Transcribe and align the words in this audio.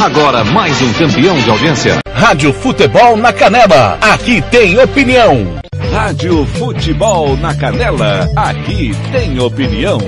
Agora 0.00 0.42
mais 0.42 0.80
um 0.80 0.90
campeão 0.94 1.38
de 1.38 1.50
audiência. 1.50 1.98
Rádio 2.10 2.54
Futebol 2.54 3.18
na 3.18 3.34
Canela. 3.34 3.98
Aqui 4.00 4.40
tem 4.50 4.78
opinião. 4.78 5.60
Rádio 5.92 6.46
Futebol 6.46 7.36
na 7.36 7.54
Canela. 7.54 8.26
Aqui 8.34 8.96
tem 9.12 9.38
opinião. 9.38 9.98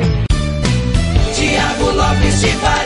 Tiago 1.34 1.91
Lopes 1.91 2.41
de 2.41 2.48
Faria. 2.52 2.82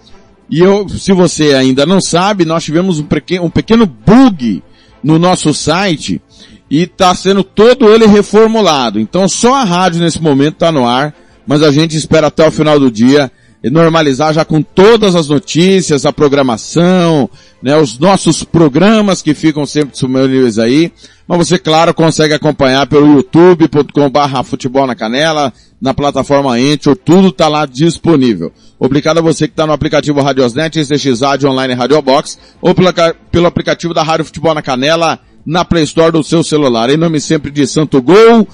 e 0.50 0.59
eu, 0.59 0.88
se 0.89 1.14
você 1.14 1.53
ainda 1.53 1.86
não 1.86 2.02
sabe, 2.02 2.45
nós 2.45 2.64
tivemos 2.64 3.00
um 3.00 3.03
pequeno, 3.03 3.45
um 3.45 3.50
pequeno 3.50 3.86
bug 3.86 4.64
no 5.03 5.19
nosso 5.19 5.53
site 5.53 6.22
e 6.69 6.83
está 6.83 7.14
sendo 7.16 7.44
todo 7.44 7.89
ele 7.89 8.05
reformulado. 8.05 9.00
Então 9.00 9.27
só 9.27 9.55
a 9.55 9.64
rádio 9.64 10.02
nesse 10.02 10.22
momento 10.22 10.55
está 10.55 10.72
no 10.72 10.88
ar, 10.88 11.14
mas 11.45 11.61
a 11.64 11.72
gente 11.72 11.95
espera 11.95 12.27
até 12.27 12.47
o 12.47 12.52
final 12.52 12.80
do 12.80 12.92
dia 12.92 13.31
normalizar 13.64 14.33
já 14.33 14.45
com 14.45 14.61
todas 14.61 15.16
as 15.16 15.27
notícias, 15.27 16.05
a 16.05 16.14
programação, 16.14 17.30
né, 17.61 17.75
os 17.75 18.00
nossos 18.00 18.44
programas 18.44 19.22
que 19.22 19.33
ficam 19.33 19.66
sempre 19.66 19.92
disponíveis 19.92 20.58
aí. 20.58 20.94
Mas 21.30 21.38
você, 21.47 21.59
claro, 21.59 21.94
consegue 21.94 22.33
acompanhar 22.33 22.88
pelo 22.88 23.05
youtube.com 23.05 24.09
barra 24.09 24.42
futebol 24.42 24.87
na 24.87 24.95
canela, 24.95 25.53
na 25.80 25.93
plataforma 25.93 26.55
Anchor, 26.55 26.95
tudo 26.95 27.31
tá 27.31 27.48
lá 27.48 27.67
disponível. 27.67 28.52
Obrigado 28.80 29.20
a 29.20 29.21
você 29.21 29.48
que 29.48 29.53
está 29.53 29.67
no 29.67 29.71
aplicativo 29.71 30.20
Radiosnet, 30.23 30.80
SXAD 30.80 31.45
Online 31.45 31.76
Radiobox, 31.76 32.39
ou 32.59 32.73
pela, 32.73 32.92
pelo 33.31 33.45
aplicativo 33.45 33.93
da 33.93 34.02
Rádio 34.02 34.26
Futebol 34.26 34.55
na 34.55 34.64
Canela, 34.64 35.20
na 35.45 35.64
Play 35.64 35.83
Store 35.83 36.11
do 36.11 36.23
seu 36.23 36.43
celular. 36.43 36.89
Em 36.89 36.98
nome 36.98 37.21
sempre 37.21 37.52
de 37.52 37.67
Santo 37.67 38.02
Gol, 38.02 38.48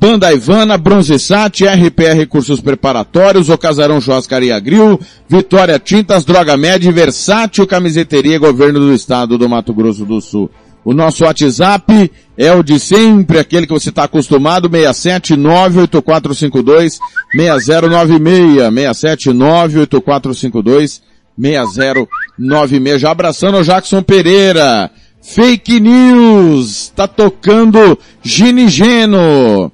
Banda 0.00 0.32
Ivana, 0.32 0.78
Bronzesat, 0.78 1.66
RPR 1.66 2.26
Cursos 2.30 2.62
Preparatórios, 2.62 3.50
O 3.50 3.58
Casarão 3.58 4.00
Churrascaria 4.00 4.58
Grill, 4.58 4.98
Vitória 5.28 5.78
Tintas, 5.78 6.24
Droga 6.24 6.56
Med, 6.56 6.90
Versátil 6.92 7.66
Camiseteria, 7.66 8.38
Governo 8.38 8.80
do 8.80 8.94
Estado 8.94 9.36
do 9.36 9.46
Mato 9.50 9.74
Grosso 9.74 10.06
do 10.06 10.18
Sul. 10.18 10.50
O 10.84 10.92
nosso 10.92 11.24
WhatsApp 11.24 12.10
é 12.36 12.52
o 12.52 12.62
de 12.62 12.78
sempre, 12.80 13.38
aquele 13.38 13.66
que 13.66 13.72
você 13.72 13.88
está 13.90 14.04
acostumado, 14.04 14.68
6798452 14.68 16.98
6096, 17.34 19.26
6798452 19.26 21.00
6096. 21.38 23.00
Já 23.00 23.10
abraçando 23.10 23.56
o 23.58 23.64
Jackson 23.64 24.02
Pereira. 24.02 24.90
Fake 25.22 25.78
News, 25.78 26.92
tá 26.96 27.06
tocando 27.06 27.96
Ginigeno. 28.22 29.70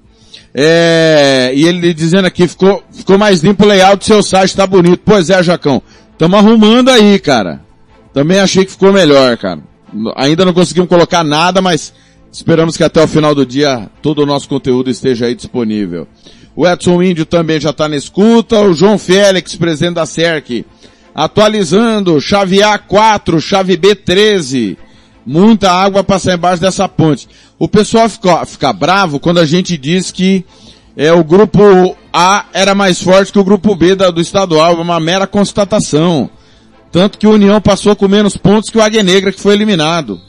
É, 0.55 1.53
e 1.55 1.65
ele 1.65 1.95
dizendo 1.95 2.27
aqui, 2.27 2.47
ficou, 2.47 2.83
ficou 2.93 3.17
mais 3.17 3.41
limpo 3.41 3.65
o 3.65 3.67
layout 3.67 3.99
do 3.99 4.05
seu 4.05 4.23
site, 4.23 4.55
tá 4.55 4.67
bonito. 4.67 5.01
Pois 5.05 5.31
é, 5.31 5.43
Jacão. 5.43 5.83
Tamo 6.19 6.37
arrumando 6.37 6.91
aí, 6.91 7.19
cara. 7.19 7.63
Também 8.13 8.41
achei 8.41 8.65
que 8.65 8.73
ficou 8.73 8.93
melhor, 8.93 9.37
cara. 9.39 9.61
Ainda 10.17 10.45
não 10.45 10.53
conseguimos 10.53 10.89
colocar 10.89 11.25
nada, 11.25 11.61
mas 11.61 11.93
esperamos 12.33 12.77
que 12.77 12.85
até 12.85 13.03
o 13.03 13.09
final 13.09 13.35
do 13.35 13.47
dia 13.47 13.91
todo 14.03 14.23
o 14.23 14.27
nosso 14.27 14.49
conteúdo 14.49 14.91
esteja 14.91 15.27
aí 15.27 15.35
disponível. 15.35 16.07
O 16.55 16.67
Edson 16.67 17.01
Índio 17.03 17.25
também 17.25 17.61
já 17.61 17.71
está 17.71 17.89
na 17.89 17.97
escuta. 17.97 18.61
O 18.61 18.75
João 18.75 18.99
Félix, 18.99 19.55
presidente 19.55 19.95
da 19.95 20.05
SERC, 20.05 20.65
atualizando. 21.15 22.21
Chave 22.21 22.59
A4, 22.59 23.41
chave 23.41 23.77
B13. 23.77 24.77
Muita 25.25 25.71
água 25.71 26.03
passar 26.03 26.35
embaixo 26.35 26.61
dessa 26.61 26.89
ponte. 26.89 27.29
O 27.59 27.69
pessoal 27.69 28.09
fica, 28.09 28.45
fica 28.45 28.73
bravo 28.73 29.21
quando 29.21 29.39
a 29.39 29.47
gente 29.47 29.77
diz 29.77 30.11
que 30.11 30.45
é, 30.97 31.13
o 31.13 31.23
grupo 31.23 31.97
A 32.13 32.47
era 32.53 32.75
mais 32.75 33.01
forte 33.01 33.33
que 33.33 33.39
o 33.39 33.45
grupo 33.45 33.77
B 33.77 33.95
da, 33.95 34.11
do 34.11 34.21
estadual. 34.21 34.73
É 34.73 34.83
uma 34.83 34.99
mera 34.99 35.29
constatação. 35.29 36.29
Tanto 36.91 37.19
que 37.19 37.27
o 37.27 37.33
União 37.33 37.61
passou 37.61 37.95
com 37.95 38.09
menos 38.09 38.37
pontos 38.37 38.71
que 38.71 38.79
o 38.79 38.83
Águia 38.83 39.03
Negra 39.03 39.33
que 39.33 39.41
foi 39.41 39.55
eliminado. 39.55 40.21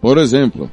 Por 0.00 0.18
exemplo. 0.18 0.70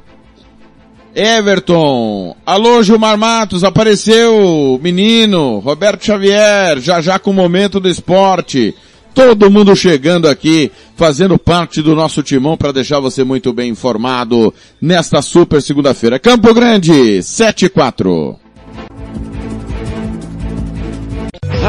Everton. 1.14 2.36
Alô, 2.46 2.82
Gilmar 2.82 3.18
Matos, 3.18 3.64
apareceu, 3.64 4.78
menino, 4.82 5.58
Roberto 5.58 6.04
Xavier, 6.04 6.78
já 6.78 7.00
já 7.00 7.18
com 7.18 7.30
o 7.30 7.34
momento 7.34 7.80
do 7.80 7.88
esporte. 7.88 8.74
Todo 9.14 9.50
mundo 9.50 9.74
chegando 9.74 10.28
aqui, 10.28 10.70
fazendo 10.94 11.36
parte 11.36 11.82
do 11.82 11.94
nosso 11.96 12.22
timão 12.22 12.56
para 12.56 12.70
deixar 12.70 13.00
você 13.00 13.24
muito 13.24 13.52
bem 13.52 13.70
informado 13.70 14.54
nesta 14.80 15.20
super 15.20 15.60
segunda-feira. 15.60 16.20
Campo 16.20 16.54
Grande, 16.54 17.20
7 17.20 17.64
e 17.64 17.68
4. 17.68 18.38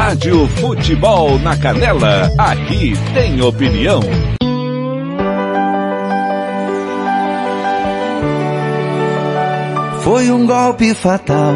Rádio 0.00 0.48
Futebol 0.48 1.38
na 1.40 1.54
Canela, 1.58 2.32
aqui 2.38 2.94
tem 3.12 3.42
opinião. 3.42 4.00
Foi 10.02 10.30
um 10.30 10.46
golpe 10.46 10.94
fatal. 10.94 11.52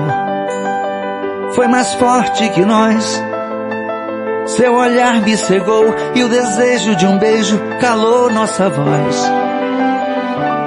Foi 1.54 1.66
mais 1.68 1.94
forte 1.94 2.46
que 2.50 2.60
nós. 2.66 3.18
Seu 4.44 4.74
olhar 4.74 5.22
me 5.22 5.38
cegou 5.38 5.86
e 6.14 6.22
o 6.22 6.28
desejo 6.28 6.96
de 6.96 7.06
um 7.06 7.18
beijo 7.18 7.58
calou 7.80 8.30
nossa 8.30 8.68
voz. 8.68 9.32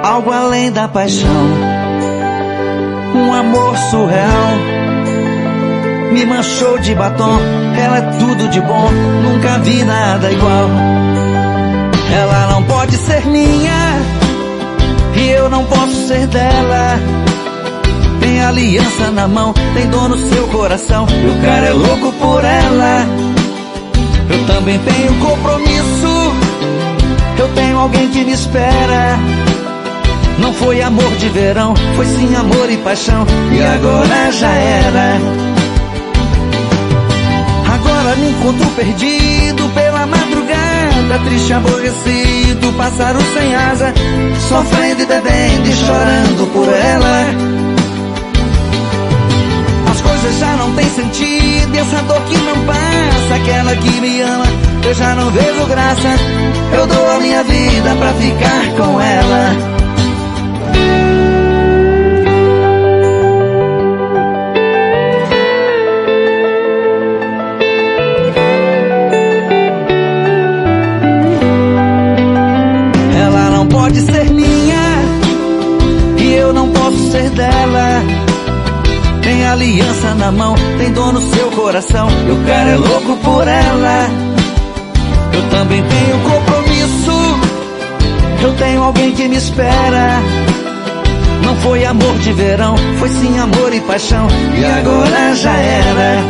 Algo 0.02 0.32
além 0.32 0.72
da 0.72 0.88
paixão. 0.88 1.46
Um 3.14 3.32
amor 3.32 3.76
surreal. 3.92 4.87
Me 6.12 6.24
manchou 6.26 6.78
de 6.78 6.94
batom. 6.94 7.38
Ela 7.76 7.98
é 7.98 8.02
tudo 8.18 8.48
de 8.48 8.60
bom. 8.60 8.90
Nunca 9.22 9.58
vi 9.58 9.84
nada 9.84 10.30
igual. 10.32 10.68
Ela 12.12 12.46
não 12.52 12.62
pode 12.64 12.96
ser 12.96 13.26
minha. 13.26 14.02
E 15.14 15.30
eu 15.30 15.48
não 15.50 15.64
posso 15.64 16.08
ser 16.08 16.26
dela. 16.28 16.98
Tem 18.20 18.42
aliança 18.42 19.10
na 19.12 19.28
mão, 19.28 19.52
tem 19.74 19.86
dor 19.88 20.08
no 20.08 20.16
seu 20.16 20.46
coração. 20.48 21.06
E 21.10 21.26
o 21.28 21.42
cara 21.42 21.66
é 21.66 21.72
louco 21.72 22.12
por 22.14 22.44
ela. 22.44 23.06
Eu 24.30 24.46
também 24.46 24.78
tenho 24.78 25.14
compromisso. 25.20 26.34
Eu 27.38 27.48
tenho 27.54 27.78
alguém 27.78 28.08
que 28.08 28.24
me 28.24 28.32
espera. 28.32 29.18
Não 30.38 30.52
foi 30.52 30.80
amor 30.82 31.10
de 31.16 31.28
verão, 31.28 31.74
foi 31.96 32.06
sim 32.06 32.34
amor 32.36 32.70
e 32.70 32.76
paixão. 32.78 33.26
E 33.52 33.62
agora 33.62 34.30
já 34.32 34.50
era. 34.50 35.47
Agora 38.08 38.20
me 38.22 38.30
encontro 38.30 38.66
perdido 38.70 39.68
pela 39.74 40.06
madrugada. 40.06 41.18
triste, 41.26 41.52
aborrecido, 41.52 42.72
pássaro 42.72 43.18
sem 43.34 43.54
asa, 43.54 43.92
sofrendo 44.48 45.02
e 45.02 45.06
bebendo 45.06 45.68
e 45.68 45.72
chorando 45.74 46.52
por 46.54 46.68
ela. 46.68 47.26
As 49.90 50.00
coisas 50.00 50.38
já 50.38 50.56
não 50.56 50.74
têm 50.74 50.88
sentido, 50.88 51.76
essa 51.76 52.02
dor 52.04 52.22
que 52.22 52.38
não 52.38 52.64
passa, 52.64 53.34
aquela 53.34 53.76
que 53.76 54.00
me 54.00 54.22
ama, 54.22 54.46
eu 54.86 54.94
já 54.94 55.14
não 55.14 55.30
vejo 55.30 55.66
graça. 55.66 56.08
Eu 56.72 56.86
dou 56.86 57.10
a 57.10 57.20
minha 57.20 57.44
vida 57.44 57.94
pra 57.98 58.14
ficar 58.14 58.70
com 58.78 58.98
ela. 58.98 59.77
Aliança 79.58 80.14
na 80.14 80.30
mão, 80.30 80.54
tem 80.78 80.92
dor 80.92 81.12
no 81.12 81.20
seu 81.34 81.50
coração. 81.50 82.08
E 82.28 82.30
o 82.30 82.46
cara 82.46 82.70
é 82.70 82.76
louco 82.76 83.16
por 83.16 83.46
ela. 83.46 84.08
Eu 85.32 85.50
também 85.50 85.82
tenho 85.82 86.18
compromisso. 86.20 87.18
Eu 88.42 88.54
tenho 88.54 88.82
alguém 88.82 89.12
que 89.12 89.28
me 89.28 89.36
espera. 89.36 90.20
Não 91.44 91.56
foi 91.56 91.84
amor 91.84 92.18
de 92.18 92.32
verão, 92.32 92.76
foi 92.98 93.08
sim 93.08 93.38
amor 93.38 93.74
e 93.74 93.80
paixão. 93.80 94.28
E 94.56 94.64
agora 94.64 95.34
já 95.34 95.52
era. 95.52 96.22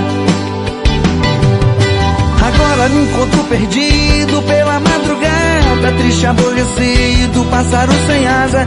Agora 2.46 2.88
me 2.88 3.02
encontro 3.02 3.44
perdido 3.44 4.42
pela 4.42 4.80
madrugada, 4.80 5.98
triste, 5.98 6.26
aborrecido, 6.26 7.44
pássaro 7.50 7.92
sem 8.06 8.26
asa, 8.26 8.64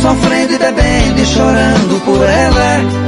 sofrendo 0.00 0.54
e 0.54 0.58
bebendo 0.58 1.20
e 1.20 1.26
chorando 1.26 2.04
por 2.04 2.22
ela 2.22 3.07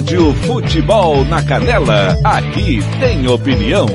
Rádio 0.00 0.32
Futebol 0.46 1.26
na 1.26 1.42
Canela, 1.42 2.16
aqui 2.24 2.78
tem 2.98 3.28
opinião. 3.28 3.86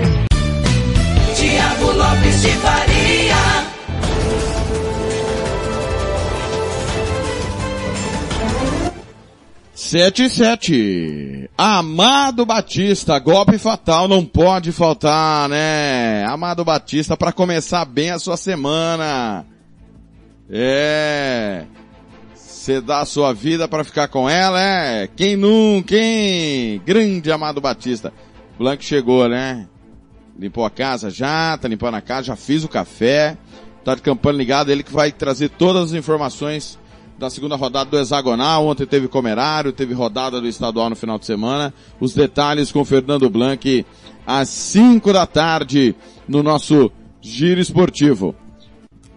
Tiago 1.36 1.92
Lopes 1.94 2.42
de 2.44 2.50
Faria. 2.50 3.36
Sete 9.74 10.26
e 10.26 10.30
sete. 10.30 11.50
Amado 11.58 12.46
Batista, 12.46 13.18
golpe 13.18 13.58
fatal 13.58 14.08
não 14.08 14.24
pode 14.24 14.72
faltar, 14.72 15.50
né? 15.50 16.24
Amado 16.26 16.64
Batista, 16.64 17.18
para 17.18 17.32
começar 17.32 17.84
bem 17.84 18.12
a 18.12 18.20
sua 18.20 18.38
semana. 18.38 19.44
É. 20.52 21.64
Você 22.66 22.82
dá 22.82 23.02
a 23.02 23.06
sua 23.06 23.32
vida 23.32 23.68
para 23.68 23.84
ficar 23.84 24.08
com 24.08 24.28
ela, 24.28 24.60
é? 24.60 25.08
Quem 25.16 25.36
nunca, 25.36 25.96
hein? 25.96 26.82
Grande 26.84 27.32
Amado 27.32 27.62
Batista. 27.62 28.12
Blanco 28.58 28.84
chegou, 28.84 29.30
né? 29.30 29.68
Limpou 30.36 30.66
a 30.66 30.72
casa 30.72 31.12
já, 31.12 31.56
tá 31.60 31.68
limpando 31.68 31.94
a 31.94 32.02
casa, 32.02 32.24
já 32.24 32.36
fiz 32.36 32.64
o 32.64 32.68
café. 32.68 33.38
Tá 33.84 33.94
de 33.94 34.02
campanha 34.02 34.36
ligado, 34.36 34.72
ele 34.72 34.82
que 34.82 34.92
vai 34.92 35.12
trazer 35.12 35.50
todas 35.50 35.92
as 35.92 35.94
informações 35.94 36.80
da 37.20 37.30
segunda 37.30 37.56
rodada 37.56 37.88
do 37.88 38.00
hexagonal. 38.00 38.66
Ontem 38.66 38.88
teve 38.88 39.08
comerário, 39.08 39.72
teve 39.72 39.94
rodada 39.94 40.42
do 40.42 40.48
estadual 40.48 40.90
no 40.90 40.96
final 40.96 41.20
de 41.20 41.28
semana. 41.28 41.72
Os 42.00 42.16
detalhes 42.16 42.72
com 42.72 42.84
Fernando 42.84 43.30
Blanc 43.30 43.86
às 44.26 44.50
5 44.50 45.14
da 45.14 45.28
tarde 45.28 45.96
no 46.28 46.42
nosso 46.42 46.92
giro 47.22 47.62
esportivo. 47.62 48.34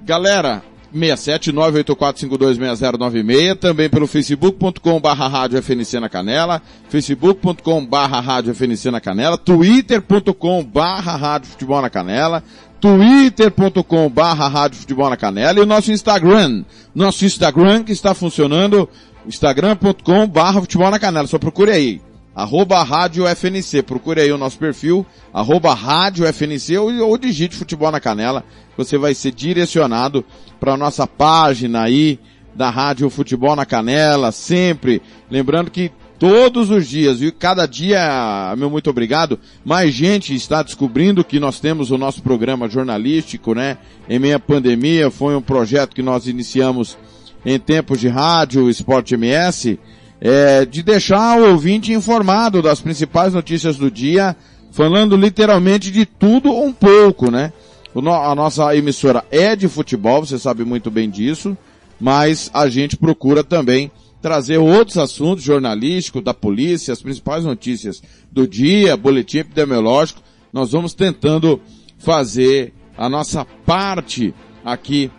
Galera, 0.03 0.63
67984526096, 0.95 3.57
também 3.57 3.89
pelo 3.89 4.07
facebook.com 4.07 5.01
barra 5.01 5.27
rádio 5.29 5.63
FNC 5.63 6.01
na 6.01 6.09
Canela, 6.09 6.63
facebook.com 6.89 7.85
barra 7.85 8.21
rádio 8.21 8.55
FNC 8.55 8.91
na 8.91 9.01
Canela, 9.01 9.37
twitter.com 9.37 10.65
barra 10.65 11.17
rádio 11.17 11.51
futebol 11.51 11.83
na 11.83 11.91
Canela, 11.91 12.43
twitter.com 12.81 14.09
barra 14.09 14.49
rádio 14.49 14.79
futebol 14.79 15.11
na 15.11 15.17
Canela 15.17 15.59
e 15.59 15.63
o 15.63 15.67
nosso 15.67 15.93
Instagram, 15.93 16.65
nosso 16.95 17.25
Instagram 17.25 17.85
que 17.85 17.93
está 17.93 18.15
funcionando, 18.15 18.89
instagram.com 19.27 20.27
barra 20.27 20.61
futebol 20.61 20.91
na 20.91 20.99
Canela, 20.99 21.27
só 21.27 21.39
procure 21.39 21.71
aí, 21.71 22.01
arroba 22.39 22.81
rádio 22.85 23.25
FNC, 23.27 23.83
procure 23.83 24.21
aí 24.21 24.31
o 24.31 24.39
nosso 24.39 24.57
perfil, 24.57 25.05
arroba 25.35 25.75
rádio 25.75 26.25
FNC 26.25 26.79
ou, 26.79 26.95
ou 27.09 27.19
digite 27.19 27.57
futebol 27.57 27.91
na 27.91 27.99
canela, 27.99 28.45
você 28.77 28.97
vai 28.97 29.13
ser 29.13 29.33
direcionado 29.33 30.25
para 30.61 30.75
a 30.75 30.77
nossa 30.77 31.05
página 31.05 31.83
aí 31.83 32.17
da 32.55 32.71
Rádio 32.71 33.11
Futebol 33.11 33.57
na 33.57 33.67
Canela, 33.67 34.31
sempre. 34.31 35.03
Lembrando 35.29 35.69
que 35.69 35.91
todos 36.17 36.71
os 36.71 36.89
dias, 36.89 37.21
e 37.21 37.33
cada 37.33 37.67
dia, 37.67 38.55
meu 38.57 38.71
muito 38.71 38.89
obrigado, 38.89 39.39
mais 39.65 39.93
gente 39.93 40.33
está 40.33 40.63
descobrindo 40.63 41.25
que 41.25 41.41
nós 41.41 41.59
temos 41.59 41.91
o 41.91 41.99
nosso 41.99 42.23
programa 42.23 42.69
jornalístico, 42.69 43.53
né? 43.53 43.79
Em 44.09 44.21
meia 44.21 44.39
pandemia, 44.39 45.11
foi 45.11 45.35
um 45.35 45.43
projeto 45.43 45.93
que 45.93 46.03
nós 46.03 46.29
iniciamos 46.29 46.97
em 47.45 47.59
tempos 47.59 47.99
de 47.99 48.07
rádio, 48.07 48.71
Esporte 48.71 49.15
MS, 49.15 49.79
é, 50.21 50.65
de 50.65 50.83
deixar 50.83 51.39
o 51.39 51.51
ouvinte 51.53 51.93
informado 51.93 52.61
das 52.61 52.81
principais 52.81 53.35
notícias 53.35 53.77
do 53.77 53.91
dia, 53.91 54.37
falando 54.73 55.17
literalmente 55.17 55.91
de 55.91 56.05
tudo 56.05 56.53
um 56.53 56.73
pouco, 56.73 57.31
né? 57.31 57.53
a 57.95 58.35
nossa 58.35 58.77
emissora 58.77 59.25
é 59.31 59.57
de 59.57 59.67
futebol, 59.67 60.25
você 60.25 60.39
sabe 60.39 60.65
muito 60.65 60.91
bem 60.91 61.11
disso, 61.11 61.57
mas 61.99 62.51
a 62.55 62.69
gente 62.69 62.97
procura 62.97 63.43
também 63.43 63.91
trazer 64.21 64.59
outros 64.59 64.99
assuntos 64.99 65.43
jornalísticos 65.43 66.23
da 66.23 66.35
polícia, 66.35 66.93
as 66.93 67.03
principais 67.03 67.45
notícias 67.45 68.03
do 68.31 68.47
dia, 68.47 68.97
boletim 68.97 69.39
epidemiológico. 69.39 70.21
Nós 70.53 70.73
vamos 70.73 70.95
tentando 70.95 71.61
fazer 71.99 72.73
a 72.97 73.09
nossa 73.09 73.45
parte 73.45 74.35
aqui 74.65 75.11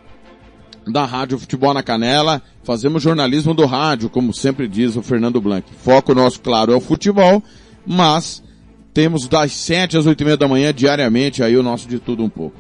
da 0.92 1.06
Rádio 1.06 1.40
Futebol 1.40 1.74
na 1.74 1.84
Canela. 1.84 2.42
Fazemos 2.64 3.02
jornalismo 3.02 3.54
do 3.54 3.66
rádio, 3.66 4.10
como 4.10 4.34
sempre 4.34 4.68
diz 4.68 4.96
o 4.96 5.02
Fernando 5.02 5.40
Blanc. 5.42 5.68
Foco 5.84 6.14
nosso, 6.14 6.42
claro, 6.42 6.72
é 6.72 6.76
o 6.76 6.82
futebol, 6.82 7.44
mas 7.86 8.44
temos 8.94 9.28
das 9.28 9.54
7 9.54 9.98
às 9.98 10.06
8 10.06 10.22
e 10.22 10.26
meia 10.26 10.38
da 10.38 10.48
manhã 10.48 10.74
diariamente 10.74 11.44
aí 11.44 11.56
o 11.56 11.64
nosso 11.64 11.88
de 11.88 12.00
tudo 12.00 12.24
um 12.24 12.30
pouco. 12.30 12.56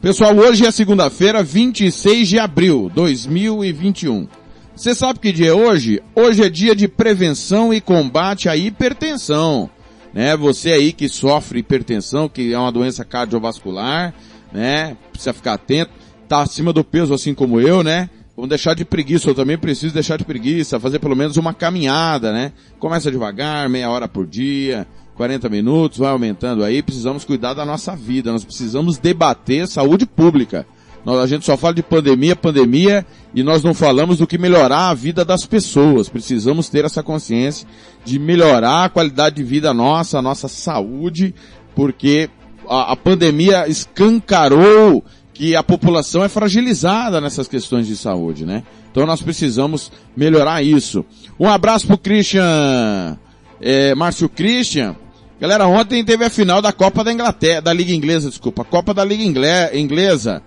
Pessoal, 0.00 0.34
hoje 0.36 0.66
é 0.66 0.70
segunda-feira, 0.70 1.42
26 1.42 2.28
de 2.28 2.38
abril 2.38 2.88
de 2.88 2.94
2021. 2.96 4.26
Você 4.74 4.94
sabe 4.94 5.20
que 5.20 5.32
dia 5.32 5.50
é 5.50 5.52
hoje? 5.52 6.02
Hoje 6.14 6.42
é 6.42 6.48
dia 6.48 6.74
de 6.74 6.88
prevenção 6.88 7.72
e 7.72 7.80
combate 7.80 8.48
à 8.48 8.56
hipertensão. 8.56 9.70
Né? 10.12 10.36
Você 10.36 10.72
aí 10.72 10.92
que 10.92 11.08
sofre 11.08 11.60
hipertensão, 11.60 12.28
que 12.28 12.52
é 12.52 12.58
uma 12.58 12.72
doença 12.72 13.04
cardiovascular, 13.04 14.14
né? 14.52 14.96
Precisa 15.12 15.32
ficar 15.32 15.54
atento. 15.54 15.90
Tá 16.32 16.40
acima 16.40 16.72
do 16.72 16.82
peso 16.82 17.12
assim 17.12 17.34
como 17.34 17.60
eu, 17.60 17.82
né? 17.82 18.08
Vamos 18.34 18.48
deixar 18.48 18.72
de 18.72 18.86
preguiça, 18.86 19.28
eu 19.28 19.34
também 19.34 19.58
preciso 19.58 19.92
deixar 19.92 20.16
de 20.16 20.24
preguiça, 20.24 20.80
fazer 20.80 20.98
pelo 20.98 21.14
menos 21.14 21.36
uma 21.36 21.52
caminhada, 21.52 22.32
né? 22.32 22.52
Começa 22.78 23.10
devagar, 23.10 23.68
meia 23.68 23.90
hora 23.90 24.08
por 24.08 24.26
dia, 24.26 24.88
40 25.14 25.50
minutos, 25.50 25.98
vai 25.98 26.10
aumentando 26.10 26.64
aí, 26.64 26.82
precisamos 26.82 27.22
cuidar 27.22 27.52
da 27.52 27.66
nossa 27.66 27.94
vida, 27.94 28.32
nós 28.32 28.46
precisamos 28.46 28.96
debater 28.96 29.68
saúde 29.68 30.06
pública. 30.06 30.66
Nós, 31.04 31.18
a 31.18 31.26
gente 31.26 31.44
só 31.44 31.54
fala 31.54 31.74
de 31.74 31.82
pandemia, 31.82 32.34
pandemia, 32.34 33.04
e 33.34 33.42
nós 33.42 33.62
não 33.62 33.74
falamos 33.74 34.16
do 34.16 34.26
que 34.26 34.38
melhorar 34.38 34.88
a 34.88 34.94
vida 34.94 35.26
das 35.26 35.44
pessoas. 35.44 36.08
Precisamos 36.08 36.66
ter 36.70 36.86
essa 36.86 37.02
consciência 37.02 37.68
de 38.06 38.18
melhorar 38.18 38.86
a 38.86 38.88
qualidade 38.88 39.36
de 39.36 39.44
vida 39.44 39.74
nossa, 39.74 40.18
a 40.18 40.22
nossa 40.22 40.48
saúde, 40.48 41.34
porque 41.74 42.30
a, 42.66 42.92
a 42.92 42.96
pandemia 42.96 43.68
escancarou 43.68 45.04
que 45.34 45.56
a 45.56 45.62
população 45.62 46.22
é 46.22 46.28
fragilizada 46.28 47.20
nessas 47.20 47.48
questões 47.48 47.86
de 47.86 47.96
saúde, 47.96 48.44
né? 48.44 48.62
Então 48.90 49.06
nós 49.06 49.22
precisamos 49.22 49.90
melhorar 50.16 50.62
isso. 50.62 51.04
Um 51.40 51.48
abraço 51.48 51.86
pro 51.86 51.96
Christian, 51.96 53.18
é, 53.60 53.94
Márcio 53.94 54.28
Christian, 54.28 54.96
Galera, 55.42 55.66
ontem 55.66 56.04
teve 56.04 56.24
a 56.24 56.30
final 56.30 56.62
da 56.62 56.72
Copa 56.72 57.02
da 57.02 57.12
Inglaterra, 57.12 57.62
da 57.62 57.72
Liga 57.72 57.92
Inglesa, 57.92 58.28
desculpa, 58.28 58.62
Copa 58.64 58.94
da 58.94 59.04
Liga 59.04 59.24
Inglesa. 59.24 60.40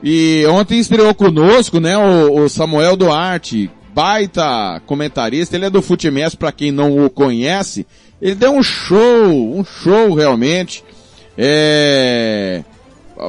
E 0.00 0.46
ontem 0.46 0.78
estreou 0.78 1.12
conosco, 1.12 1.80
né, 1.80 1.98
o, 1.98 2.44
o 2.44 2.48
Samuel 2.48 2.96
Duarte, 2.96 3.68
baita 3.92 4.80
comentarista, 4.86 5.56
ele 5.56 5.64
é 5.64 5.70
do 5.70 5.82
Futimes, 5.82 6.36
para 6.36 6.52
quem 6.52 6.70
não 6.70 7.04
o 7.04 7.10
conhece. 7.10 7.84
Ele 8.20 8.36
deu 8.36 8.52
um 8.52 8.62
show, 8.62 9.58
um 9.58 9.64
show 9.64 10.14
realmente, 10.14 10.84
é, 11.36 12.62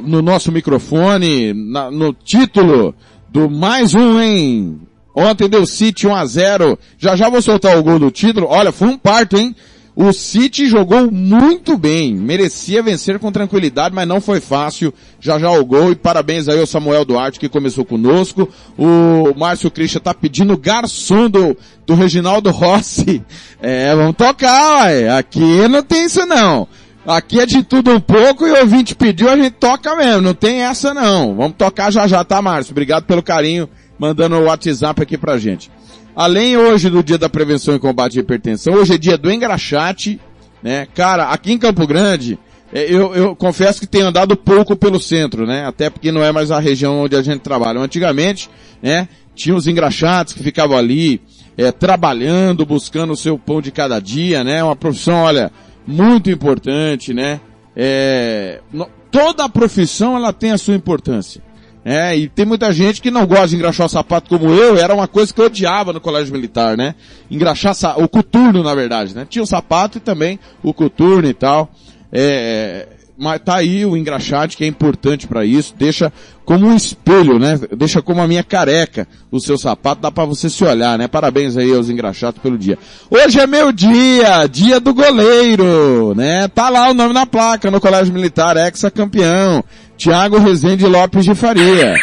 no 0.02 0.22
nosso 0.22 0.52
microfone, 0.52 1.54
na, 1.54 1.92
no 1.92 2.14
título 2.14 2.96
do 3.30 3.50
mais 3.50 3.94
um, 3.94 4.20
hein? 4.20 4.80
Ontem 5.16 5.48
deu 5.48 5.66
City 5.66 6.08
1 6.08 6.16
a 6.16 6.26
0 6.26 6.80
Já 6.98 7.16
já 7.16 7.30
vou 7.30 7.42
soltar 7.42 7.78
o 7.78 7.84
gol 7.84 8.00
do 8.00 8.10
título. 8.10 8.48
Olha, 8.50 8.72
foi 8.72 8.88
um 8.88 8.98
parto, 8.98 9.38
hein? 9.38 9.56
O 9.96 10.12
City 10.12 10.66
jogou 10.66 11.12
muito 11.12 11.78
bem, 11.78 12.16
merecia 12.16 12.82
vencer 12.82 13.20
com 13.20 13.32
tranquilidade, 13.32 13.94
mas 13.94 14.08
não 14.08 14.20
foi 14.20 14.40
fácil. 14.40 14.92
Já 15.20 15.38
já 15.38 15.52
o 15.52 15.64
gol 15.64 15.92
e 15.92 15.96
parabéns 15.96 16.50
aí 16.50 16.60
ao 16.60 16.66
Samuel 16.66 17.06
Duarte 17.06 17.40
que 17.40 17.48
começou 17.48 17.86
conosco. 17.86 18.50
O 18.76 19.38
Márcio 19.38 19.70
Christian 19.70 20.02
tá 20.02 20.12
pedindo 20.12 20.58
garçom 20.58 21.30
do, 21.30 21.56
do 21.86 21.94
Reginaldo 21.94 22.50
Rossi. 22.50 23.24
É, 23.66 23.96
vamos 23.96 24.18
tocar, 24.18 24.84
ué. 24.84 25.10
Aqui 25.10 25.70
não 25.70 25.82
tem 25.82 26.04
isso 26.04 26.26
não. 26.26 26.68
Aqui 27.06 27.42
é 27.42 27.46
de 27.46 27.64
tudo 27.64 27.92
um 27.92 28.00
pouco 28.00 28.48
e 28.48 28.52
o 28.52 28.60
ouvinte 28.62 28.96
pediu, 28.96 29.30
a 29.30 29.36
gente 29.36 29.52
toca 29.52 29.94
mesmo. 29.96 30.22
Não 30.22 30.34
tem 30.34 30.62
essa 30.62 30.94
não. 30.94 31.36
Vamos 31.36 31.58
tocar 31.58 31.92
já 31.92 32.08
já, 32.08 32.24
tá 32.24 32.42
Márcio? 32.42 32.72
Obrigado 32.72 33.04
pelo 33.04 33.22
carinho, 33.22 33.70
mandando 34.00 34.38
o 34.38 34.46
WhatsApp 34.46 35.02
aqui 35.02 35.18
pra 35.18 35.38
gente. 35.38 35.70
Além 36.16 36.56
hoje 36.56 36.90
do 36.90 37.04
dia 37.04 37.18
da 37.18 37.28
prevenção 37.28 37.76
e 37.76 37.80
combate 37.80 38.18
à 38.18 38.22
hipertensão, 38.22 38.76
hoje 38.76 38.94
é 38.94 38.98
dia 38.98 39.18
do 39.18 39.30
engraxate, 39.30 40.20
né? 40.62 40.88
Cara, 40.96 41.26
aqui 41.26 41.52
em 41.52 41.58
Campo 41.58 41.86
Grande, 41.86 42.40
é, 42.72 42.86
eu, 42.86 43.14
eu 43.14 43.36
confesso 43.36 43.82
que 43.82 43.88
tenho 43.88 44.08
andado 44.08 44.38
pouco 44.38 44.76
pelo 44.76 45.00
centro, 45.00 45.46
né? 45.46 45.66
Até 45.66 45.90
porque 45.90 46.12
não 46.12 46.24
é 46.24 46.32
mais 46.32 46.52
a 46.52 46.60
região 46.60 47.02
onde 47.02 47.16
a 47.18 47.22
gente 47.22 47.42
trabalha. 47.42 47.80
Antigamente, 47.80 48.50
né? 48.82 49.10
Tinha 49.36 49.56
os 49.56 49.68
engraxates 49.68 50.34
que 50.34 50.42
ficavam 50.42 50.78
ali, 50.78 51.20
é, 51.58 51.72
trabalhando, 51.72 52.66
buscando 52.66 53.12
o 53.12 53.18
seu 53.18 53.38
pão 53.38 53.62
de 53.62 53.72
cada 53.72 54.00
dia, 54.00 54.44
né? 54.44 54.64
Uma 54.64 54.76
profissão, 54.76 55.24
olha, 55.24 55.52
muito 55.86 56.30
importante, 56.30 57.14
né? 57.14 57.40
É, 57.76 58.62
no, 58.72 58.88
toda 59.12 59.46
a 59.46 59.50
profissão 59.50 60.16
ela 60.16 60.32
tem 60.32 60.52
a 60.52 60.58
sua 60.58 60.76
importância. 60.76 61.42
É, 61.86 62.16
e 62.18 62.30
tem 62.30 62.46
muita 62.46 62.72
gente 62.72 63.02
que 63.02 63.12
não 63.12 63.26
gosta 63.26 63.50
de 63.50 63.56
engraxar 63.58 63.86
o 63.86 63.90
sapato 63.90 64.30
como 64.30 64.50
eu, 64.54 64.78
era 64.78 64.94
uma 64.94 65.08
coisa 65.08 65.34
que 65.34 65.42
eu 65.42 65.46
odiava 65.48 65.92
no 65.92 66.00
colégio 66.00 66.34
militar, 66.34 66.78
né? 66.78 66.96
Engraxar 67.30 68.00
o 68.00 68.08
coturno, 68.08 68.64
na 68.64 68.74
verdade, 68.74 69.14
né? 69.14 69.28
Tinha 69.30 69.44
o 69.44 69.48
sapato 69.48 69.98
e 69.98 70.02
também 70.02 70.40
o 70.64 70.74
coturno 70.74 71.28
e 71.28 71.34
tal. 71.34 71.70
É, 72.10 72.88
mas 73.18 73.40
tá 73.42 73.56
aí 73.58 73.86
o 73.86 73.96
engraxate 73.96 74.58
que 74.58 74.64
é 74.64 74.68
importante 74.68 75.28
para 75.28 75.46
isso, 75.46 75.74
deixa 75.78 76.12
como 76.44 76.68
um 76.68 76.76
espelho, 76.76 77.40
né? 77.40 77.60
Deixa 77.78 78.02
como 78.02 78.22
a 78.22 78.28
minha 78.28 78.44
careca 78.44 79.08
o 79.32 79.40
seu 79.40 79.58
sapato, 79.58 80.02
dá 80.02 80.12
para 80.12 80.26
você 80.26 80.50
se 80.50 80.64
olhar, 80.64 80.98
né? 80.98 81.08
Parabéns 81.08 81.56
aí 81.56 81.74
aos 81.74 81.90
engraxatos 81.90 82.42
pelo 82.42 82.58
dia. 82.58 82.78
Hoje 83.10 83.40
é 83.40 83.48
meu 83.48 83.72
dia, 83.72 84.48
dia 84.48 84.80
do 84.80 84.94
goleiro, 84.94 86.14
né? 86.16 86.48
Tá 86.48 86.70
lá 86.70 86.90
o 86.90 86.94
nome 86.94 87.14
na 87.14 87.26
placa 87.26 87.70
no 87.70 87.80
Colégio 87.80 88.14
Militar, 88.14 88.58
ex-campeão, 88.58 89.64
Tiago 89.96 90.40
Rezende 90.40 90.86
Lopes 90.86 91.26
de 91.26 91.36
Faria. 91.36 91.96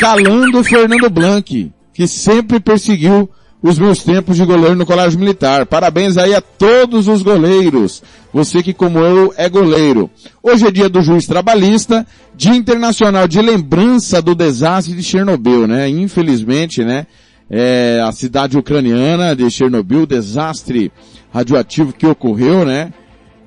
Calando 0.00 0.64
Fernando 0.64 1.10
Blanc, 1.10 1.72
que 1.92 2.08
sempre 2.08 2.58
perseguiu 2.58 3.28
os 3.62 3.78
meus 3.78 4.02
tempos 4.02 4.36
de 4.36 4.44
goleiro 4.44 4.76
no 4.76 4.86
Colégio 4.86 5.18
Militar. 5.18 5.66
Parabéns 5.66 6.16
aí 6.16 6.34
a 6.34 6.40
todos 6.40 7.08
os 7.08 7.22
goleiros. 7.22 8.02
Você 8.32 8.62
que 8.62 8.72
como 8.72 8.98
eu 8.98 9.32
é 9.36 9.48
goleiro. 9.48 10.10
Hoje 10.42 10.66
é 10.66 10.70
dia 10.70 10.88
do 10.88 11.02
juiz 11.02 11.26
trabalhista, 11.26 12.06
dia 12.36 12.54
internacional 12.54 13.26
de 13.26 13.40
lembrança 13.40 14.22
do 14.22 14.34
desastre 14.34 14.94
de 14.94 15.02
Chernobyl, 15.02 15.66
né? 15.66 15.88
Infelizmente, 15.88 16.84
né? 16.84 17.06
É, 17.50 18.00
a 18.06 18.12
cidade 18.12 18.58
ucraniana 18.58 19.34
de 19.34 19.50
Chernobyl, 19.50 20.06
desastre 20.06 20.92
radioativo 21.32 21.92
que 21.92 22.06
ocorreu, 22.06 22.64
né? 22.64 22.92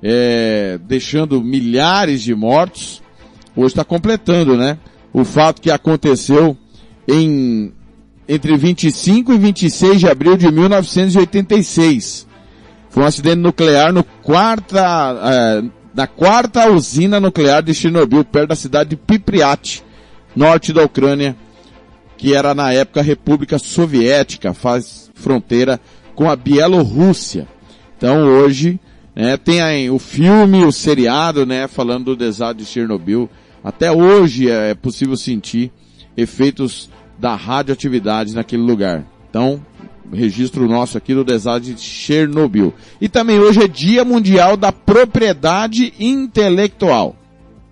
É, 0.03 0.79
deixando 0.87 1.41
milhares 1.41 2.21
de 2.21 2.35
mortos. 2.35 3.01
Hoje 3.55 3.67
está 3.67 3.83
completando, 3.83 4.57
né? 4.57 4.77
O 5.13 5.23
fato 5.23 5.61
que 5.61 5.69
aconteceu 5.69 6.57
em 7.07 7.71
entre 8.27 8.55
25 8.55 9.33
e 9.33 9.37
26 9.37 9.99
de 9.99 10.07
abril 10.07 10.37
de 10.37 10.51
1986. 10.51 12.27
Foi 12.89 13.03
um 13.03 13.05
acidente 13.05 13.37
nuclear 13.37 13.93
no 13.93 14.03
quarta, 14.03 15.19
é, 15.23 15.63
na 15.93 16.07
quarta 16.07 16.69
usina 16.69 17.19
nuclear 17.19 17.63
de 17.63 17.73
Chernobyl, 17.73 18.23
perto 18.23 18.49
da 18.49 18.55
cidade 18.55 18.91
de 18.91 18.95
Pripyat, 18.95 19.83
norte 20.35 20.73
da 20.73 20.83
Ucrânia, 20.83 21.35
que 22.17 22.35
era 22.35 22.53
na 22.53 22.71
época 22.73 23.01
República 23.01 23.57
Soviética, 23.57 24.53
faz 24.53 25.09
fronteira 25.15 25.79
com 26.15 26.29
a 26.29 26.35
Bielorrússia. 26.35 27.47
Então 27.97 28.25
hoje, 28.25 28.79
né, 29.15 29.37
tem 29.37 29.61
aí 29.61 29.89
o 29.89 29.97
filme, 29.97 30.63
o 30.63 30.71
seriado, 30.71 31.45
né, 31.45 31.67
falando 31.67 32.05
do 32.05 32.15
desastre 32.15 32.63
de 32.63 32.69
Chernobyl. 32.69 33.29
Até 33.63 33.91
hoje 33.91 34.49
é 34.49 34.73
possível 34.73 35.15
sentir 35.15 35.71
efeitos 36.17 36.89
da 37.21 37.35
radioatividade 37.35 38.33
naquele 38.33 38.63
lugar. 38.63 39.05
Então, 39.29 39.61
registro 40.11 40.67
nosso 40.67 40.97
aqui 40.97 41.13
do 41.13 41.23
desastre 41.23 41.75
de 41.75 41.79
Chernobyl. 41.79 42.73
E 42.99 43.07
também 43.07 43.39
hoje 43.39 43.61
é 43.61 43.67
Dia 43.67 44.03
Mundial 44.03 44.57
da 44.57 44.71
Propriedade 44.71 45.93
Intelectual. 45.99 47.15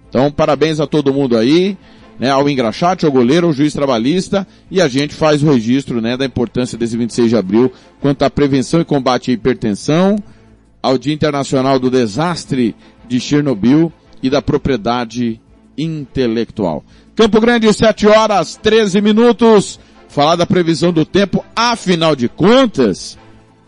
Então, 0.07 0.31
parabéns 0.31 0.79
a 0.79 0.85
todo 0.85 1.13
mundo 1.13 1.35
aí, 1.35 1.75
né, 2.19 2.29
ao 2.29 2.47
engraxate, 2.47 3.07
ao 3.07 3.11
goleiro, 3.11 3.47
ao 3.47 3.53
juiz 3.53 3.73
trabalhista, 3.73 4.47
e 4.69 4.79
a 4.79 4.87
gente 4.87 5.15
faz 5.15 5.41
o 5.41 5.51
registro, 5.51 5.99
né, 5.99 6.15
da 6.15 6.25
importância 6.25 6.77
desse 6.77 6.95
26 6.95 7.29
de 7.29 7.35
abril 7.35 7.71
quanto 7.99 8.21
à 8.23 8.29
prevenção 8.29 8.79
e 8.79 8.85
combate 8.85 9.31
à 9.31 9.33
hipertensão, 9.33 10.15
ao 10.81 10.95
Dia 10.97 11.13
Internacional 11.13 11.79
do 11.79 11.89
Desastre 11.89 12.75
de 13.07 13.19
Chernobyl 13.19 13.91
e 14.21 14.29
da 14.29 14.41
propriedade 14.41 15.41
intelectual. 15.75 16.83
Campo 17.19 17.41
Grande, 17.41 17.73
7 17.73 18.07
horas, 18.07 18.55
13 18.55 19.01
minutos. 19.01 19.77
Falar 20.07 20.37
da 20.37 20.45
previsão 20.45 20.93
do 20.93 21.03
tempo, 21.03 21.43
afinal 21.53 22.15
de 22.15 22.29
contas, 22.29 23.17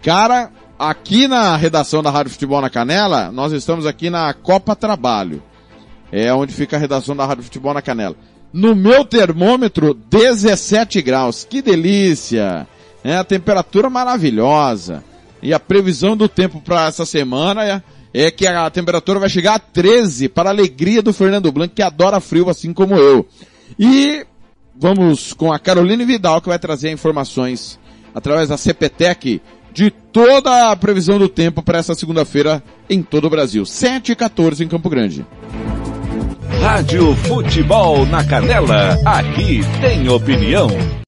cara, 0.01 0.49
aqui 0.79 1.27
na 1.27 1.57
redação 1.57 2.01
da 2.01 2.09
Rádio 2.09 2.31
Futebol 2.31 2.61
na 2.61 2.69
Canela, 2.69 3.29
nós 3.29 3.51
estamos 3.51 3.85
aqui 3.85 4.09
na 4.09 4.33
Copa 4.33 4.73
Trabalho. 4.73 5.43
É 6.13 6.33
onde 6.33 6.53
fica 6.53 6.77
a 6.77 6.79
redação 6.79 7.13
da 7.13 7.25
Rádio 7.25 7.43
Futebol 7.43 7.73
na 7.73 7.81
Canela. 7.81 8.15
No 8.53 8.73
meu 8.73 9.03
termômetro, 9.03 9.93
17 9.93 11.01
graus. 11.01 11.43
Que 11.43 11.61
delícia! 11.61 12.65
É 13.03 13.17
a 13.17 13.23
temperatura 13.25 13.89
maravilhosa. 13.89 15.03
E 15.43 15.53
a 15.53 15.59
previsão 15.59 16.15
do 16.15 16.29
tempo 16.29 16.61
para 16.61 16.87
essa 16.87 17.05
semana 17.05 17.65
é 17.65 17.83
é 18.13 18.29
que 18.29 18.45
a 18.45 18.69
temperatura 18.69 19.19
vai 19.19 19.29
chegar 19.29 19.55
a 19.55 19.59
13 19.59 20.29
para 20.29 20.49
a 20.49 20.53
alegria 20.53 21.01
do 21.01 21.13
Fernando 21.13 21.51
Blanc, 21.51 21.73
que 21.73 21.81
adora 21.81 22.19
frio 22.19 22.49
assim 22.49 22.73
como 22.73 22.95
eu. 22.95 23.25
E 23.79 24.25
vamos 24.75 25.33
com 25.33 25.51
a 25.51 25.59
Caroline 25.59 26.05
Vidal, 26.05 26.41
que 26.41 26.49
vai 26.49 26.59
trazer 26.59 26.91
informações 26.91 27.79
através 28.13 28.49
da 28.49 28.57
CPTEC 28.57 29.41
de 29.73 29.89
toda 29.89 30.71
a 30.71 30.75
previsão 30.75 31.17
do 31.17 31.29
tempo 31.29 31.63
para 31.63 31.79
essa 31.79 31.95
segunda-feira 31.95 32.61
em 32.89 33.01
todo 33.01 33.25
o 33.25 33.29
Brasil. 33.29 33.65
7 33.65 34.11
e 34.11 34.15
14 34.15 34.63
em 34.63 34.67
Campo 34.67 34.89
Grande. 34.89 35.25
Rádio 36.59 37.15
Futebol 37.15 38.05
na 38.05 38.23
Canela, 38.23 38.99
aqui 39.05 39.61
tem 39.79 40.07
opinião. 40.09 40.67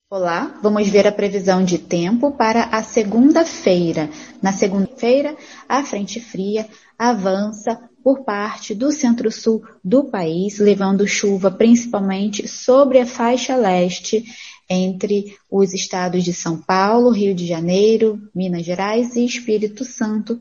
Olá, 0.10 0.60
vamos 0.62 0.88
ver 0.90 1.08
a 1.08 1.12
previsão 1.12 1.64
de 1.64 1.80
tempo 1.80 2.32
para 2.32 2.66
a 2.66 2.84
segunda-feira. 2.84 4.10
Na 4.42 4.54
segunda-feira, 4.54 5.36
a 5.68 5.84
frente 5.84 6.20
fria 6.20 6.68
avança 6.98 7.90
por 8.04 8.24
parte 8.24 8.76
do 8.76 8.92
centro-sul 8.92 9.64
do 9.84 10.04
país, 10.04 10.60
levando 10.60 11.08
chuva 11.08 11.50
principalmente 11.50 12.48
sobre 12.48 13.00
a 13.00 13.06
faixa 13.06 13.56
leste 13.56 14.26
entre 14.70 15.38
os 15.50 15.74
estados 15.74 16.24
de 16.24 16.34
São 16.34 16.60
Paulo, 16.60 17.12
Rio 17.12 17.34
de 17.34 17.46
Janeiro, 17.46 18.22
Minas 18.36 18.66
Gerais 18.66 19.16
e 19.16 19.26
Espírito 19.26 19.86
Santo 19.86 20.40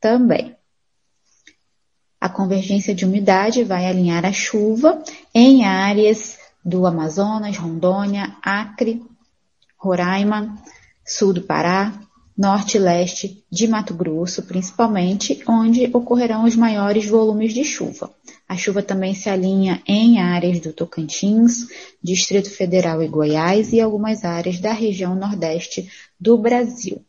também. 0.00 0.56
A 2.20 2.28
convergência 2.28 2.94
de 2.94 3.04
umidade 3.04 3.62
vai 3.62 3.86
alinhar 3.86 4.24
a 4.24 4.32
chuva 4.32 5.02
em 5.34 5.64
áreas 5.64 6.38
do 6.64 6.86
Amazonas, 6.86 7.56
Rondônia, 7.56 8.36
Acre, 8.42 9.02
Roraima, 9.76 10.56
sul 11.04 11.32
do 11.32 11.42
Pará, 11.42 11.92
norte 12.36 12.76
e 12.76 12.80
leste 12.80 13.42
de 13.50 13.66
Mato 13.66 13.94
Grosso, 13.94 14.42
principalmente, 14.42 15.42
onde 15.48 15.90
ocorrerão 15.92 16.44
os 16.44 16.54
maiores 16.54 17.06
volumes 17.06 17.54
de 17.54 17.64
chuva. 17.64 18.12
A 18.48 18.56
chuva 18.56 18.82
também 18.82 19.14
se 19.14 19.28
alinha 19.28 19.82
em 19.86 20.20
áreas 20.20 20.60
do 20.60 20.72
Tocantins, 20.72 21.66
Distrito 22.02 22.50
Federal 22.50 23.02
e 23.02 23.08
Goiás 23.08 23.72
e 23.72 23.80
algumas 23.80 24.24
áreas 24.24 24.60
da 24.60 24.72
região 24.72 25.14
nordeste 25.14 25.88
do 26.20 26.36
Brasil. 26.36 27.02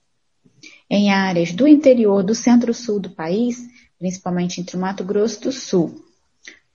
Em 0.89 1.12
áreas 1.12 1.51
do 1.51 1.67
interior 1.67 2.24
do 2.24 2.34
centro-sul 2.34 3.00
do 3.00 3.10
país, 3.10 3.67
principalmente 4.00 4.62
entre 4.62 4.77
o 4.77 4.79
Mato 4.79 5.03
Grosso 5.03 5.41
do 5.41 5.51
Sul, 5.51 6.03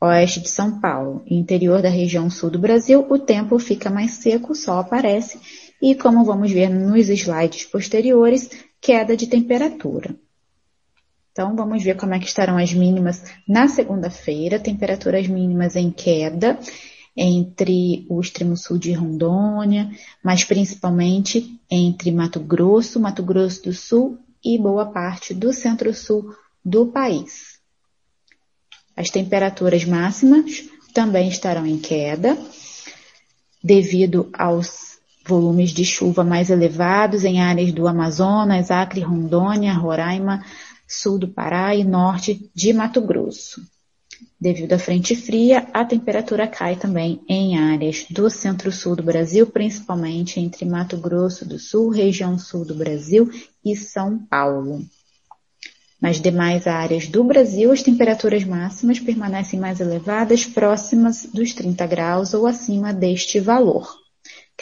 oeste 0.00 0.40
de 0.40 0.50
São 0.50 0.80
Paulo 0.80 1.22
e 1.26 1.36
interior 1.36 1.80
da 1.80 1.88
região 1.88 2.28
sul 2.28 2.50
do 2.50 2.58
Brasil, 2.58 3.06
o 3.08 3.18
tempo 3.18 3.58
fica 3.58 3.88
mais 3.88 4.12
seco, 4.12 4.52
o 4.52 4.56
sol 4.56 4.78
aparece 4.78 5.38
e, 5.82 5.96
como 5.96 6.24
vamos 6.24 6.52
ver 6.52 6.68
nos 6.70 7.08
slides 7.08 7.64
posteriores, 7.64 8.48
queda 8.80 9.16
de 9.16 9.26
temperatura. 9.26 10.14
Então, 11.32 11.56
vamos 11.56 11.82
ver 11.82 11.96
como 11.96 12.14
é 12.14 12.20
que 12.20 12.26
estarão 12.26 12.56
as 12.56 12.72
mínimas 12.72 13.24
na 13.48 13.66
segunda-feira, 13.66 14.60
temperaturas 14.60 15.26
mínimas 15.26 15.74
em 15.74 15.90
queda 15.90 16.56
entre 17.16 18.06
o 18.08 18.20
extremo 18.20 18.56
sul 18.56 18.78
de 18.78 18.92
Rondônia, 18.92 19.90
mas 20.22 20.44
principalmente 20.44 21.58
entre 21.70 22.12
Mato 22.12 22.38
Grosso, 22.38 23.00
Mato 23.00 23.22
Grosso 23.22 23.64
do 23.64 23.72
Sul 23.72 24.18
e 24.42 24.56
boa 24.56 24.86
parte 24.86 25.34
do 25.34 25.52
centro-sul 25.52 26.34
do 26.64 26.86
país. 26.86 27.58
As 28.96 29.10
temperaturas 29.10 29.84
máximas 29.84 30.64
também 30.94 31.28
estarão 31.28 31.66
em 31.66 31.78
queda, 31.78 32.38
devido 33.62 34.30
aos 34.32 34.91
volumes 35.26 35.70
de 35.70 35.84
chuva 35.84 36.24
mais 36.24 36.50
elevados 36.50 37.24
em 37.24 37.40
áreas 37.40 37.72
do 37.72 37.86
Amazonas, 37.86 38.70
Acre, 38.70 39.00
Rondônia, 39.00 39.72
Roraima, 39.72 40.44
sul 40.86 41.18
do 41.18 41.28
Pará 41.28 41.74
e 41.74 41.84
norte 41.84 42.50
de 42.54 42.72
Mato 42.72 43.00
Grosso. 43.00 43.62
Devido 44.40 44.72
à 44.72 44.78
frente 44.78 45.14
fria, 45.14 45.68
a 45.72 45.84
temperatura 45.84 46.48
cai 46.48 46.74
também 46.74 47.20
em 47.28 47.56
áreas 47.56 48.06
do 48.10 48.28
centro-sul 48.28 48.96
do 48.96 49.02
Brasil, 49.02 49.46
principalmente 49.46 50.40
entre 50.40 50.64
Mato 50.64 50.96
Grosso 50.96 51.46
do 51.46 51.58
Sul, 51.58 51.90
região 51.90 52.38
sul 52.38 52.64
do 52.64 52.74
Brasil 52.74 53.30
e 53.64 53.76
São 53.76 54.18
Paulo. 54.18 54.84
Nas 56.00 56.20
demais 56.20 56.66
áreas 56.66 57.06
do 57.06 57.22
Brasil, 57.22 57.70
as 57.70 57.82
temperaturas 57.82 58.42
máximas 58.42 58.98
permanecem 58.98 59.60
mais 59.60 59.78
elevadas, 59.78 60.44
próximas 60.44 61.24
dos 61.32 61.54
30 61.54 61.86
graus 61.86 62.34
ou 62.34 62.44
acima 62.44 62.92
deste 62.92 63.38
valor. 63.38 64.01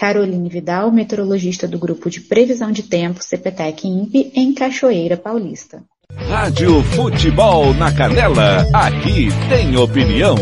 Caroline 0.00 0.49
Vidal, 0.49 0.90
meteorologista 0.90 1.69
do 1.69 1.78
Grupo 1.78 2.09
de 2.09 2.23
Previsão 2.23 2.73
de 2.73 2.83
Tempo 2.83 3.21
CPTEC 3.23 3.87
INPE, 3.87 4.33
em 4.35 4.54
Cachoeira 4.54 5.14
Paulista. 5.14 5.85
Rádio 6.26 6.83
Futebol 6.85 7.75
na 7.75 7.92
Canela, 7.92 8.66
aqui 8.73 9.28
tem 9.50 9.76
opinião. 9.76 10.37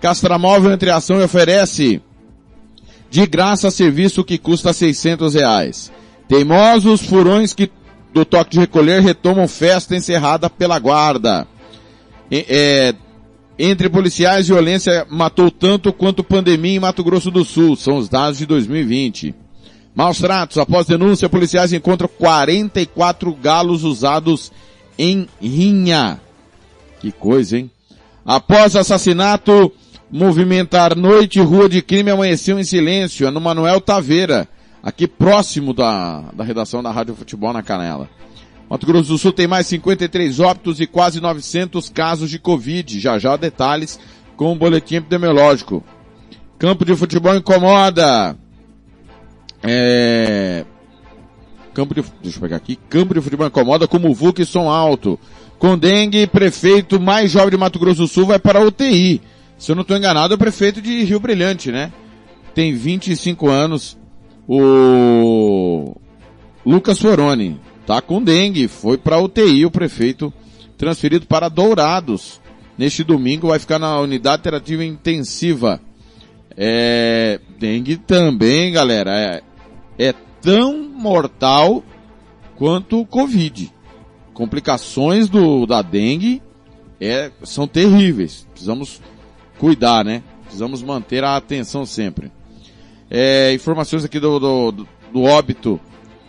Castramóvel 0.00 0.72
entre 0.72 0.90
ação 0.90 1.20
e 1.20 1.24
oferece 1.24 2.02
de 3.10 3.26
graça 3.26 3.70
serviço 3.70 4.24
que 4.24 4.38
custa 4.38 4.72
600 4.72 5.34
reais. 5.34 5.92
Teimosos 6.28 7.02
furões 7.02 7.52
que 7.52 7.70
do 8.12 8.24
toque 8.24 8.52
de 8.52 8.60
recolher 8.60 9.00
retomam 9.00 9.46
festa 9.46 9.94
encerrada 9.94 10.50
pela 10.50 10.78
guarda. 10.78 11.46
É, 12.30 12.94
entre 13.58 13.88
policiais, 13.88 14.48
violência 14.48 15.06
matou 15.10 15.50
tanto 15.50 15.92
quanto 15.92 16.24
pandemia 16.24 16.76
em 16.76 16.80
Mato 16.80 17.04
Grosso 17.04 17.30
do 17.30 17.44
Sul. 17.44 17.76
São 17.76 17.96
os 17.96 18.08
dados 18.08 18.38
de 18.38 18.46
2020. 18.46 19.34
Maus 19.94 20.18
tratos. 20.18 20.58
Após 20.58 20.86
denúncia, 20.86 21.28
policiais 21.28 21.72
encontram 21.72 22.08
44 22.08 23.34
galos 23.34 23.84
usados 23.84 24.50
em 24.98 25.28
rinha. 25.40 26.20
Que 27.00 27.12
coisa, 27.12 27.58
hein? 27.58 27.70
Após 28.24 28.76
assassinato, 28.76 29.72
movimentar 30.10 30.96
noite, 30.96 31.40
rua 31.40 31.68
de 31.68 31.82
crime 31.82 32.10
amanheceu 32.10 32.58
em 32.58 32.64
silêncio. 32.64 33.30
No 33.30 33.40
Manuel 33.40 33.80
Taveira 33.80 34.48
aqui 34.82 35.06
próximo 35.06 35.72
da, 35.72 36.22
da 36.32 36.44
redação 36.44 36.82
da 36.82 36.90
Rádio 36.90 37.14
Futebol 37.14 37.52
na 37.52 37.62
Canela. 37.62 38.08
Mato 38.68 38.86
Grosso 38.86 39.08
do 39.08 39.18
Sul 39.18 39.32
tem 39.32 39.48
mais 39.48 39.66
53 39.66 40.38
óbitos 40.38 40.80
e 40.80 40.86
quase 40.86 41.20
900 41.20 41.88
casos 41.88 42.30
de 42.30 42.38
Covid. 42.38 43.00
Já 43.00 43.18
já 43.18 43.36
detalhes 43.36 43.98
com 44.36 44.52
o 44.52 44.56
boletim 44.56 44.96
epidemiológico. 44.96 45.82
Campo 46.56 46.84
de 46.84 46.94
futebol 46.94 47.34
incomoda. 47.34 48.36
É... 49.62 50.64
Campo 51.74 51.94
de, 51.94 52.04
deixa 52.22 52.38
eu 52.38 52.42
pegar 52.42 52.56
aqui. 52.56 52.76
Campo 52.88 53.12
de 53.12 53.20
futebol 53.20 53.46
incomoda 53.46 53.88
como 53.88 54.14
VUC 54.14 54.42
e 54.42 54.46
som 54.46 54.70
alto. 54.70 55.18
Com 55.58 55.76
dengue, 55.76 56.26
prefeito 56.26 57.00
mais 57.00 57.30
jovem 57.32 57.50
de 57.50 57.56
Mato 57.56 57.78
Grosso 57.78 58.02
do 58.02 58.08
Sul 58.08 58.26
vai 58.26 58.38
para 58.38 58.60
a 58.60 58.62
UTI. 58.62 59.20
Se 59.58 59.72
eu 59.72 59.76
não 59.76 59.82
estou 59.82 59.96
enganado, 59.96 60.32
é 60.32 60.36
o 60.36 60.38
prefeito 60.38 60.80
de 60.80 61.02
Rio 61.04 61.20
Brilhante, 61.20 61.70
né? 61.70 61.92
Tem 62.54 62.72
25 62.72 63.48
anos, 63.48 63.98
o 64.52 65.94
Lucas 66.66 66.98
Foroni 66.98 67.60
tá 67.86 68.02
com 68.02 68.20
dengue, 68.20 68.66
foi 68.66 68.98
para 68.98 69.20
UTI 69.20 69.64
o 69.64 69.70
prefeito 69.70 70.32
transferido 70.76 71.24
para 71.24 71.48
Dourados. 71.48 72.40
Neste 72.76 73.04
domingo 73.04 73.46
vai 73.46 73.60
ficar 73.60 73.78
na 73.78 74.00
unidade 74.00 74.42
terapia 74.42 74.84
intensiva. 74.84 75.80
É, 76.56 77.38
dengue 77.60 77.96
também, 77.96 78.72
galera, 78.72 79.12
é, 79.12 79.42
é 80.08 80.12
tão 80.42 80.82
mortal 80.82 81.84
quanto 82.56 82.98
o 82.98 83.06
Covid. 83.06 83.72
Complicações 84.34 85.28
do, 85.28 85.64
da 85.64 85.80
dengue 85.80 86.42
é, 87.00 87.30
são 87.44 87.68
terríveis. 87.68 88.48
Precisamos 88.50 89.00
cuidar, 89.58 90.04
né? 90.04 90.24
Precisamos 90.42 90.82
manter 90.82 91.22
a 91.22 91.36
atenção 91.36 91.86
sempre. 91.86 92.32
É, 93.10 93.52
informações 93.52 94.04
aqui 94.04 94.20
do, 94.20 94.38
do, 94.38 94.86
do 95.12 95.22
óbito 95.24 95.80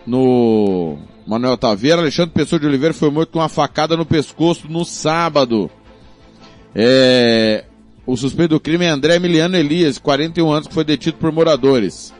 no 0.05 0.97
Manuel 1.27 1.57
Taveira. 1.57 2.01
Alexandre 2.01 2.33
Pessoa 2.33 2.59
de 2.59 2.65
Oliveira 2.65 2.93
foi 2.93 3.11
morto 3.11 3.31
com 3.31 3.39
uma 3.39 3.49
facada 3.49 3.95
no 3.95 4.05
pescoço 4.05 4.67
no 4.67 4.83
sábado. 4.83 5.69
É, 6.73 7.65
o 8.05 8.17
suspeito 8.17 8.55
do 8.55 8.59
crime 8.59 8.85
é 8.85 8.89
André 8.89 9.15
Emiliano 9.15 9.55
Elias, 9.55 9.97
41 9.99 10.51
anos, 10.51 10.67
que 10.67 10.73
foi 10.73 10.83
detido 10.83 11.17
por 11.17 11.31
moradores. 11.31 12.13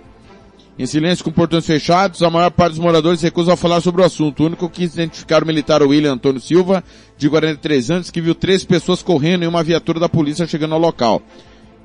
Em 0.77 0.85
silêncio 0.85 1.23
com 1.23 1.31
portões 1.31 1.65
fechados, 1.65 2.23
a 2.23 2.29
maior 2.29 2.49
parte 2.49 2.71
dos 2.71 2.79
moradores 2.79 3.21
recusa 3.21 3.53
a 3.53 3.57
falar 3.57 3.81
sobre 3.81 4.01
o 4.01 4.05
assunto. 4.05 4.41
O 4.41 4.45
único 4.45 4.69
que 4.69 4.83
identificar 4.83 5.43
o 5.43 5.45
militar 5.45 5.81
William 5.83 6.13
Antônio 6.13 6.39
Silva, 6.39 6.83
de 7.17 7.29
43 7.29 7.91
anos, 7.91 8.09
que 8.09 8.21
viu 8.21 8.33
três 8.33 8.63
pessoas 8.63 9.03
correndo 9.03 9.43
em 9.43 9.47
uma 9.47 9.63
viatura 9.63 9.99
da 9.99 10.09
polícia 10.09 10.47
chegando 10.47 10.73
ao 10.73 10.79
local. 10.79 11.21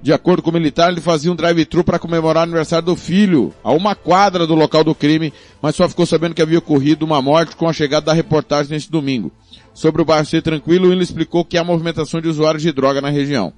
De 0.03 0.13
acordo 0.13 0.43
com 0.43 0.51
o 0.51 0.53
militar, 0.53 0.93
ele 0.93 1.01
fazia 1.01 1.33
um 1.33 1.35
drive-thru 1.35 1.83
para 1.83 1.99
comemorar 1.99 2.43
o 2.43 2.45
aniversário 2.45 2.87
do 2.87 2.95
filho, 2.95 3.53
a 3.65 3.73
uma 3.73 3.95
quadra 3.95 4.47
do 4.47 4.55
local 4.55 4.85
do 4.85 4.95
crime, 4.95 5.33
mas 5.61 5.75
só 5.75 5.89
ficou 5.89 6.07
sabendo 6.07 6.35
que 6.35 6.43
havia 6.43 6.59
ocorrido 6.59 7.05
uma 7.05 7.21
morte 7.21 7.57
com 7.57 7.69
a 7.69 7.73
chegada 7.73 8.07
da 8.07 8.13
reportagem 8.13 8.73
neste 8.73 8.91
domingo. 8.91 9.33
Sobre 9.75 10.03
o 10.03 10.05
bairro 10.05 10.25
ser 10.25 10.43
tranquilo, 10.43 10.93
ele 10.93 11.03
explicou 11.03 11.45
que 11.45 11.59
há 11.59 11.65
movimentação 11.65 12.21
de 12.21 12.29
usuários 12.29 12.63
de 12.63 12.73
droga 12.73 13.01
na 13.01 13.11
região. 13.11 13.53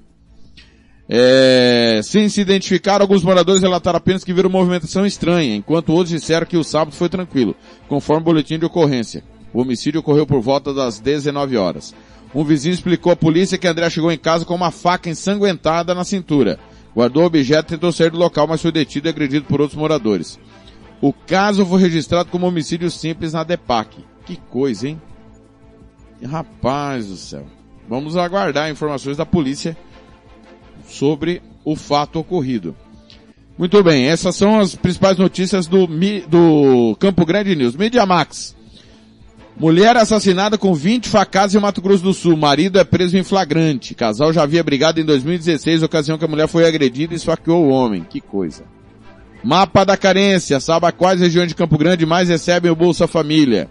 É, 1.11 2.01
sem 2.03 2.29
se 2.29 2.41
identificar, 2.41 3.01
alguns 3.01 3.23
moradores 3.23 3.63
relataram 3.63 3.97
apenas 3.97 4.23
que 4.23 4.33
viram 4.33 4.51
movimentação 4.51 5.07
estranha, 5.07 5.57
enquanto 5.57 5.91
outros 5.91 6.11
disseram 6.11 6.47
que 6.47 6.57
o 6.57 6.65
sábado 6.65 6.95
foi 6.95 7.09
tranquilo, 7.09 7.57
conforme 7.89 8.23
o 8.23 8.25
boletim 8.25 8.59
de 8.59 8.67
ocorrência. 8.67 9.25
O 9.53 9.63
homicídio 9.63 10.01
ocorreu 10.01 10.27
por 10.27 10.41
volta 10.41 10.75
das 10.75 11.01
19 11.01 11.57
horas. 11.57 11.95
Um 12.35 12.45
vizinho 12.45 12.75
explicou 12.75 13.13
à 13.13 13.17
polícia 13.17 13.59
que 13.59 13.67
André 13.67 13.89
chegou 13.89 14.13
em 14.13 14.19
casa 14.19 14.45
com 14.45 14.55
uma 14.55 14.71
faca 14.71 15.09
ensanguentada 15.09 15.95
na 15.95 16.05
cintura. 16.05 16.59
Guardou 16.95 17.23
o 17.23 17.27
objeto 17.27 17.73
e 17.73 17.77
tentou 17.77 17.93
sair 17.93 18.11
do 18.11 18.19
local, 18.19 18.47
mas 18.47 18.61
foi 18.61 18.73
detido 18.73 19.09
e 19.09 19.11
agredido 19.11 19.47
por 19.47 19.61
outros 19.61 19.79
moradores. 19.79 20.39
O 21.01 21.13
caso 21.13 21.65
foi 21.65 21.81
registrado 21.81 22.29
como 22.31 22.47
homicídio 22.47 22.91
simples 22.91 23.33
na 23.33 23.45
DEPAC. 23.45 24.05
Que 24.27 24.37
coisa, 24.37 24.89
hein? 24.89 25.01
Rapaz 26.25 27.07
do 27.07 27.17
céu. 27.17 27.47
Vamos 27.89 28.17
aguardar 28.17 28.71
informações 28.71 29.17
da 29.17 29.25
polícia 29.25 29.77
sobre 30.87 31.41
o 31.65 31.77
fato 31.77 32.19
ocorrido. 32.19 32.75
Muito 33.57 33.83
bem, 33.83 34.07
essas 34.07 34.37
são 34.37 34.61
as 34.61 34.75
principais 34.75 35.17
notícias 35.17 35.67
do, 35.67 35.87
do 36.29 36.97
Campo 36.99 37.25
Grande 37.25 37.57
News. 37.57 37.75
Media 37.75 38.05
Max. 38.05 38.57
Mulher 39.59 39.97
assassinada 39.97 40.57
com 40.57 40.73
20 40.73 41.09
facadas 41.09 41.53
em 41.53 41.59
Mato 41.59 41.83
Grosso 41.83 42.05
do 42.05 42.15
Sul. 42.15 42.37
Marido 42.37 42.79
é 42.79 42.85
preso 42.85 43.19
em 43.19 43.25
flagrante. 43.25 43.93
Casal 43.93 44.33
já 44.33 44.45
havia 44.45 44.63
brigado 44.63 45.01
em 45.01 45.05
2016, 45.05 45.83
ocasião 45.83 46.17
que 46.17 46.25
a 46.25 46.29
mulher 46.29 46.47
foi 46.47 46.65
agredida 46.65 47.13
e 47.13 47.17
esfaqueou 47.17 47.65
o 47.65 47.71
homem. 47.71 48.07
Que 48.09 48.21
coisa. 48.21 48.63
Mapa 49.43 49.85
da 49.85 49.97
carência. 49.97 50.61
Saiba 50.61 50.93
quais 50.93 51.21
regiões 51.21 51.49
de 51.49 51.57
Campo 51.57 51.77
Grande 51.77 52.07
mais 52.07 52.29
recebem 52.29 52.71
o 52.71 52.77
Bolsa 52.77 53.09
Família. 53.09 53.69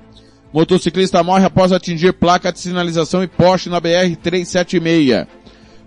Motociclista 0.52 1.23
morre 1.23 1.45
após 1.45 1.71
atingir 1.71 2.12
placa 2.12 2.52
de 2.52 2.60
sinalização 2.60 3.23
e 3.23 3.28
poste 3.28 3.69
na 3.69 3.80
BR-376. 3.80 5.26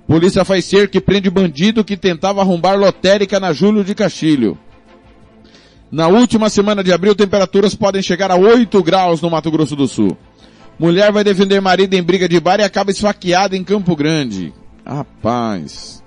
Polícia 0.07 0.47
faz 0.47 0.65
cerco 0.65 0.97
e 0.97 1.01
prende 1.01 1.29
bandido 1.29 1.85
que 1.85 1.97
tentava 1.97 2.41
arrombar 2.41 2.79
lotérica 2.79 3.39
na 3.39 3.53
Júlio 3.53 3.85
de 3.85 3.95
Castilho. 3.95 4.59
Na 5.91 6.07
última 6.07 6.49
semana 6.49 6.85
de 6.85 6.93
abril, 6.93 7.15
temperaturas 7.15 7.75
podem 7.75 8.01
chegar 8.01 8.31
a 8.31 8.37
8 8.37 8.83
graus 8.83 9.21
no 9.21 9.29
Mato 9.29 9.51
Grosso 9.51 9.75
do 9.75 9.89
Sul. 9.89 10.17
Mulher 10.79 11.11
vai 11.13 11.25
defender 11.25 11.61
marido 11.61 11.95
em 11.95 12.03
briga 12.03 12.29
de 12.29 12.39
bar 12.39 12.61
e 12.61 12.63
acaba 12.63 12.91
esfaqueada 12.91 13.57
em 13.57 13.65
Campo 13.65 13.97
Grande. 13.97 14.53
Rapaz. 14.87 16.03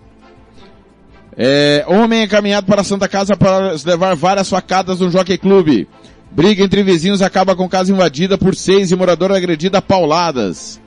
É, 1.35 1.83
homem 1.87 2.23
encaminhado 2.23 2.65
para 2.65 2.83
Santa 2.83 3.07
Casa 3.07 3.35
para 3.35 3.75
levar 3.85 4.15
várias 4.15 4.49
facadas 4.49 4.99
no 4.99 5.11
Jockey 5.11 5.37
Clube. 5.37 5.87
Briga 6.31 6.63
entre 6.63 6.81
vizinhos 6.81 7.21
acaba 7.21 7.55
com 7.55 7.69
casa 7.69 7.91
invadida 7.91 8.37
por 8.37 8.55
seis 8.55 8.91
e 8.91 8.95
morador 8.95 9.31
agredida 9.31 9.79
a 9.79 9.81
pauladas. 9.81 10.81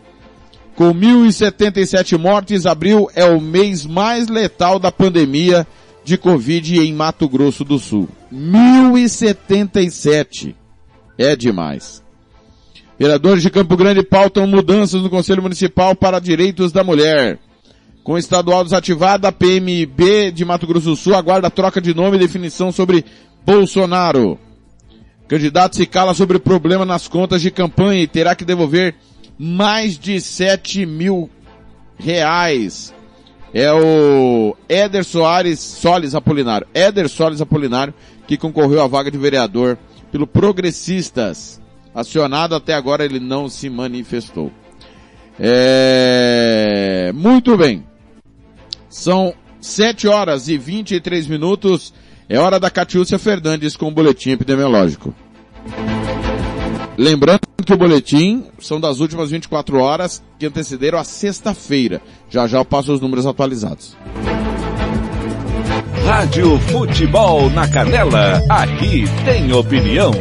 Com 0.74 0.92
1.077 0.92 2.18
mortes, 2.18 2.66
abril 2.66 3.08
é 3.14 3.24
o 3.24 3.40
mês 3.40 3.86
mais 3.86 4.28
letal 4.28 4.78
da 4.78 4.90
pandemia 4.90 5.66
de 6.06 6.16
Covid 6.16 6.78
em 6.78 6.94
Mato 6.94 7.28
Grosso 7.28 7.62
do 7.64 7.80
Sul. 7.80 8.08
1.077. 8.32 10.54
É 11.18 11.34
demais. 11.34 12.00
Vereadores 12.96 13.42
de 13.42 13.50
Campo 13.50 13.76
Grande 13.76 14.04
pautam 14.04 14.46
mudanças 14.46 15.02
no 15.02 15.10
Conselho 15.10 15.42
Municipal 15.42 15.96
para 15.96 16.20
Direitos 16.20 16.70
da 16.70 16.84
Mulher. 16.84 17.40
Com 18.04 18.16
estadual 18.16 18.62
desativada, 18.62 19.26
a 19.26 19.32
PMB 19.32 20.30
de 20.32 20.44
Mato 20.44 20.64
Grosso 20.64 20.90
do 20.90 20.96
Sul 20.96 21.16
aguarda 21.16 21.50
troca 21.50 21.80
de 21.80 21.92
nome 21.92 22.16
e 22.16 22.20
definição 22.20 22.70
sobre 22.70 23.04
Bolsonaro. 23.44 24.38
Candidato 25.26 25.74
se 25.74 25.86
cala 25.86 26.14
sobre 26.14 26.38
problema 26.38 26.84
nas 26.84 27.08
contas 27.08 27.42
de 27.42 27.50
campanha 27.50 28.00
e 28.00 28.06
terá 28.06 28.36
que 28.36 28.44
devolver 28.44 28.94
mais 29.36 29.98
de 29.98 30.20
7 30.20 30.86
mil 30.86 31.28
reais. 31.98 32.94
É 33.54 33.72
o 33.72 34.56
Éder 34.68 35.04
Soares 35.04 35.60
Solis 35.60 36.14
Apolinário. 36.14 36.66
Éder 36.74 37.08
Solis 37.08 37.40
Apolinário, 37.40 37.94
que 38.26 38.36
concorreu 38.36 38.82
à 38.82 38.86
vaga 38.86 39.10
de 39.10 39.18
vereador 39.18 39.78
pelo 40.10 40.26
Progressistas. 40.26 41.60
Acionado 41.94 42.54
até 42.54 42.74
agora 42.74 43.04
ele 43.04 43.18
não 43.18 43.48
se 43.48 43.70
manifestou. 43.70 44.52
É... 45.38 47.10
Muito 47.14 47.56
bem. 47.56 47.84
São 48.88 49.34
7 49.60 50.08
horas 50.08 50.48
e 50.48 50.58
23 50.58 51.26
minutos. 51.26 51.92
É 52.28 52.38
hora 52.38 52.58
da 52.58 52.70
Catiúcia 52.70 53.18
Fernandes 53.18 53.76
com 53.76 53.88
o 53.88 53.90
boletim 53.90 54.30
epidemiológico. 54.30 55.14
Lembrando 56.98 57.40
que 57.64 57.74
o 57.74 57.76
boletim 57.76 58.44
são 58.58 58.80
das 58.80 59.00
últimas 59.00 59.30
24 59.30 59.78
horas 59.78 60.22
que 60.38 60.46
antecederam 60.46 60.98
a 60.98 61.04
sexta-feira. 61.04 62.00
Já 62.30 62.46
já 62.46 62.58
eu 62.58 62.64
passo 62.64 62.92
os 62.92 63.00
números 63.00 63.26
atualizados. 63.26 63.96
Rádio 66.06 66.58
Futebol 66.60 67.50
na 67.50 67.68
Canela, 67.68 68.40
aqui 68.48 69.04
tem 69.24 69.52
opinião. 69.52 70.12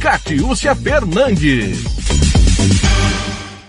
Catiúcia 0.00 0.74
Fernandes. 0.74 1.84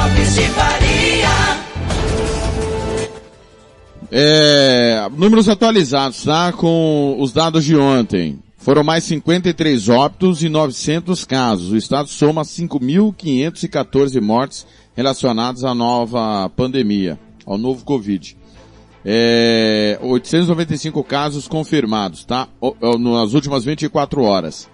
Lopes 0.00 0.34
de 0.34 0.48
Faria. 0.48 1.28
É, 4.10 5.08
números 5.14 5.46
atualizados, 5.46 6.24
tá? 6.24 6.52
Com 6.52 7.16
os 7.20 7.32
dados 7.32 7.64
de 7.64 7.76
ontem. 7.76 8.38
Foram 8.56 8.82
mais 8.82 9.04
53 9.04 9.90
óbitos 9.90 10.42
e 10.42 10.48
900 10.48 11.24
casos. 11.24 11.72
O 11.72 11.76
estado 11.76 12.08
soma 12.08 12.42
5.514 12.42 14.20
mortes 14.22 14.66
relacionadas 14.96 15.64
à 15.64 15.74
nova 15.74 16.50
pandemia, 16.56 17.18
ao 17.44 17.58
novo 17.58 17.84
Covid. 17.84 18.36
É, 19.04 19.98
895 20.02 21.04
casos 21.04 21.46
confirmados, 21.46 22.24
tá? 22.24 22.48
Nas 22.98 23.34
últimas 23.34 23.64
24 23.64 24.22
horas. 24.22 24.68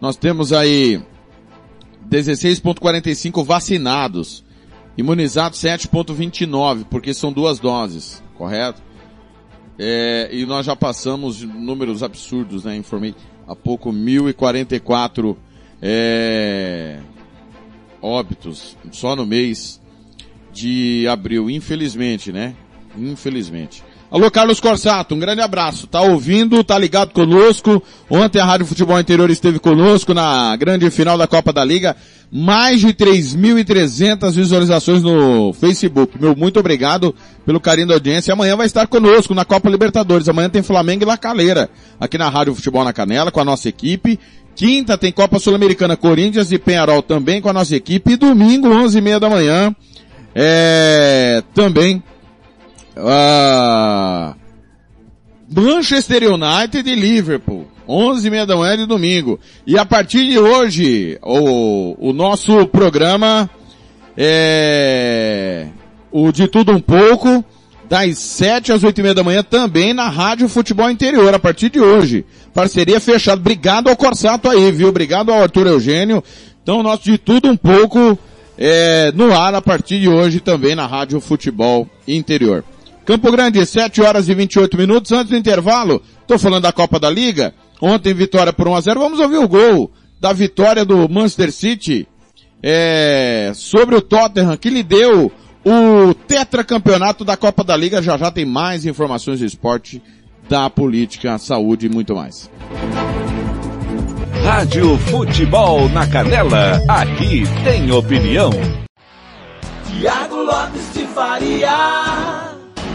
Nós 0.00 0.16
temos 0.16 0.52
aí 0.52 1.00
16.45 2.10 3.44
vacinados. 3.44 4.43
Imunizados 4.96 5.58
7.29, 5.60 6.84
porque 6.88 7.12
são 7.12 7.32
duas 7.32 7.58
doses, 7.58 8.22
correto? 8.36 8.82
É, 9.78 10.28
e 10.32 10.46
nós 10.46 10.66
já 10.66 10.76
passamos 10.76 11.42
números 11.42 12.02
absurdos, 12.02 12.64
né? 12.64 12.76
Informei 12.76 13.14
há 13.46 13.56
pouco 13.56 13.92
1.044 13.92 15.36
é, 15.82 17.00
óbitos 18.00 18.76
só 18.92 19.16
no 19.16 19.26
mês 19.26 19.80
de 20.52 21.06
abril, 21.08 21.50
infelizmente, 21.50 22.30
né? 22.30 22.54
Infelizmente. 22.96 23.82
Alô, 24.14 24.30
Carlos 24.30 24.60
Corsato, 24.60 25.12
um 25.12 25.18
grande 25.18 25.40
abraço. 25.40 25.88
Tá 25.88 26.00
ouvindo, 26.00 26.62
tá 26.62 26.78
ligado 26.78 27.12
conosco. 27.12 27.82
Ontem 28.08 28.38
a 28.38 28.44
Rádio 28.44 28.64
Futebol 28.64 29.00
Interior 29.00 29.28
esteve 29.28 29.58
conosco 29.58 30.14
na 30.14 30.54
grande 30.54 30.88
final 30.88 31.18
da 31.18 31.26
Copa 31.26 31.52
da 31.52 31.64
Liga. 31.64 31.96
Mais 32.30 32.80
de 32.80 32.94
3.300 32.94 34.30
visualizações 34.30 35.02
no 35.02 35.52
Facebook. 35.52 36.16
Meu 36.20 36.36
muito 36.36 36.60
obrigado 36.60 37.12
pelo 37.44 37.58
carinho 37.58 37.88
da 37.88 37.94
audiência. 37.94 38.32
Amanhã 38.32 38.56
vai 38.56 38.66
estar 38.66 38.86
conosco 38.86 39.34
na 39.34 39.44
Copa 39.44 39.68
Libertadores. 39.68 40.28
Amanhã 40.28 40.48
tem 40.48 40.62
Flamengo 40.62 41.02
e 41.02 41.06
La 41.06 41.18
Calera 41.18 41.68
aqui 41.98 42.16
na 42.16 42.28
Rádio 42.28 42.54
Futebol 42.54 42.84
na 42.84 42.92
Canela 42.92 43.32
com 43.32 43.40
a 43.40 43.44
nossa 43.44 43.68
equipe. 43.68 44.20
Quinta 44.54 44.96
tem 44.96 45.10
Copa 45.10 45.40
Sul-Americana 45.40 45.96
Corinthians 45.96 46.52
e 46.52 46.58
Penharol 46.60 47.02
também 47.02 47.42
com 47.42 47.48
a 47.48 47.52
nossa 47.52 47.74
equipe. 47.74 48.12
E 48.12 48.16
domingo, 48.16 48.68
11h30 48.68 49.18
da 49.18 49.28
manhã, 49.28 49.74
é, 50.36 51.42
também 51.52 52.00
ah, 52.96 54.34
Manchester 55.50 56.22
United 56.32 56.88
e 56.88 56.94
Liverpool. 56.94 57.66
11 57.86 58.26
e 58.26 58.30
meia 58.30 58.46
da 58.46 58.56
manhã 58.56 58.76
de 58.76 58.86
domingo. 58.86 59.38
E 59.66 59.78
a 59.78 59.84
partir 59.84 60.26
de 60.26 60.38
hoje, 60.38 61.18
o, 61.22 62.08
o 62.08 62.12
nosso 62.12 62.66
programa 62.66 63.48
é 64.16 65.68
o 66.10 66.30
de 66.30 66.46
tudo 66.46 66.70
um 66.70 66.80
pouco, 66.80 67.44
das 67.88 68.18
7 68.18 68.70
às 68.70 68.84
8 68.84 68.98
e 68.98 69.02
meia 69.02 69.14
da 69.14 69.24
manhã, 69.24 69.42
também 69.42 69.92
na 69.92 70.08
Rádio 70.08 70.48
Futebol 70.48 70.88
Interior, 70.88 71.34
a 71.34 71.40
partir 71.40 71.68
de 71.68 71.80
hoje. 71.80 72.24
Parceria 72.54 73.00
fechada. 73.00 73.40
Obrigado 73.40 73.88
ao 73.88 73.96
Corsato 73.96 74.48
aí, 74.48 74.70
viu? 74.70 74.88
Obrigado 74.88 75.32
ao 75.32 75.42
Arthur 75.42 75.66
Eugênio. 75.66 76.22
Então, 76.62 76.78
o 76.78 76.82
nosso 76.84 77.02
de 77.02 77.18
tudo 77.18 77.48
um 77.48 77.56
pouco 77.56 78.16
é, 78.56 79.10
no 79.12 79.36
ar 79.36 79.54
a 79.54 79.60
partir 79.60 80.00
de 80.00 80.08
hoje 80.08 80.38
também 80.38 80.76
na 80.76 80.86
Rádio 80.86 81.20
Futebol 81.20 81.88
Interior. 82.06 82.64
Campo 83.04 83.30
Grande, 83.30 83.64
7 83.64 84.00
horas 84.00 84.28
e 84.28 84.34
28 84.34 84.76
minutos 84.76 85.12
antes 85.12 85.30
do 85.30 85.36
intervalo. 85.36 86.02
Tô 86.26 86.38
falando 86.38 86.62
da 86.62 86.72
Copa 86.72 86.98
da 86.98 87.10
Liga. 87.10 87.54
Ontem 87.80 88.14
vitória 88.14 88.52
por 88.52 88.66
1 88.66 88.74
a 88.74 88.80
0. 88.80 89.00
Vamos 89.00 89.20
ouvir 89.20 89.36
o 89.36 89.48
gol 89.48 89.92
da 90.18 90.32
vitória 90.32 90.84
do 90.84 91.06
Manchester 91.08 91.52
City 91.52 92.08
é, 92.62 93.52
sobre 93.54 93.94
o 93.94 94.00
Tottenham 94.00 94.56
que 94.56 94.70
lhe 94.70 94.82
deu 94.82 95.30
o 95.62 96.14
tetracampeonato 96.14 97.24
da 97.24 97.36
Copa 97.36 97.62
da 97.62 97.76
Liga. 97.76 98.02
Já 98.02 98.16
já 98.16 98.30
tem 98.30 98.46
mais 98.46 98.86
informações 98.86 99.40
do 99.40 99.44
esporte, 99.44 100.02
da 100.48 100.70
política, 100.70 101.36
saúde 101.36 101.86
e 101.86 101.90
muito 101.90 102.14
mais. 102.14 102.50
Rádio 104.42 104.96
Futebol 104.98 105.88
na 105.90 106.06
Canela, 106.06 106.80
aqui 106.88 107.44
tem 107.64 107.90
opinião. 107.90 108.50
Tiago 109.86 110.36
Lopes 110.36 110.92
de 110.94 111.06
Faria. 111.06 112.13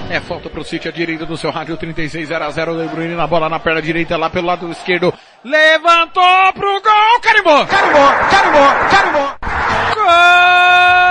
É 0.09 0.19
falta 0.19 0.49
pro 0.49 0.63
City 0.63 0.87
à 0.87 0.91
direita 0.91 1.23
do 1.23 1.37
seu 1.37 1.51
rádio 1.51 1.77
36 1.77 2.27
0 2.27 2.43
a 2.43 2.49
0 2.49 2.81
De 2.81 2.87
Bruyne 2.87 3.15
na 3.15 3.27
bola 3.27 3.47
na 3.47 3.59
perna 3.59 3.79
direita 3.79 4.17
lá 4.17 4.27
pelo 4.29 4.47
lado 4.47 4.71
esquerdo. 4.71 5.13
Levantou 5.43 6.53
pro 6.53 6.81
gol, 6.81 7.19
carimbou, 7.21 7.65
carimbou, 7.67 8.09
carimbou, 8.31 8.89
carimbou. 8.89 9.35
Gol 9.95 11.08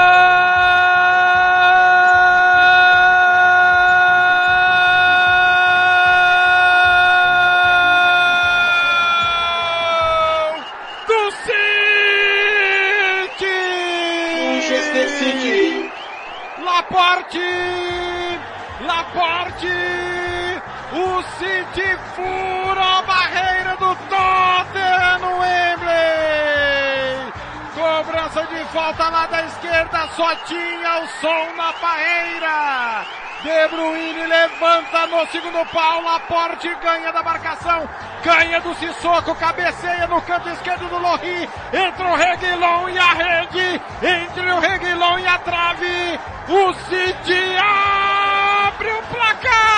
City 21.38 21.96
fura 22.16 22.98
a 22.98 23.02
barreira 23.02 23.76
do 23.76 23.94
Tottenham 23.94 25.18
no 25.20 25.38
Wembley! 25.38 27.32
Cobrança 27.74 28.42
de 28.46 28.64
falta 28.72 29.08
lá 29.08 29.26
da 29.26 29.44
esquerda, 29.44 30.08
só 30.16 30.34
tinha 30.34 31.00
o 31.00 31.06
som 31.20 31.52
na 31.56 31.72
barreira! 31.80 33.06
De 33.44 33.68
Bruyne 33.68 34.26
levanta 34.26 35.06
no 35.06 35.24
segundo 35.28 35.64
pau, 35.66 36.02
Laporte 36.02 36.74
ganha 36.82 37.12
da 37.12 37.22
marcação, 37.22 37.88
ganha 38.24 38.60
do 38.60 38.74
Sissoko, 38.74 39.32
cabeceia 39.36 40.08
no 40.08 40.20
canto 40.22 40.48
esquerdo 40.48 40.88
do 40.88 40.98
Lohri, 40.98 41.48
entra 41.72 42.08
o 42.08 42.16
Reguilon 42.16 42.88
e 42.88 42.98
a 42.98 43.12
rede, 43.12 43.80
entre 44.02 44.50
o 44.50 44.58
Reguilon 44.58 45.20
e 45.20 45.26
a 45.28 45.38
trave, 45.38 46.20
o 46.48 46.74
City 46.74 47.56
abre 47.56 48.90
o 48.90 49.02
placar 49.04 49.77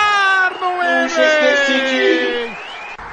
Manchester 0.77 1.57
City. 1.65 2.57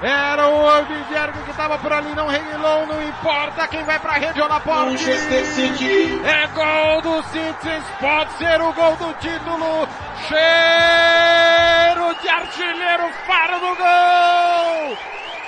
Era 0.01 0.49
o 0.49 0.63
Oliviergo 0.63 1.43
que 1.43 1.51
estava 1.51 1.77
por 1.79 1.93
ali, 1.93 2.15
não 2.15 2.29
Reguilon, 2.29 2.87
não 2.87 3.03
importa 3.03 3.67
quem 3.67 3.83
vai 3.83 3.99
pra 3.99 4.13
rede 4.13 4.41
ou 4.41 4.47
Laporte. 4.47 4.93
Manchester 4.93 5.45
City. 5.45 6.21
É 6.25 6.47
gol 6.49 7.03
do 7.03 7.23
Citizens, 7.25 7.85
pode 7.99 8.33
ser 8.35 8.61
o 8.61 8.73
gol 8.73 8.95
do 8.97 9.13
título. 9.15 9.89
Cheiro 10.29 12.15
de 12.23 12.29
artilheiro, 12.29 13.11
faro 13.27 13.59
do 13.59 13.75
gol. 13.75 14.99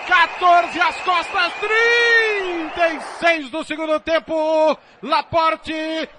14 0.08 0.80
às 0.80 0.96
costas, 1.02 1.52
36 2.80 3.50
do 3.50 3.62
segundo 3.62 4.00
tempo. 4.00 4.76
Laporte, 5.00 5.72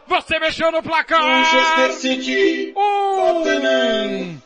você 0.08 0.39
mexeu 0.39 0.71
no 0.71 0.82
placar. 0.82 1.21
Manchester 1.21 1.91
City. 1.91 2.73
Um, 2.77 4.39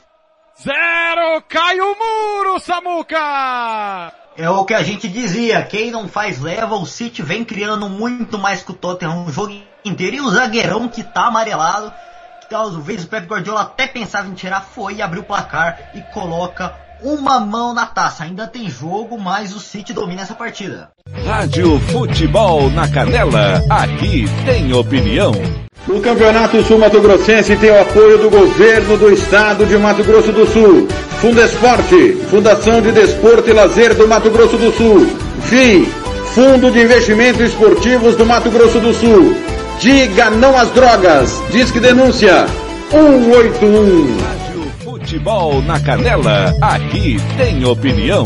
zero, 0.61 1.41
cai 1.47 1.79
o 1.79 1.95
muro, 1.95 2.59
Samuca. 2.59 4.13
É 4.37 4.49
o 4.49 4.65
que 4.65 4.73
a 4.73 4.83
gente 4.83 5.07
dizia, 5.07 5.63
quem 5.63 5.91
não 5.91 6.07
faz 6.07 6.41
leva, 6.41 6.75
o 6.75 6.85
City 6.85 7.21
vem 7.21 7.45
criando 7.45 7.87
muito 7.89 8.37
mais 8.37 8.63
que 8.63 8.71
o 8.71 8.75
Tottenham 8.75 9.25
o 9.25 9.31
jogo 9.31 9.53
inteiro. 9.83 10.17
E 10.17 10.21
o 10.21 10.29
zagueirão 10.29 10.89
que 10.89 11.03
tá 11.03 11.27
amarelado, 11.27 11.93
que 12.41 12.49
talvez 12.49 13.03
o 13.03 13.07
Pep 13.07 13.27
Guardiola 13.27 13.61
até 13.61 13.87
pensava 13.87 14.27
em 14.27 14.33
tirar, 14.33 14.61
foi 14.61 15.01
abrir 15.01 15.19
o 15.19 15.23
placar 15.23 15.91
e 15.93 16.01
coloca 16.13 16.84
uma 17.05 17.39
mão 17.39 17.73
na 17.73 17.85
taça. 17.85 18.23
Ainda 18.23 18.47
tem 18.47 18.69
jogo, 18.69 19.17
mas 19.17 19.55
o 19.55 19.59
City 19.59 19.93
domina 19.93 20.23
essa 20.23 20.33
partida. 20.33 20.89
Rádio 21.23 21.79
Futebol 21.91 22.69
na 22.71 22.87
Canela, 22.87 23.63
aqui 23.69 24.25
tem 24.45 24.73
opinião. 24.73 25.31
O 25.87 26.01
Campeonato 26.01 26.63
Sul 26.63 26.79
Mato 26.79 26.99
Grossense 26.99 27.55
tem 27.57 27.69
o 27.69 27.79
apoio 27.79 28.17
do 28.17 28.29
governo 28.29 28.97
do 28.97 29.11
estado 29.11 29.67
de 29.67 29.77
Mato 29.77 30.03
Grosso 30.03 30.31
do 30.31 30.47
Sul. 30.47 30.87
Fundesporte, 31.21 32.13
Fundação 32.29 32.81
de 32.81 32.91
Desporto 32.91 33.49
e 33.49 33.53
Lazer 33.53 33.95
do 33.95 34.07
Mato 34.07 34.31
Grosso 34.31 34.57
do 34.57 34.71
Sul. 34.71 35.07
FII, 35.43 35.85
Fundo 36.33 36.71
de 36.71 36.81
Investimentos 36.81 37.41
Esportivos 37.41 38.15
do 38.15 38.25
Mato 38.25 38.49
Grosso 38.49 38.79
do 38.79 38.93
Sul. 38.93 39.37
Diga 39.79 40.31
não 40.31 40.57
às 40.57 40.71
drogas. 40.71 41.39
Disque 41.51 41.79
denúncia 41.79 42.47
181. 42.89 44.44
Futebol 45.05 45.61
na 45.61 45.79
Canela, 45.79 46.51
aqui 46.59 47.17
tem 47.37 47.63
opinião. 47.63 48.23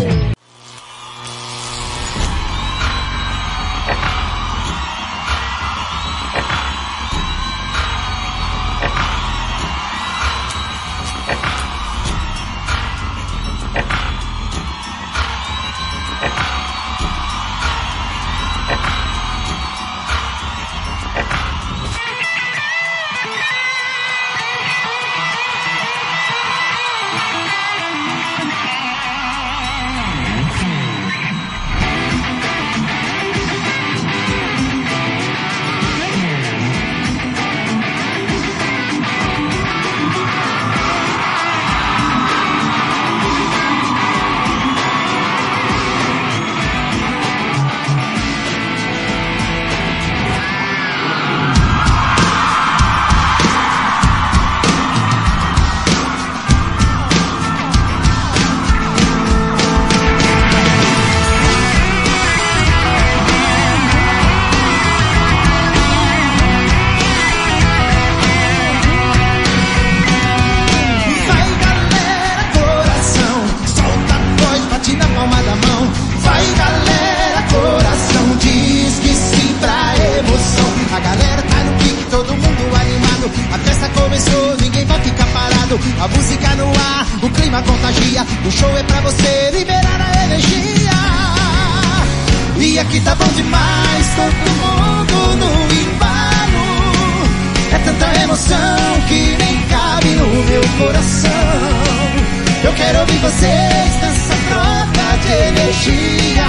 Vocês 103.21 103.95
nessa 104.01 104.36
troca 104.47 105.17
de 105.23 105.34
energia. 105.49 106.47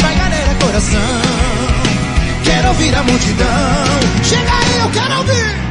Vai 0.00 0.14
galera, 0.16 0.54
coração. 0.60 1.00
Quero 2.44 2.68
ouvir 2.68 2.94
a 2.94 3.02
multidão. 3.02 3.46
Chega 4.22 4.50
aí, 4.52 4.78
eu 4.80 4.90
quero 4.90 5.18
ouvir. 5.18 5.65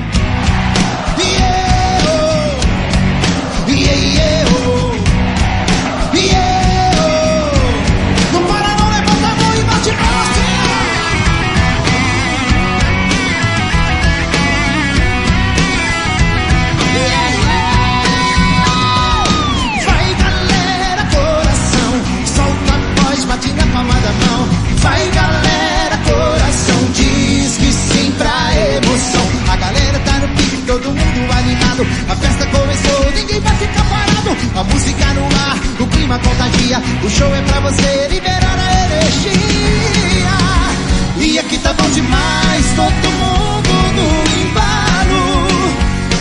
Ninguém 33.36 33.42
vai 33.42 33.56
ficar 33.58 33.84
parado. 33.86 34.38
A 34.56 34.64
música 34.64 35.14
no 35.14 35.26
ar, 35.26 35.58
o 35.80 35.88
clima 35.88 36.20
contagia. 36.20 36.82
O 37.04 37.10
show 37.10 37.36
é 37.36 37.42
pra 37.42 37.60
você 37.62 38.08
liberar 38.10 38.58
a 38.58 38.86
energia. 38.86 40.38
E 41.18 41.40
aqui 41.40 41.58
tá 41.58 41.74
bom 41.74 41.90
demais, 41.90 42.66
todo 42.76 43.12
mundo 43.12 43.70
no 43.96 44.08
embalo. 44.42 45.48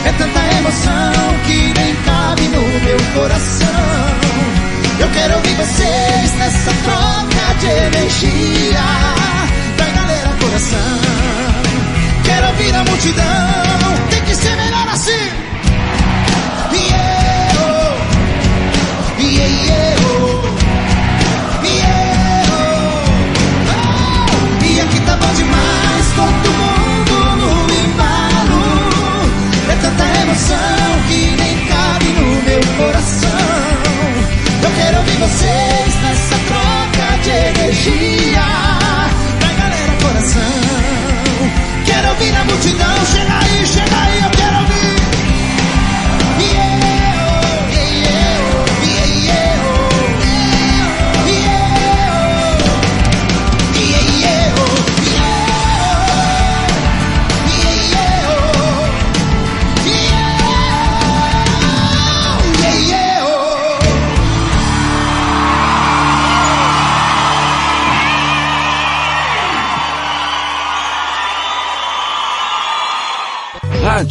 É 0.05 0.13
tanta 0.13 0.41
emoção 0.59 1.13
que 1.47 1.73
nem 1.79 1.95
cabe 2.05 2.43
no 2.49 2.63
meu 2.85 2.99
coração. 3.15 3.69
Eu 4.99 5.09
quero 5.11 5.35
ouvir 5.35 5.55
vocês 5.55 6.35
nessa 6.39 6.73
troca 6.85 7.55
de 7.61 7.67
energia. 7.67 8.85
Vai 9.77 9.93
galera, 9.93 10.31
coração. 10.41 10.79
Quero 12.25 12.47
ouvir 12.49 12.75
a 12.75 12.85
multidão. 12.85 14.09
Tem 14.11 14.23
que 14.23 14.35
ser 14.35 14.57
melhor 14.57 14.74
vocês 35.19 35.95
nessa 36.03 36.39
troca 36.47 37.19
de 37.23 37.31
energia. 37.61 38.34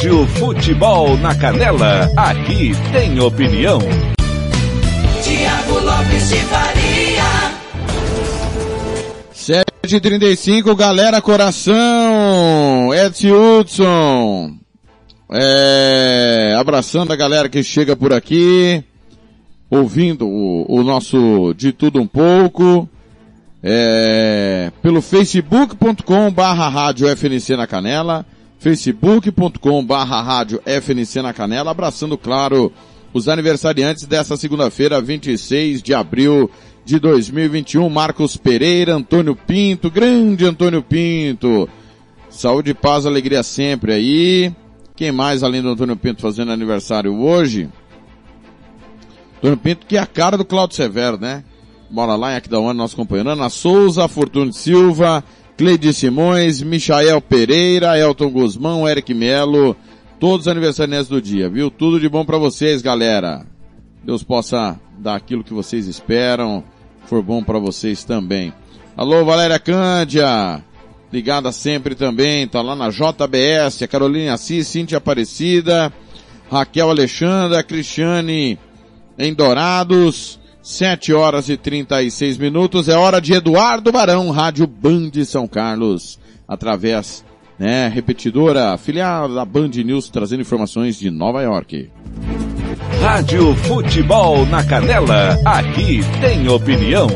Rádio 0.04 0.26
Futebol 0.26 1.16
na 1.16 1.34
Canela, 1.34 2.10
aqui 2.14 2.72
tem 2.92 3.18
opinião. 3.20 3.78
Tiago 5.22 5.80
Lopes 5.80 6.28
de 6.28 6.36
Faria. 6.42 7.22
7h35, 9.86 10.76
galera, 10.76 11.22
coração, 11.22 12.92
Edson 12.92 13.60
Hudson, 13.60 14.58
é, 15.32 16.54
abraçando 16.58 17.10
a 17.10 17.16
galera 17.16 17.48
que 17.48 17.62
chega 17.62 17.96
por 17.96 18.12
aqui, 18.12 18.84
ouvindo 19.70 20.28
o, 20.28 20.80
o 20.80 20.82
nosso 20.82 21.54
De 21.56 21.72
Tudo 21.72 21.98
Um 21.98 22.06
Pouco, 22.06 22.86
é, 23.62 24.70
pelo 24.82 25.00
facebook.com 25.00 26.30
barra 26.30 26.68
rádio 26.68 27.08
FNC 27.08 27.56
na 27.56 27.66
Canela, 27.66 28.26
facebook.com 28.64 29.84
barra 29.84 30.22
rádio 30.22 30.58
FNC 30.64 31.20
na 31.20 31.34
Canela, 31.34 31.70
abraçando, 31.70 32.16
claro, 32.16 32.72
os 33.12 33.28
aniversariantes 33.28 34.06
dessa 34.06 34.38
segunda-feira, 34.38 35.02
26 35.02 35.82
de 35.82 35.92
abril 35.92 36.50
de 36.82 36.98
2021, 36.98 37.86
Marcos 37.90 38.38
Pereira, 38.38 38.94
Antônio 38.94 39.36
Pinto, 39.36 39.90
grande 39.90 40.46
Antônio 40.46 40.82
Pinto, 40.82 41.68
saúde, 42.30 42.72
paz, 42.72 43.04
alegria 43.04 43.42
sempre 43.42 43.92
aí, 43.92 44.56
quem 44.96 45.12
mais 45.12 45.42
além 45.42 45.60
do 45.60 45.68
Antônio 45.68 45.94
Pinto 45.94 46.22
fazendo 46.22 46.50
aniversário 46.50 47.14
hoje? 47.14 47.68
Antônio 49.40 49.58
Pinto 49.58 49.84
que 49.84 49.98
é 49.98 50.00
a 50.00 50.06
cara 50.06 50.38
do 50.38 50.44
Claudio 50.44 50.74
Severo, 50.74 51.18
né? 51.18 51.44
Bora 51.90 52.16
lá 52.16 52.32
em 52.32 52.36
Aquidauana, 52.36 52.72
nosso 52.72 52.96
companheiro 52.96 53.28
Ana 53.28 53.50
Souza, 53.50 54.08
Fortuno 54.08 54.54
Silva, 54.54 55.22
Cleide 55.56 55.94
Simões, 55.94 56.60
Michael 56.62 57.20
Pereira, 57.20 57.96
Elton 57.96 58.28
Guzmão, 58.28 58.88
Eric 58.88 59.14
Melo, 59.14 59.76
todos 60.18 60.46
os 60.46 60.48
aniversariantes 60.48 61.08
do 61.08 61.22
dia, 61.22 61.48
viu? 61.48 61.70
Tudo 61.70 62.00
de 62.00 62.08
bom 62.08 62.24
para 62.24 62.38
vocês, 62.38 62.82
galera. 62.82 63.46
Deus 64.02 64.24
possa 64.24 64.78
dar 64.98 65.14
aquilo 65.14 65.44
que 65.44 65.54
vocês 65.54 65.86
esperam, 65.86 66.64
for 67.06 67.22
bom 67.22 67.42
para 67.42 67.58
vocês 67.60 68.02
também. 68.02 68.52
Alô, 68.96 69.24
Valéria 69.24 69.58
Cândia, 69.60 70.62
ligada 71.12 71.52
sempre 71.52 71.94
também, 71.94 72.48
tá 72.48 72.60
lá 72.60 72.74
na 72.74 72.90
JBS, 72.90 73.82
a 73.82 73.88
Carolina 73.88 74.34
Assis, 74.34 74.66
Cintia 74.66 74.98
Aparecida, 74.98 75.92
Raquel 76.50 76.90
Alexandra, 76.90 77.62
Cristiane 77.62 78.58
em 79.16 79.32
Dourados, 79.32 80.40
7 80.64 81.12
horas 81.12 81.50
e 81.50 81.58
36 81.58 82.38
minutos, 82.38 82.88
é 82.88 82.96
hora 82.96 83.20
de 83.20 83.34
Eduardo 83.34 83.92
Barão, 83.92 84.30
Rádio 84.30 84.66
Band 84.66 85.10
São 85.26 85.46
Carlos, 85.46 86.18
através, 86.48 87.22
né, 87.58 87.86
repetidora, 87.88 88.74
filial 88.78 89.28
da 89.28 89.44
Band 89.44 89.68
News, 89.68 90.08
trazendo 90.08 90.40
informações 90.40 90.98
de 90.98 91.10
Nova 91.10 91.42
York. 91.42 91.90
Rádio 92.98 93.54
Futebol 93.56 94.46
na 94.46 94.64
Canela, 94.64 95.38
aqui 95.44 96.00
tem 96.22 96.48
opinião. 96.48 97.08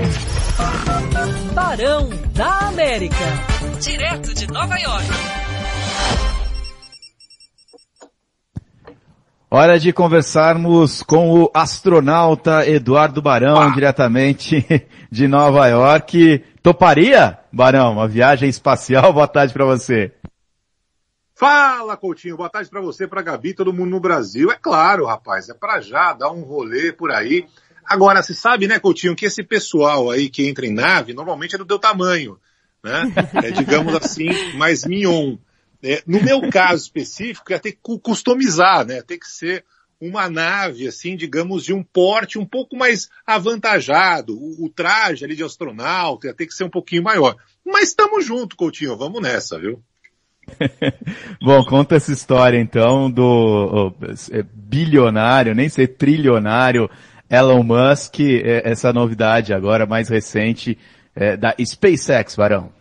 Barão 1.55 2.11
da 2.35 2.69
América, 2.69 3.17
direto 3.81 4.35
de 4.35 4.47
Nova 4.49 4.77
York. 4.77 5.09
Hora 9.51 9.81
de 9.81 9.95
conversarmos 9.95 11.03
com 11.03 11.33
o 11.33 11.51
astronauta 11.55 12.69
Eduardo 12.69 13.23
Barão, 13.23 13.59
ah. 13.59 13.71
diretamente 13.71 14.63
de 15.11 15.27
Nova 15.27 15.67
York. 15.67 16.45
Toparia, 16.63 17.39
Barão, 17.51 17.93
uma 17.93 18.07
viagem 18.07 18.47
espacial? 18.47 19.11
Boa 19.15 19.27
tarde 19.27 19.55
para 19.55 19.65
você. 19.65 20.13
Fala, 21.35 21.97
Coutinho. 21.97 22.37
Boa 22.37 22.51
tarde 22.51 22.69
para 22.69 22.83
você, 22.83 23.07
para 23.07 23.23
Gabi, 23.23 23.55
todo 23.55 23.73
mundo 23.73 23.89
no 23.89 24.01
Brasil. 24.01 24.53
É 24.53 24.55
claro, 24.55 25.07
rapaz, 25.07 25.49
é 25.49 25.55
para 25.55 25.81
já 25.81 26.13
dar 26.13 26.31
um 26.31 26.43
rolê 26.43 26.93
por 26.93 27.11
aí. 27.11 27.47
Agora, 27.87 28.23
você 28.23 28.35
sabe, 28.35 28.67
né, 28.67 28.79
Coutinho, 28.79 29.17
que 29.17 29.25
esse 29.25 29.43
pessoal 29.43 30.11
aí 30.11 30.29
que 30.29 30.47
entra 30.47 30.67
em 30.67 30.75
nave, 30.75 31.15
normalmente 31.15 31.55
é 31.55 31.59
do 31.59 31.65
teu 31.65 31.79
tamanho, 31.79 32.39
né? 32.85 33.11
É, 33.43 33.51
digamos 33.51 33.95
assim, 33.95 34.29
mais 34.59 34.85
mignon. 34.85 35.39
É, 35.83 36.03
no 36.07 36.23
meu 36.23 36.51
caso 36.51 36.83
específico, 36.83 37.53
ia 37.53 37.61
ter 37.61 37.73
que 37.73 37.99
customizar, 38.03 38.85
né? 38.85 39.03
Tem 39.03 39.19
que 39.19 39.29
ser 39.29 39.65
uma 40.01 40.29
nave, 40.31 40.87
assim, 40.87 41.17
digamos, 41.17 41.65
de 41.65 41.73
um 41.73 41.83
porte 41.83 42.39
um 42.39 42.47
pouco 42.47 42.77
mais 42.77 43.09
avantajado. 43.27 44.37
O, 44.37 44.67
o 44.67 44.69
traje 44.69 45.25
ali 45.25 45.35
de 45.35 45.43
astronauta 45.43 46.29
ia 46.29 46.35
ter 46.35 46.47
que 46.47 46.55
ser 46.55 46.65
um 46.65 46.71
pouquinho 46.71 47.03
maior. 47.03 47.37
Mas 47.65 47.89
estamos 47.89 48.25
junto, 48.25 48.57
Coutinho. 48.57 48.97
Vamos 48.97 49.21
nessa, 49.21 49.59
viu? 49.59 49.83
Bom, 51.43 51.63
conta 51.65 51.97
essa 51.97 52.13
história 52.13 52.59
então 52.59 53.11
do 53.11 53.93
é, 54.31 54.43
bilionário, 54.43 55.55
nem 55.55 55.69
sei, 55.69 55.87
trilionário 55.87 56.89
Elon 57.29 57.63
Musk, 57.63 58.21
é, 58.21 58.63
essa 58.65 58.93
novidade 58.93 59.53
agora 59.53 59.85
mais 59.85 60.09
recente 60.09 60.79
é, 61.15 61.37
da 61.37 61.55
SpaceX, 61.63 62.35
Varão. 62.35 62.73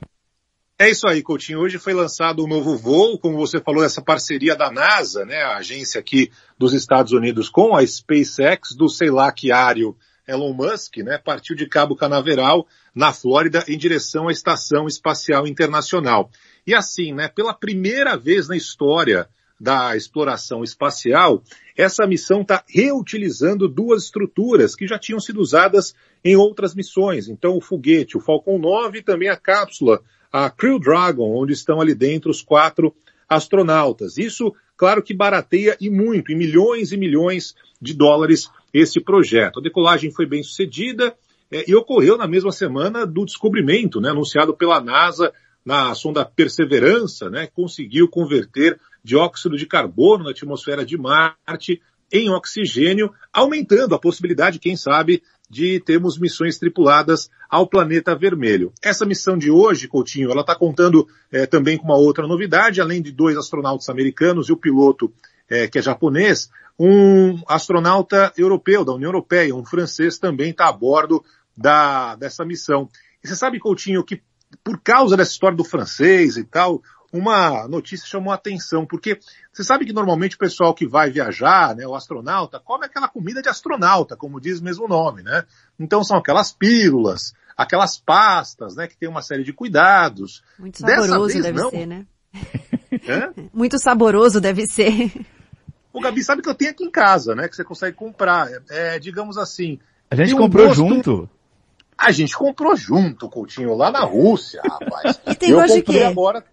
É 0.80 0.91
isso 0.91 1.07
aí, 1.07 1.23
Coutinho. 1.23 1.59
Hoje 1.59 1.80
foi 1.80 1.91
lançado 1.91 2.43
um 2.43 2.47
novo 2.47 2.78
voo, 2.78 3.17
como 3.17 3.36
você 3.36 3.59
falou, 3.59 3.84
essa 3.84 3.99
parceria 3.99 4.55
da 4.55 4.71
NASA, 4.71 5.25
né, 5.25 5.41
a 5.41 5.57
agência 5.57 5.99
aqui 5.99 6.30
dos 6.55 6.71
Estados 6.71 7.13
Unidos 7.13 7.49
com 7.49 7.75
a 7.75 7.84
SpaceX, 7.84 8.75
do 8.75 8.88
sei 8.88 9.09
lá 9.09 9.32
que 9.32 9.51
ário 9.51 9.97
Elon 10.28 10.53
Musk, 10.53 10.97
né, 10.97 11.17
partiu 11.17 11.55
de 11.55 11.67
Cabo 11.67 11.95
Canaveral, 11.95 12.67
na 12.93 13.11
Flórida, 13.11 13.63
em 13.67 13.75
direção 13.75 14.28
à 14.28 14.32
Estação 14.32 14.86
Espacial 14.86 15.47
Internacional. 15.47 16.30
E 16.65 16.75
assim, 16.75 17.11
né, 17.11 17.28
pela 17.28 17.55
primeira 17.55 18.15
vez 18.15 18.47
na 18.47 18.55
história 18.55 19.28
da 19.59 19.97
exploração 19.97 20.63
espacial, 20.63 21.41
essa 21.75 22.05
missão 22.05 22.41
está 22.41 22.63
reutilizando 22.69 23.67
duas 23.67 24.03
estruturas 24.03 24.75
que 24.75 24.86
já 24.86 24.99
tinham 24.99 25.19
sido 25.19 25.41
usadas 25.41 25.95
em 26.23 26.36
outras 26.36 26.75
missões. 26.75 27.28
Então, 27.28 27.57
o 27.57 27.61
foguete, 27.61 28.15
o 28.15 28.21
Falcon 28.21 28.59
9 28.59 28.99
e 28.99 29.01
também 29.01 29.30
a 29.30 29.36
cápsula, 29.36 30.03
a 30.32 30.49
Crew 30.49 30.80
Dragon, 30.80 31.36
onde 31.36 31.53
estão 31.53 31.80
ali 31.80 31.93
dentro 31.93 32.32
os 32.32 32.41
quatro 32.41 32.93
astronautas. 33.28 34.17
Isso, 34.17 34.53
claro 34.75 35.03
que 35.03 35.13
barateia 35.13 35.75
e 35.80 35.89
muito, 35.89 36.32
em 36.32 36.36
milhões 36.36 36.91
e 36.91 36.97
milhões 36.97 37.55
de 37.82 37.93
dólares 37.93 38.49
esse 38.73 39.01
projeto. 39.01 39.59
A 39.59 39.63
decolagem 39.63 40.11
foi 40.11 40.25
bem 40.25 40.43
sucedida 40.43 41.15
é, 41.51 41.69
e 41.69 41.75
ocorreu 41.75 42.17
na 42.17 42.28
mesma 42.28 42.51
semana 42.51 43.05
do 43.05 43.25
descobrimento, 43.25 43.99
né, 43.99 44.09
anunciado 44.09 44.55
pela 44.55 44.82
NASA 44.82 45.34
na 45.65 45.93
sonda 45.93 46.25
Perseverança, 46.25 47.30
né, 47.30 47.47
conseguiu 47.47 48.07
converter 48.07 48.80
dióxido 49.03 49.57
de 49.57 49.65
carbono 49.65 50.25
na 50.25 50.32
atmosfera 50.32 50.86
de 50.86 50.97
Marte 50.97 51.82
em 52.11 52.30
oxigênio, 52.30 53.13
aumentando 53.34 53.93
a 53.93 53.99
possibilidade, 53.99 54.59
quem 54.59 54.78
sabe, 54.78 55.21
de 55.50 55.80
termos 55.80 56.20
missões 56.20 56.58
tripuladas 56.58 57.30
ao 57.50 57.68
planeta 57.68 58.16
vermelho. 58.16 58.74
Essa 58.82 59.06
missão 59.06 59.38
de 59.38 59.50
hoje, 59.50 59.88
Coutinho, 59.88 60.30
ela 60.32 60.41
está 60.41 60.56
contando 60.56 61.08
é, 61.32 61.45
também 61.45 61.78
com 61.78 61.86
uma 61.86 61.98
outra 61.98 62.28
novidade, 62.28 62.82
além 62.82 63.02
de 63.02 63.12
dois 63.12 63.38
astronautas 63.38 63.88
americanos 63.89 64.50
e 64.50 64.52
o 64.52 64.58
piloto 64.58 65.12
é, 65.50 65.68
que 65.68 65.80
é 65.80 65.82
japonês, 65.82 66.50
um 66.78 67.41
astronauta 67.48 68.32
europeu 68.38 68.84
da 68.84 68.93
União 68.93 69.08
Europeia, 69.10 69.56
um 69.56 69.66
francês 69.66 70.20
também 70.20 70.52
está 70.52 70.68
a 70.68 70.72
bordo 70.72 71.24
da, 71.56 72.16
dessa 72.16 72.45
missão. 72.45 72.89
E 73.24 73.28
você 73.28 73.36
sabe, 73.36 73.60
Coutinho, 73.60 74.04
que 74.04 74.22
por 74.64 74.80
causa 74.82 75.18
dessa 75.18 75.32
história 75.32 75.58
do 75.58 75.64
francês 75.64 76.38
e 76.38 76.43
tal, 76.43 76.82
uma 77.12 77.68
notícia 77.68 78.08
chamou 78.08 78.32
a 78.32 78.36
atenção, 78.36 78.86
porque 78.86 79.20
você 79.51 79.64
sabe 79.64 79.86
que 79.86 79.93
normalmente 79.93 80.36
o 80.36 80.39
pessoal 80.39 80.74
que 80.74 80.88
vai 80.88 81.10
viajar, 81.10 81.76
né, 81.76 81.88
o 81.88 81.95
astronauta, 81.95 82.60
come 82.60 82.86
aquela 82.86 83.08
comida 83.08 83.41
de 83.41 83.49
astronauta, 83.49 84.16
como 84.16 84.41
diz 84.41 84.60
o 84.60 84.64
mesmo 84.64 84.88
nome, 84.88 85.24
né? 85.24 85.43
Então 85.80 86.03
são 86.03 86.18
aquelas 86.18 86.51
pílulas, 86.51 87.34
aquelas 87.55 87.97
pastas, 87.97 88.76
né, 88.76 88.88
que 88.88 88.97
tem 88.97 89.10
uma 89.10 89.22
série 89.22 89.43
de 89.43 89.53
cuidados. 89.53 90.43
Muito 90.60 90.80
saboroso 90.80 91.34
vez, 91.34 91.43
deve 91.43 91.60
não. 91.60 91.70
ser, 91.70 91.86
né? 91.86 92.05
Muito 93.53 93.80
saboroso 93.80 94.39
deve 94.39 94.66
ser. 94.66 95.12
O 95.93 96.01
Gabi 96.01 96.24
sabe 96.24 96.41
que 96.41 96.49
eu 96.49 96.55
tenho 96.55 96.72
aqui 96.72 96.84
em 96.84 96.91
casa, 96.91 97.34
né, 97.34 97.47
que 97.47 97.55
você 97.55 97.64
consegue 97.64 97.95
comprar. 97.95 98.49
É, 98.70 98.99
digamos 98.99 99.38
assim. 99.38 99.80
A 100.10 100.16
gente 100.16 100.34
um 100.34 100.38
comprou 100.38 100.68
gosto... 100.68 100.78
junto. 100.78 101.30
A 101.97 102.12
gente 102.12 102.38
comprou 102.38 102.76
junto, 102.76 103.28
Coutinho, 103.28 103.76
lá 103.76 103.91
na 103.91 104.01
Rússia, 104.01 104.62
rapaz. 104.64 105.20
e 105.26 105.34
tem 105.34 105.49
eu 105.49 105.60
gosto 105.60 105.74
de 105.74 105.82
quê? 105.82 106.03
agora. 106.03 106.45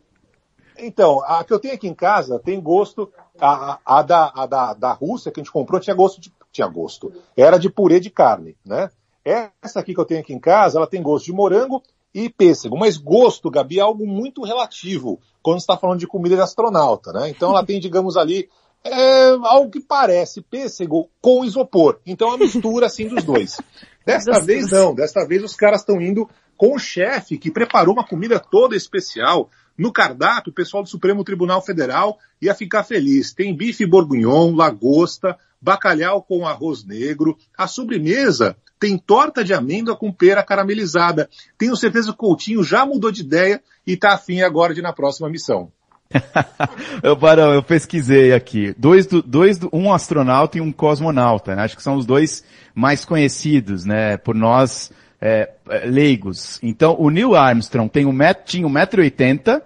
Então, 0.86 1.22
a 1.24 1.42
que 1.44 1.52
eu 1.52 1.58
tenho 1.58 1.74
aqui 1.74 1.88
em 1.88 1.94
casa 1.94 2.38
tem 2.38 2.60
gosto, 2.60 3.10
a, 3.40 3.78
a, 3.84 4.02
da, 4.02 4.32
a 4.34 4.46
da, 4.46 4.74
da 4.74 4.92
Rússia 4.92 5.32
que 5.32 5.40
a 5.40 5.42
gente 5.42 5.52
comprou 5.52 5.80
tinha 5.80 5.96
gosto 5.96 6.20
de, 6.20 6.32
tinha 6.52 6.68
gosto, 6.68 7.12
era 7.36 7.58
de 7.58 7.70
purê 7.70 7.98
de 7.98 8.10
carne, 8.10 8.56
né? 8.64 8.90
Essa 9.24 9.80
aqui 9.80 9.94
que 9.94 10.00
eu 10.00 10.04
tenho 10.04 10.20
aqui 10.20 10.34
em 10.34 10.38
casa, 10.38 10.78
ela 10.78 10.86
tem 10.86 11.02
gosto 11.02 11.24
de 11.24 11.32
morango 11.32 11.82
e 12.14 12.28
pêssego, 12.28 12.76
mas 12.76 12.98
gosto, 12.98 13.50
Gabi, 13.50 13.78
é 13.78 13.82
algo 13.82 14.06
muito 14.06 14.44
relativo 14.44 15.18
quando 15.42 15.58
está 15.58 15.76
falando 15.76 15.98
de 15.98 16.06
comida 16.06 16.36
de 16.36 16.42
astronauta, 16.42 17.12
né? 17.12 17.30
Então 17.30 17.50
ela 17.50 17.64
tem, 17.64 17.80
digamos 17.80 18.16
ali, 18.16 18.48
é, 18.84 19.30
algo 19.30 19.70
que 19.70 19.80
parece 19.80 20.42
pêssego 20.42 21.08
com 21.20 21.44
isopor. 21.44 21.98
Então 22.04 22.30
é 22.30 22.34
a 22.34 22.38
mistura 22.38 22.86
assim 22.86 23.08
dos 23.08 23.24
dois. 23.24 23.56
Desta 24.04 24.38
vez 24.40 24.70
não, 24.70 24.94
desta 24.94 25.26
vez 25.26 25.42
os 25.42 25.56
caras 25.56 25.80
estão 25.80 26.00
indo 26.00 26.28
com 26.56 26.74
o 26.74 26.78
chefe 26.78 27.38
que 27.38 27.50
preparou 27.50 27.94
uma 27.94 28.06
comida 28.06 28.38
toda 28.38 28.76
especial, 28.76 29.48
No 29.76 29.92
cardápio, 29.92 30.50
o 30.50 30.54
pessoal 30.54 30.82
do 30.82 30.88
Supremo 30.88 31.24
Tribunal 31.24 31.60
Federal 31.60 32.18
ia 32.40 32.54
ficar 32.54 32.84
feliz. 32.84 33.32
Tem 33.32 33.54
bife 33.54 33.84
bourguignon, 33.84 34.54
lagosta, 34.54 35.36
bacalhau 35.60 36.22
com 36.22 36.46
arroz 36.46 36.84
negro. 36.84 37.36
A 37.56 37.66
sobremesa 37.66 38.56
tem 38.78 38.98
torta 38.98 39.42
de 39.42 39.54
amêndoa 39.54 39.96
com 39.96 40.12
pera 40.12 40.42
caramelizada. 40.42 41.28
Tenho 41.56 41.76
certeza 41.76 42.08
que 42.08 42.14
o 42.14 42.18
Coutinho 42.18 42.62
já 42.62 42.84
mudou 42.84 43.10
de 43.10 43.22
ideia 43.22 43.62
e 43.86 43.94
está 43.94 44.12
afim 44.12 44.42
agora 44.42 44.74
de 44.74 44.80
ir 44.80 44.82
na 44.82 44.92
próxima 44.92 45.28
missão. 45.28 45.72
eu, 47.02 47.16
Barão, 47.16 47.52
eu 47.52 47.62
pesquisei 47.62 48.32
aqui. 48.32 48.74
Dois 48.78 49.06
do, 49.06 49.22
dois 49.22 49.58
do, 49.58 49.68
um 49.72 49.92
astronauta 49.92 50.58
e 50.58 50.60
um 50.60 50.70
cosmonauta. 50.70 51.56
Né? 51.56 51.62
Acho 51.62 51.76
que 51.76 51.82
são 51.82 51.96
os 51.96 52.06
dois 52.06 52.44
mais 52.74 53.04
conhecidos, 53.04 53.84
né, 53.84 54.16
por 54.16 54.34
nós 54.34 54.92
é, 55.24 55.48
é 55.70 55.86
leigos. 55.86 56.60
Então, 56.62 56.94
o 56.98 57.08
Neil 57.08 57.34
Armstrong 57.34 57.88
tem 57.88 58.04
um 58.04 58.12
met, 58.12 58.42
tinha 58.44 58.68
1,80m, 58.68 59.62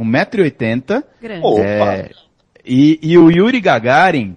1,80m. 0.00 1.04
Grande. 1.22 1.60
É, 1.60 2.10
e, 2.64 2.98
e 3.00 3.16
o 3.16 3.30
Yuri 3.30 3.60
Gagarin, 3.60 4.36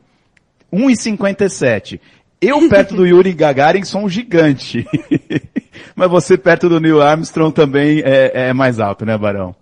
1,57. 0.72 2.00
Eu 2.40 2.60
perto 2.70 2.96
do 2.96 3.08
Yuri 3.08 3.34
Gagarin 3.34 3.84
sou 3.84 4.02
um 4.02 4.10
gigante. 4.10 4.86
Mas 5.96 6.10
você 6.10 6.38
perto 6.38 6.70
do 6.70 6.80
Neil 6.80 7.02
Armstrong 7.02 7.52
também 7.52 8.04
é, 8.06 8.50
é 8.50 8.54
mais 8.54 8.80
alto, 8.80 9.04
né, 9.06 9.18
Barão? 9.18 9.56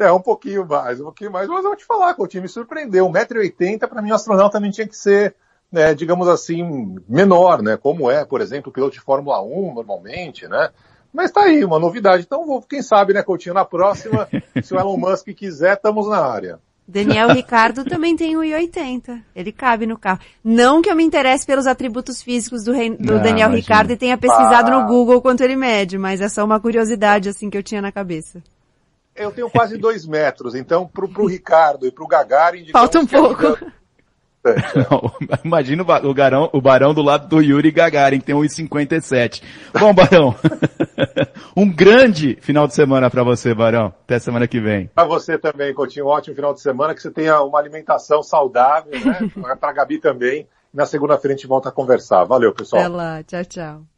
É, 0.00 0.10
um 0.12 0.20
pouquinho 0.20 0.66
mais, 0.66 1.00
um 1.00 1.04
pouquinho 1.04 1.30
mais. 1.30 1.48
Mas 1.48 1.58
eu 1.58 1.70
vou 1.70 1.76
te 1.76 1.84
falar 1.84 2.14
que 2.14 2.22
o 2.22 2.26
time 2.26 2.48
surpreendeu. 2.48 3.08
1,80m, 3.08 3.86
para 3.86 4.02
mim, 4.02 4.10
o 4.10 4.14
astronauta 4.14 4.58
também 4.58 4.72
tinha 4.72 4.86
que 4.86 4.96
ser, 4.96 5.34
né, 5.70 5.94
digamos 5.94 6.28
assim, 6.28 6.96
menor, 7.08 7.62
né? 7.62 7.76
Como 7.76 8.10
é, 8.10 8.24
por 8.24 8.40
exemplo, 8.40 8.70
o 8.70 8.72
piloto 8.72 8.94
de 8.94 9.00
Fórmula 9.00 9.42
1, 9.42 9.74
normalmente, 9.74 10.48
né? 10.48 10.70
Mas 11.12 11.30
tá 11.30 11.42
aí, 11.42 11.64
uma 11.64 11.78
novidade. 11.78 12.24
Então, 12.24 12.62
quem 12.68 12.82
sabe, 12.82 13.12
né, 13.12 13.22
Coutinho, 13.22 13.54
na 13.54 13.64
próxima, 13.64 14.28
se 14.62 14.74
o 14.74 14.78
Elon 14.78 14.96
Musk 14.96 15.28
quiser, 15.28 15.74
estamos 15.74 16.08
na 16.08 16.18
área. 16.18 16.58
Daniel 16.86 17.28
Ricardo 17.28 17.84
também 17.84 18.16
tem 18.16 18.34
1,80. 18.34 19.20
Ele 19.36 19.52
cabe 19.52 19.86
no 19.86 19.98
carro. 19.98 20.20
Não 20.42 20.80
que 20.80 20.90
eu 20.90 20.96
me 20.96 21.04
interesse 21.04 21.44
pelos 21.44 21.66
atributos 21.66 22.22
físicos 22.22 22.64
do, 22.64 22.72
rei, 22.72 22.96
do 22.96 23.12
Não, 23.12 23.22
Daniel 23.22 23.48
imagina. 23.48 23.56
Ricardo 23.56 23.90
e 23.90 23.96
tenha 23.96 24.16
pesquisado 24.16 24.70
ah. 24.70 24.80
no 24.80 24.86
Google 24.86 25.20
quanto 25.20 25.42
ele 25.42 25.54
mede, 25.54 25.98
mas 25.98 26.22
é 26.22 26.30
só 26.30 26.42
uma 26.42 26.58
curiosidade 26.58 27.28
assim 27.28 27.50
que 27.50 27.58
eu 27.58 27.62
tinha 27.62 27.82
na 27.82 27.92
cabeça. 27.92 28.42
Eu 29.14 29.30
tenho 29.30 29.50
quase 29.50 29.76
dois 29.76 30.06
metros, 30.06 30.54
então 30.54 30.86
pro, 30.86 31.08
pro 31.08 31.26
Ricardo 31.26 31.86
e 31.86 31.90
pro 31.90 32.06
Gagarin... 32.06 32.64
Falta 32.72 33.00
um 33.00 33.06
pouco. 33.06 33.58
Não, 34.54 35.12
imagina 35.44 35.82
o, 35.82 36.14
garão, 36.14 36.50
o 36.52 36.60
Barão 36.60 36.94
do 36.94 37.02
lado 37.02 37.28
do 37.28 37.42
Yuri 37.42 37.70
Gagarin, 37.70 38.20
que 38.20 38.26
tem 38.26 38.34
1,57. 38.34 39.42
Bom, 39.78 39.92
Barão, 39.94 40.34
um 41.56 41.70
grande 41.70 42.38
final 42.40 42.66
de 42.66 42.74
semana 42.74 43.10
para 43.10 43.22
você, 43.22 43.54
Barão. 43.54 43.86
Até 44.04 44.18
semana 44.18 44.46
que 44.46 44.60
vem. 44.60 44.90
Para 44.94 45.06
você 45.06 45.38
também, 45.38 45.74
Coutinho. 45.74 46.06
Um 46.06 46.08
ótimo 46.08 46.36
final 46.36 46.54
de 46.54 46.60
semana, 46.60 46.94
que 46.94 47.02
você 47.02 47.10
tenha 47.10 47.40
uma 47.42 47.58
alimentação 47.58 48.22
saudável, 48.22 48.92
né? 48.92 49.30
para 49.58 49.70
a 49.70 49.72
Gabi 49.72 49.98
também. 49.98 50.46
Na 50.72 50.86
segunda-feira 50.86 51.34
a 51.34 51.36
gente 51.36 51.46
volta 51.46 51.70
a 51.70 51.72
conversar. 51.72 52.24
Valeu, 52.24 52.52
pessoal. 52.52 52.82
Até 52.82 52.88
lá. 52.88 53.22
Tchau, 53.22 53.44
tchau. 53.44 53.97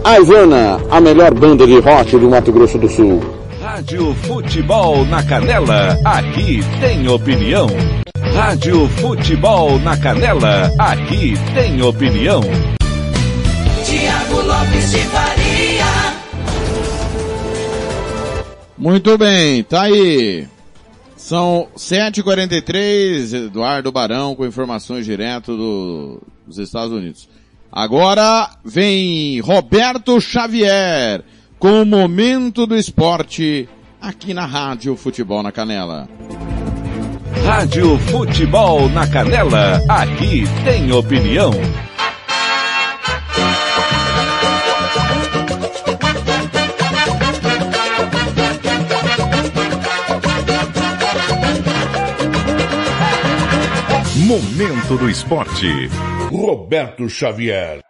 A 0.03 0.17
Ivana, 0.19 0.79
a 0.89 0.99
melhor 0.99 1.31
banda 1.31 1.67
de 1.67 1.79
rock 1.79 2.17
do 2.17 2.27
Mato 2.27 2.51
Grosso 2.51 2.75
do 2.79 2.89
Sul. 2.89 3.21
Rádio 3.61 4.15
Futebol 4.15 5.05
na 5.05 5.21
Canela, 5.21 5.95
aqui 6.03 6.61
tem 6.79 7.07
opinião. 7.07 7.67
Rádio 8.33 8.87
Futebol 8.87 9.77
na 9.79 9.95
Canela, 9.95 10.71
aqui 10.79 11.33
tem 11.53 11.79
opinião. 11.83 12.41
Tiago 13.85 14.41
Lopes 14.41 14.89
de 14.89 14.99
Faria. 15.01 15.85
Muito 18.75 19.15
bem, 19.19 19.63
tá 19.63 19.83
aí. 19.83 20.47
São 21.15 21.67
7h43, 21.77 23.45
Eduardo 23.45 23.91
Barão 23.91 24.35
com 24.35 24.47
informações 24.47 25.05
direto 25.05 25.55
do, 25.55 26.21
dos 26.47 26.57
Estados 26.57 26.91
Unidos. 26.91 27.29
Agora 27.71 28.49
vem 28.65 29.39
Roberto 29.39 30.19
Xavier 30.19 31.23
com 31.57 31.83
o 31.83 31.85
momento 31.85 32.67
do 32.67 32.75
esporte 32.75 33.69
aqui 34.01 34.33
na 34.33 34.45
Rádio 34.45 34.97
Futebol 34.97 35.41
na 35.41 35.53
Canela. 35.53 36.09
Rádio 37.45 37.97
Futebol 37.99 38.89
na 38.89 39.07
Canela, 39.07 39.81
aqui 39.87 40.43
tem 40.65 40.91
opinião. 40.91 41.51
Momento 54.27 54.97
do 54.97 55.09
esporte. 55.09 55.89
Roberto 56.31 57.09
Xavier. 57.09 57.81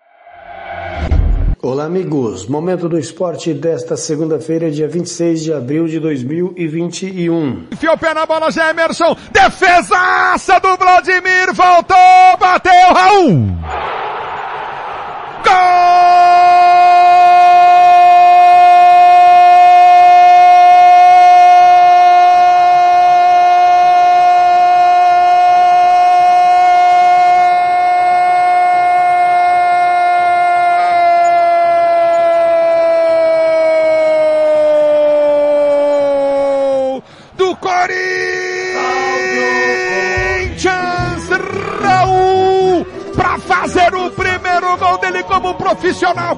Olá, 1.62 1.86
amigos. 1.86 2.48
Momento 2.48 2.90
do 2.90 2.98
esporte 2.98 3.54
desta 3.54 3.96
segunda-feira, 3.96 4.72
dia 4.72 4.88
26 4.88 5.44
de 5.44 5.54
abril 5.54 5.88
de 5.88 6.00
2021. 6.00 7.68
Enfiou 7.72 7.94
o 7.94 7.98
pé 8.00 8.16
na 8.16 8.26
bola, 8.26 8.50
Gemerson. 8.50 9.16
Defesaça 9.32 10.60
do 10.60 10.76
Vladimir. 10.76 11.54
Voltou, 11.54 12.38
bateu, 12.40 12.94
Raul. 12.96 14.01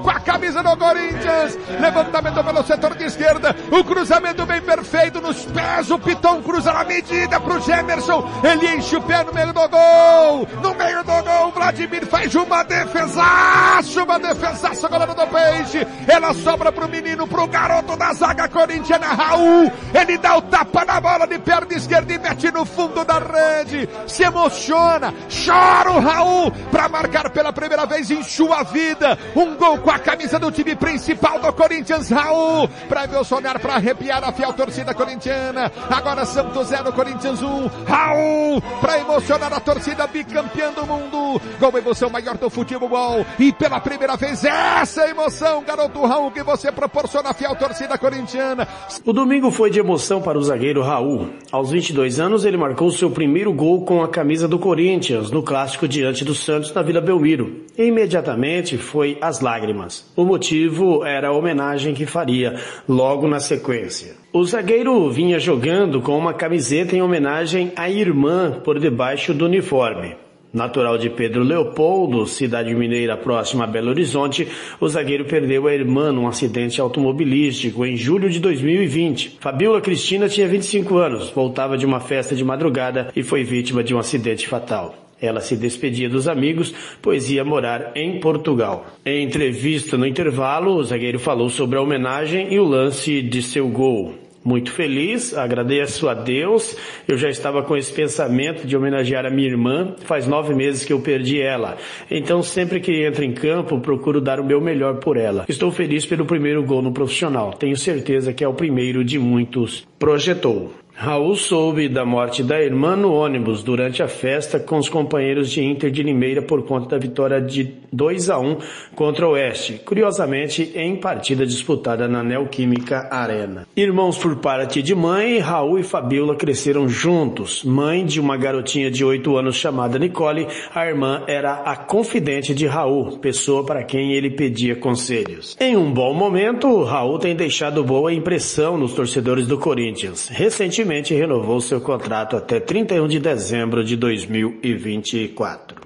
Com 0.02 0.10
a 0.10 0.20
camisa 0.20 0.64
do 0.64 0.76
Corinthians. 0.78 1.58
Levantamento 1.80 2.44
pelo 2.44 2.64
setor 2.64 2.96
de 2.96 3.06
esquerda. 3.06 3.56
O 3.72 3.84
cruzamento 3.84 4.46
bem 4.46 4.62
perfeito 4.62 5.22
nos 5.22 5.46
pés. 5.46 5.92
O 5.92 6.00
Piton 6.00 6.42
cruza 6.42 6.74
na 6.74 6.84
medida 6.84 7.40
pro 7.40 7.62
Gemerson. 7.62 8.30
Ele 8.44 8.76
enche 8.76 8.96
o 8.96 9.02
pé 9.02 9.24
no 9.24 9.34
meio 9.34 9.54
do 9.54 9.70
gol. 9.70 10.48
No 10.62 10.76
meio 10.76 11.04
do 11.04 11.24
gol, 11.24 11.52
Vladimir 11.52 12.06
faz 12.06 12.34
uma 12.36 12.64
defesaça. 12.64 14.04
Uma 14.04 14.20
defesaça, 14.20 14.88
goleiro 14.88 15.14
do 15.14 15.28
Peixe. 15.28 15.88
Ela 16.08 16.34
sobra 16.34 16.72
pro 16.72 16.90
menino, 16.90 17.23
pro 17.34 17.48
garoto 17.48 17.98
da 17.98 18.14
zaga 18.14 18.48
corintiana, 18.48 19.08
Raul. 19.08 19.72
Ele 19.92 20.20
dá 20.20 20.38
o 20.38 20.42
tapa 20.44 20.86
na 20.86 21.02
bola 21.02 21.26
de 21.26 21.40
perna 21.40 21.74
esquerda 21.74 22.14
e 22.14 22.20
mete 22.20 22.52
no 22.52 22.64
fundo 22.64 23.04
da 23.04 23.18
rede. 23.18 23.90
Se 24.06 24.22
emociona, 24.22 25.12
chora 25.28 25.92
o 25.92 26.00
Raul 26.00 26.52
para 26.72 26.88
marcar 26.88 27.32
pela 27.32 27.52
primeira 27.52 27.88
vez 27.88 28.12
em 28.12 28.22
sua 28.22 28.62
vida. 28.62 29.18
Um 29.36 29.56
gol 29.56 29.80
com 29.80 29.90
a 29.90 29.98
camisa 29.98 30.38
do 30.38 30.52
time 30.52 30.76
principal 30.76 31.40
do 31.40 31.52
Corinthians, 31.54 32.12
Raul, 32.12 32.70
para 32.88 33.06
emocionar, 33.06 33.60
para 33.60 33.76
arrepiar 33.76 34.24
a 34.24 34.32
fiel 34.32 34.54
torcida 34.54 34.94
corintiana. 34.94 35.72
Agora 35.90 36.26
Santos 36.26 36.68
0, 36.68 36.94
Corinthians 36.94 37.42
1. 37.42 37.48
Um. 37.48 37.72
Raul, 37.88 38.62
para 38.80 39.00
emocionar 39.00 39.52
a 39.52 39.60
torcida 39.60 40.06
bicampeã 40.06 40.72
do 40.72 40.86
mundo. 40.86 41.42
A 41.60 41.78
emoção 41.80 42.10
maior 42.10 42.38
do 42.38 42.50
futebol 42.50 43.26
e 43.40 43.52
pela 43.52 43.80
primeira 43.80 44.16
vez 44.16 44.44
essa 44.44 45.08
emoção, 45.08 45.64
garoto 45.64 46.06
Raul, 46.06 46.30
que 46.30 46.44
você 46.44 46.72
proporciona 46.72 47.33
a 47.42 47.56
torcida 47.56 47.98
corintiana. 47.98 48.68
O 49.04 49.12
domingo 49.12 49.50
foi 49.50 49.70
de 49.70 49.80
emoção 49.80 50.22
para 50.22 50.38
o 50.38 50.44
zagueiro 50.44 50.82
Raul. 50.82 51.30
Aos 51.52 51.72
22 51.72 52.20
anos, 52.20 52.46
ele 52.46 52.58
marcou 52.58 52.92
seu 52.92 53.10
primeiro 53.10 53.52
gol 53.52 53.84
com 53.84 54.04
a 54.04 54.08
camisa 54.08 54.48
do 54.48 54.60
Corinthians 54.60 55.32
no 55.32 55.42
clássico 55.42 55.88
diante 55.88 56.24
do 56.24 56.36
Santos 56.36 56.74
na 56.74 56.82
Vila 56.82 57.02
Belmiro. 57.02 57.64
E 57.78 57.86
imediatamente 57.86 58.78
foi 58.78 59.18
às 59.20 59.40
lágrimas. 59.40 60.06
O 60.16 60.24
motivo 60.24 61.04
era 61.04 61.30
a 61.30 61.34
homenagem 61.34 61.94
que 61.94 62.06
faria 62.06 62.56
logo 62.88 63.28
na 63.28 63.40
sequência. 63.40 64.16
O 64.32 64.44
zagueiro 64.44 65.10
vinha 65.10 65.40
jogando 65.40 66.02
com 66.02 66.18
uma 66.18 66.34
camiseta 66.34 66.96
em 66.96 67.02
homenagem 67.02 67.72
à 67.76 67.90
irmã 67.90 68.60
por 68.64 68.80
debaixo 68.80 69.34
do 69.34 69.46
uniforme. 69.46 70.16
Natural 70.54 71.00
de 71.00 71.10
Pedro 71.10 71.42
Leopoldo, 71.42 72.28
cidade 72.28 72.76
mineira 72.76 73.18
próxima 73.18 73.64
a 73.64 73.68
Belo 73.68 73.90
Horizonte, 73.90 74.48
o 74.80 74.88
zagueiro 74.88 75.26
perdeu 75.26 75.66
a 75.66 75.74
irmã 75.74 76.12
num 76.12 76.28
acidente 76.28 76.80
automobilístico 76.80 77.84
em 77.84 77.98
julho 77.98 78.30
de 78.30 78.40
2020. 78.40 79.38
Fabiola 79.40 79.82
Cristina 79.82 80.30
tinha 80.30 80.48
25 80.48 80.96
anos, 80.98 81.32
voltava 81.32 81.76
de 81.76 81.88
uma 81.88 82.00
festa 82.00 82.36
de 82.36 82.46
madrugada 82.46 83.10
e 83.16 83.24
foi 83.24 83.44
vítima 83.44 83.84
de 83.84 83.96
um 83.96 83.98
acidente 83.98 84.48
fatal. 84.48 84.94
Ela 85.20 85.42
se 85.42 85.58
despedia 85.58 86.08
dos 86.08 86.28
amigos, 86.28 86.72
pois 87.02 87.32
ia 87.32 87.44
morar 87.44 87.92
em 87.96 88.20
Portugal. 88.20 88.86
Em 89.04 89.24
entrevista 89.24 89.98
no 89.98 90.06
intervalo, 90.06 90.76
o 90.76 90.84
zagueiro 90.84 91.18
falou 91.18 91.50
sobre 91.50 91.80
a 91.80 91.82
homenagem 91.82 92.54
e 92.54 92.60
o 92.60 92.64
lance 92.64 93.24
de 93.24 93.42
seu 93.42 93.68
gol 93.68 94.23
muito 94.44 94.72
feliz, 94.72 95.34
agradeço 95.34 96.10
a 96.10 96.14
Deus. 96.14 96.76
Eu 97.08 97.18
já 97.18 97.30
estava 97.30 97.64
com 97.64 97.78
esse 97.78 97.94
pensamento 97.94 98.68
de 98.68 98.76
homenagear 98.76 99.26
a 99.26 99.30
minha 99.30 99.48
irmã. 99.48 99.96
Faz 100.06 100.28
nove 100.28 100.54
meses 100.54 100.84
que 100.84 100.92
eu 100.92 101.00
perdi 101.00 101.42
ela. 101.42 101.78
Então, 102.12 102.44
sempre 102.44 102.80
que 102.80 103.06
entro 103.06 103.24
em 103.24 103.32
campo, 103.32 103.80
procuro 103.80 104.20
dar 104.20 104.40
o 104.40 104.44
meu 104.44 104.60
melhor 104.60 104.96
por 104.96 105.18
ela. 105.18 105.46
Estou 105.48 105.72
feliz 105.72 106.06
pelo 106.06 106.26
primeiro 106.26 106.64
gol 106.64 106.82
no 106.82 106.92
profissional. 106.92 107.54
Tenho 107.54 107.78
certeza 107.78 108.34
que 108.34 108.44
é 108.44 108.48
o 108.48 108.54
primeiro 108.54 109.04
de 109.04 109.18
muitos. 109.18 109.88
Projetou. 109.98 110.83
Raul 111.04 111.36
soube 111.36 111.90
da 111.90 112.06
morte 112.06 112.42
da 112.42 112.62
irmã 112.62 112.96
no 112.96 113.12
ônibus 113.12 113.62
durante 113.62 114.02
a 114.02 114.08
festa 114.08 114.58
com 114.58 114.78
os 114.78 114.88
companheiros 114.88 115.52
de 115.52 115.62
Inter 115.62 115.92
de 115.92 116.02
Limeira 116.02 116.42
por 116.42 116.64
conta 116.64 116.92
da 116.92 116.98
vitória 116.98 117.42
de 117.42 117.74
2 117.92 118.30
a 118.30 118.40
1 118.40 118.58
contra 118.96 119.28
o 119.28 119.32
Oeste, 119.32 119.82
curiosamente 119.84 120.72
em 120.74 120.96
partida 120.96 121.46
disputada 121.46 122.08
na 122.08 122.24
Neoquímica 122.24 123.10
Arena. 123.12 123.68
Irmãos 123.76 124.18
por 124.18 124.38
parte 124.38 124.82
de 124.82 124.96
mãe, 124.96 125.40
Raul 125.40 125.78
e 125.78 125.84
Fabiola 125.84 126.38
cresceram 126.38 126.88
juntos. 126.88 127.66
Mãe 127.66 128.06
de 128.06 128.22
uma 128.22 128.38
garotinha 128.38 128.90
de 128.90 129.04
8 129.04 129.36
anos 129.36 129.58
chamada 129.58 130.00
Nicole, 130.00 130.48
a 130.74 130.88
irmã 130.88 131.24
era 131.28 131.64
a 131.66 131.76
confidente 131.76 132.56
de 132.56 132.66
Raul, 132.66 133.18
pessoa 133.18 133.66
para 133.66 133.84
quem 133.84 134.14
ele 134.14 134.30
pedia 134.30 134.74
conselhos. 134.74 135.58
Em 135.60 135.76
um 135.76 135.92
bom 135.92 136.14
momento, 136.14 136.82
Raul 136.82 137.20
tem 137.20 137.36
deixado 137.36 137.84
boa 137.84 138.14
impressão 138.14 138.78
nos 138.78 138.94
torcedores 138.94 139.46
do 139.46 139.58
Corinthians. 139.58 140.30
Recentemente 140.30 140.93
recentemente 140.94 141.14
renovou 141.16 141.60
seu 141.60 141.82
contrato 141.82 142.38
até 142.38 142.60
31 142.60 143.08
de 143.08 143.20
dezembro 143.20 143.84
de 143.84 143.96
2024. 143.96 145.78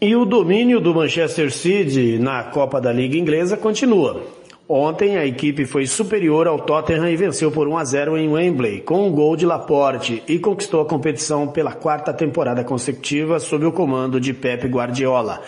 E 0.00 0.16
o 0.16 0.24
domínio 0.24 0.80
do 0.80 0.94
Manchester 0.94 1.52
City 1.52 2.18
na 2.18 2.44
Copa 2.44 2.80
da 2.80 2.92
Liga 2.92 3.16
Inglesa 3.16 3.56
continua. 3.56 4.22
Ontem 4.68 5.16
a 5.16 5.26
equipe 5.26 5.66
foi 5.66 5.86
superior 5.86 6.46
ao 6.46 6.60
Tottenham 6.60 7.08
e 7.08 7.16
venceu 7.16 7.50
por 7.50 7.66
1 7.68 7.76
a 7.76 7.84
0 7.84 8.16
em 8.16 8.28
Wembley, 8.28 8.80
com 8.80 9.06
um 9.06 9.10
gol 9.10 9.36
de 9.36 9.44
Laporte 9.44 10.22
e 10.28 10.38
conquistou 10.38 10.80
a 10.80 10.86
competição 10.86 11.48
pela 11.48 11.72
quarta 11.72 12.12
temporada 12.12 12.62
consecutiva 12.62 13.40
sob 13.40 13.66
o 13.66 13.72
comando 13.72 14.20
de 14.20 14.32
Pep 14.32 14.66
Guardiola 14.68 15.42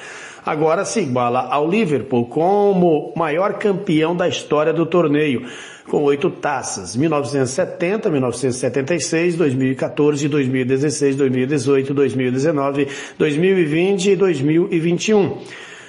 agora 0.45 0.85
se 0.85 1.01
iguala 1.01 1.49
ao 1.51 1.69
Liverpool 1.69 2.27
como 2.27 3.13
maior 3.17 3.55
campeão 3.55 4.15
da 4.17 4.29
história 4.29 4.73
do 4.73 4.87
torneio, 4.87 5.47
com 5.89 6.03
oito 6.03 6.31
taças: 6.31 6.97
1970, 6.97 8.11
1976, 8.11 9.37
2014, 9.37 10.29
2016, 10.29 11.17
2018, 11.17 11.95
2019, 11.95 12.89
2020 13.19 14.11
e 14.11 14.17
2021. 14.17 15.39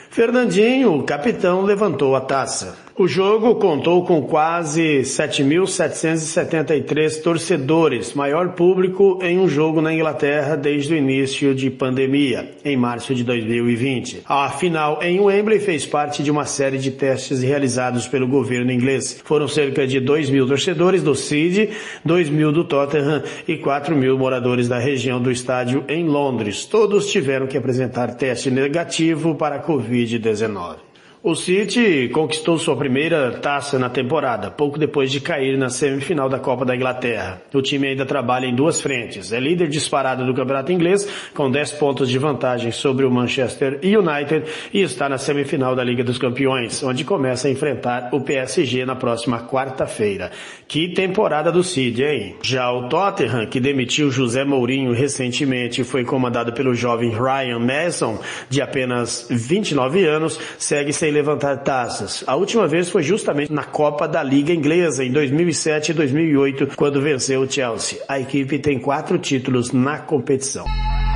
Fernandinho, 0.10 0.94
o 0.94 1.04
capitão, 1.04 1.64
levantou 1.64 2.16
a 2.16 2.22
taça. 2.22 2.78
O 2.96 3.08
jogo 3.08 3.56
contou 3.56 4.06
com 4.06 4.22
quase 4.22 5.00
7.773 5.00 7.24
torcedores, 7.24 8.14
maior 8.14 8.50
público 8.50 9.18
em 9.24 9.40
um 9.40 9.50
jogo 9.50 9.82
na 9.82 9.92
Inglaterra 9.92 10.56
desde 10.56 10.94
o 10.94 10.98
início 10.98 11.56
de 11.56 11.72
pandemia, 11.72 12.52
em 12.64 12.78
março 12.78 13.16
de 13.16 13.24
2020. 13.24 14.22
A 14.28 14.48
final 14.52 15.02
em 15.02 15.20
Wembley 15.20 15.60
fez 15.60 15.88
parte 15.88 16.22
de 16.22 16.30
uma 16.30 16.46
série 16.46 16.78
de 16.78 16.92
testes 16.92 17.42
realizados 17.42 18.08
pelo 18.08 18.28
governo 18.28 18.72
inglês. 18.72 19.20
Foram 19.26 19.48
cerca 19.48 19.88
de 19.88 20.00
2 20.00 20.30
mil 20.30 20.46
torcedores 20.46 21.02
do 21.02 21.16
City, 21.16 21.72
2 22.06 22.30
mil 22.30 22.52
do 22.52 22.64
Tottenham 22.64 23.24
e 23.48 23.58
4 23.58 23.96
mil 23.96 24.20
moradores 24.20 24.68
da 24.68 24.78
região 24.78 25.20
do 25.20 25.32
estádio 25.32 25.84
em 25.88 26.06
Londres. 26.06 26.66
Todos 26.66 27.12
tiveram 27.12 27.48
que 27.48 27.58
apresentar 27.58 28.14
teste 28.14 28.52
negativo 28.52 29.34
para 29.34 29.56
a 29.56 29.66
Covid-19. 29.66 30.93
O 31.26 31.36
City 31.36 32.10
conquistou 32.10 32.60
sua 32.60 32.76
primeira 32.76 33.32
taça 33.32 33.80
na 33.80 33.90
temporada, 33.90 34.52
pouco 34.52 34.78
depois 34.78 35.10
de 35.10 35.22
cair 35.22 35.58
na 35.58 35.70
semifinal 35.70 36.28
da 36.28 36.38
Copa 36.38 36.66
da 36.66 36.76
Inglaterra. 36.76 37.42
O 37.54 37.62
time 37.62 37.88
ainda 37.88 38.06
trabalha 38.06 38.46
em 38.46 38.54
duas 38.54 38.82
frentes. 38.82 39.32
É 39.32 39.40
líder 39.40 39.70
disparado 39.70 40.26
do 40.26 40.34
campeonato 40.34 40.74
inglês, 40.74 41.08
com 41.34 41.50
10 41.50 41.72
pontos 41.74 42.10
de 42.10 42.18
vantagem 42.18 42.74
sobre 42.74 43.06
o 43.06 43.10
Manchester 43.10 43.80
United, 43.82 44.44
e 44.74 44.82
está 44.82 45.08
na 45.08 45.18
semifinal 45.18 45.78
da 45.78 45.82
Liga 45.82 46.04
dos 46.04 46.18
Campeões, 46.18 46.84
onde 46.84 47.06
começa 47.06 47.48
a 47.48 47.52
enfrentar 47.52 48.10
o 48.12 48.20
PSG 48.20 48.86
na 48.86 48.98
próxima 48.98 49.48
quarta-feira. 49.48 50.30
Que 50.68 50.90
temporada 50.90 51.54
do 51.54 51.64
City, 51.64 52.04
hein? 52.04 52.36
Já 52.42 52.70
o 52.70 52.90
Tottenham, 52.90 53.46
que 53.46 53.62
demitiu 53.62 54.12
José 54.12 54.44
Mourinho 54.44 54.92
recentemente, 54.92 55.86
foi 55.86 56.04
comandado 56.04 56.52
pelo 56.52 56.76
jovem 56.76 57.12
Ryan 57.12 57.60
Mason, 57.60 58.20
de 58.50 58.62
apenas 58.62 59.26
29 59.30 60.06
anos, 60.06 60.38
segue 60.58 60.92
sem 60.92 61.13
levantar 61.14 61.58
taças. 61.58 62.24
A 62.28 62.36
última 62.36 62.68
vez 62.68 62.90
foi 62.90 63.04
justamente 63.04 63.52
na 63.54 63.64
Copa 63.64 64.08
da 64.08 64.22
Liga 64.22 64.52
Inglesa, 64.52 65.04
em 65.04 65.12
2007 65.12 65.92
e 65.92 65.94
2008, 65.94 66.76
quando 66.76 67.02
venceu 67.02 67.42
o 67.42 67.50
Chelsea. 67.50 68.00
A 68.08 68.20
equipe 68.20 68.60
tem 68.60 68.80
quatro 68.80 69.18
títulos 69.18 69.72
na 69.72 70.00
competição. 70.00 70.66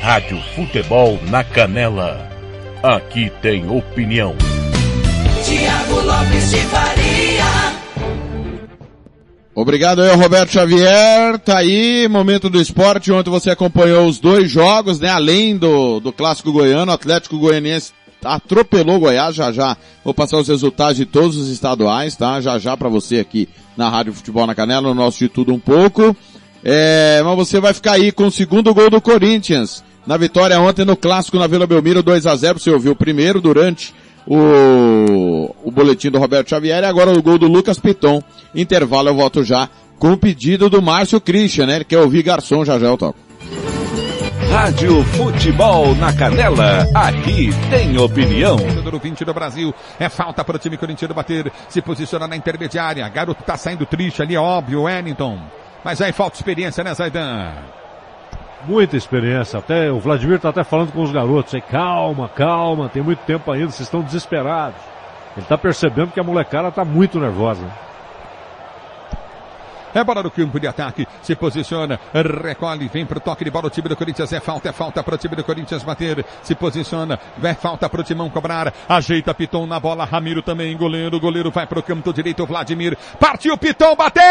Rádio 0.00 0.40
Futebol 0.54 1.18
na 1.30 1.42
Canela. 1.42 2.28
Aqui 2.82 3.30
tem 3.40 3.68
opinião. 3.68 4.34
Tiago 5.44 6.00
Lopes 6.00 6.50
de 6.50 6.58
Faria. 6.58 7.74
Obrigado 9.54 10.02
aí, 10.02 10.14
Roberto 10.16 10.50
Xavier. 10.50 11.38
Tá 11.38 11.58
aí, 11.58 12.08
momento 12.08 12.50
do 12.50 12.60
esporte. 12.60 13.12
Ontem 13.12 13.30
você 13.30 13.50
acompanhou 13.50 14.06
os 14.06 14.18
dois 14.18 14.50
jogos, 14.50 14.98
né? 14.98 15.08
Além 15.08 15.56
do, 15.56 16.00
do 16.00 16.12
clássico 16.12 16.52
goiano, 16.52 16.90
o 16.90 16.94
Atlético 16.94 17.38
Goianiense 17.38 17.92
atropelou 18.24 18.98
Goiás, 18.98 19.34
já 19.34 19.52
já 19.52 19.76
vou 20.02 20.14
passar 20.14 20.38
os 20.38 20.48
resultados 20.48 20.96
de 20.96 21.04
todos 21.04 21.36
os 21.36 21.50
estaduais, 21.50 22.16
tá? 22.16 22.40
Já 22.40 22.58
já 22.58 22.76
para 22.76 22.88
você 22.88 23.20
aqui 23.20 23.48
na 23.76 23.88
Rádio 23.88 24.12
Futebol 24.12 24.46
na 24.46 24.54
Canela, 24.54 24.88
no 24.88 24.94
nosso 24.94 25.18
de 25.18 25.28
tudo 25.28 25.52
um 25.52 25.58
pouco. 25.58 26.16
É, 26.62 27.20
mas 27.22 27.36
você 27.36 27.60
vai 27.60 27.74
ficar 27.74 27.92
aí 27.92 28.10
com 28.10 28.26
o 28.26 28.30
segundo 28.30 28.72
gol 28.72 28.88
do 28.88 29.00
Corinthians, 29.00 29.84
na 30.06 30.16
vitória 30.16 30.58
ontem 30.58 30.84
no 30.84 30.96
clássico 30.96 31.38
na 31.38 31.46
Vila 31.46 31.66
Belmiro 31.66 32.02
2 32.02 32.26
a 32.26 32.34
0 32.34 32.58
você 32.58 32.70
ouviu 32.70 32.92
o 32.92 32.96
primeiro 32.96 33.40
durante 33.40 33.94
o, 34.26 35.54
o 35.62 35.70
boletim 35.70 36.10
do 36.10 36.18
Roberto 36.18 36.48
Xavier 36.48 36.82
e 36.82 36.86
agora 36.86 37.10
o 37.10 37.22
gol 37.22 37.38
do 37.38 37.46
Lucas 37.46 37.78
Piton. 37.78 38.22
Intervalo 38.54 39.08
eu 39.08 39.14
volto 39.14 39.44
já 39.44 39.68
com 39.98 40.12
o 40.12 40.16
pedido 40.16 40.68
do 40.68 40.82
Márcio 40.82 41.20
Christian, 41.20 41.66
né? 41.66 41.76
Ele 41.76 41.84
quer 41.84 41.98
ouvir 41.98 42.22
garçom, 42.22 42.64
já 42.64 42.78
já 42.78 42.86
eu 42.86 42.96
toco. 42.96 43.18
Rádio 44.54 45.02
Futebol 45.06 45.96
na 45.96 46.12
Canela, 46.12 46.86
aqui 46.94 47.50
tem 47.68 47.98
opinião. 47.98 48.56
Número 48.56 49.00
20 49.00 49.24
do 49.24 49.34
Brasil, 49.34 49.74
é 49.98 50.08
falta 50.08 50.44
para 50.44 50.54
o 50.54 50.58
time 50.60 50.76
corintiano 50.76 51.12
bater, 51.12 51.52
se 51.68 51.82
posiciona 51.82 52.28
na 52.28 52.36
intermediária. 52.36 53.06
Garoto 53.08 53.42
tá 53.42 53.56
saindo 53.56 53.84
triste 53.84 54.22
ali, 54.22 54.36
é 54.36 54.38
óbvio, 54.38 54.84
Wellington. 54.84 55.40
Mas 55.82 56.00
aí 56.00 56.12
falta 56.12 56.36
experiência, 56.36 56.84
né, 56.84 56.94
Zaidan? 56.94 57.50
Muita 58.64 58.96
experiência. 58.96 59.58
Até 59.58 59.90
o 59.90 59.98
Vladimir 59.98 60.38
tá 60.38 60.50
até 60.50 60.62
falando 60.62 60.92
com 60.92 61.02
os 61.02 61.10
garotos 61.10 61.52
aí, 61.52 61.60
calma, 61.60 62.28
calma, 62.28 62.88
tem 62.88 63.02
muito 63.02 63.24
tempo 63.26 63.50
ainda, 63.50 63.72
vocês 63.72 63.80
estão 63.80 64.02
desesperados. 64.02 64.80
Ele 65.36 65.46
tá 65.46 65.58
percebendo 65.58 66.12
que 66.12 66.20
a 66.20 66.24
molecada 66.24 66.70
tá 66.70 66.84
muito 66.84 67.18
nervosa. 67.18 67.66
É 69.94 70.02
bola 70.02 70.22
no 70.22 70.30
campo 70.30 70.58
de 70.58 70.66
ataque. 70.66 71.06
Se 71.22 71.36
posiciona, 71.36 72.00
recolhe, 72.12 72.88
vem 72.88 73.06
pro 73.06 73.20
toque 73.20 73.44
de 73.44 73.50
bola. 73.50 73.66
O 73.66 73.70
time 73.70 73.88
do 73.88 73.96
Corinthians 73.96 74.32
é 74.32 74.40
falta, 74.40 74.68
é 74.68 74.72
falta 74.72 75.02
pro 75.02 75.16
time 75.16 75.36
do 75.36 75.44
Corinthians 75.44 75.82
bater. 75.82 76.24
Se 76.42 76.54
posiciona, 76.54 77.18
é 77.42 77.54
falta 77.54 77.88
pro 77.88 78.02
Timão 78.02 78.28
cobrar. 78.28 78.72
Ajeita 78.88 79.32
Piton 79.32 79.66
na 79.66 79.78
bola. 79.78 80.04
Ramiro 80.04 80.42
também, 80.42 80.76
goleiro. 80.76 81.20
Goleiro 81.20 81.50
vai 81.50 81.66
pro 81.66 81.82
campo 81.82 82.12
direito. 82.12 82.44
Vladimir 82.44 82.98
partiu, 83.18 83.56
Piton 83.56 83.94
bateu! 83.94 84.24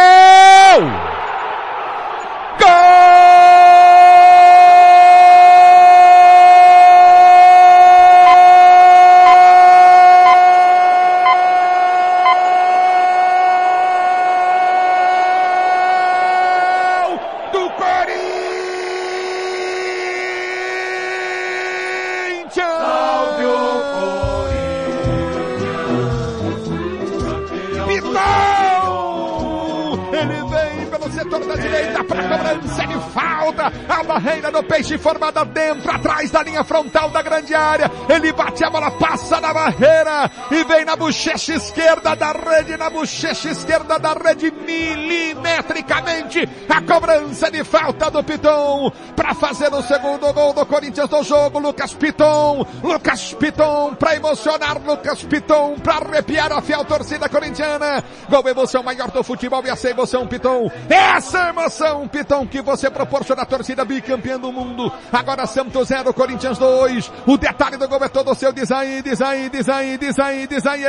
Peixe 34.84 34.98
formada 34.98 35.46
dentro, 35.46 35.90
atrás 35.90 36.30
da 36.30 36.44
linha 36.44 36.62
frontal 36.64 37.10
da 37.10 37.22
grande 37.22 37.56
área. 37.56 37.90
Ele 38.10 38.34
bate 38.34 38.66
a 38.66 38.70
bola, 38.70 38.92
passa 38.92 39.40
na 39.40 39.54
barreira 39.54 40.30
e 40.52 40.62
vem 40.66 40.84
na 40.84 40.98
bochecha 40.98 41.54
esquerda 41.56 42.14
da 42.16 42.34
rede, 42.34 42.76
na 42.76 42.90
bochecha 42.90 43.50
esquerda 43.50 43.98
da 43.98 44.14
rede 44.14 44.52
milimetricamente. 44.52 46.50
A 46.70 46.82
cobrança 46.82 47.52
de 47.52 47.64
falta 47.64 48.10
do 48.10 48.24
Piton 48.24 48.92
para 49.16 49.34
fazer 49.34 49.74
o 49.74 49.82
segundo 49.82 50.32
gol 50.34 50.54
do 50.54 50.66
Corinthians 50.66 51.10
no 51.10 51.24
jogo. 51.24 51.60
Lucas 51.60 51.94
Piton, 51.94 52.66
Lucas 52.84 53.34
Piton 53.34 53.96
para 53.96 54.16
emocionar, 54.16 54.82
Lucas 54.84 55.24
Piton 55.24 55.76
para 55.76 56.06
arrepiar 56.08 56.52
a 56.52 56.62
fiel 56.62 56.84
torcida 56.86 57.30
corintiana. 57.30 58.04
Gol 58.30 58.48
emoção 58.48 58.84
maior 58.84 59.12
do 59.12 59.24
futebol 59.24 59.64
e 59.66 59.70
essa 59.70 59.90
emoção 59.90 60.28
Piton, 60.28 60.72
essa 60.90 61.50
emoção 61.50 62.08
Piton 62.08 62.48
que 62.48 62.62
você 62.62 62.90
proporciona 62.90 63.44
à 63.44 63.46
torcida 63.46 63.86
bicampeã 63.86 64.40
do 64.40 64.52
mundo. 64.52 64.92
Agora 65.12 65.46
Santos 65.46 65.88
0, 65.90 66.14
Corinthians 66.14 66.58
2. 66.58 67.12
O 67.28 67.38
detalhe 67.38 67.78
do 67.78 67.88
gol 67.88 68.04
é 68.04 68.10
todo 68.10 68.34
seu. 68.36 68.52
Diz 68.52 68.72
aí, 68.72 69.02
diz 69.02 69.22
aí, 69.22 69.50
diz 69.50 69.70
aí, 69.70 69.98
diz 69.98 70.20
aí, 70.20 70.48
diz 70.48 70.66
aí. 70.66 70.84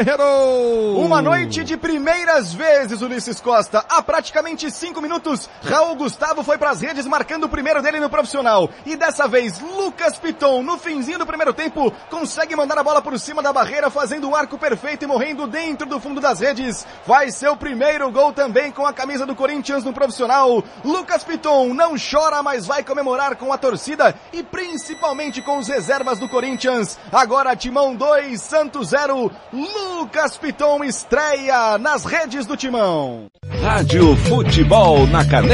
Uma 0.96 1.22
noite 1.22 1.64
de 1.64 1.76
primeiras 1.76 2.52
vezes, 2.52 3.00
Ulisses 3.00 3.40
Costa. 3.40 3.84
Há 3.88 4.02
praticamente 4.02 4.70
cinco 4.70 5.00
minutos, 5.00 5.48
Raul 5.64 5.96
Gustavo 5.96 6.42
foi 6.42 6.58
para 6.58 6.70
as 6.70 6.80
redes 6.80 7.06
marcando 7.06 7.44
o 7.44 7.48
primeiro 7.48 7.80
dele 7.80 7.98
no 7.98 8.10
profissional. 8.10 8.68
E 8.84 8.96
dessa 8.96 9.26
vez, 9.26 9.60
Lucas 9.60 10.18
Piton, 10.18 10.62
no 10.62 10.78
finzinho 10.78 11.18
do 11.18 11.26
primeiro 11.26 11.52
tempo, 11.52 11.92
consegue 12.10 12.54
mandar 12.54 12.78
a 12.78 12.82
bola 12.82 13.00
por 13.00 13.18
cima 13.18 13.42
da 13.42 13.52
barreira, 13.52 13.90
fazendo 13.90 14.28
o 14.28 14.36
arco 14.36 14.58
perfeito 14.58 15.04
e 15.04 15.06
morrendo 15.06 15.46
dentro 15.46 15.86
do 15.86 15.98
fundo 15.98 16.20
das 16.20 16.40
redes. 16.40 16.86
Vai 17.06 17.30
ser 17.30 17.48
o 17.48 17.56
primeiro 17.56 18.10
gol 18.10 18.32
também 18.32 18.70
com 18.70 18.86
a 18.86 18.92
camisa 18.92 19.24
do 19.24 19.34
Corinthians 19.34 19.84
no 19.84 19.92
profissional. 19.92 20.62
Lucas 20.84 21.24
Piton 21.24 21.72
não 21.72 21.94
chora, 21.98 22.42
mas 22.42 22.66
vai 22.66 22.82
comemorar 22.82 23.36
com 23.36 23.52
a 23.52 23.58
torcida 23.58 24.14
e 24.32 24.42
principalmente 24.42 25.40
com 25.40 25.58
os 25.58 25.68
reservas 25.68 26.18
do 26.18 26.28
Corinthians. 26.28 26.98
Agora 27.10 27.56
Timão 27.56 27.94
2, 27.94 28.40
Santos 28.40 28.88
0. 28.88 29.30
Lucas 29.52 30.36
Piton 30.36 30.84
estreia 30.84 31.78
nas 31.78 32.04
redes 32.04 32.44
do 32.46 32.56
Timão. 32.56 33.28
Rádio 33.62 34.14
Futebol 34.16 35.06
na 35.06 35.24
Canela, 35.24 35.53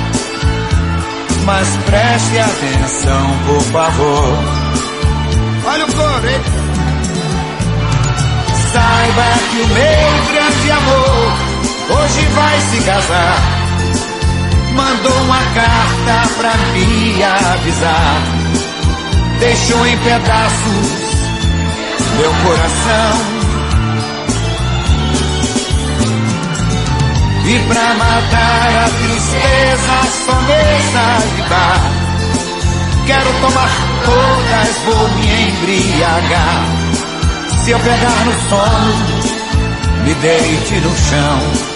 Mas 1.45 1.77
preste 1.85 2.39
atenção, 2.39 3.39
por 3.45 3.61
favor. 3.63 4.37
Olha 5.65 5.85
o 5.85 5.93
coro, 5.93 6.29
hein? 6.29 6.41
Saiba 8.71 9.23
que 9.51 9.61
o 9.61 9.67
meu 9.67 10.33
grande 10.33 10.71
amor 10.71 11.33
hoje 11.89 12.25
vai 12.33 12.59
se 12.61 12.81
casar. 12.83 13.37
Mandou 14.73 15.21
uma 15.23 15.39
carta 15.53 16.33
pra 16.37 16.53
me 16.73 17.23
avisar. 17.23 18.21
Deixou 19.39 19.87
em 19.87 19.97
pedaços 19.97 21.11
meu 22.17 22.33
coração. 22.45 23.60
E 27.43 27.59
pra 27.67 27.93
matar 27.95 28.85
a 28.85 28.89
tristeza 28.89 29.95
só 30.25 30.41
mesa 30.41 31.05
de 31.35 31.41
bar. 31.49 31.81
Quero 33.07 33.33
tomar 33.41 33.71
todas, 34.05 34.77
vou 34.85 35.09
me 35.09 35.27
embriagar. 35.49 36.65
Se 37.63 37.71
eu 37.71 37.79
pegar 37.79 38.25
no 38.25 38.33
sono, 38.49 40.03
me 40.05 40.13
deite 40.15 40.75
no 40.75 40.95
chão. 40.95 41.71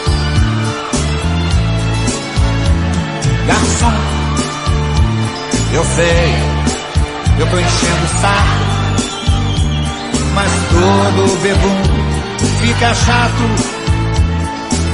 Garçom, 3.48 3.94
eu 5.74 5.86
sei, 5.86 6.34
eu 7.38 7.46
tô 7.48 7.60
enchendo 7.60 8.06
o 8.06 8.22
saco 8.22 8.66
Mas 10.34 10.52
todo 10.72 11.42
bebum 11.42 11.84
fica 12.60 12.94
chato 12.96 13.75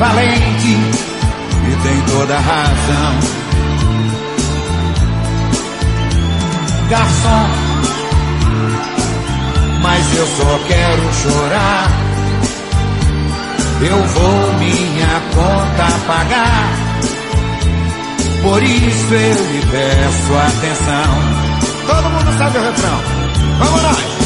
valente 0.02 0.78
e 1.70 1.84
tem 1.84 2.02
toda 2.12 2.36
a 2.36 2.40
razão. 2.40 3.20
Garçom, 6.90 7.50
mas 9.84 10.18
eu 10.18 10.26
só 10.26 10.60
quero 10.68 11.14
chorar. 11.14 11.92
Eu 13.82 14.04
vou 14.08 14.54
minha 14.60 15.22
conta 15.36 16.00
pagar. 16.08 16.70
Por 18.42 18.64
isso 18.64 19.14
eu 19.14 19.52
lhe 19.52 19.62
peço 19.72 20.34
atenção. 20.34 21.12
Todo 21.88 22.10
mundo 22.10 22.38
sabe 22.40 22.58
o 22.58 22.64
refrão. 22.64 23.02
Vamos 23.60 23.82
nós! 23.84 24.21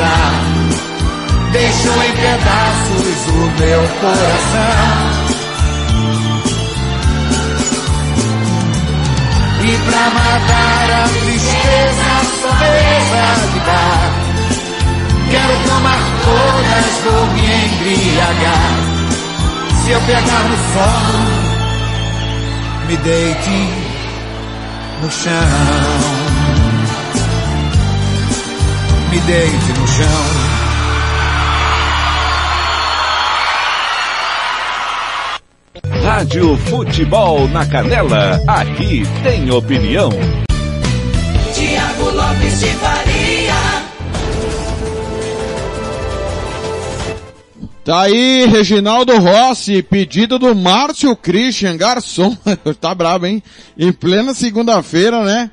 Avisar. 0.00 0.32
Deixou 1.52 2.02
em 2.02 2.12
pedaços 2.12 3.26
o 3.28 3.50
meu 3.60 3.82
coração. 4.00 5.30
E 9.62 9.76
pra 9.76 10.04
matar 10.10 10.90
a 10.90 11.08
tristeza, 11.08 12.12
sobreza 12.40 13.24
de 13.52 13.60
dar, 13.60 14.10
quero 15.30 15.56
tomar 15.68 16.02
todas, 16.24 16.90
vou 17.04 17.26
me 17.34 17.42
embriagar. 17.44 18.72
Se 19.84 19.90
eu 19.90 20.00
pegar 20.00 20.44
no 20.44 20.56
sono, 20.72 21.22
me 22.88 22.96
deite 22.96 23.58
no 25.02 25.10
chão. 25.10 26.19
Me 29.20 29.26
deite 29.26 29.72
no 29.78 29.86
chão. 29.88 30.06
Rádio 36.02 36.56
Futebol 36.56 37.48
na 37.48 37.66
Canela, 37.66 38.40
aqui 38.46 39.02
tem 39.22 39.50
opinião. 39.50 40.10
Tiago 41.54 42.10
Lopes 42.10 42.60
de 42.60 42.66
Faria. 42.66 43.54
Tá 47.84 48.02
aí, 48.02 48.46
Reginaldo 48.46 49.18
Rossi, 49.18 49.82
pedido 49.82 50.38
do 50.38 50.54
Márcio 50.54 51.16
Christian 51.16 51.76
Garçom. 51.76 52.36
tá 52.80 52.94
brabo, 52.94 53.26
hein? 53.26 53.42
Em 53.76 53.92
plena 53.92 54.34
segunda-feira, 54.34 55.24
né? 55.24 55.50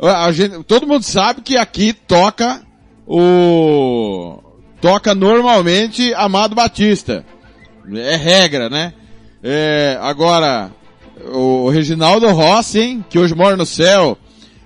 A 0.00 0.30
gente, 0.30 0.62
todo 0.64 0.86
mundo 0.86 1.02
sabe 1.02 1.40
que 1.40 1.56
aqui 1.56 1.92
toca 1.92 2.67
o... 3.08 4.38
Toca 4.80 5.14
normalmente 5.14 6.12
Amado 6.14 6.54
Batista. 6.54 7.24
É 7.92 8.16
regra, 8.16 8.68
né? 8.68 8.92
É, 9.42 9.98
agora, 10.00 10.70
o 11.32 11.70
Reginaldo 11.70 12.28
Rossi, 12.28 12.80
hein? 12.80 13.04
Que 13.08 13.18
hoje 13.18 13.34
mora 13.34 13.56
no 13.56 13.64
céu. 13.64 14.18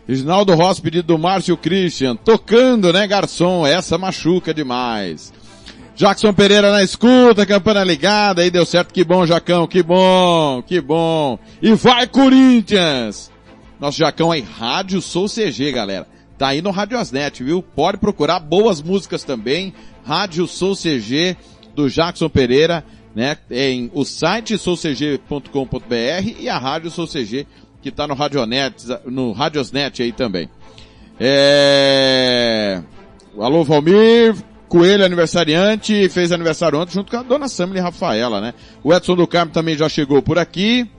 Reginaldo 0.07 0.55
Rossi, 0.55 0.83
pedido 0.83 1.07
do 1.07 1.19
Márcio 1.19 1.57
Christian. 1.57 2.17
Tocando, 2.17 2.93
né, 2.93 3.07
garçom? 3.07 3.65
Essa 3.65 3.97
machuca 3.97 4.53
demais. 4.53 5.33
Jackson 5.95 6.33
Pereira 6.33 6.73
na 6.73 6.83
escuta, 6.83 7.47
campana 7.47 7.85
ligada, 7.85 8.43
aí 8.43 8.51
deu 8.51 8.65
certo, 8.65 8.93
que 8.93 9.05
bom, 9.05 9.25
Jacão, 9.27 9.67
que 9.67 9.83
bom, 9.83 10.63
que 10.67 10.81
bom. 10.81 11.39
E 11.61 11.75
vai, 11.75 12.07
Corinthians! 12.07 13.31
Nosso 13.79 13.99
Jacão 13.99 14.33
aí, 14.33 14.41
Rádio 14.41 15.03
Sou 15.03 15.29
CG, 15.29 15.71
galera. 15.71 16.07
Tá 16.43 16.49
aí 16.49 16.61
no 16.61 16.73
Radiosnet, 16.73 17.45
viu? 17.45 17.63
Pode 17.63 17.99
procurar 17.99 18.41
boas 18.41 18.83
músicas 18.83 19.23
também. 19.23 19.73
Rádio 20.05 20.49
Sou 20.49 20.75
CG, 20.75 21.37
do 21.73 21.89
Jackson 21.89 22.29
Pereira, 22.29 22.85
né? 23.15 23.39
Em 23.49 23.89
o 23.95 24.05
site 24.05 24.59
soucg.com.br 24.59 26.41
e 26.41 26.49
a 26.49 26.59
Rádio 26.59 26.91
Sou 26.91 27.07
CG, 27.07 27.47
que 27.81 27.93
tá 27.93 28.09
no 28.09 28.15
Radionet, 28.15 28.75
no 29.07 29.31
Radiosnet 29.31 30.03
aí 30.03 30.11
também. 30.11 30.51
É... 31.21 32.83
Alô, 33.39 33.63
Valmir, 33.63 34.35
Coelho 34.69 35.05
aniversariante, 35.05 36.09
fez 36.09 36.33
aniversário 36.33 36.81
ontem 36.81 36.95
junto 36.95 37.09
com 37.09 37.19
a 37.19 37.23
dona 37.23 37.47
Samile 37.47 37.79
Rafaela, 37.79 38.41
né? 38.41 38.53
O 38.83 38.93
Edson 38.93 39.15
do 39.15 39.29
Carmo 39.29 39.53
também 39.53 39.77
já 39.77 39.89
chegou 39.89 40.21
por 40.21 40.41
aqui. 40.41 40.91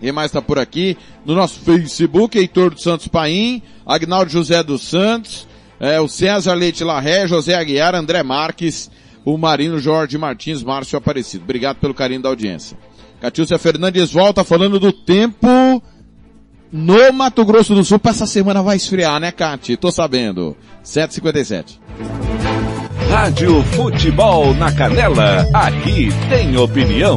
Quem 0.00 0.12
mais 0.12 0.30
está 0.30 0.40
por 0.40 0.58
aqui? 0.58 0.96
No 1.24 1.34
nosso 1.34 1.60
Facebook, 1.60 2.38
Heitor 2.38 2.70
dos 2.70 2.82
Santos 2.82 3.06
Paim, 3.08 3.62
Agnaldo 3.84 4.30
José 4.30 4.62
dos 4.62 4.82
Santos, 4.82 5.46
é, 5.78 6.00
o 6.00 6.08
César 6.08 6.54
Leite 6.54 6.82
Larré, 6.82 7.28
José 7.28 7.54
Aguiar, 7.54 7.94
André 7.94 8.22
Marques, 8.22 8.90
o 9.24 9.36
Marino 9.36 9.78
Jorge 9.78 10.16
Martins, 10.16 10.62
Márcio 10.62 10.96
Aparecido. 10.96 11.44
Obrigado 11.44 11.76
pelo 11.76 11.94
carinho 11.94 12.22
da 12.22 12.28
audiência. 12.28 12.78
Catiúcia 13.20 13.58
Fernandes 13.58 14.10
volta 14.10 14.42
falando 14.42 14.80
do 14.80 14.92
tempo 14.92 15.46
no 16.72 17.12
Mato 17.12 17.44
Grosso 17.44 17.74
do 17.74 17.84
Sul. 17.84 17.98
Pra 17.98 18.12
essa 18.12 18.26
semana 18.26 18.62
vai 18.62 18.76
esfriar, 18.76 19.20
né, 19.20 19.30
Cati? 19.30 19.76
Tô 19.76 19.90
sabendo. 19.90 20.56
7h57. 20.82 21.78
Rádio 23.10 23.62
Futebol 23.64 24.54
na 24.54 24.72
Canela, 24.72 25.46
aqui 25.52 26.08
tem 26.30 26.56
opinião. 26.56 27.16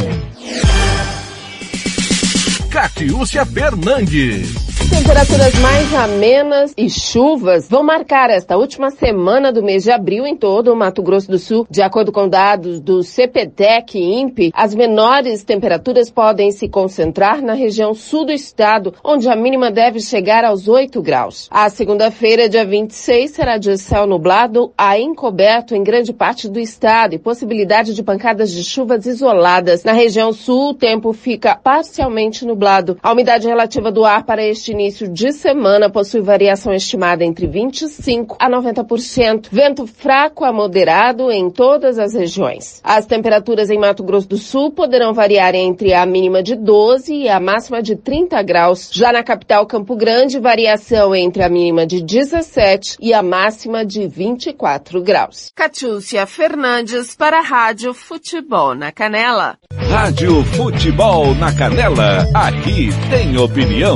Catiúcia 2.74 3.46
Fernandes. 3.46 4.73
Temperaturas 4.94 5.56
mais 5.56 5.92
amenas 5.96 6.74
e 6.78 6.88
chuvas 6.88 7.68
vão 7.68 7.82
marcar 7.84 8.30
esta 8.30 8.56
última 8.56 8.92
semana 8.92 9.52
do 9.52 9.64
mês 9.64 9.84
de 9.84 9.92
abril 9.92 10.24
em 10.28 10.36
todo 10.36 10.72
o 10.72 10.76
Mato 10.76 11.02
Grosso 11.02 11.32
do 11.32 11.40
Sul. 11.40 11.66
De 11.68 11.82
acordo 11.82 12.12
com 12.12 12.30
dados 12.30 12.80
do 12.80 13.02
CPTEC 13.02 13.98
e 13.98 14.22
INPE, 14.22 14.52
as 14.54 14.76
menores 14.76 15.44
temperaturas 15.44 16.12
podem 16.12 16.52
se 16.52 16.70
concentrar 16.70 17.42
na 17.42 17.54
região 17.54 17.96
sul 17.96 18.26
do 18.26 18.32
estado, 18.32 18.94
onde 19.04 19.28
a 19.28 19.36
mínima 19.36 19.72
deve 19.72 20.00
chegar 20.00 20.46
aos 20.46 20.68
8 20.68 21.02
graus. 21.02 21.50
A 21.50 21.68
segunda-feira, 21.72 22.48
dia 22.48 22.64
26, 22.64 23.32
será 23.32 23.58
de 23.58 23.76
céu 23.80 24.06
nublado 24.06 24.72
a 24.78 25.00
encoberto 25.00 25.76
em 25.76 25.84
grande 25.84 26.14
parte 26.14 26.48
do 26.48 26.60
estado 26.60 27.16
e 27.16 27.20
possibilidade 27.20 27.96
de 27.96 28.04
pancadas 28.04 28.52
de 28.52 28.64
chuvas 28.64 29.08
isoladas. 29.08 29.84
Na 29.84 29.92
região 29.92 30.32
sul, 30.32 30.70
o 30.70 30.74
tempo 30.76 31.14
fica 31.14 31.56
parcialmente 31.56 32.46
nublado. 32.46 32.96
A 33.02 33.12
umidade 33.12 33.48
relativa 33.48 33.92
do 33.92 34.06
ar 34.06 34.24
para 34.24 34.46
este 34.46 34.83
início 34.84 35.08
de 35.08 35.32
semana 35.32 35.90
possui 35.90 36.20
variação 36.20 36.74
estimada 36.74 37.24
entre 37.24 37.48
25 37.48 38.36
a 38.38 38.50
90%. 38.50 39.48
Vento 39.50 39.88
fraco 39.88 40.44
a 40.44 40.52
moderado 40.52 41.32
em 41.32 41.50
todas 41.50 41.98
as 41.98 42.14
regiões. 42.14 42.82
As 42.84 43.06
temperaturas 43.06 43.70
em 43.70 43.80
Mato 43.80 44.04
Grosso 44.04 44.28
do 44.28 44.38
Sul 44.38 44.72
poderão 44.72 45.14
variar 45.14 45.56
entre 45.56 45.94
a 45.94 46.06
mínima 46.06 46.44
de 46.44 46.56
12 46.56 47.14
e 47.16 47.30
a 47.30 47.40
máxima 47.40 47.82
de 47.82 47.96
30 47.96 48.42
graus. 48.44 48.90
Já 48.92 49.14
na 49.14 49.24
capital 49.24 49.66
Campo 49.66 49.96
Grande, 49.96 50.38
variação 50.38 51.16
entre 51.16 51.44
a 51.44 51.50
mínima 51.50 51.86
de 51.86 52.02
17 52.04 52.98
e 53.00 53.14
a 53.14 53.24
máxima 53.24 53.86
de 53.86 54.06
24 54.06 55.02
graus. 55.02 55.50
Catiúcia 55.56 56.26
Fernandes 56.26 57.16
para 57.16 57.40
a 57.40 57.42
Rádio 57.42 57.94
Futebol 57.94 58.76
na 58.76 58.92
Canela. 58.92 59.58
Rádio 59.90 60.44
Futebol 60.44 61.34
na 61.36 61.54
Canela, 61.54 62.28
aqui 62.34 62.90
tem 63.10 63.38
opinião. 63.38 63.96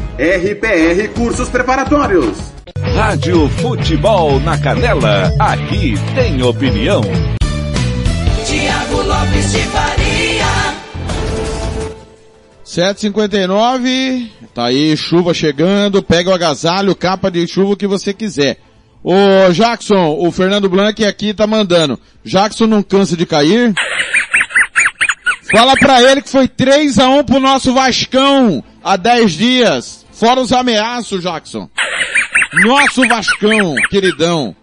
RPR 0.19 1.07
Cursos 1.15 1.47
Preparatórios. 1.47 2.37
Rádio 2.93 3.47
Futebol 3.47 4.39
na 4.41 4.57
Canela, 4.57 5.31
aqui 5.39 5.95
tem 6.13 6.43
opinião. 6.43 7.01
Tiago 8.45 9.01
Lopes 9.03 9.51
de 9.53 9.59
Faria. 9.59 10.45
7h59, 12.65 14.29
tá 14.53 14.65
aí, 14.65 14.95
chuva 14.97 15.33
chegando, 15.33 16.03
pega 16.03 16.29
o 16.29 16.33
agasalho, 16.33 16.93
capa 16.93 17.31
de 17.31 17.47
chuva, 17.47 17.73
o 17.73 17.77
que 17.77 17.87
você 17.87 18.13
quiser. 18.13 18.57
Ô 19.03 19.51
Jackson, 19.51 20.17
o 20.19 20.29
Fernando 20.29 20.69
Blanc 20.69 21.03
aqui 21.05 21.33
tá 21.33 21.47
mandando. 21.47 21.97
Jackson 22.23 22.67
não 22.67 22.83
cansa 22.83 23.15
de 23.15 23.25
cair? 23.25 23.73
Fala 25.51 25.73
pra 25.75 26.01
ele 26.03 26.21
que 26.21 26.29
foi 26.29 26.47
3 26.47 26.99
a 26.99 27.09
1 27.09 27.23
pro 27.23 27.39
nosso 27.39 27.73
Vascão 27.73 28.63
há 28.83 28.95
10 28.95 29.31
dias. 29.31 30.00
Fora 30.21 30.39
os 30.39 30.51
ameaços, 30.51 31.23
Jackson. 31.23 31.67
Nosso 32.63 33.07
Vascão, 33.07 33.73
queridão. 33.89 34.55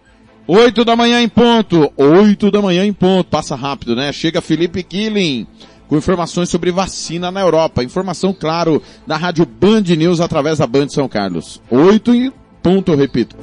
8 0.47 0.85
da 0.85 0.95
manhã 0.95 1.21
em 1.21 1.27
ponto. 1.27 1.91
8 1.97 2.49
da 2.49 2.61
manhã 2.61 2.85
em 2.85 2.93
ponto. 2.93 3.29
Passa 3.29 3.57
rápido, 3.57 3.93
né? 3.93 4.13
Chega 4.13 4.39
Felipe 4.39 4.81
Killing 4.81 5.45
com 5.89 5.97
informações 5.97 6.47
sobre 6.47 6.71
vacina 6.71 7.29
na 7.29 7.41
Europa. 7.41 7.83
Informação, 7.83 8.31
claro, 8.31 8.81
da 9.05 9.17
Rádio 9.17 9.45
Band 9.45 9.81
News 9.81 10.21
através 10.21 10.59
da 10.59 10.65
Band 10.65 10.87
São 10.87 11.09
Carlos. 11.09 11.61
8 11.69 12.13
em 12.13 12.31
ponto, 12.63 12.93
eu 12.93 12.97
repito. 12.97 13.35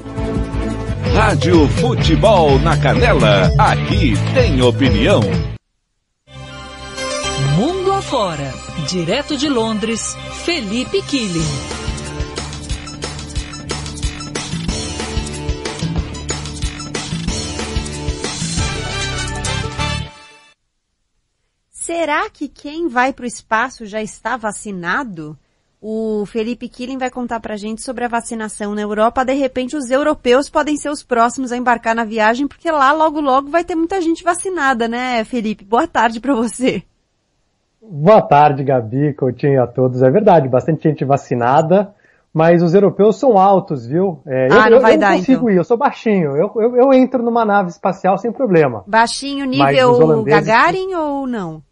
Rádio 1.13 1.69
Futebol 1.69 2.59
na 2.61 2.79
Canela, 2.79 3.53
aqui 3.59 4.15
tem 4.33 4.63
opinião. 4.63 5.21
Mundo 7.59 7.93
afora, 7.93 8.55
direto 8.89 9.37
de 9.37 9.51
Londres, 9.51 10.17
Felipe 10.47 11.03
Killing. 11.03 11.86
Será 21.87 22.29
que 22.29 22.49
quem 22.49 22.89
vai 22.89 23.13
para 23.13 23.23
o 23.23 23.29
espaço 23.29 23.87
já 23.87 24.03
está 24.03 24.37
vacinado? 24.37 25.39
O 25.81 26.27
Felipe 26.27 26.69
Killing 26.69 26.99
vai 26.99 27.09
contar 27.09 27.39
pra 27.39 27.55
gente 27.55 27.81
sobre 27.81 28.05
a 28.05 28.09
vacinação 28.09 28.75
na 28.75 28.81
Europa. 28.83 29.25
De 29.25 29.35
repente, 29.35 29.77
os 29.77 29.89
europeus 29.89 30.51
podem 30.51 30.77
ser 30.77 30.91
os 30.91 31.05
próximos 31.05 31.53
a 31.53 31.57
embarcar 31.57 31.95
na 31.95 32.03
viagem, 32.03 32.49
porque 32.49 32.69
lá 32.73 32.91
logo 32.91 33.21
logo 33.21 33.51
vai 33.51 33.63
ter 33.63 33.77
muita 33.77 34.01
gente 34.01 34.25
vacinada, 34.25 34.89
né, 34.89 35.23
Felipe? 35.23 35.65
Boa 35.65 35.87
tarde 35.87 36.19
para 36.19 36.35
você. 36.35 36.83
Boa 37.81 38.21
tarde, 38.21 38.65
Gabi, 38.65 39.15
Coutinho 39.15 39.63
a 39.63 39.69
todos. 39.69 40.03
É 40.03 40.11
verdade, 40.11 40.49
bastante 40.49 40.89
gente 40.89 41.05
vacinada, 41.05 41.95
mas 42.35 42.65
os 42.65 42.75
europeus 42.75 43.15
são 43.15 43.39
altos, 43.39 43.87
viu? 43.87 44.21
É, 44.27 44.49
ah, 44.51 44.67
eu, 44.67 44.71
não 44.73 44.81
vai 44.81 44.95
eu 44.97 44.99
dar, 44.99 45.11
não 45.13 45.19
consigo 45.19 45.43
então. 45.43 45.51
ir, 45.51 45.57
eu 45.57 45.65
sou 45.65 45.77
baixinho. 45.77 46.37
Eu, 46.37 46.51
eu, 46.57 46.77
eu 46.79 46.93
entro 46.93 47.23
numa 47.23 47.45
nave 47.45 47.71
espacial 47.71 48.19
sem 48.19 48.33
problema. 48.33 48.83
Baixinho 48.89 49.47
nível 49.47 49.93
holandeses- 49.93 50.45
Gagarin 50.49 50.93
ou 50.97 51.29
não? 51.29 51.63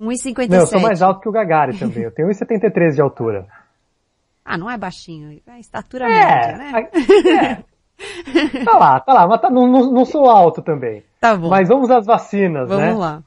1,57. 0.00 0.48
Não, 0.48 0.58
eu 0.58 0.66
sou 0.66 0.80
mais 0.80 1.02
alto 1.02 1.20
que 1.20 1.28
o 1.28 1.32
Gagarin 1.32 1.76
também. 1.76 2.04
Eu 2.04 2.10
tenho 2.10 2.28
1,73 2.28 2.94
de 2.94 3.00
altura. 3.00 3.46
Ah, 4.42 4.56
não 4.58 4.68
é 4.68 4.76
baixinho. 4.76 5.38
É 5.46 5.60
estatura 5.60 6.06
É, 6.06 6.08
média, 6.08 6.56
né? 6.56 7.62
Tá 8.64 8.78
lá, 8.78 8.98
tá 8.98 9.12
lá, 9.12 9.26
mas 9.28 9.40
tá- 9.40 9.50
não, 9.50 9.66
não, 9.68 10.04
sou 10.04 10.28
alto 10.28 10.62
também. 10.62 11.04
Tá 11.20 11.36
bom. 11.36 11.48
Mas 11.50 11.68
vamos 11.68 11.90
às 11.90 12.06
vacinas, 12.06 12.68
Vamos 12.68 12.84
né? 12.84 12.92
lá. 12.94 13.22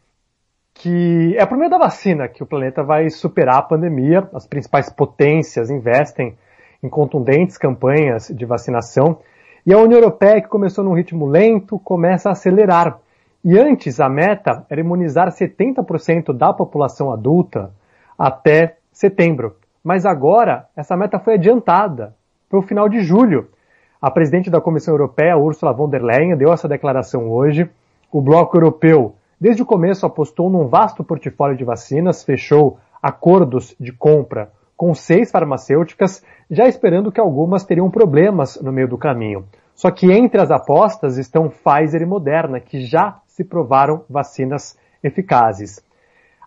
que 0.74 1.36
é 1.38 1.46
por 1.46 1.58
meio 1.58 1.70
da 1.70 1.78
vacina 1.78 2.28
que 2.28 2.42
o 2.44 2.46
planeta 2.48 2.84
vai 2.84 3.10
superar 3.10 3.58
a 3.58 3.62
pandemia. 3.62 4.28
As 4.34 4.46
principais 4.48 4.90
potências 4.92 5.70
investem 5.70 6.36
em 6.82 6.90
contundentes 6.90 7.58
campanhas 7.58 8.28
de 8.28 8.46
vacinação. 8.46 9.20
E 9.66 9.72
a 9.72 9.78
União 9.78 10.00
Europeia, 10.00 10.42
que 10.42 10.50
começou 10.50 10.84
num 10.84 10.94
ritmo 10.94 11.26
lento, 11.28 11.80
começa 11.80 12.28
a 12.30 12.32
acelerar. 12.34 12.98
E 13.44 13.60
antes, 13.60 14.00
a 14.00 14.08
meta 14.08 14.66
era 14.70 14.80
imunizar 14.80 15.28
70% 15.30 16.32
da 16.32 16.54
população 16.54 17.12
adulta 17.12 17.72
até 18.18 18.78
setembro. 18.92 19.58
Mas 19.84 20.06
agora, 20.06 20.68
essa 20.78 20.96
meta 20.96 21.20
foi 21.20 21.34
adiantada 21.34 22.16
para 22.50 22.60
o 22.60 22.62
final 22.62 22.88
de 22.88 23.02
julho. 23.02 23.50
A 24.02 24.10
presidente 24.10 24.50
da 24.50 24.62
Comissão 24.62 24.94
Europeia, 24.94 25.38
Ursula 25.38 25.74
von 25.74 25.90
der 25.90 26.02
Leyen, 26.02 26.38
deu 26.38 26.54
essa 26.54 26.70
declaração 26.70 27.30
hoje. 27.30 27.70
O 28.12 28.22
bloco 28.22 28.56
europeu, 28.56 29.16
desde 29.40 29.62
o 29.62 29.66
começo, 29.66 30.06
apostou 30.06 30.50
num 30.50 30.68
vasto 30.68 31.04
portfólio 31.04 31.58
de 31.58 31.66
vacinas, 31.66 32.24
fechou 32.24 32.78
acordos 33.02 33.76
de 33.78 33.92
compra 33.92 34.52
com 34.78 34.94
seis 34.94 35.32
farmacêuticas, 35.32 36.24
já 36.50 36.68
esperando 36.68 37.12
que 37.12 37.20
algumas 37.20 37.66
teriam 37.66 37.90
problemas 37.92 38.60
no 38.62 38.72
meio 38.72 38.88
do 38.88 38.98
caminho. 38.98 39.46
Só 39.76 39.90
que 39.92 40.12
entre 40.12 40.40
as 40.40 40.52
apostas 40.52 41.18
estão 41.18 41.50
Pfizer 41.50 42.02
e 42.02 42.06
Moderna, 42.06 42.60
que 42.60 42.82
já 42.86 43.20
se 43.28 43.44
provaram 43.44 44.04
vacinas 44.10 44.78
eficazes. 45.04 45.84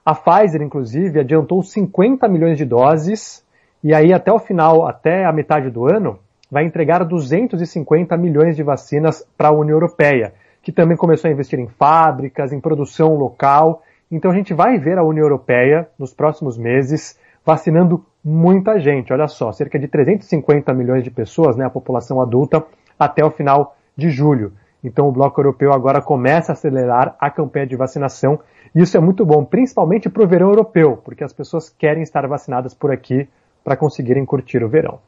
A 0.04 0.14
Pfizer, 0.14 0.62
inclusive, 0.62 1.20
adiantou 1.20 1.62
50 1.62 2.28
milhões 2.28 2.56
de 2.56 2.64
doses 2.64 3.44
e 3.82 3.92
aí 3.92 4.12
até 4.12 4.32
o 4.32 4.38
final, 4.38 4.86
até 4.86 5.24
a 5.24 5.32
metade 5.32 5.70
do 5.70 5.84
ano, 5.84 6.18
vai 6.50 6.64
entregar 6.64 7.04
250 7.04 8.16
milhões 8.16 8.56
de 8.56 8.62
vacinas 8.62 9.26
para 9.36 9.48
a 9.48 9.52
União 9.52 9.74
Europeia, 9.74 10.32
que 10.62 10.72
também 10.72 10.96
começou 10.96 11.28
a 11.28 11.32
investir 11.32 11.58
em 11.58 11.66
fábricas, 11.66 12.52
em 12.52 12.60
produção 12.60 13.16
local. 13.16 13.82
Então 14.10 14.30
a 14.30 14.34
gente 14.34 14.54
vai 14.54 14.78
ver 14.78 14.98
a 14.98 15.02
União 15.02 15.24
Europeia 15.24 15.88
nos 15.98 16.14
próximos 16.14 16.56
meses 16.56 17.18
vacinando 17.44 18.04
muita 18.24 18.78
gente. 18.80 19.12
Olha 19.12 19.28
só, 19.28 19.52
cerca 19.52 19.78
de 19.78 19.86
350 19.86 20.72
milhões 20.74 21.04
de 21.04 21.10
pessoas, 21.10 21.56
né, 21.56 21.64
a 21.64 21.70
população 21.70 22.20
adulta, 22.20 22.64
até 22.98 23.24
o 23.24 23.30
final 23.30 23.76
de 23.96 24.10
julho. 24.10 24.52
Então 24.82 25.08
o 25.08 25.12
bloco 25.12 25.40
europeu 25.40 25.72
agora 25.72 26.00
começa 26.00 26.52
a 26.52 26.54
acelerar 26.54 27.16
a 27.18 27.30
campanha 27.30 27.66
de 27.66 27.76
vacinação. 27.76 28.38
E 28.74 28.80
isso 28.80 28.96
é 28.96 29.00
muito 29.00 29.24
bom, 29.24 29.44
principalmente 29.44 30.08
para 30.08 30.22
o 30.22 30.28
verão 30.28 30.48
europeu, 30.48 30.96
porque 31.04 31.24
as 31.24 31.32
pessoas 31.32 31.68
querem 31.68 32.02
estar 32.02 32.26
vacinadas 32.26 32.74
por 32.74 32.92
aqui 32.92 33.28
para 33.64 33.76
conseguirem 33.76 34.24
curtir 34.24 34.62
o 34.62 34.68
verão. 34.68 35.00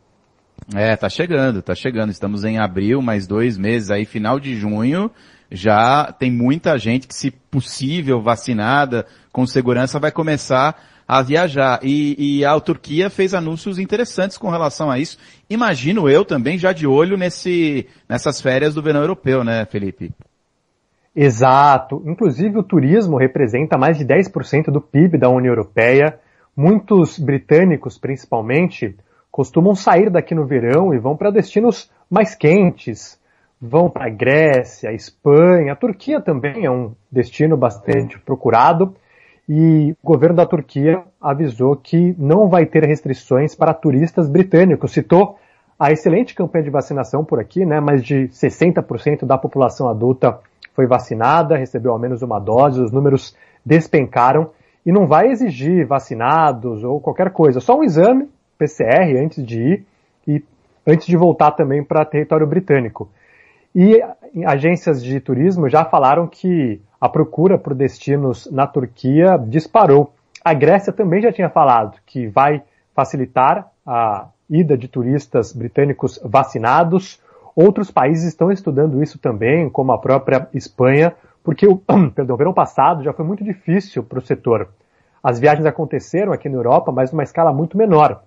É, 0.74 0.96
tá 0.96 1.08
chegando, 1.08 1.62
tá 1.62 1.74
chegando. 1.74 2.10
Estamos 2.10 2.44
em 2.44 2.58
abril, 2.58 3.00
mais 3.00 3.26
dois 3.26 3.56
meses 3.56 3.90
aí, 3.90 4.04
final 4.04 4.40
de 4.40 4.56
junho. 4.56 5.10
Já 5.50 6.12
tem 6.18 6.30
muita 6.30 6.76
gente 6.76 7.06
que, 7.06 7.14
se 7.14 7.30
possível, 7.30 8.20
vacinada, 8.20 9.06
com 9.32 9.46
segurança, 9.46 10.00
vai 10.00 10.10
começar 10.10 10.76
a 11.08 11.22
viajar. 11.22 11.80
E, 11.82 12.38
e 12.40 12.44
a 12.44 12.60
Turquia 12.60 13.08
fez 13.08 13.32
anúncios 13.32 13.78
interessantes 13.78 14.36
com 14.36 14.50
relação 14.50 14.90
a 14.90 14.98
isso. 14.98 15.16
Imagino 15.48 16.06
eu 16.06 16.22
também 16.22 16.58
já 16.58 16.74
de 16.74 16.86
olho 16.86 17.16
nesse, 17.16 17.88
nessas 18.06 18.42
férias 18.42 18.74
do 18.74 18.82
verão 18.82 19.00
europeu, 19.00 19.42
né, 19.42 19.64
Felipe? 19.64 20.12
Exato. 21.16 22.02
Inclusive 22.04 22.58
o 22.58 22.62
turismo 22.62 23.16
representa 23.16 23.78
mais 23.78 23.96
de 23.96 24.04
10% 24.04 24.70
do 24.70 24.82
PIB 24.82 25.16
da 25.16 25.30
União 25.30 25.52
Europeia. 25.52 26.20
Muitos 26.54 27.18
britânicos, 27.18 27.96
principalmente, 27.98 28.94
costumam 29.30 29.74
sair 29.74 30.10
daqui 30.10 30.34
no 30.34 30.44
verão 30.44 30.92
e 30.92 30.98
vão 30.98 31.16
para 31.16 31.30
destinos 31.30 31.90
mais 32.10 32.34
quentes. 32.34 33.18
Vão 33.60 33.90
para 33.90 34.06
a 34.06 34.10
Grécia, 34.10 34.92
Espanha, 34.92 35.72
a 35.72 35.76
Turquia 35.76 36.20
também 36.20 36.64
é 36.64 36.70
um 36.70 36.92
destino 37.10 37.56
bastante 37.56 38.16
procurado. 38.20 38.94
E 39.48 39.96
o 40.02 40.06
governo 40.06 40.36
da 40.36 40.44
Turquia 40.44 41.02
avisou 41.20 41.74
que 41.74 42.14
não 42.18 42.48
vai 42.48 42.66
ter 42.66 42.84
restrições 42.84 43.54
para 43.54 43.72
turistas 43.72 44.28
britânicos. 44.28 44.92
Citou 44.92 45.38
a 45.78 45.90
excelente 45.90 46.34
campanha 46.34 46.64
de 46.64 46.70
vacinação 46.70 47.24
por 47.24 47.40
aqui, 47.40 47.64
né? 47.64 47.80
Mais 47.80 48.04
de 48.04 48.28
60% 48.28 49.24
da 49.24 49.38
população 49.38 49.88
adulta 49.88 50.38
foi 50.74 50.86
vacinada, 50.86 51.56
recebeu 51.56 51.92
ao 51.92 51.98
menos 51.98 52.20
uma 52.20 52.38
dose, 52.38 52.80
os 52.80 52.92
números 52.92 53.34
despencaram 53.64 54.50
e 54.84 54.92
não 54.92 55.06
vai 55.06 55.28
exigir 55.28 55.86
vacinados 55.86 56.84
ou 56.84 57.00
qualquer 57.00 57.30
coisa, 57.30 57.60
só 57.60 57.76
um 57.76 57.84
exame 57.84 58.28
PCR 58.56 59.16
antes 59.22 59.44
de 59.44 59.60
ir 59.60 59.86
e 60.26 60.44
antes 60.86 61.06
de 61.06 61.16
voltar 61.16 61.52
também 61.52 61.82
para 61.82 62.04
território 62.04 62.46
britânico. 62.46 63.08
E 63.74 64.02
agências 64.46 65.02
de 65.02 65.20
turismo 65.20 65.68
já 65.68 65.84
falaram 65.84 66.26
que 66.26 66.80
a 67.00 67.08
procura 67.08 67.56
por 67.56 67.74
destinos 67.74 68.50
na 68.50 68.66
Turquia 68.66 69.38
disparou. 69.38 70.12
A 70.44 70.52
Grécia 70.52 70.92
também 70.92 71.22
já 71.22 71.32
tinha 71.32 71.48
falado 71.48 71.98
que 72.06 72.26
vai 72.26 72.62
facilitar 72.94 73.68
a 73.86 74.26
ida 74.50 74.76
de 74.76 74.88
turistas 74.88 75.52
britânicos 75.52 76.18
vacinados. 76.24 77.20
Outros 77.54 77.90
países 77.90 78.24
estão 78.24 78.50
estudando 78.50 79.02
isso 79.02 79.18
também, 79.18 79.68
como 79.68 79.92
a 79.92 79.98
própria 79.98 80.48
Espanha, 80.52 81.14
porque 81.44 81.66
o 81.66 81.76
perdão, 82.14 82.36
verão 82.36 82.52
passado 82.52 83.02
já 83.02 83.12
foi 83.12 83.24
muito 83.24 83.44
difícil 83.44 84.02
para 84.02 84.18
o 84.18 84.22
setor. 84.22 84.68
As 85.22 85.38
viagens 85.38 85.66
aconteceram 85.66 86.32
aqui 86.32 86.48
na 86.48 86.56
Europa, 86.56 86.90
mas 86.90 87.12
numa 87.12 87.22
escala 87.22 87.52
muito 87.52 87.76
menor. 87.76 88.22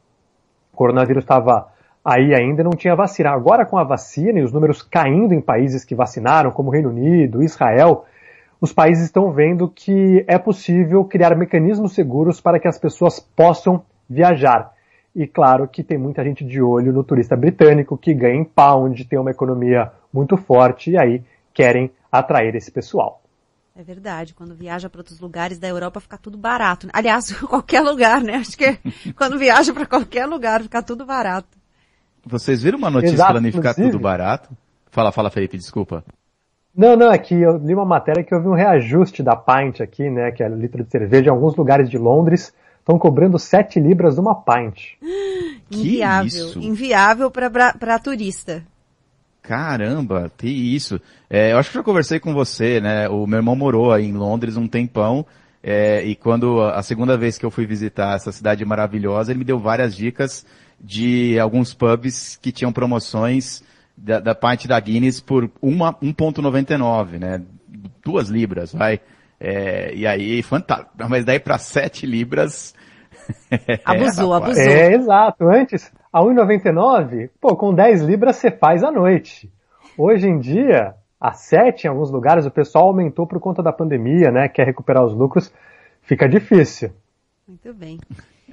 O 0.73 0.77
coronavírus 0.77 1.23
estava 1.23 1.67
aí 2.03 2.33
ainda 2.33 2.63
não 2.63 2.71
tinha 2.71 2.95
vacina. 2.95 3.31
Agora 3.31 3.65
com 3.65 3.77
a 3.77 3.83
vacina 3.83 4.39
e 4.39 4.43
os 4.43 4.51
números 4.51 4.81
caindo 4.81 5.33
em 5.33 5.41
países 5.41 5.85
que 5.85 5.95
vacinaram, 5.95 6.51
como 6.51 6.71
Reino 6.71 6.89
Unido, 6.89 7.43
Israel, 7.43 8.05
os 8.61 8.71
países 8.71 9.05
estão 9.05 9.31
vendo 9.31 9.67
que 9.67 10.23
é 10.27 10.37
possível 10.37 11.03
criar 11.03 11.35
mecanismos 11.35 11.93
seguros 11.93 12.39
para 12.39 12.59
que 12.59 12.67
as 12.67 12.77
pessoas 12.77 13.19
possam 13.19 13.83
viajar. 14.07 14.71
E 15.15 15.25
claro 15.25 15.67
que 15.67 15.83
tem 15.83 15.97
muita 15.97 16.23
gente 16.23 16.45
de 16.45 16.61
olho 16.61 16.93
no 16.93 17.03
turista 17.03 17.35
britânico 17.35 17.97
que 17.97 18.13
ganha 18.13 18.35
em 18.35 18.45
pound, 18.45 19.03
tem 19.05 19.17
uma 19.17 19.31
economia 19.31 19.91
muito 20.13 20.37
forte 20.37 20.91
e 20.91 20.97
aí 20.97 21.23
querem 21.51 21.91
atrair 22.11 22.55
esse 22.55 22.71
pessoal. 22.71 23.21
É 23.75 23.81
verdade, 23.83 24.35
quando 24.35 24.53
viaja 24.53 24.89
para 24.89 24.99
outros 24.99 25.19
lugares 25.19 25.57
da 25.57 25.67
Europa 25.67 25.99
fica 25.99 26.17
tudo 26.17 26.37
barato. 26.37 26.87
Aliás, 26.93 27.31
qualquer 27.41 27.81
lugar, 27.81 28.21
né? 28.21 28.35
Acho 28.35 28.55
que 28.55 28.77
quando 29.17 29.39
viaja 29.39 29.73
para 29.73 29.87
qualquer 29.87 30.27
lugar 30.27 30.61
fica 30.61 30.83
tudo 30.83 31.03
barato. 31.03 31.57
Vocês 32.23 32.61
viram 32.61 32.77
uma 32.77 32.91
notícia 32.91 33.15
Exato, 33.15 33.29
falando 33.29 33.47
em 33.47 33.51
ficar 33.51 33.71
inclusive. 33.71 33.91
tudo 33.91 34.01
barato? 34.01 34.55
Fala, 34.91 35.11
fala, 35.11 35.31
Felipe, 35.31 35.57
desculpa. 35.57 36.05
Não, 36.75 36.95
não, 36.95 37.11
é 37.11 37.17
que 37.17 37.35
eu 37.35 37.57
li 37.57 37.73
uma 37.73 37.85
matéria 37.85 38.23
que 38.23 38.33
houve 38.33 38.47
um 38.47 38.53
reajuste 38.53 39.21
da 39.21 39.35
pint 39.35 39.81
aqui, 39.81 40.09
né, 40.09 40.31
que 40.31 40.41
é 40.41 40.47
litro 40.47 40.83
de 40.83 40.89
cerveja, 40.89 41.27
em 41.27 41.29
alguns 41.29 41.55
lugares 41.55 41.89
de 41.89 41.97
Londres 41.97 42.53
estão 42.79 42.97
cobrando 42.97 43.37
7 43.37 43.79
libras 43.79 44.17
uma 44.17 44.35
pint. 44.35 44.95
Inviável. 45.71 46.27
isso? 46.27 46.59
Inviável 46.59 47.31
para 47.31 47.99
turista. 47.99 48.63
Caramba, 49.41 50.31
que 50.37 50.47
isso. 50.47 50.99
É, 51.29 51.53
eu 51.53 51.57
acho 51.57 51.69
que 51.69 51.75
já 51.75 51.83
conversei 51.83 52.19
com 52.19 52.33
você, 52.33 52.79
né? 52.79 53.09
O 53.09 53.25
meu 53.25 53.37
irmão 53.37 53.55
morou 53.55 53.91
aí 53.91 54.05
em 54.05 54.13
Londres 54.13 54.57
um 54.57 54.67
tempão. 54.67 55.25
é, 55.63 56.03
e 56.03 56.15
quando 56.15 56.61
a 56.61 56.81
segunda 56.81 57.17
vez 57.17 57.37
que 57.37 57.45
eu 57.45 57.51
fui 57.51 57.65
visitar 57.65 58.15
essa 58.15 58.31
cidade 58.31 58.65
maravilhosa, 58.65 59.31
ele 59.31 59.39
me 59.39 59.45
deu 59.45 59.59
várias 59.59 59.95
dicas 59.95 60.45
de 60.79 61.39
alguns 61.39 61.73
pubs 61.73 62.37
que 62.41 62.51
tinham 62.51 62.73
promoções 62.73 63.63
da, 64.03 64.19
da 64.19 64.35
parte 64.35 64.67
da 64.67 64.79
Guinness 64.79 65.19
por 65.19 65.49
uma 65.61 65.93
1.99, 65.93 67.19
né? 67.19 67.41
Duas 68.03 68.29
libras, 68.29 68.73
vai. 68.73 68.99
É, 69.39 69.93
e 69.93 70.05
aí, 70.05 70.41
fantástico. 70.41 70.91
Mas 71.09 71.23
daí 71.23 71.39
para 71.39 71.57
7 71.57 72.05
libras. 72.05 72.75
Abusou, 73.85 74.31
rapaz. 74.31 74.57
abusou. 74.57 74.73
É, 74.73 74.93
exato. 74.93 75.45
Antes, 75.47 75.91
a 76.11 76.21
1,99, 76.21 77.29
pô, 77.39 77.55
com 77.55 77.73
10 77.73 78.01
libras 78.01 78.35
você 78.35 78.51
faz 78.51 78.83
à 78.83 78.91
noite. 78.91 79.51
Hoje 79.97 80.27
em 80.27 80.39
dia, 80.39 80.95
a 81.19 81.31
7 81.31 81.85
em 81.85 81.89
alguns 81.89 82.11
lugares, 82.11 82.45
o 82.45 82.51
pessoal 82.51 82.87
aumentou 82.87 83.27
por 83.27 83.39
conta 83.39 83.61
da 83.61 83.71
pandemia, 83.71 84.31
né? 84.31 84.47
Quer 84.47 84.65
recuperar 84.65 85.05
os 85.05 85.13
lucros. 85.13 85.53
fica 86.01 86.27
difícil. 86.27 86.91
Muito 87.47 87.73
bem. 87.73 87.99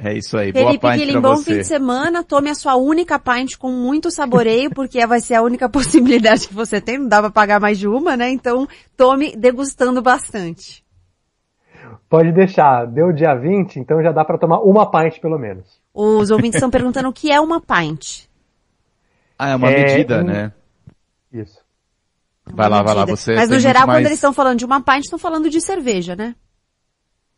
É 0.01 0.17
isso 0.17 0.39
aí, 0.39 0.53
boa 0.53 0.67
Felipe 0.67 0.87
pint 0.87 0.97
Guilherme, 0.97 1.21
pra 1.21 1.31
bom 1.31 1.37
você. 1.37 1.53
fim 1.55 1.59
de 1.59 1.65
semana. 1.65 2.23
Tome 2.23 2.51
a 2.51 2.55
sua 2.55 2.77
única 2.77 3.19
pint 3.19 3.57
com 3.57 3.73
muito 3.73 4.11
saboreio, 4.13 4.71
porque 4.71 5.05
vai 5.07 5.21
ser 5.21 5.35
a 5.35 5.43
única 5.43 5.69
possibilidade 5.71 6.47
que 6.47 6.55
você 6.55 6.81
tem. 6.81 6.99
Não 6.99 7.09
dá 7.09 7.21
pra 7.21 7.31
pagar 7.31 7.61
mais 7.61 7.79
de 7.79 7.89
uma, 7.89 8.17
né? 8.17 8.31
Então, 8.31 8.69
tome 8.97 9.35
degustando 9.37 10.01
bastante. 10.01 10.85
Pode 12.09 12.33
deixar, 12.33 12.87
deu 12.87 13.13
dia 13.13 13.35
20, 13.35 13.77
então 13.81 14.03
já 14.03 14.13
dá 14.13 14.25
para 14.25 14.39
tomar 14.39 14.61
uma 14.61 14.89
pint 14.91 15.19
pelo 15.21 15.39
menos. 15.39 15.67
Os 15.93 16.31
ouvintes 16.31 16.55
estão 16.57 16.71
perguntando 16.71 17.09
o 17.09 17.13
que 17.13 17.31
é 17.33 17.41
uma 17.41 17.61
pint. 17.61 18.27
Ah, 19.39 19.51
é 19.51 19.57
uma 19.57 19.71
É, 19.71 19.85
medida, 19.85 20.23
né? 20.23 20.53
Isso. 21.33 21.59
Vai 22.47 22.69
lá, 22.69 22.83
vai 22.83 22.95
lá, 22.95 23.01
medida. 23.03 23.17
você 23.17 23.35
Mas 23.35 23.51
no 23.51 23.59
geral, 23.59 23.83
muito 23.83 23.87
quando 23.89 23.95
mais- 23.97 24.07
eles 24.07 24.19
estão 24.19 24.33
falando 24.33 24.59
de 24.59 24.65
uma 24.65 24.81
pint, 24.81 25.05
estão 25.05 25.19
falando 25.19 25.51
de 25.51 25.61
cerveja, 25.61 26.15
né? 26.17 26.35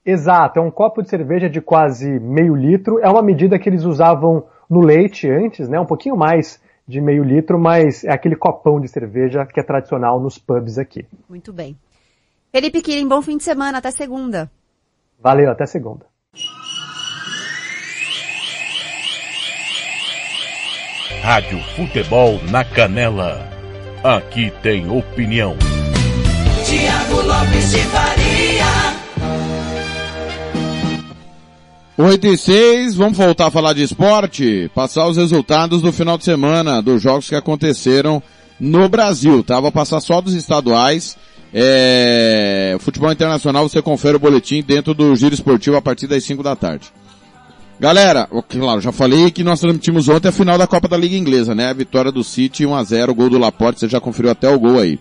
Exato, 0.05 0.59
é 0.59 0.63
um 0.63 0.71
copo 0.71 1.03
de 1.03 1.11
cerveja 1.11 1.49
de 1.49 1.61
quase 1.61 2.09
meio 2.09 2.55
litro. 2.55 2.99
É 3.01 3.09
uma 3.09 3.23
medida 3.23 3.59
que 3.59 3.69
eles 3.69 3.85
usavam 3.85 4.45
no 4.69 4.81
leite 4.81 5.29
antes, 5.29 5.69
né? 5.69 5.79
Um 5.79 5.87
pouquinho 5.87 6.17
mais 6.17 6.61
de 6.87 7.01
meio 7.01 7.23
litro, 7.23 7.59
mas 7.59 8.03
é 8.05 8.13
aquele 8.13 8.35
copão 8.35 8.81
de 8.81 8.89
cerveja 8.89 9.47
que 9.47 9.61
é 9.61 9.63
tradicional 9.63 10.19
nos 10.19 10.39
pubs 10.39 10.79
aqui. 10.79 11.07
Muito 11.29 11.53
bem. 11.53 11.77
Felipe 12.51 12.83
Quirin, 12.83 13.07
bom 13.07 13.23
fim 13.23 13.37
de 13.37 13.45
semana. 13.45 13.79
Até 13.79 13.91
segunda. 13.91 14.51
Valeu, 15.21 15.51
até 15.51 15.67
segunda. 15.67 16.07
Rádio 21.23 21.59
Futebol 21.77 22.41
na 22.51 22.65
Canela. 22.65 23.47
Aqui 24.03 24.51
tem 24.63 24.91
opinião. 24.91 25.55
Tiago 26.65 27.21
Lopes 27.21 27.71
de 27.71 27.83
Faria. 27.83 29.00
8 32.03 32.29
e 32.29 32.37
6, 32.37 32.95
vamos 32.95 33.19
voltar 33.19 33.49
a 33.49 33.51
falar 33.51 33.75
de 33.75 33.83
esporte, 33.83 34.71
passar 34.75 35.07
os 35.07 35.19
resultados 35.19 35.83
do 35.83 35.93
final 35.93 36.17
de 36.17 36.25
semana, 36.25 36.81
dos 36.81 37.03
jogos 37.03 37.29
que 37.29 37.35
aconteceram 37.35 38.23
no 38.59 38.89
Brasil, 38.89 39.45
tá? 39.45 39.61
Vou 39.61 39.71
passar 39.71 40.01
só 40.01 40.19
dos 40.19 40.33
estaduais. 40.33 41.15
É... 41.53 42.75
Futebol 42.81 43.13
Internacional, 43.13 43.69
você 43.69 43.83
confere 43.83 44.17
o 44.17 44.19
boletim 44.19 44.63
dentro 44.63 44.95
do 44.95 45.15
Giro 45.15 45.35
Esportivo 45.35 45.77
a 45.77 45.83
partir 45.83 46.07
das 46.07 46.25
5 46.25 46.43
da 46.43 46.57
tarde. 46.57 46.91
Galera, 47.79 48.27
claro, 48.49 48.81
já 48.81 48.93
falei 48.93 49.31
que 49.31 49.45
nós 49.45 49.61
transmitimos 49.61 50.09
ontem 50.09 50.29
a 50.29 50.33
final 50.33 50.57
da 50.57 50.67
Copa 50.67 50.89
da 50.89 50.97
Liga 50.97 51.17
Inglesa, 51.17 51.55
né? 51.55 51.69
A 51.69 51.75
vitória 51.75 52.11
do 52.11 52.25
City 52.25 52.65
1x0, 52.65 53.13
gol 53.13 53.29
do 53.29 53.39
Laporte, 53.39 53.79
você 53.79 53.89
já 53.89 54.01
conferiu 54.01 54.31
até 54.31 54.49
o 54.49 54.59
gol 54.59 54.79
aí. 54.79 54.99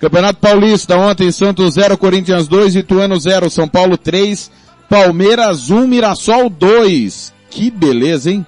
Campeonato 0.00 0.40
Paulista, 0.40 0.96
ontem 0.96 1.30
Santos 1.30 1.74
0, 1.74 1.96
Corinthians 1.96 2.48
2, 2.48 2.74
Ituano 2.74 3.16
0, 3.16 3.48
São 3.48 3.68
Paulo 3.68 3.96
3, 3.96 4.50
Palmeiras 4.92 5.70
1, 5.70 5.86
Mirassol 5.86 6.50
2. 6.50 7.32
Que 7.48 7.70
beleza, 7.70 8.30
hein? 8.30 8.44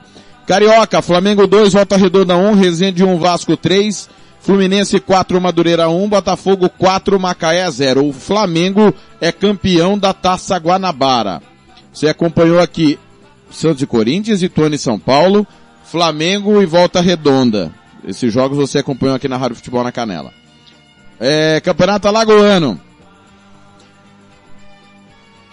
Carioca, 0.46 1.00
Flamengo 1.00 1.46
2, 1.46 1.72
Volta 1.72 1.96
Redonda 1.96 2.36
1, 2.36 2.52
Resende 2.52 3.02
1, 3.02 3.18
Vasco 3.18 3.56
3, 3.56 4.10
Fluminense 4.42 5.00
4, 5.00 5.40
Madureira 5.40 5.88
1, 5.88 6.06
Botafogo 6.06 6.68
4, 6.68 7.18
Macaé 7.18 7.70
0. 7.70 8.06
O 8.06 8.12
Flamengo 8.12 8.92
é 9.22 9.32
campeão 9.32 9.98
da 9.98 10.12
Taça 10.12 10.58
Guanabara. 10.58 11.40
Você 11.90 12.08
acompanhou 12.08 12.60
aqui 12.60 12.98
Santos 13.50 13.82
e 13.82 13.86
Corinthians, 13.86 14.42
e 14.42 14.78
São 14.78 14.98
Paulo, 14.98 15.46
Flamengo 15.86 16.60
e 16.60 16.66
Volta 16.66 17.00
Redonda. 17.00 17.72
Esses 18.06 18.30
jogos 18.30 18.58
você 18.58 18.80
acompanhou 18.80 19.16
aqui 19.16 19.28
na 19.28 19.38
Rádio 19.38 19.56
Futebol 19.56 19.82
na 19.82 19.90
Canela. 19.90 20.30
É, 21.18 21.58
Campeonato 21.64 22.06
Alagoano. 22.06 22.78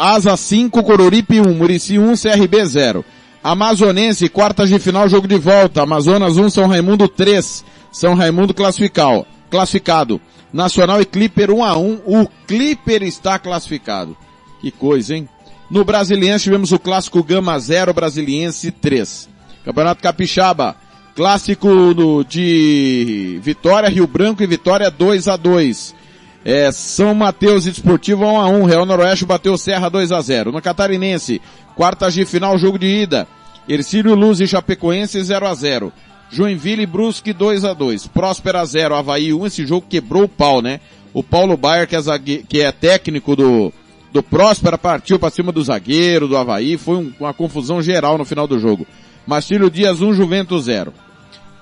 Asa 0.04 0.36
5, 0.36 0.82
Coruripe 0.82 1.39
1, 1.39 1.54
Murici 1.54 1.99
1, 1.99 2.14
CRB 2.16 2.66
0. 2.66 3.06
Amazonense, 3.43 4.28
quartas 4.30 4.68
de 4.68 4.80
final, 4.80 5.08
jogo 5.08 5.28
de 5.28 5.38
volta. 5.38 5.84
Amazonas 5.84 6.38
1, 6.38 6.49
São 6.49 6.68
Raimundo 6.68 7.08
3. 7.08 7.64
São 7.91 8.16
Raimundo 8.16 8.52
classificado. 8.52 9.28
classificado. 9.52 10.20
Nacional 10.52 11.02
e 11.02 11.06
Clipper 11.06 11.52
1 11.52 11.64
a 11.64 11.78
1. 11.78 12.02
O 12.08 12.28
Clipper 12.47 13.04
está 13.04 13.38
classificado. 13.38 14.18
Que 14.60 14.72
coisa, 14.72 15.16
hein? 15.16 15.30
No 15.70 15.86
Brasiliense 15.86 16.45
tivemos 16.45 16.72
o 16.72 16.80
clássico 16.80 17.22
Gama 17.22 17.60
0, 17.60 17.93
Brasiliense 17.93 18.72
3. 18.72 19.30
Campeonato 19.64 20.02
Capixaba. 20.02 20.76
Clássico 21.16 22.26
de 22.28 23.39
Vitória, 23.43 23.88
Rio 23.88 24.08
Branco 24.08 24.41
e 24.41 24.47
Vitória 24.47 24.89
2 24.89 25.28
a 25.28 25.36
2. 25.36 25.93
É, 26.44 26.72
São 26.72 27.14
Mateus 27.14 27.66
e 27.68 27.72
Desportivo 27.72 28.26
1 28.26 28.39
a 28.39 28.48
1. 28.48 28.64
Real 28.66 28.86
Noroeste 28.86 29.26
bateu 29.26 29.58
Serra 29.58 29.89
2 29.89 30.12
a 30.12 30.22
0. 30.22 30.52
No 30.52 30.62
Catarinense, 30.62 31.42
quartas 31.76 32.14
de 32.14 32.26
final, 32.26 32.58
jogo 32.58 32.80
de 32.80 32.88
ida. 32.88 33.28
Ercílio 33.70 34.16
Luz 34.16 34.39
e 34.39 34.48
Chapecoense 34.48 35.22
0 35.24 35.48
a 35.48 35.54
0. 35.54 35.94
Joinville 36.32 36.84
e 36.84 36.88
Brusque 36.88 37.32
2 37.34 37.64
a 37.66 37.74
2. 37.74 38.08
Próspera 38.08 38.66
0, 38.66 38.96
Havaí 38.96 39.34
1. 39.34 39.46
Esse 39.46 39.66
jogo 39.68 39.86
quebrou 39.88 40.24
o 40.24 40.30
pau, 40.30 40.62
né? 40.62 40.80
O 41.14 41.22
Paulo 41.22 41.56
Baier, 41.58 41.88
que 41.88 41.96
é, 41.96 42.02
zague... 42.02 42.46
que 42.48 42.62
é 42.62 42.72
técnico 42.72 43.36
do, 43.36 43.72
do 44.12 44.24
Próspera, 44.24 44.78
partiu 44.78 45.20
para 45.20 45.30
cima 45.30 45.52
do 45.52 45.62
zagueiro, 45.62 46.28
do 46.28 46.38
Havaí. 46.38 46.78
Foi 46.78 46.96
um- 46.98 47.14
uma 47.20 47.34
confusão 47.34 47.82
geral 47.82 48.18
no 48.18 48.26
final 48.26 48.48
do 48.48 48.58
jogo. 48.58 48.88
Mastílio 49.28 49.70
Dias 49.70 50.02
1, 50.02 50.14
Juventus 50.14 50.64
0. 50.64 50.94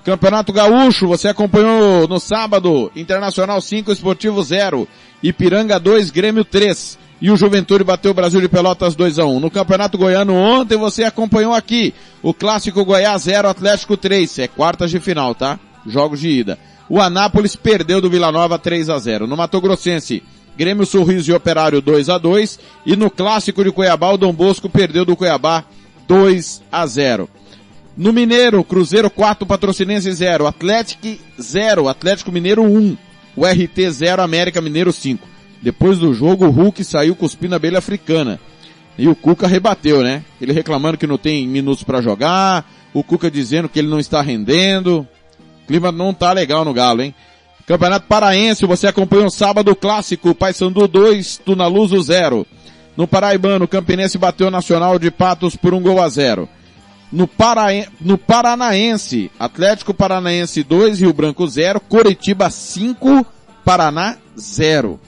Campeonato 0.04 0.52
Gaúcho, 0.52 1.06
você 1.06 1.28
acompanhou 1.28 2.08
no 2.08 2.18
sábado, 2.18 2.90
Internacional 2.96 3.60
5, 3.60 3.92
Esportivo 3.92 4.42
0, 4.42 4.88
Ipiranga 5.22 5.78
2, 5.78 6.10
Grêmio 6.10 6.44
3. 6.44 6.98
E 7.20 7.30
o 7.30 7.36
Juventude 7.36 7.84
bateu 7.84 8.12
o 8.12 8.14
Brasil 8.14 8.40
de 8.40 8.48
Pelotas 8.48 8.94
2 8.94 9.18
a 9.18 9.26
1. 9.26 9.40
No 9.40 9.50
Campeonato 9.50 9.98
Goiano 9.98 10.34
ontem 10.34 10.78
você 10.78 11.04
acompanhou 11.04 11.52
aqui 11.52 11.92
o 12.22 12.32
Clássico 12.32 12.82
Goiás 12.82 13.22
0, 13.22 13.46
Atlético 13.46 13.94
3. 13.94 14.38
É 14.38 14.48
quartas 14.48 14.90
de 14.90 14.98
final, 14.98 15.34
tá? 15.34 15.60
Jogos 15.86 16.18
de 16.18 16.28
ida. 16.30 16.58
O 16.88 16.98
Anápolis 16.98 17.54
perdeu 17.54 18.00
do 18.00 18.08
Vila 18.08 18.32
Nova 18.32 18.58
3 18.58 18.88
a 18.88 18.98
0. 18.98 19.26
No 19.26 19.36
Mato 19.36 19.60
Grossense, 19.60 20.22
Grêmio 20.56 20.86
Sorriso 20.86 21.30
e 21.30 21.34
Operário 21.34 21.82
2 21.82 22.08
a 22.08 22.16
2. 22.16 22.58
E 22.86 22.96
no 22.96 23.10
Clássico 23.10 23.62
de 23.62 23.70
Cuiabá, 23.70 24.10
o 24.12 24.16
Dom 24.16 24.32
Bosco 24.32 24.70
perdeu 24.70 25.04
do 25.04 25.14
Cuiabá 25.14 25.64
2 26.08 26.62
a 26.72 26.86
0. 26.86 27.28
No 28.00 28.14
Mineiro, 28.14 28.64
Cruzeiro 28.64 29.10
4, 29.10 29.44
Patrocinense 29.44 30.10
0, 30.10 30.46
Atlético 30.46 31.06
0, 31.38 31.86
Atlético 31.86 32.32
Mineiro 32.32 32.62
1, 32.62 32.96
o 33.36 33.44
RT 33.44 33.90
0, 33.90 34.22
América 34.22 34.58
Mineiro 34.62 34.90
5. 34.90 35.28
Depois 35.60 35.98
do 35.98 36.14
jogo, 36.14 36.46
o 36.46 36.50
Hulk 36.50 36.82
saiu 36.82 37.14
cuspindo 37.14 37.54
a 37.54 37.56
abelha 37.56 37.76
africana. 37.76 38.40
E 38.96 39.06
o 39.06 39.14
Cuca 39.14 39.46
rebateu, 39.46 40.02
né? 40.02 40.24
Ele 40.40 40.50
reclamando 40.50 40.96
que 40.96 41.06
não 41.06 41.18
tem 41.18 41.46
minutos 41.46 41.84
para 41.84 42.00
jogar, 42.00 42.64
o 42.94 43.04
Cuca 43.04 43.30
dizendo 43.30 43.68
que 43.68 43.78
ele 43.78 43.88
não 43.88 44.00
está 44.00 44.22
rendendo. 44.22 45.06
O 45.62 45.66
clima 45.66 45.92
não 45.92 46.14
tá 46.14 46.32
legal 46.32 46.64
no 46.64 46.72
Galo, 46.72 47.02
hein? 47.02 47.14
Campeonato 47.66 48.06
Paraense, 48.06 48.64
você 48.64 48.86
acompanhou 48.86 49.26
o 49.26 49.30
sábado 49.30 49.76
clássico, 49.76 50.34
Paysandu 50.34 50.88
2, 50.88 51.42
Tunaluso 51.44 52.00
0. 52.00 52.46
No 52.96 53.06
Paraibano, 53.06 53.66
o 53.66 53.68
Campinense 53.68 54.16
bateu 54.16 54.46
o 54.46 54.50
Nacional 54.50 54.98
de 54.98 55.10
Patos 55.10 55.54
por 55.54 55.74
um 55.74 55.82
gol 55.82 56.00
a 56.00 56.08
zero. 56.08 56.48
No, 57.10 57.26
Paraen... 57.26 57.86
no 58.00 58.16
Paranaense, 58.16 59.30
Atlético 59.38 59.92
Paranaense 59.92 60.62
2, 60.62 61.00
Rio 61.00 61.12
Branco 61.12 61.46
0, 61.46 61.80
Coritiba 61.88 62.48
5, 62.50 63.26
Paraná 63.64 64.16
0. 64.36 64.98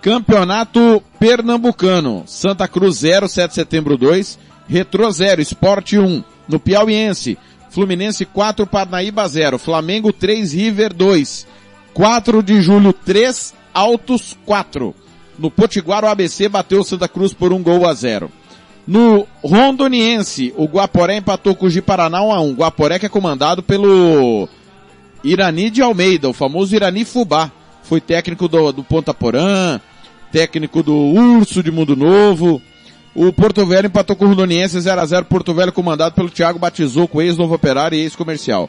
Campeonato 0.00 1.02
Pernambucano, 1.18 2.24
Santa 2.26 2.68
Cruz 2.68 2.98
0, 2.98 3.28
7 3.28 3.48
de 3.48 3.54
setembro 3.54 3.96
2, 3.96 4.38
Retro 4.68 5.10
0, 5.10 5.40
Esporte 5.40 5.98
1. 5.98 6.24
No 6.46 6.58
Piauiense, 6.58 7.38
Fluminense 7.70 8.26
4, 8.26 8.66
Parnaíba 8.66 9.28
0, 9.28 9.58
Flamengo 9.58 10.12
3, 10.12 10.52
River 10.52 10.92
2. 10.92 11.46
4 11.94 12.42
de 12.42 12.62
julho 12.62 12.92
3, 12.92 13.54
Altos 13.72 14.36
4. 14.44 14.94
No 15.38 15.50
Potiguar 15.50 16.04
o 16.04 16.08
ABC 16.08 16.48
bateu 16.48 16.84
Santa 16.84 17.08
Cruz 17.08 17.32
por 17.32 17.52
um 17.52 17.62
gol 17.62 17.88
a 17.88 17.94
zero. 17.94 18.30
No 18.86 19.26
Rondoniense, 19.42 20.52
o 20.56 20.66
Guaporé 20.66 21.16
empatou 21.16 21.54
com 21.54 21.66
o 21.66 21.70
Ji-Paraná 21.70 22.22
1 22.22 22.32
a 22.32 22.40
1. 22.40 22.54
Guaporé 22.54 22.98
que 22.98 23.06
é 23.06 23.08
comandado 23.08 23.62
pelo 23.62 24.48
Irani 25.22 25.70
de 25.70 25.80
Almeida, 25.80 26.28
o 26.28 26.34
famoso 26.34 26.74
Irani 26.74 27.04
Fubá. 27.04 27.50
Foi 27.82 28.00
técnico 28.00 28.46
do, 28.46 28.72
do 28.72 28.84
Ponta 28.84 29.14
Porã, 29.14 29.80
técnico 30.30 30.82
do 30.82 30.94
Urso 30.94 31.62
de 31.62 31.70
Mundo 31.70 31.96
Novo. 31.96 32.60
O 33.14 33.32
Porto 33.32 33.64
Velho 33.64 33.86
empatou 33.86 34.16
com 34.16 34.24
o 34.24 34.28
Rondoniense 34.28 34.80
0 34.80 35.00
a 35.00 35.06
0 35.06 35.26
Porto 35.26 35.54
Velho 35.54 35.72
comandado 35.72 36.14
pelo 36.14 36.28
Thiago 36.28 36.58
Batizou, 36.58 37.08
ex-Novo 37.16 37.54
Operário 37.54 37.96
e 37.96 38.02
ex-Comercial. 38.02 38.68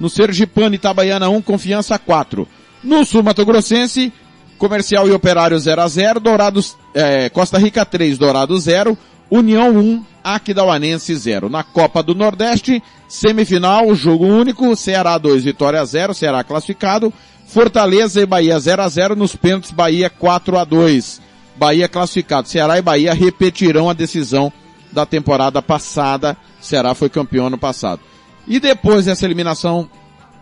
No 0.00 0.08
Sergipano 0.08 0.74
Itabaiana 0.74 1.28
1, 1.28 1.42
Confiança 1.42 1.98
4. 1.98 2.48
No 2.82 3.04
Sul 3.04 3.22
Mato 3.22 3.44
Grossense, 3.44 4.12
Comercial 4.58 5.06
e 5.06 5.12
Operário 5.12 5.58
0 5.58 5.82
a 5.82 5.88
0 5.88 6.20
Dourados, 6.20 6.76
eh, 6.94 7.28
Costa 7.30 7.58
Rica 7.58 7.84
3, 7.84 8.16
Dourado 8.16 8.58
0, 8.58 8.96
União 9.34 9.70
1, 9.70 10.04
Aquidauanense 10.22 11.16
0. 11.16 11.48
Na 11.48 11.62
Copa 11.62 12.02
do 12.02 12.14
Nordeste, 12.14 12.82
semifinal, 13.08 13.94
jogo 13.94 14.26
único, 14.26 14.76
Ceará 14.76 15.16
2, 15.16 15.44
Vitória 15.44 15.82
0, 15.82 16.12
Ceará 16.12 16.44
classificado, 16.44 17.10
Fortaleza 17.46 18.20
e 18.20 18.26
Bahia 18.26 18.60
0 18.60 18.82
a 18.82 18.88
0 18.90 19.16
nos 19.16 19.34
pênaltis, 19.34 19.70
Bahia 19.70 20.10
4 20.10 20.58
a 20.58 20.64
2. 20.64 21.22
Bahia 21.56 21.88
classificado. 21.88 22.46
Ceará 22.46 22.76
e 22.76 22.82
Bahia 22.82 23.14
repetirão 23.14 23.88
a 23.88 23.94
decisão 23.94 24.52
da 24.92 25.06
temporada 25.06 25.62
passada. 25.62 26.36
Ceará 26.60 26.94
foi 26.94 27.08
campeão 27.08 27.46
ano 27.46 27.56
passado. 27.56 28.02
E 28.46 28.60
depois 28.60 29.06
dessa 29.06 29.24
eliminação 29.24 29.88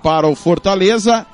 para 0.02 0.26
o 0.26 0.34
Fortaleza, 0.34 1.24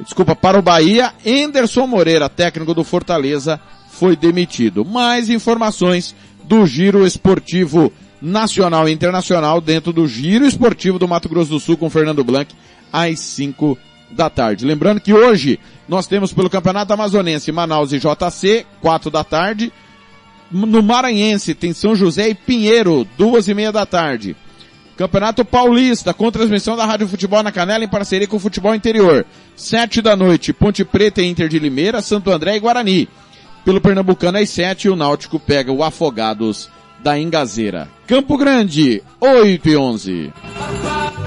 desculpa, 0.00 0.36
para 0.36 0.58
o 0.58 0.62
Bahia, 0.62 1.14
Enderson 1.24 1.86
Moreira, 1.86 2.28
técnico 2.28 2.74
do 2.74 2.84
Fortaleza, 2.84 3.58
foi 3.88 4.14
demitido. 4.16 4.84
Mais 4.84 5.30
informações 5.30 6.14
do 6.46 6.66
Giro 6.66 7.06
Esportivo 7.06 7.92
Nacional 8.20 8.88
e 8.88 8.92
Internacional 8.92 9.60
dentro 9.60 9.92
do 9.92 10.06
Giro 10.06 10.46
Esportivo 10.46 10.98
do 10.98 11.08
Mato 11.08 11.28
Grosso 11.28 11.50
do 11.50 11.60
Sul 11.60 11.76
com 11.76 11.90
Fernando 11.90 12.24
Blanc 12.24 12.54
às 12.92 13.20
5 13.20 13.76
da 14.10 14.30
tarde. 14.30 14.64
Lembrando 14.64 15.00
que 15.00 15.12
hoje 15.12 15.58
nós 15.88 16.06
temos 16.06 16.32
pelo 16.32 16.50
Campeonato 16.50 16.92
Amazonense 16.92 17.50
Manaus 17.52 17.92
e 17.92 17.98
JC, 17.98 18.64
4 18.80 19.10
da 19.10 19.24
tarde. 19.24 19.72
No 20.50 20.82
Maranhense 20.82 21.54
tem 21.54 21.72
São 21.72 21.96
José 21.96 22.28
e 22.28 22.34
Pinheiro, 22.34 23.06
duas 23.18 23.48
e 23.48 23.54
meia 23.54 23.72
da 23.72 23.84
tarde. 23.84 24.36
Campeonato 24.96 25.44
Paulista, 25.44 26.14
com 26.14 26.30
transmissão 26.30 26.74
da 26.76 26.86
Rádio 26.86 27.08
Futebol 27.08 27.42
na 27.42 27.52
Canela 27.52 27.84
em 27.84 27.88
parceria 27.88 28.26
com 28.26 28.36
o 28.36 28.40
Futebol 28.40 28.74
Interior. 28.74 29.26
Sete 29.54 30.00
da 30.00 30.16
noite, 30.16 30.54
Ponte 30.54 30.84
Preta 30.84 31.20
e 31.20 31.26
Inter 31.26 31.48
de 31.48 31.58
Limeira, 31.58 32.00
Santo 32.00 32.30
André 32.30 32.56
e 32.56 32.60
Guarani. 32.60 33.08
Pelo 33.66 33.80
Pernambucano 33.80 34.38
às 34.38 34.48
sete, 34.48 34.88
o 34.88 34.94
Náutico 34.94 35.40
pega 35.40 35.72
o 35.72 35.82
Afogados 35.82 36.70
da 37.02 37.18
Engazeira. 37.18 37.88
Campo 38.06 38.38
Grande, 38.38 39.02
8 39.20 39.68
e 39.68 39.76
11. 39.76 40.32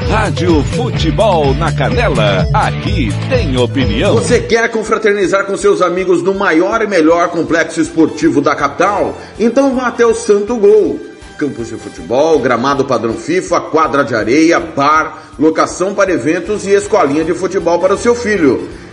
Rádio 0.09 0.63
Futebol 0.63 1.53
na 1.53 1.69
Canela, 1.73 2.47
aqui 2.53 3.09
tem 3.27 3.57
opinião. 3.57 4.15
Você 4.15 4.39
quer 4.39 4.71
confraternizar 4.71 5.45
com 5.47 5.57
seus 5.57 5.81
amigos 5.81 6.23
no 6.23 6.33
maior 6.33 6.81
e 6.81 6.87
melhor 6.87 7.27
complexo 7.27 7.81
esportivo 7.81 8.39
da 8.39 8.55
capital? 8.55 9.17
Então 9.37 9.75
vá 9.75 9.87
até 9.87 10.05
o 10.05 10.15
Santo 10.15 10.55
Gol. 10.55 10.97
Campos 11.37 11.67
de 11.67 11.75
futebol, 11.75 12.39
gramado 12.39 12.85
padrão 12.85 13.15
FIFA, 13.15 13.59
quadra 13.63 14.01
de 14.01 14.15
areia, 14.15 14.61
bar, 14.61 15.23
locação 15.37 15.93
para 15.93 16.13
eventos 16.13 16.65
e 16.65 16.69
escolinha 16.69 17.25
de 17.25 17.33
futebol 17.33 17.79
para 17.79 17.95
o 17.95 17.97
seu 17.97 18.15
filho. 18.15 18.65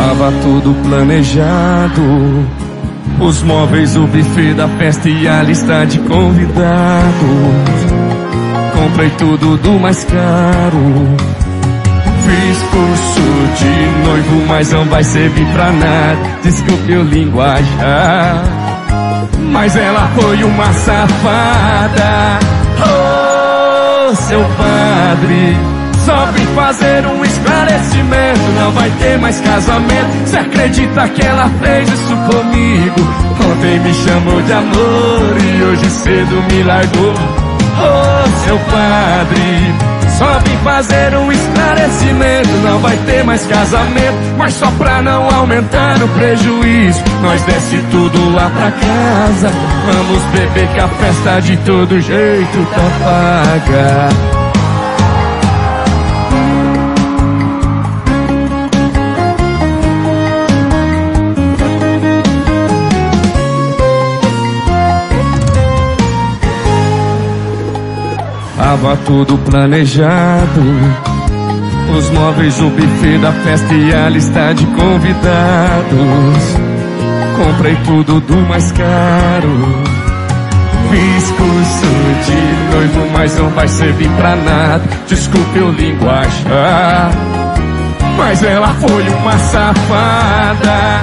Tava 0.00 0.32
tudo 0.42 0.74
planejado. 0.82 2.48
Os 3.20 3.42
móveis, 3.42 3.94
o 3.96 4.06
buffet 4.06 4.54
da 4.54 4.66
festa 4.66 5.10
e 5.10 5.28
a 5.28 5.42
lista 5.42 5.84
de 5.84 5.98
convidados. 5.98 6.64
Comprei 8.74 9.10
tudo 9.10 9.58
do 9.58 9.78
mais 9.78 10.02
caro. 10.04 11.16
Fiz 12.24 12.62
curso 12.70 13.20
de 13.58 14.08
noivo, 14.08 14.46
mas 14.48 14.72
não 14.72 14.86
vai 14.86 15.04
servir 15.04 15.46
pra 15.52 15.70
nada. 15.70 16.18
Desculpe 16.42 16.92
o 16.94 17.02
linguajar. 17.02 18.42
Mas 19.52 19.76
ela 19.76 20.10
foi 20.18 20.42
uma 20.42 20.72
safada. 20.72 22.38
Oh, 22.80 24.14
seu 24.14 24.40
padre. 24.56 25.79
Só 26.04 26.26
vim 26.32 26.46
fazer 26.54 27.06
um 27.06 27.24
esclarecimento. 27.24 28.40
Não 28.58 28.72
vai 28.72 28.90
ter 28.90 29.18
mais 29.18 29.40
casamento. 29.40 30.26
Você 30.26 30.36
acredita 30.38 31.08
que 31.08 31.22
ela 31.22 31.48
fez 31.60 31.88
isso 31.88 32.16
comigo? 32.16 33.30
Ontem 33.50 33.80
me 33.80 33.94
chamou 33.94 34.42
de 34.42 34.52
amor 34.52 35.36
e 35.42 35.62
hoje 35.64 35.90
cedo 35.90 36.42
me 36.50 36.62
largou. 36.62 37.14
Oh, 37.82 38.44
seu 38.44 38.58
padre. 38.58 39.90
Só 40.18 40.38
vim 40.40 40.56
fazer 40.58 41.16
um 41.16 41.32
esclarecimento. 41.32 42.50
Não 42.62 42.78
vai 42.80 42.96
ter 43.06 43.24
mais 43.24 43.46
casamento. 43.46 44.16
Mas 44.36 44.54
só 44.54 44.70
pra 44.72 45.00
não 45.00 45.28
aumentar 45.34 46.02
o 46.02 46.08
prejuízo. 46.08 47.02
Nós 47.22 47.42
desce 47.42 47.78
tudo 47.90 48.34
lá 48.34 48.50
pra 48.50 48.70
casa. 48.70 49.50
Vamos 49.86 50.22
beber 50.24 50.68
que 50.68 50.80
a 50.80 50.88
festa 50.88 51.40
de 51.40 51.56
todo 51.58 52.00
jeito 52.00 52.66
tá 52.74 52.90
paga. 53.04 54.39
Tava 68.70 68.96
tudo 68.98 69.36
planejado. 69.38 70.62
Os 71.98 72.08
móveis, 72.10 72.56
o 72.60 72.70
buffet 72.70 73.18
da 73.18 73.32
festa 73.32 73.74
e 73.74 73.92
a 73.92 74.08
lista 74.08 74.54
de 74.54 74.64
convidados. 74.64 76.56
Comprei 77.36 77.74
tudo 77.84 78.20
do 78.20 78.36
mais 78.48 78.70
caro. 78.70 79.84
Fiz 80.88 81.30
curso 81.32 81.88
de 82.26 82.76
noivo, 82.76 83.10
mas 83.12 83.36
não 83.36 83.48
vai 83.48 83.66
servir 83.66 84.08
pra 84.10 84.36
nada. 84.36 84.84
Desculpe 85.08 85.58
o 85.58 85.72
linguajar. 85.72 87.10
Mas 88.16 88.40
ela 88.44 88.68
foi 88.68 89.08
uma 89.08 89.36
safada. 89.36 91.00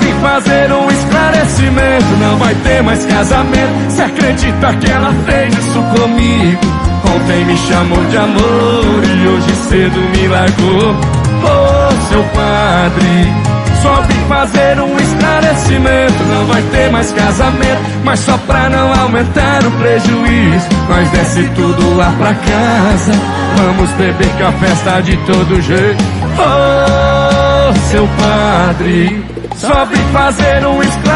Vim 0.00 0.12
fazer 0.20 0.70
um 0.72 0.87
esclarecimento. 1.28 2.16
Não 2.20 2.36
vai 2.38 2.54
ter 2.54 2.82
mais 2.82 3.04
casamento. 3.04 3.90
Você 3.90 4.02
acredita 4.02 4.74
que 4.74 4.90
ela 4.90 5.12
fez 5.26 5.54
isso 5.54 5.82
comigo? 5.96 6.60
Ontem 7.14 7.44
me 7.44 7.56
chamou 7.56 8.04
de 8.06 8.16
amor 8.16 9.04
e 9.04 9.28
hoje 9.28 9.54
cedo 9.68 10.00
me 10.16 10.28
largou. 10.28 10.96
Oh, 11.44 12.08
seu 12.08 12.22
padre. 12.24 13.48
Só 13.82 14.02
vim 14.02 14.20
fazer 14.28 14.80
um 14.80 14.96
esclarecimento. 14.98 16.24
Não 16.24 16.46
vai 16.46 16.62
ter 16.62 16.90
mais 16.90 17.12
casamento. 17.12 17.80
Mas 18.04 18.20
só 18.20 18.36
pra 18.38 18.68
não 18.68 19.00
aumentar 19.00 19.64
o 19.64 19.70
prejuízo. 19.72 20.68
Nós 20.88 21.08
desce 21.10 21.48
tudo 21.54 21.96
lá 21.96 22.12
pra 22.18 22.34
casa. 22.34 23.12
Vamos 23.56 23.90
beber 23.92 24.28
que 24.36 24.42
a 24.42 24.52
festa 24.52 25.00
de 25.02 25.16
todo 25.18 25.62
jeito. 25.62 26.04
Oh, 26.38 27.72
seu 27.90 28.08
padre. 28.18 29.24
Só 29.56 29.84
vim 29.86 30.12
fazer 30.12 30.66
um 30.66 30.80
esclarecimento. 30.82 31.07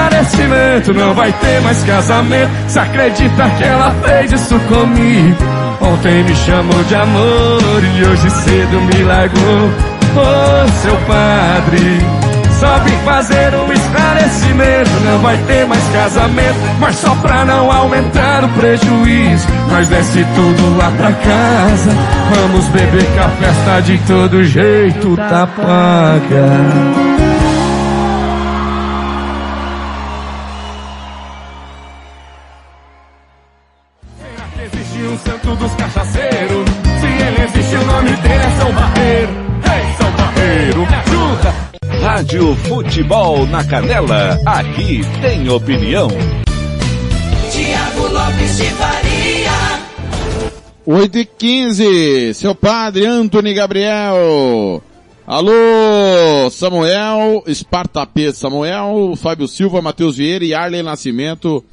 Não 0.94 1.14
vai 1.14 1.32
ter 1.32 1.60
mais 1.62 1.82
casamento. 1.84 2.50
Se 2.68 2.78
acredita 2.78 3.48
que 3.50 3.64
ela 3.64 3.90
fez 4.04 4.32
isso 4.32 4.58
comigo? 4.60 5.36
Ontem 5.80 6.22
me 6.24 6.34
chamou 6.34 6.82
de 6.84 6.94
amor 6.94 7.82
e 7.96 8.04
hoje 8.04 8.30
cedo 8.30 8.80
me 8.80 9.02
largou. 9.04 9.70
Oh, 10.14 10.68
seu 10.82 10.96
padre. 11.06 11.98
Só 12.60 12.78
vim 12.78 12.96
fazer 13.04 13.54
um 13.54 13.72
esclarecimento. 13.72 14.90
Não 15.04 15.18
vai 15.18 15.36
ter 15.38 15.66
mais 15.66 15.82
casamento. 15.88 16.58
Mas 16.78 16.96
só 16.96 17.14
pra 17.16 17.44
não 17.44 17.70
aumentar 17.72 18.44
o 18.44 18.48
prejuízo. 18.50 19.48
Nós 19.70 19.88
desce 19.88 20.24
tudo 20.34 20.76
lá 20.78 20.92
pra 20.96 21.12
casa. 21.12 21.90
Vamos 22.36 22.66
beber 22.68 23.04
que 23.04 23.18
a 23.18 23.28
festa 23.28 23.80
de 23.82 23.98
todo 24.06 24.44
jeito 24.44 25.16
tá 25.16 25.46
paga. 25.46 27.11
Rádio 42.42 42.56
Futebol 42.56 43.46
na 43.46 43.62
Canela, 43.62 44.36
aqui 44.44 45.02
tem 45.20 45.48
opinião. 45.48 46.08
Tiago 47.52 48.08
Lopes 48.08 48.56
de 48.56 48.64
Faria. 48.64 49.52
8 50.84 51.18
e 51.18 51.24
15, 51.24 52.34
seu 52.34 52.52
padre 52.52 53.06
Antony 53.06 53.54
Gabriel. 53.54 54.82
Alô, 55.24 56.50
Samuel, 56.50 57.44
Esparta 57.46 58.04
P. 58.04 58.32
Samuel, 58.32 59.14
Fábio 59.16 59.46
Silva, 59.46 59.80
Matheus 59.80 60.16
Vieira 60.16 60.44
e 60.44 60.52
Arley 60.52 60.82
Nascimento 60.82 61.64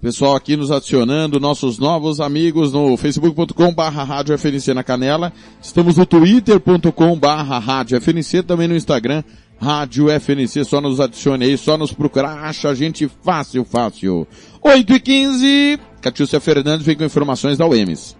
Pessoal 0.00 0.34
aqui 0.34 0.56
nos 0.56 0.70
adicionando, 0.70 1.38
nossos 1.38 1.78
novos 1.78 2.20
amigos 2.20 2.72
no 2.72 2.96
facebook.com 2.96 3.74
barra 3.74 4.02
rádio 4.02 4.32
FNC 4.38 4.72
na 4.72 4.82
Canela. 4.82 5.30
Estamos 5.60 5.98
no 5.98 6.06
twitter.com 6.06 7.18
barra 7.18 7.58
rádio 7.58 8.00
FNC, 8.00 8.42
também 8.42 8.66
no 8.66 8.74
Instagram, 8.74 9.22
rádio 9.60 10.06
FNC. 10.08 10.64
Só 10.64 10.80
nos 10.80 10.98
adicione 10.98 11.44
aí, 11.44 11.58
só 11.58 11.76
nos 11.76 11.92
procurar, 11.92 12.44
acha 12.44 12.70
a 12.70 12.74
gente 12.74 13.10
fácil, 13.22 13.64
fácil. 13.64 14.26
8 14.62 14.92
e 14.94 15.00
15 15.00 15.80
Catiúcia 16.00 16.40
Fernandes 16.40 16.86
vem 16.86 16.96
com 16.96 17.04
informações 17.04 17.58
da 17.58 17.66
UEMS. 17.66 18.16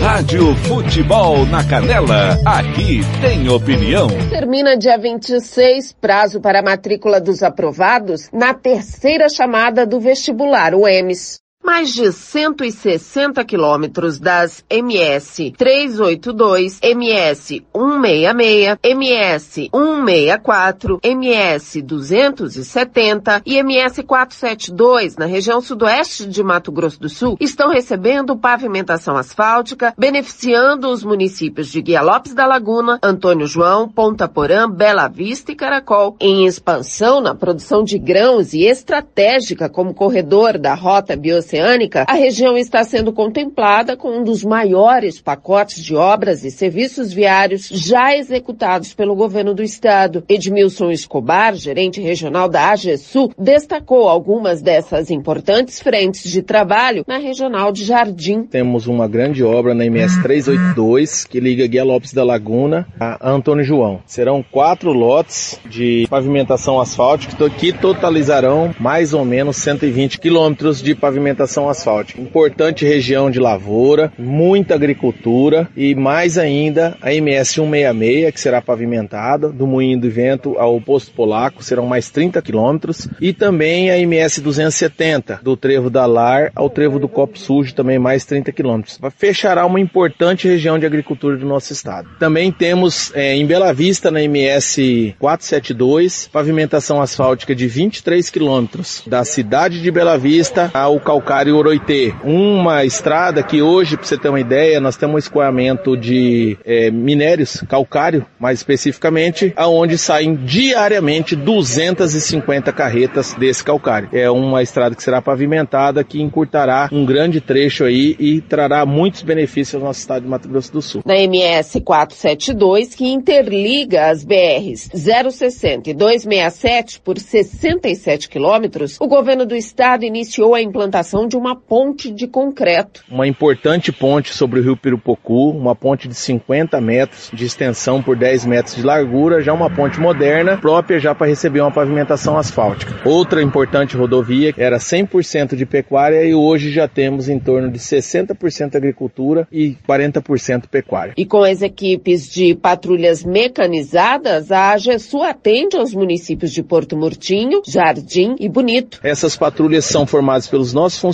Rádio 0.00 0.54
Futebol 0.56 1.46
na 1.46 1.64
Canela, 1.64 2.38
aqui 2.44 3.00
tem 3.20 3.48
opinião. 3.48 4.08
Termina 4.28 4.76
dia 4.76 4.98
26, 4.98 5.92
prazo 5.92 6.40
para 6.40 6.58
a 6.58 6.62
matrícula 6.62 7.20
dos 7.20 7.42
aprovados 7.42 8.28
na 8.32 8.52
terceira 8.52 9.28
chamada 9.28 9.86
do 9.86 10.00
vestibular, 10.00 10.74
o 10.74 10.86
EMS. 10.86 11.43
Mais 11.64 11.94
de 11.94 12.12
160 12.12 13.42
quilômetros 13.42 14.20
das 14.20 14.62
MS 14.68 15.54
382, 15.56 16.78
MS 16.82 17.64
166, 17.72 18.78
MS 18.82 19.70
164, 19.72 21.00
MS 21.02 21.80
270 21.80 23.42
e 23.46 23.56
MS 23.56 24.02
472 24.02 25.16
na 25.16 25.24
região 25.24 25.62
sudoeste 25.62 26.26
de 26.26 26.42
Mato 26.42 26.70
Grosso 26.70 27.00
do 27.00 27.08
Sul 27.08 27.38
estão 27.40 27.70
recebendo 27.70 28.36
pavimentação 28.36 29.16
asfáltica, 29.16 29.94
beneficiando 29.96 30.90
os 30.90 31.02
municípios 31.02 31.68
de 31.68 31.80
Guia 31.80 32.02
Lopes 32.02 32.34
da 32.34 32.44
Laguna, 32.44 32.98
Antônio 33.02 33.46
João, 33.46 33.88
Ponta 33.88 34.28
Porã, 34.28 34.70
Bela 34.70 35.08
Vista 35.08 35.52
e 35.52 35.56
Caracol. 35.56 36.14
Em 36.20 36.44
expansão 36.44 37.22
na 37.22 37.34
produção 37.34 37.82
de 37.82 37.98
grãos 37.98 38.52
e 38.52 38.66
estratégica 38.66 39.70
como 39.70 39.94
corredor 39.94 40.58
da 40.58 40.74
rota 40.74 41.16
bioceânica 41.16 41.53
oceânica, 41.54 42.04
a 42.08 42.14
região 42.14 42.56
está 42.56 42.82
sendo 42.84 43.12
contemplada 43.12 43.96
com 43.96 44.18
um 44.18 44.24
dos 44.24 44.42
maiores 44.42 45.20
pacotes 45.20 45.82
de 45.82 45.94
obras 45.94 46.44
e 46.44 46.50
serviços 46.50 47.12
viários 47.12 47.68
já 47.68 48.16
executados 48.16 48.92
pelo 48.92 49.14
governo 49.14 49.54
do 49.54 49.62
estado. 49.62 50.24
Edmilson 50.28 50.90
Escobar, 50.90 51.54
gerente 51.54 52.00
regional 52.00 52.48
da 52.48 52.70
AGESU, 52.70 53.30
destacou 53.38 54.08
algumas 54.08 54.60
dessas 54.60 55.10
importantes 55.10 55.80
frentes 55.80 56.30
de 56.30 56.42
trabalho 56.42 57.04
na 57.06 57.18
regional 57.18 57.70
de 57.70 57.84
Jardim. 57.84 58.42
Temos 58.42 58.86
uma 58.86 59.06
grande 59.06 59.44
obra 59.44 59.74
na 59.74 59.86
MS 59.86 60.22
382 60.22 61.24
que 61.24 61.38
liga 61.38 61.66
Guia 61.66 61.84
Lopes 61.84 62.12
da 62.12 62.24
Laguna 62.24 62.86
a 62.98 63.30
Antônio 63.30 63.64
João. 63.64 64.00
Serão 64.06 64.42
quatro 64.42 64.92
lotes 64.92 65.58
de 65.68 66.06
pavimentação 66.10 66.80
asfáltica 66.80 67.48
que 67.50 67.72
totalizarão 67.72 68.74
mais 68.80 69.14
ou 69.14 69.24
menos 69.24 69.56
120 69.58 70.18
quilômetros 70.18 70.82
de 70.82 70.94
pavimentação 70.94 71.43
asfáltica. 71.68 72.20
Importante 72.20 72.84
região 72.84 73.30
de 73.30 73.38
lavoura, 73.40 74.12
muita 74.18 74.74
agricultura 74.74 75.68
e 75.76 75.94
mais 75.94 76.38
ainda 76.38 76.96
a 77.00 77.12
MS 77.12 77.54
166 77.54 78.32
que 78.32 78.40
será 78.40 78.60
pavimentada 78.60 79.48
do 79.50 79.66
Moinho 79.66 80.00
do 80.00 80.10
Vento 80.10 80.58
ao 80.58 80.80
Posto 80.80 81.12
Polaco, 81.12 81.62
serão 81.62 81.86
mais 81.86 82.10
30 82.10 82.40
quilômetros 82.42 83.08
e 83.20 83.32
também 83.32 83.90
a 83.90 83.98
MS 83.98 84.40
270 84.40 85.40
do 85.42 85.56
Trevo 85.56 85.90
da 85.90 86.06
Lar 86.06 86.50
ao 86.54 86.68
Trevo 86.70 86.98
do 86.98 87.08
Copo 87.08 87.38
Sujo, 87.38 87.74
também 87.74 87.98
mais 87.98 88.24
30 88.24 88.52
quilômetros. 88.52 88.98
Fechará 89.16 89.64
uma 89.66 89.80
importante 89.80 90.48
região 90.48 90.78
de 90.78 90.86
agricultura 90.86 91.36
do 91.36 91.46
nosso 91.46 91.72
estado. 91.72 92.08
Também 92.18 92.50
temos 92.50 93.12
é, 93.14 93.34
em 93.34 93.46
Bela 93.46 93.72
Vista 93.72 94.10
na 94.10 94.22
MS 94.22 95.14
472 95.18 96.28
pavimentação 96.32 97.00
asfáltica 97.00 97.54
de 97.54 97.66
23 97.66 98.28
quilômetros 98.30 99.02
da 99.06 99.24
cidade 99.24 99.82
de 99.82 99.90
Bela 99.90 100.16
Vista 100.16 100.70
ao 100.72 100.98
Calcário 101.00 101.33
Calcário 101.34 101.56
Oroitê. 101.56 102.14
Uma 102.22 102.84
estrada 102.84 103.42
que 103.42 103.60
hoje, 103.60 103.96
para 103.96 104.06
você 104.06 104.16
ter 104.16 104.28
uma 104.28 104.38
ideia, 104.38 104.80
nós 104.80 104.96
temos 104.96 105.16
um 105.16 105.18
escoamento 105.18 105.96
de 105.96 106.56
é, 106.64 106.92
minérios, 106.92 107.60
calcário, 107.68 108.24
mais 108.38 108.60
especificamente, 108.60 109.52
aonde 109.56 109.98
saem 109.98 110.36
diariamente 110.36 111.34
250 111.34 112.72
carretas 112.72 113.34
desse 113.34 113.64
calcário. 113.64 114.08
É 114.12 114.30
uma 114.30 114.62
estrada 114.62 114.94
que 114.94 115.02
será 115.02 115.20
pavimentada, 115.20 116.04
que 116.04 116.22
encurtará 116.22 116.88
um 116.92 117.04
grande 117.04 117.40
trecho 117.40 117.82
aí 117.82 118.14
e 118.20 118.40
trará 118.40 118.86
muitos 118.86 119.22
benefícios 119.22 119.74
ao 119.74 119.88
nosso 119.88 119.98
estado 119.98 120.22
de 120.22 120.28
Mato 120.28 120.48
Grosso 120.48 120.72
do 120.72 120.80
Sul. 120.80 121.02
Na 121.04 121.16
MS 121.16 121.80
472, 121.80 122.94
que 122.94 123.08
interliga 123.08 124.06
as 124.06 124.22
BRs 124.22 124.88
060 124.94 125.90
e 125.90 125.94
267 125.94 127.00
por 127.00 127.18
67 127.18 128.28
quilômetros, 128.28 128.98
o 129.00 129.08
governo 129.08 129.44
do 129.44 129.56
estado 129.56 130.04
iniciou 130.04 130.54
a 130.54 130.62
implantação 130.62 131.23
de 131.26 131.36
uma 131.36 131.56
ponte 131.56 132.10
de 132.10 132.26
concreto. 132.26 133.04
Uma 133.10 133.26
importante 133.26 133.92
ponte 133.92 134.32
sobre 134.34 134.60
o 134.60 134.62
rio 134.62 134.76
Pirupocu, 134.76 135.50
uma 135.50 135.74
ponte 135.74 136.08
de 136.08 136.14
50 136.14 136.80
metros 136.80 137.30
de 137.32 137.44
extensão 137.44 138.02
por 138.02 138.16
10 138.16 138.44
metros 138.44 138.76
de 138.76 138.82
largura, 138.82 139.40
já 139.40 139.52
uma 139.52 139.70
ponte 139.70 140.00
moderna, 140.00 140.58
própria 140.58 140.98
já 140.98 141.14
para 141.14 141.26
receber 141.26 141.60
uma 141.60 141.72
pavimentação 141.72 142.36
asfáltica. 142.36 143.08
Outra 143.08 143.42
importante 143.42 143.96
rodovia 143.96 144.54
era 144.56 144.78
100% 144.78 145.54
de 145.56 145.66
pecuária 145.66 146.24
e 146.24 146.34
hoje 146.34 146.70
já 146.70 146.88
temos 146.88 147.28
em 147.28 147.38
torno 147.38 147.70
de 147.70 147.78
60% 147.78 148.74
agricultura 148.74 149.46
e 149.50 149.76
40% 149.88 150.68
pecuária. 150.68 151.14
E 151.16 151.24
com 151.24 151.42
as 151.42 151.62
equipes 151.62 152.28
de 152.28 152.54
patrulhas 152.54 153.24
mecanizadas, 153.24 154.50
a 154.50 154.72
AGESU 154.72 155.22
atende 155.22 155.76
aos 155.76 155.94
municípios 155.94 156.52
de 156.52 156.62
Porto 156.62 156.96
Murtinho, 156.96 157.62
Jardim 157.66 158.36
e 158.38 158.48
Bonito. 158.48 159.00
Essas 159.02 159.36
patrulhas 159.36 159.84
são 159.84 160.06
formadas 160.06 160.46
pelos 160.46 160.72
nossos 160.72 160.98
funcionários, 160.98 161.13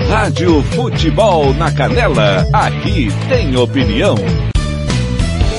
Rádio 0.10 0.64
Futebol 0.76 1.54
na 1.54 1.72
Canela, 1.72 2.48
aqui 2.54 3.10
tem 3.30 3.56
opinião. 3.56 4.16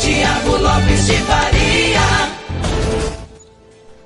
Tiago 0.00 0.56
Lopes 0.56 1.06
de 1.06 1.12
Faria. 1.18 1.51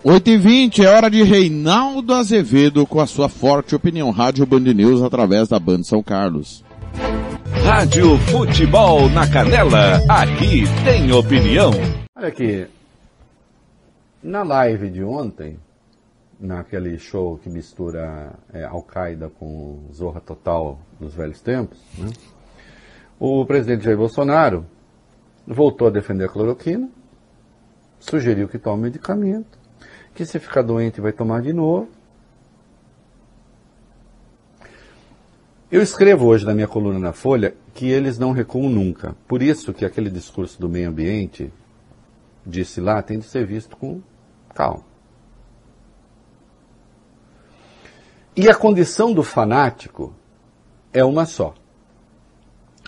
8 0.09 0.31
e 0.31 0.37
20 0.39 0.85
é 0.85 0.89
hora 0.89 1.11
de 1.11 1.25
Reinaldo 1.25 2.15
Azevedo 2.15 2.87
com 2.87 3.01
a 3.01 3.09
sua 3.09 3.29
forte 3.29 3.75
opinião. 3.75 4.13
Rádio 4.13 4.47
Band 4.47 4.61
News 4.61 5.03
através 5.03 5.49
da 5.49 5.59
Band 5.59 5.83
São 5.83 6.01
Carlos. 6.01 6.65
Rádio 7.65 8.17
Futebol 8.19 9.09
na 9.11 9.29
Canela, 9.29 9.97
aqui 10.09 10.63
tem 10.85 11.11
opinião. 11.11 11.73
Olha 12.17 12.29
aqui, 12.29 12.69
na 14.23 14.45
live 14.45 14.91
de 14.91 15.03
ontem, 15.03 15.59
naquele 16.39 16.97
show 17.01 17.37
que 17.39 17.51
mistura 17.51 18.33
é, 18.55 18.63
Al-Qaeda 18.63 19.29
com 19.29 19.89
Zorra 19.93 20.21
Total 20.21 20.79
nos 21.01 21.15
velhos 21.15 21.41
tempos, 21.41 21.81
né? 21.99 22.13
o 23.19 23.45
presidente 23.45 23.83
Jair 23.83 23.99
Bolsonaro 23.99 24.65
voltou 25.45 25.89
a 25.89 25.91
defender 25.91 26.27
a 26.27 26.29
cloroquina, 26.29 26.89
sugeriu 27.99 28.47
que 28.47 28.57
tome 28.57 28.85
medicamento, 28.85 29.66
que 30.17 30.25
se 30.25 30.41
ficar 30.41 30.63
doente 30.63 31.01
vai 31.01 31.13
tomar 31.13 31.43
de 31.43 31.53
novo. 31.53 31.89
Eu 35.71 35.83
escrevo 35.83 36.27
hoje 36.27 36.47
na 36.47 36.55
minha 36.55 36.67
coluna 36.67 36.99
na 36.99 37.13
Folha 37.13 37.55
que 37.75 37.87
eles 37.91 38.19
não 38.19 38.33
recuam 38.33 38.71
nunca. 38.71 39.15
Por 39.29 39.43
isso 39.43 39.75
que 39.75 39.85
aquele 39.85 40.09
discurso 40.09 40.59
do 40.59 40.69
meio 40.69 40.89
ambiente, 40.89 41.53
disse 42.45 42.81
lá, 42.81 43.03
tem 43.03 43.19
de 43.19 43.27
ser 43.27 43.45
visto 43.45 43.77
com 43.77 44.01
calma. 44.55 44.85
E 48.35 48.49
a 48.49 48.55
condição 48.55 49.13
do 49.13 49.23
fanático 49.23 50.15
é 50.93 51.05
uma 51.05 51.27
só. 51.27 51.55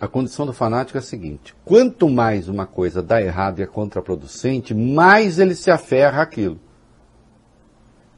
A 0.00 0.06
condição 0.06 0.46
do 0.46 0.52
fanático 0.52 0.96
é 0.96 1.00
a 1.00 1.02
seguinte: 1.02 1.54
quanto 1.64 2.08
mais 2.08 2.48
uma 2.48 2.66
coisa 2.66 3.02
dá 3.02 3.20
errado 3.20 3.58
e 3.58 3.62
é 3.62 3.66
contraproducente, 3.66 4.72
mais 4.72 5.38
ele 5.38 5.54
se 5.54 5.70
aferra 5.70 6.22
àquilo. 6.22 6.60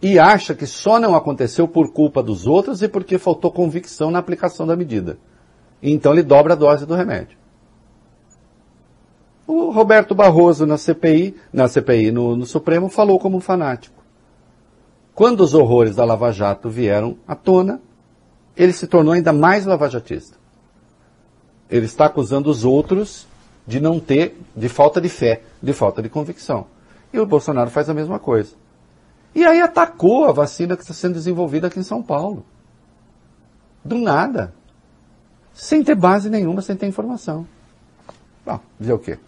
E 0.02 0.18
acha 0.18 0.55
que 0.55 0.66
só 0.66 0.98
não 0.98 1.14
aconteceu 1.14 1.68
por 1.68 1.93
culpa 1.93 2.22
dos 2.22 2.47
outros 2.47 2.82
e 2.82 2.89
porque 2.89 3.18
faltou 3.18 3.51
convicção 3.51 4.10
na 4.10 4.18
aplicação 4.18 4.66
da 4.66 4.74
medida. 4.74 5.18
Então 5.82 6.12
ele 6.12 6.22
dobra 6.22 6.55
a 6.55 6.56
dose 6.56 6.86
do 6.86 6.94
remédio. 6.94 7.39
O 9.47 9.70
Roberto 9.70 10.14
Barroso 10.14 10.64
na 10.64 10.78
CPI, 10.78 11.35
na 11.52 11.66
CPI 11.68 12.12
no, 12.12 12.36
no 12.36 12.47
Supremo, 12.47 12.89
falou 12.89 13.18
como 13.18 13.36
um 13.36 13.40
fanático. 13.40 14.01
Quando 15.14 15.40
os 15.40 15.55
horrores 15.55 15.97
da 15.97 16.05
Lava 16.05 16.31
Jato 16.32 16.70
vieram 16.70 17.18
à 17.27 17.35
tona, 17.35 17.81
ele 18.56 18.72
se 18.72 18.86
tornou 18.86 19.12
ainda 19.12 19.32
mais 19.32 19.66
lavajatista. 19.66 20.39
Ele 21.68 21.86
está 21.86 22.06
acusando 22.06 22.51
os 22.51 22.64
outros 22.64 23.27
de 23.66 23.81
não 23.81 24.01
ter, 24.01 24.39
de 24.56 24.68
falta 24.68 25.01
de 25.01 25.09
fé, 25.09 25.43
de 25.62 25.72
falta 25.72 26.02
de 26.02 26.09
convicção. 26.09 26.66
E 27.12 27.18
o 27.18 27.27
Bolsonaro 27.27 27.70
faz 27.70 27.90
a 27.90 27.94
mesma 27.94 28.18
coisa. 28.18 28.55
E 29.35 29.44
aí 29.44 29.61
atacou 29.61 30.28
a 30.28 30.32
vacina 30.32 30.77
que 30.77 30.82
está 30.82 30.94
sendo 30.94 31.15
desenvolvida 31.15 31.69
aqui 31.69 31.78
em 31.78 31.85
São 31.85 32.02
Paulo. 32.02 32.44
Do 33.85 33.97
nada. 33.97 34.52
Sem 35.52 35.82
ter 35.82 35.94
base 35.94 36.28
nenhuma, 36.28 36.62
sem 36.62 36.77
ter 36.77 36.86
informação. 36.86 37.47
Bom, 38.44 38.61
dizer 38.78 38.93
o 38.93 38.98
quê? 38.98 39.19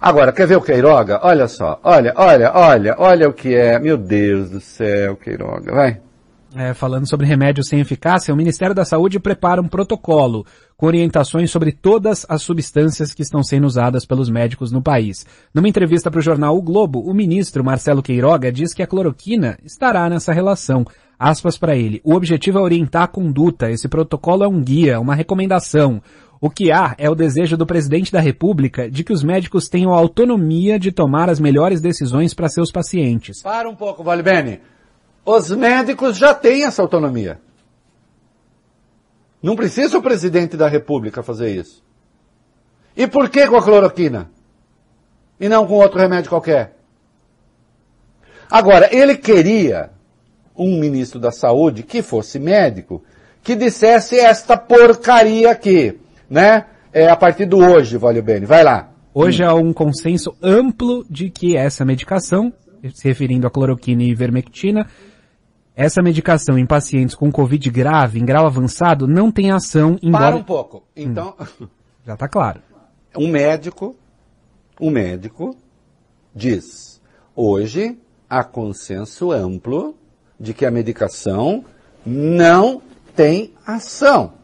Agora, 0.00 0.32
quer 0.32 0.46
ver 0.46 0.56
o 0.56 0.62
Queiroga? 0.62 1.20
Olha 1.22 1.48
só, 1.48 1.80
olha, 1.82 2.12
olha, 2.16 2.52
olha, 2.54 2.96
olha 2.98 3.28
o 3.28 3.32
que 3.32 3.54
é. 3.54 3.78
Meu 3.78 3.96
Deus 3.96 4.50
do 4.50 4.60
céu, 4.60 5.16
Queiroga, 5.16 5.72
vai. 5.72 6.00
É, 6.54 6.72
falando 6.72 7.08
sobre 7.08 7.26
remédios 7.26 7.68
sem 7.68 7.80
eficácia, 7.80 8.32
o 8.32 8.36
Ministério 8.36 8.74
da 8.74 8.84
Saúde 8.84 9.18
prepara 9.18 9.60
um 9.60 9.68
protocolo 9.68 10.46
com 10.76 10.86
orientações 10.86 11.50
sobre 11.50 11.72
todas 11.72 12.24
as 12.28 12.42
substâncias 12.42 13.12
que 13.12 13.22
estão 13.22 13.42
sendo 13.42 13.66
usadas 13.66 14.06
pelos 14.06 14.30
médicos 14.30 14.70
no 14.70 14.80
país. 14.80 15.26
Numa 15.52 15.68
entrevista 15.68 16.10
para 16.10 16.18
o 16.18 16.22
jornal 16.22 16.56
O 16.56 16.62
Globo, 16.62 17.00
o 17.00 17.12
ministro 17.12 17.64
Marcelo 17.64 18.02
Queiroga 18.02 18.52
diz 18.52 18.72
que 18.72 18.82
a 18.82 18.86
cloroquina 18.86 19.58
estará 19.64 20.08
nessa 20.08 20.32
relação. 20.32 20.86
Aspas 21.18 21.58
para 21.58 21.76
ele. 21.76 22.00
O 22.04 22.14
objetivo 22.14 22.58
é 22.58 22.62
orientar 22.62 23.04
a 23.04 23.08
conduta. 23.08 23.70
Esse 23.70 23.88
protocolo 23.88 24.44
é 24.44 24.48
um 24.48 24.62
guia, 24.62 25.00
uma 25.00 25.14
recomendação. 25.14 26.02
O 26.40 26.50
que 26.50 26.70
há 26.70 26.94
é 26.98 27.08
o 27.08 27.14
desejo 27.14 27.56
do 27.56 27.66
presidente 27.66 28.12
da 28.12 28.20
República 28.20 28.90
de 28.90 29.02
que 29.02 29.12
os 29.12 29.22
médicos 29.22 29.68
tenham 29.68 29.92
autonomia 29.92 30.78
de 30.78 30.92
tomar 30.92 31.30
as 31.30 31.40
melhores 31.40 31.80
decisões 31.80 32.34
para 32.34 32.48
seus 32.48 32.70
pacientes. 32.70 33.42
Para 33.42 33.68
um 33.68 33.74
pouco, 33.74 34.04
Vale 34.04 34.22
Bene. 34.22 34.60
Os 35.26 35.50
médicos 35.50 36.16
já 36.16 36.32
têm 36.32 36.62
essa 36.62 36.80
autonomia. 36.80 37.40
Não 39.42 39.56
precisa 39.56 39.98
o 39.98 40.02
presidente 40.02 40.56
da 40.56 40.68
República 40.68 41.20
fazer 41.20 41.50
isso. 41.50 41.84
E 42.96 43.08
por 43.08 43.28
que 43.28 43.44
com 43.48 43.56
a 43.56 43.62
cloroquina? 43.62 44.30
E 45.40 45.48
não 45.48 45.66
com 45.66 45.74
outro 45.74 45.98
remédio 45.98 46.30
qualquer? 46.30 46.76
Agora, 48.48 48.88
ele 48.94 49.16
queria 49.16 49.90
um 50.56 50.78
ministro 50.78 51.18
da 51.18 51.32
Saúde 51.32 51.82
que 51.82 52.02
fosse 52.02 52.38
médico, 52.38 53.02
que 53.42 53.56
dissesse 53.56 54.18
esta 54.18 54.56
porcaria 54.56 55.50
aqui, 55.50 55.98
né? 56.30 56.66
É, 56.92 57.08
a 57.08 57.16
partir 57.16 57.46
do 57.46 57.58
hoje, 57.58 57.98
Vale 57.98 58.22
Bene. 58.22 58.46
Vai 58.46 58.62
lá. 58.62 58.90
Hoje 59.12 59.42
há 59.42 59.52
um 59.54 59.72
consenso 59.72 60.36
amplo 60.40 61.04
de 61.10 61.30
que 61.30 61.56
essa 61.56 61.84
medicação, 61.84 62.52
se 62.94 63.08
referindo 63.08 63.46
à 63.46 63.50
cloroquina 63.50 64.02
e 64.02 64.10
ivermectina, 64.10 64.86
essa 65.76 66.02
medicação 66.02 66.58
em 66.58 66.64
pacientes 66.64 67.14
com 67.14 67.30
Covid 67.30 67.70
grave, 67.70 68.18
em 68.18 68.24
grau 68.24 68.46
avançado, 68.46 69.06
não 69.06 69.30
tem 69.30 69.50
ação 69.50 69.98
embora... 70.02 70.28
Para 70.32 70.36
um 70.36 70.42
pouco. 70.42 70.82
Então... 70.96 71.34
Hum. 71.60 71.68
Já 72.06 72.14
está 72.14 72.28
claro. 72.28 72.62
Um 73.16 73.28
médico, 73.28 73.96
um 74.80 74.90
médico 74.90 75.56
diz, 76.32 77.02
hoje 77.34 77.98
há 78.30 78.44
consenso 78.44 79.32
amplo 79.32 79.96
de 80.38 80.54
que 80.54 80.64
a 80.64 80.70
medicação 80.70 81.64
não 82.04 82.80
tem 83.16 83.52
ação. 83.66 84.34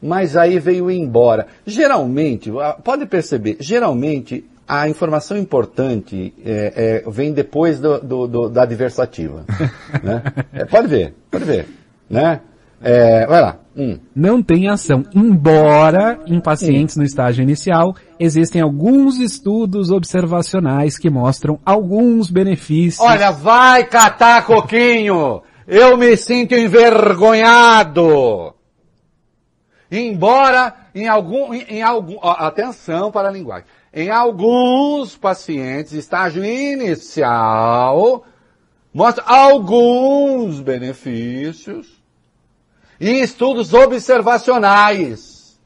Mas 0.00 0.36
aí 0.36 0.58
veio 0.58 0.90
embora. 0.90 1.48
Geralmente, 1.66 2.50
pode 2.82 3.04
perceber, 3.04 3.58
geralmente 3.60 4.48
a 4.68 4.88
informação 4.88 5.38
importante 5.38 6.34
é, 6.44 7.02
é, 7.06 7.10
vem 7.10 7.32
depois 7.32 7.80
do, 7.80 7.98
do, 8.00 8.26
do, 8.26 8.48
da 8.50 8.64
adversativa. 8.64 9.46
né? 10.02 10.22
É, 10.52 10.64
pode 10.66 10.88
ver, 10.88 11.14
pode 11.30 11.44
ver. 11.44 11.66
Né? 12.08 12.40
É, 12.82 13.26
vai 13.26 13.40
lá. 13.40 13.56
Hum. 13.74 13.98
Não 14.14 14.42
tem 14.42 14.68
ação, 14.68 15.04
embora 15.14 16.20
em 16.26 16.40
pacientes 16.40 16.96
hum. 16.96 17.00
no 17.00 17.06
estágio 17.06 17.42
inicial 17.42 17.94
existem 18.20 18.60
alguns 18.60 19.18
estudos 19.18 19.90
observacionais 19.90 20.98
que 20.98 21.08
mostram 21.08 21.58
alguns 21.64 22.30
benefícios. 22.30 23.00
Olha, 23.00 23.30
vai 23.30 23.84
catar 23.84 24.44
coquinho! 24.44 25.42
Eu 25.66 25.96
me 25.96 26.16
sinto 26.16 26.54
envergonhado! 26.54 28.54
Embora 29.90 30.74
em 30.94 31.08
algum, 31.08 31.54
em, 31.54 31.62
em 31.68 31.82
algum, 31.82 32.16
ó, 32.20 32.32
atenção 32.32 33.10
para 33.10 33.28
a 33.28 33.32
linguagem. 33.32 33.66
Em 33.92 34.10
alguns 34.10 35.16
pacientes, 35.16 35.92
estágio 35.92 36.44
inicial, 36.44 38.24
mostra 38.92 39.24
alguns 39.24 40.60
benefícios 40.60 41.98
em 43.00 43.20
estudos 43.20 43.72
observacionais. 43.72 45.58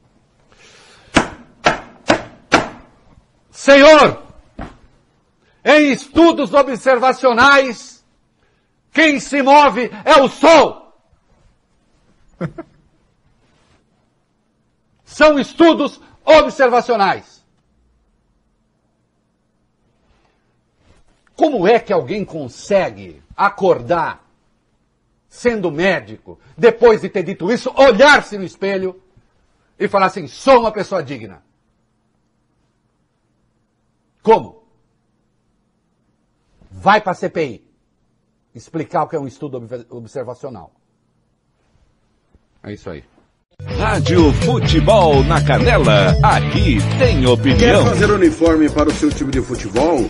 Senhor, 3.49 4.23
em 5.63 5.91
estudos 5.91 6.53
observacionais, 6.53 8.03
quem 8.91 9.19
se 9.19 9.41
move 9.41 9.89
é 10.03 10.21
o 10.21 10.27
sol. 10.27 10.93
São 15.05 15.39
estudos 15.39 16.01
observacionais. 16.25 17.32
Como 21.35 21.67
é 21.67 21.79
que 21.79 21.91
alguém 21.91 22.23
consegue 22.23 23.21
acordar, 23.35 24.23
sendo 25.27 25.71
médico, 25.71 26.39
depois 26.57 27.01
de 27.01 27.09
ter 27.09 27.23
dito 27.23 27.51
isso, 27.51 27.73
olhar-se 27.75 28.37
no 28.37 28.43
espelho 28.43 29.01
e 29.79 29.87
falar 29.87 30.07
assim: 30.07 30.27
sou 30.27 30.59
uma 30.59 30.71
pessoa 30.71 31.03
digna? 31.03 31.43
Como? 34.21 34.63
Vai 36.71 37.01
para 37.01 37.11
a 37.11 37.15
CPI 37.15 37.63
explicar 38.53 39.03
o 39.03 39.07
que 39.07 39.15
é 39.15 39.19
um 39.19 39.27
estudo 39.27 39.57
observacional. 39.89 40.71
É 42.63 42.71
isso 42.73 42.89
aí. 42.89 43.03
Rádio 43.77 44.31
Futebol 44.33 45.23
na 45.23 45.43
Canela, 45.43 46.17
aqui 46.23 46.77
tem 46.97 47.25
opinião. 47.25 47.83
Quer 47.83 47.89
fazer 47.89 48.11
uniforme 48.11 48.69
para 48.69 48.89
o 48.89 48.93
seu 48.93 49.09
time 49.09 49.31
de 49.31 49.41
futebol? 49.41 50.09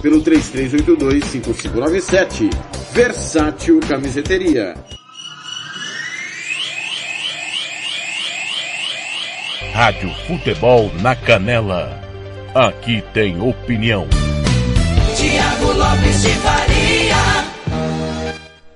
pelo 0.00 0.22
33825597 0.22 2.50
Versátil 2.92 3.80
Camiseteria. 3.80 4.74
Rádio 9.72 10.10
Futebol 10.26 10.90
na 11.00 11.14
Canela. 11.14 12.00
Aqui 12.54 13.02
tem 13.14 13.40
opinião. 13.40 14.06
Tiago 15.16 15.72
Lopes 15.72 16.22
de 16.22 16.30
Faria. 16.30 17.16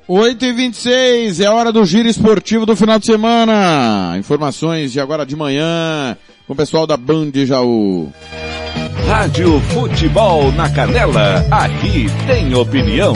8 0.07 0.44
e 0.44 0.53
26 0.53 1.40
é 1.40 1.49
hora 1.49 1.73
do 1.73 1.85
giro 1.85 2.09
esportivo 2.09 2.66
do 2.66 2.77
final 2.77 2.99
de 2.99 3.07
semana. 3.07 4.15
Informações 4.19 4.93
de 4.93 5.01
agora 5.01 5.24
de 5.24 5.35
manhã 5.35 6.16
com 6.47 6.53
o 6.53 6.57
pessoal 6.57 6.86
da 6.86 6.97
Band 6.97 7.32
Jaú. 7.47 8.12
Rádio 9.07 9.61
Futebol 9.61 10.53
na 10.53 10.73
Canela. 10.73 11.45
Aqui 11.51 12.07
tem 12.27 12.55
opinião. 12.55 13.15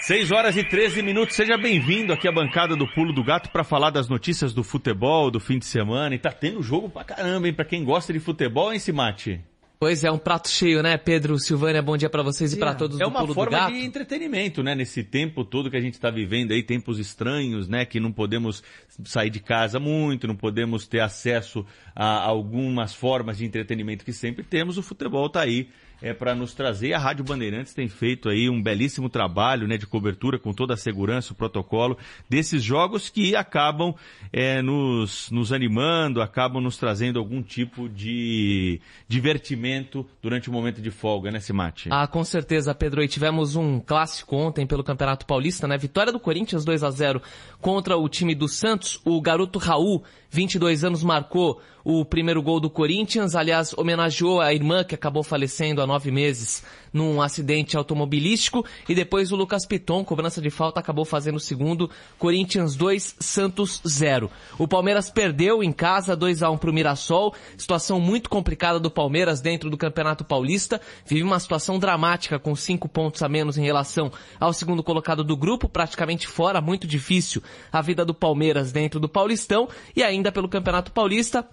6 0.00 0.30
horas 0.30 0.56
e 0.56 0.64
13 0.64 1.02
minutos. 1.02 1.34
Seja 1.34 1.58
bem-vindo 1.58 2.12
aqui 2.12 2.28
à 2.28 2.32
bancada 2.32 2.76
do 2.76 2.86
Pulo 2.86 3.12
do 3.12 3.24
Gato 3.24 3.50
para 3.50 3.64
falar 3.64 3.90
das 3.90 4.08
notícias 4.08 4.54
do 4.54 4.62
futebol, 4.62 5.30
do 5.30 5.40
fim 5.40 5.58
de 5.58 5.66
semana. 5.66 6.14
E 6.14 6.18
tá 6.18 6.30
tendo 6.30 6.62
jogo 6.62 6.88
pra 6.88 7.04
caramba, 7.04 7.48
hein? 7.48 7.54
Pra 7.54 7.64
quem 7.64 7.84
gosta 7.84 8.12
de 8.12 8.20
futebol, 8.20 8.72
hein, 8.72 8.78
Simate? 8.78 9.40
Pois 9.78 10.02
é, 10.02 10.10
um 10.10 10.16
prato 10.16 10.48
cheio, 10.48 10.82
né, 10.82 10.96
Pedro 10.96 11.38
Silvânia? 11.38 11.82
Bom 11.82 11.98
dia 11.98 12.08
para 12.08 12.22
vocês 12.22 12.54
e 12.54 12.56
para 12.56 12.74
todos 12.74 12.98
É 12.98 13.04
do 13.04 13.10
uma 13.10 13.20
Pulo 13.20 13.28
do 13.28 13.34
forma 13.34 13.58
Gato. 13.58 13.72
de 13.74 13.84
entretenimento, 13.84 14.62
né? 14.62 14.74
Nesse 14.74 15.04
tempo 15.04 15.44
todo 15.44 15.70
que 15.70 15.76
a 15.76 15.80
gente 15.80 15.94
está 15.94 16.10
vivendo 16.10 16.52
aí, 16.52 16.62
tempos 16.62 16.98
estranhos, 16.98 17.68
né? 17.68 17.84
Que 17.84 18.00
não 18.00 18.10
podemos 18.10 18.62
sair 19.04 19.28
de 19.28 19.38
casa 19.38 19.78
muito, 19.78 20.26
não 20.26 20.34
podemos 20.34 20.86
ter 20.86 21.00
acesso 21.00 21.64
a 21.94 22.22
algumas 22.22 22.94
formas 22.94 23.36
de 23.36 23.44
entretenimento 23.44 24.02
que 24.02 24.14
sempre 24.14 24.42
temos. 24.42 24.78
O 24.78 24.82
futebol 24.82 25.28
tá 25.28 25.42
aí 25.42 25.68
é 26.00 26.12
para 26.12 26.34
nos 26.34 26.52
trazer. 26.54 26.92
A 26.92 26.98
Rádio 26.98 27.24
Bandeirantes 27.24 27.72
tem 27.72 27.88
feito 27.88 28.28
aí 28.28 28.48
um 28.48 28.62
belíssimo 28.62 29.08
trabalho, 29.08 29.66
né? 29.66 29.76
De 29.76 29.86
cobertura 29.86 30.38
com 30.38 30.52
toda 30.52 30.74
a 30.74 30.76
segurança, 30.76 31.32
o 31.32 31.36
protocolo 31.36 31.96
desses 32.28 32.62
jogos 32.62 33.08
que 33.08 33.34
acabam 33.34 33.94
é, 34.32 34.60
nos, 34.62 35.30
nos 35.30 35.52
animando, 35.52 36.20
acabam 36.20 36.62
nos 36.62 36.76
trazendo 36.76 37.18
algum 37.18 37.42
tipo 37.42 37.88
de 37.88 38.80
divertimento 39.08 40.06
durante 40.22 40.48
o 40.48 40.52
momento 40.52 40.80
de 40.80 40.90
folga, 40.90 41.30
né, 41.30 41.40
Simate? 41.40 41.88
Ah, 41.90 42.06
com 42.06 42.24
certeza, 42.24 42.74
Pedro. 42.74 43.02
E 43.02 43.08
tivemos 43.08 43.56
um 43.56 43.80
clássico 43.80 44.36
ontem 44.36 44.66
pelo 44.66 44.84
Campeonato 44.84 45.26
Paulista, 45.26 45.66
né? 45.66 45.78
Vitória 45.78 46.12
do 46.12 46.20
Corinthians 46.20 46.64
2 46.64 46.82
a 46.82 46.90
0 46.90 47.22
contra 47.60 47.96
o 47.96 48.08
time 48.08 48.34
do 48.34 48.48
Santos. 48.48 49.00
O 49.04 49.20
garoto 49.20 49.58
Raul, 49.58 50.02
22 50.30 50.84
anos, 50.84 51.02
marcou 51.02 51.60
o 51.84 52.04
primeiro 52.04 52.42
gol 52.42 52.58
do 52.58 52.68
Corinthians. 52.68 53.36
Aliás, 53.36 53.72
homenageou 53.76 54.40
a 54.40 54.52
irmã 54.52 54.82
que 54.82 54.94
acabou 54.94 55.22
falecendo 55.22 55.80
nove 55.86 56.10
meses 56.10 56.62
num 56.92 57.20
acidente 57.20 57.76
automobilístico. 57.76 58.64
E 58.88 58.94
depois 58.94 59.30
o 59.30 59.36
Lucas 59.36 59.66
Piton, 59.66 60.04
cobrança 60.04 60.40
de 60.40 60.50
falta, 60.50 60.80
acabou 60.80 61.04
fazendo 61.04 61.36
o 61.36 61.40
segundo. 61.40 61.90
Corinthians 62.18 62.74
2, 62.74 63.16
Santos 63.20 63.80
0. 63.86 64.30
O 64.58 64.66
Palmeiras 64.66 65.10
perdeu 65.10 65.62
em 65.62 65.72
casa 65.72 66.16
2 66.16 66.42
a 66.42 66.50
1 66.50 66.58
pro 66.58 66.72
Mirassol. 66.72 67.34
Situação 67.56 68.00
muito 68.00 68.30
complicada 68.30 68.80
do 68.80 68.90
Palmeiras 68.90 69.40
dentro 69.40 69.70
do 69.70 69.76
Campeonato 69.76 70.24
Paulista. 70.24 70.80
Vive 71.06 71.22
uma 71.22 71.38
situação 71.38 71.78
dramática 71.78 72.38
com 72.38 72.56
cinco 72.56 72.88
pontos 72.88 73.22
a 73.22 73.28
menos 73.28 73.58
em 73.58 73.64
relação 73.64 74.10
ao 74.40 74.52
segundo 74.52 74.82
colocado 74.82 75.22
do 75.22 75.36
grupo, 75.36 75.68
praticamente 75.68 76.26
fora, 76.26 76.60
muito 76.60 76.86
difícil 76.86 77.42
a 77.70 77.82
vida 77.82 78.04
do 78.04 78.14
Palmeiras 78.14 78.72
dentro 78.72 78.98
do 78.98 79.08
Paulistão. 79.08 79.68
E 79.94 80.02
ainda 80.02 80.32
pelo 80.32 80.48
Campeonato 80.48 80.90
Paulista, 80.92 81.46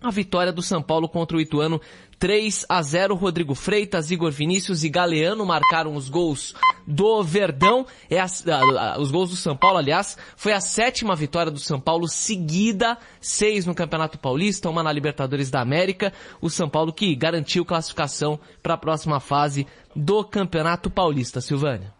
a 0.00 0.10
vitória 0.10 0.52
do 0.52 0.62
São 0.62 0.80
Paulo 0.80 1.08
contra 1.08 1.36
o 1.36 1.40
Ituano 1.40 1.80
3 2.18 2.64
a 2.68 2.80
0. 2.82 3.14
Rodrigo 3.16 3.54
Freitas, 3.54 4.10
Igor 4.10 4.30
Vinícius 4.30 4.84
e 4.84 4.88
Galeano 4.88 5.44
marcaram 5.44 5.94
os 5.94 6.08
gols 6.08 6.54
do 6.86 7.22
Verdão. 7.22 7.84
É 8.08 8.20
a- 8.20 8.24
a- 8.26 8.94
a- 8.94 9.00
os 9.00 9.10
gols 9.10 9.30
do 9.30 9.36
São 9.36 9.56
Paulo, 9.56 9.78
aliás, 9.78 10.16
foi 10.36 10.52
a 10.52 10.60
sétima 10.60 11.14
vitória 11.16 11.50
do 11.50 11.58
São 11.58 11.80
Paulo 11.80 12.06
seguida, 12.08 12.96
seis 13.20 13.66
no 13.66 13.74
Campeonato 13.74 14.18
Paulista, 14.18 14.70
uma 14.70 14.82
na 14.82 14.92
Libertadores 14.92 15.50
da 15.50 15.60
América. 15.60 16.12
O 16.40 16.48
São 16.48 16.68
Paulo 16.68 16.92
que 16.92 17.14
garantiu 17.16 17.64
classificação 17.64 18.38
para 18.62 18.74
a 18.74 18.78
próxima 18.78 19.18
fase 19.20 19.66
do 19.94 20.22
Campeonato 20.24 20.88
Paulista. 20.90 21.40
Silvânia. 21.40 21.97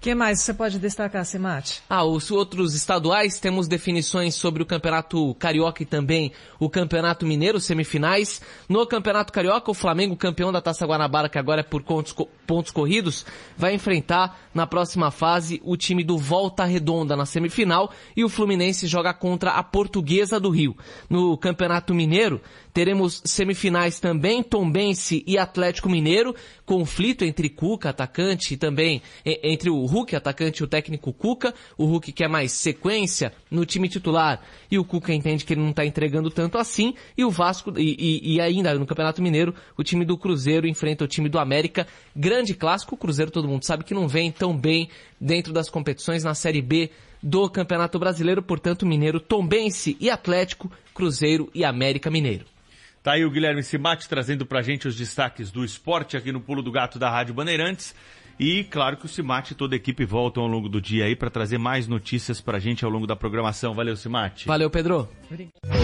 Que 0.00 0.14
mais 0.14 0.40
você 0.40 0.54
pode 0.54 0.78
destacar, 0.78 1.24
Semate? 1.24 1.82
Ah, 1.88 2.04
os 2.04 2.30
outros 2.30 2.74
estaduais 2.74 3.40
temos 3.40 3.66
definições 3.66 4.34
sobre 4.34 4.62
o 4.62 4.66
Campeonato 4.66 5.34
Carioca 5.34 5.82
e 5.82 5.86
também 5.86 6.32
o 6.60 6.70
Campeonato 6.70 7.26
Mineiro, 7.26 7.58
semifinais. 7.58 8.40
No 8.68 8.86
Campeonato 8.86 9.32
Carioca, 9.32 9.70
o 9.70 9.74
Flamengo, 9.74 10.16
campeão 10.16 10.52
da 10.52 10.60
Taça 10.60 10.86
Guanabara, 10.86 11.28
que 11.28 11.38
agora 11.38 11.60
é 11.60 11.64
por 11.64 11.82
pontos, 11.82 12.14
pontos 12.46 12.70
corridos, 12.70 13.26
vai 13.56 13.74
enfrentar 13.74 14.48
na 14.54 14.66
próxima 14.66 15.10
fase 15.10 15.60
o 15.64 15.76
time 15.76 16.04
do 16.04 16.16
Volta 16.16 16.64
Redonda 16.64 17.16
na 17.16 17.26
semifinal 17.26 17.90
e 18.16 18.24
o 18.24 18.28
Fluminense 18.28 18.86
joga 18.86 19.12
contra 19.12 19.52
a 19.52 19.62
Portuguesa 19.62 20.38
do 20.38 20.50
Rio. 20.50 20.76
No 21.10 21.36
Campeonato 21.36 21.92
Mineiro, 21.92 22.40
teremos 22.76 23.22
semifinais 23.24 23.98
também, 23.98 24.42
Tombense 24.42 25.24
e 25.26 25.38
Atlético 25.38 25.88
Mineiro, 25.88 26.36
conflito 26.66 27.24
entre 27.24 27.48
Cuca, 27.48 27.88
atacante, 27.88 28.52
e 28.52 28.56
também 28.58 29.00
entre 29.24 29.70
o 29.70 29.86
Hulk, 29.86 30.14
atacante, 30.14 30.60
e 30.60 30.64
o 30.64 30.66
técnico 30.66 31.10
Cuca. 31.10 31.54
O 31.78 31.86
Hulk 31.86 32.12
quer 32.12 32.28
mais 32.28 32.52
sequência 32.52 33.32
no 33.50 33.64
time 33.64 33.88
titular 33.88 34.42
e 34.70 34.78
o 34.78 34.84
Cuca 34.84 35.14
entende 35.14 35.46
que 35.46 35.54
ele 35.54 35.62
não 35.62 35.70
está 35.70 35.86
entregando 35.86 36.28
tanto 36.28 36.58
assim. 36.58 36.92
E 37.16 37.24
o 37.24 37.30
Vasco, 37.30 37.72
e, 37.78 37.96
e- 37.98 38.34
e 38.34 38.40
ainda 38.42 38.74
no 38.74 38.84
Campeonato 38.84 39.22
Mineiro, 39.22 39.54
o 39.74 39.82
time 39.82 40.04
do 40.04 40.18
Cruzeiro 40.18 40.66
enfrenta 40.68 41.02
o 41.02 41.08
time 41.08 41.30
do 41.30 41.38
América. 41.38 41.86
Grande 42.14 42.52
clássico, 42.52 42.94
o 42.94 42.98
Cruzeiro 42.98 43.30
todo 43.30 43.48
mundo 43.48 43.64
sabe 43.64 43.84
que 43.84 43.94
não 43.94 44.06
vem 44.06 44.30
tão 44.30 44.54
bem 44.54 44.90
dentro 45.18 45.50
das 45.50 45.70
competições 45.70 46.22
na 46.22 46.34
Série 46.34 46.60
B 46.60 46.90
do 47.22 47.48
Campeonato 47.48 47.98
Brasileiro, 47.98 48.42
portanto, 48.42 48.84
Mineiro, 48.84 49.18
Tombense 49.18 49.96
e 49.98 50.10
Atlético, 50.10 50.70
Cruzeiro 50.92 51.48
e 51.54 51.64
América 51.64 52.10
Mineiro. 52.10 52.44
Tá 53.06 53.12
aí 53.12 53.24
o 53.24 53.30
Guilherme 53.30 53.62
Simati 53.62 54.08
trazendo 54.08 54.44
pra 54.44 54.62
gente 54.62 54.88
os 54.88 54.96
destaques 54.96 55.52
do 55.52 55.64
esporte 55.64 56.16
aqui 56.16 56.32
no 56.32 56.40
Pulo 56.40 56.60
do 56.60 56.72
Gato 56.72 56.98
da 56.98 57.08
Rádio 57.08 57.32
Bandeirantes. 57.32 57.94
E 58.36 58.64
claro 58.64 58.96
que 58.96 59.06
o 59.06 59.08
Simati 59.08 59.52
e 59.52 59.54
toda 59.54 59.76
a 59.76 59.78
equipe 59.78 60.04
voltam 60.04 60.42
ao 60.42 60.48
longo 60.48 60.68
do 60.68 60.80
dia 60.80 61.04
aí 61.04 61.14
para 61.14 61.30
trazer 61.30 61.56
mais 61.56 61.86
notícias 61.86 62.40
pra 62.40 62.58
gente 62.58 62.84
ao 62.84 62.90
longo 62.90 63.06
da 63.06 63.14
programação. 63.14 63.74
Valeu, 63.74 63.94
Simati. 63.94 64.48
Valeu, 64.48 64.68
Pedro. 64.68 65.08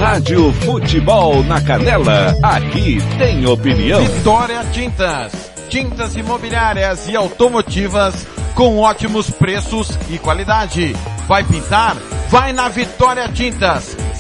Rádio 0.01 0.53
Futebol 0.53 1.45
na 1.45 1.61
Canela. 1.61 2.37
Aqui 2.43 2.99
tem 3.17 3.47
opinião. 3.47 4.05
Vitória 4.05 4.65
Tintas. 4.73 5.53
Tintas 5.69 6.17
imobiliárias 6.17 7.09
e 7.09 7.15
automotivas 7.15 8.27
com 8.57 8.79
ótimos 8.79 9.31
preços 9.31 9.97
e 10.11 10.19
qualidade. 10.19 10.93
Vai 11.29 11.45
pintar? 11.45 11.95
Vai 12.29 12.53
na 12.53 12.69
Vitória 12.69 13.29
Tintas. 13.29 13.97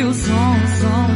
Que 0.00 0.04
o 0.04 0.14
som, 0.14 0.56
som. 0.80 1.08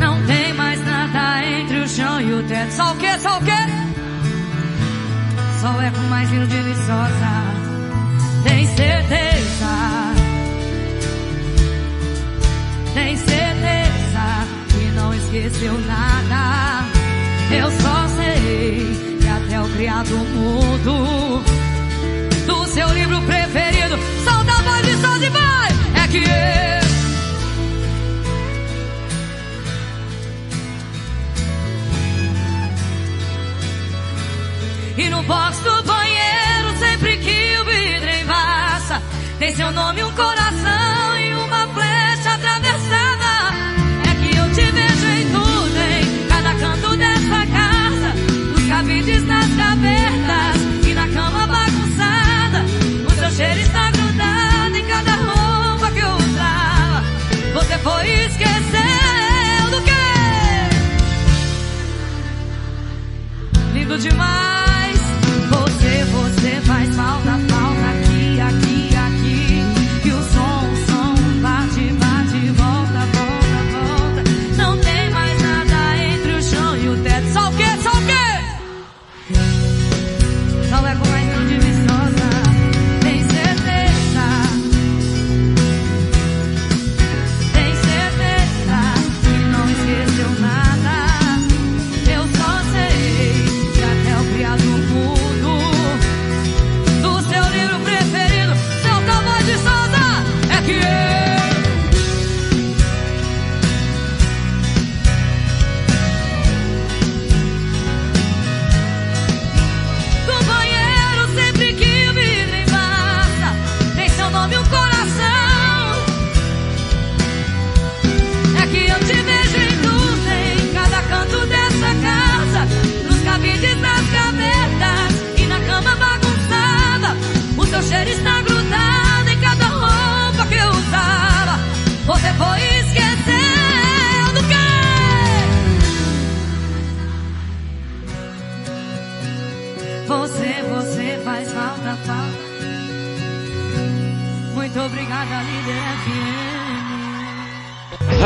Não 0.00 0.20
tem 0.26 0.52
mais 0.54 0.84
nada 0.84 1.44
entre 1.46 1.78
o 1.78 1.88
chão 1.88 2.20
e 2.20 2.32
o 2.32 2.42
teto. 2.42 2.72
Só 2.72 2.92
o 2.92 2.96
quê? 2.96 3.16
Só 3.20 3.38
o 3.38 3.40
quê? 3.40 3.52
Só 5.60 5.76
o 5.76 5.80
eco 5.80 6.00
mais 6.10 6.28
lindo 6.28 6.48
de 6.48 6.60
Viçosa. 6.60 7.34
Tem 8.42 8.66
certeza? 8.66 9.74
Tem 12.94 13.16
certeza 13.16 14.26
que 14.70 14.90
não 14.96 15.14
esqueceu 15.14 15.78
nada? 15.82 16.84
Eu 17.52 17.70
só 17.70 18.08
sei 18.16 19.18
que 19.20 19.28
até 19.28 19.60
o 19.60 19.68
criado 19.68 20.16
mudo 20.16 21.44
do 22.44 22.66
seu 22.66 22.88
livro 22.88 23.22
preferido 23.22 23.73
E 34.96 35.08
no 35.08 35.22
box 35.24 35.58
do 35.58 35.82
banheiro, 35.82 36.78
sempre 36.78 37.16
que 37.16 37.58
o 37.58 37.64
vidro 37.64 38.10
embaça, 38.22 39.02
tem 39.40 39.52
seu 39.52 39.72
nome, 39.72 40.04
um 40.04 40.12
coração 40.12 41.18
e 41.18 41.34
uma 41.34 41.66
flecha 41.66 42.34
atravessada. 42.34 43.54
É 44.08 44.14
que 44.14 44.36
eu 44.36 44.48
te 44.54 44.70
vejo 44.70 45.06
em 45.06 45.26
tudo, 45.32 45.76
em 45.80 46.28
cada 46.28 46.54
canto 46.54 46.96
dessa 46.96 47.44
casa, 47.46 48.14
nos 48.52 48.68
cabides, 48.68 49.24
nas 49.24 49.48
gavetas 49.48 50.86
e 50.86 50.94
na 50.94 51.08
cama 51.08 51.44
bagunçada. 51.48 52.64
O 53.08 53.10
seu 53.18 53.30
cheiro 53.32 53.60
está 53.60 53.90
grudado 53.90 54.76
em 54.76 54.84
cada 54.86 55.16
roupa 55.16 55.90
que 55.90 55.98
eu 55.98 56.14
usava. 56.14 57.02
Você 57.54 57.78
foi 57.78 58.08
esqueceu 58.26 59.70
do 59.72 59.82
quê? 59.82 59.90
Lindo 63.72 63.98
demais. 63.98 64.53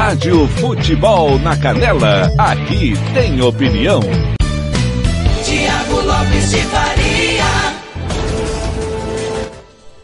Rádio 0.09 0.48
Futebol 0.48 1.39
na 1.39 1.55
Canela, 1.55 2.32
aqui 2.39 2.94
tem 3.12 3.43
opinião. 3.43 4.01
Tiago 5.44 6.01
Lopes 6.01 6.51
de 6.51 6.62
Faria. 6.62 7.44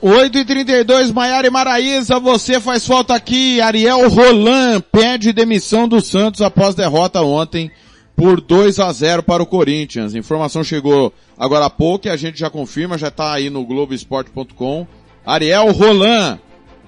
8 0.03 0.39
e 0.39 0.45
32 0.45 1.11
Maiara 1.11 1.47
e 1.47 1.51
Maraíza, 1.51 2.21
você 2.21 2.61
faz 2.61 2.87
falta 2.87 3.15
aqui. 3.15 3.63
Ariel 3.63 4.07
Roland 4.11 4.85
pede 4.93 5.33
demissão 5.33 5.89
do 5.89 6.03
Santos 6.03 6.43
após 6.43 6.75
derrota 6.75 7.23
ontem 7.23 7.71
por 8.15 8.43
2 8.43 8.81
a 8.81 8.93
0 8.93 9.23
para 9.23 9.43
o 9.43 9.47
Corinthians. 9.47 10.15
Informação 10.15 10.63
chegou 10.63 11.15
agora 11.39 11.65
há 11.65 11.71
pouco 11.71 12.09
e 12.09 12.11
a 12.11 12.17
gente 12.19 12.39
já 12.39 12.51
confirma, 12.51 12.99
já 12.99 13.09
está 13.09 13.33
aí 13.33 13.49
no 13.49 13.65
Globoesporte.com. 13.65 14.87
Ariel 15.25 15.73
Roland 15.73 16.39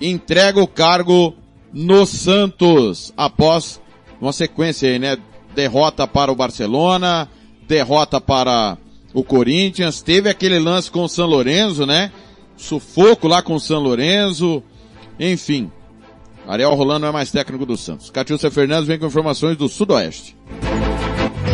entrega 0.03 0.61
o 0.61 0.69
cargo 0.69 1.35
no 1.77 2.07
Santos 2.07 3.13
após 3.15 3.79
uma 4.19 4.33
sequência 4.33 4.89
aí, 4.89 4.99
né? 4.99 5.19
Derrota 5.55 6.07
para 6.07 6.33
o 6.33 6.35
Barcelona, 6.35 7.29
derrota 7.69 8.19
para 8.19 8.79
o 9.13 9.23
Corinthians, 9.23 10.01
teve 10.01 10.31
aquele 10.31 10.59
lance 10.59 10.91
com 10.91 11.03
o 11.03 11.09
São 11.09 11.27
Lourenço, 11.27 11.85
né? 11.85 12.11
Sufoco 12.57 13.29
lá 13.29 13.43
com 13.43 13.55
o 13.55 13.61
São 13.61 13.79
Lourenço, 13.79 14.63
enfim. 15.21 15.71
Ariel 16.49 16.75
Rolando 16.75 17.05
é 17.05 17.13
mais 17.13 17.31
técnico 17.31 17.67
do 17.67 17.77
Santos. 17.77 18.09
Catiúcia 18.09 18.51
Fernandes 18.51 18.87
vem 18.87 18.99
com 18.99 19.07
informações 19.07 19.59
do 19.59 19.69
Sudoeste. 19.69 20.35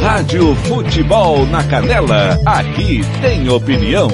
Rádio 0.00 0.54
Futebol 0.54 1.46
na 1.46 1.64
Canela, 1.64 2.38
aqui 2.46 3.00
tem 3.20 3.48
opinião. 3.48 4.08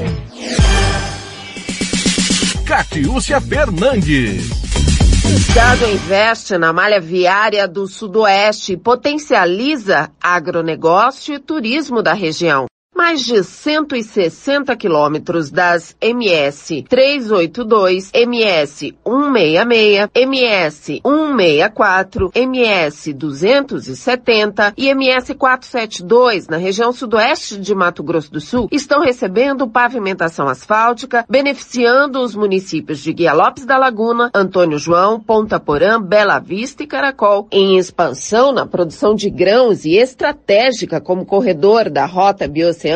Catiúcia 2.64 3.40
Fernandes. 3.40 4.98
O 5.29 5.31
Estado 5.31 5.85
investe 5.85 6.57
na 6.57 6.73
malha 6.73 6.99
viária 6.99 7.69
do 7.69 7.87
Sudoeste 7.87 8.73
e 8.73 8.77
potencializa 8.79 10.11
agronegócio 10.19 11.35
e 11.35 11.39
turismo 11.39 12.03
da 12.03 12.15
região. 12.15 12.67
Mais 12.99 13.25
de 13.25 13.45
160 13.45 14.75
quilômetros 14.75 15.53
das 15.53 15.97
MS 16.01 16.83
382, 16.83 18.11
MS 18.12 18.97
166, 19.05 20.11
MS 20.12 21.01
164, 21.05 22.33
MS 22.35 23.12
270 23.12 24.75
e 24.77 24.89
MS 24.89 25.33
472 25.37 26.49
na 26.49 26.57
região 26.57 26.93
sudoeste 26.93 27.57
de 27.61 27.73
Mato 27.73 28.03
Grosso 28.03 28.33
do 28.33 28.41
Sul 28.41 28.69
estão 28.73 29.01
recebendo 29.01 29.69
pavimentação 29.69 30.49
asfáltica, 30.49 31.25
beneficiando 31.31 32.20
os 32.20 32.35
municípios 32.35 32.99
de 32.99 33.12
Guia 33.12 33.33
Lopes 33.33 33.65
da 33.65 33.79
Laguna, 33.79 34.29
Antônio 34.35 34.77
João, 34.77 35.20
Ponta 35.20 35.61
Porã, 35.61 36.03
Bela 36.03 36.41
Vista 36.41 36.83
e 36.83 36.87
Caracol. 36.87 37.47
Em 37.53 37.79
expansão 37.79 38.51
na 38.51 38.66
produção 38.66 39.15
de 39.15 39.31
grãos 39.31 39.85
e 39.85 39.95
estratégica 39.95 41.01
como 41.01 41.25
corredor 41.25 41.89
da 41.89 42.05
rota 42.05 42.49
bioceânica, 42.49 42.88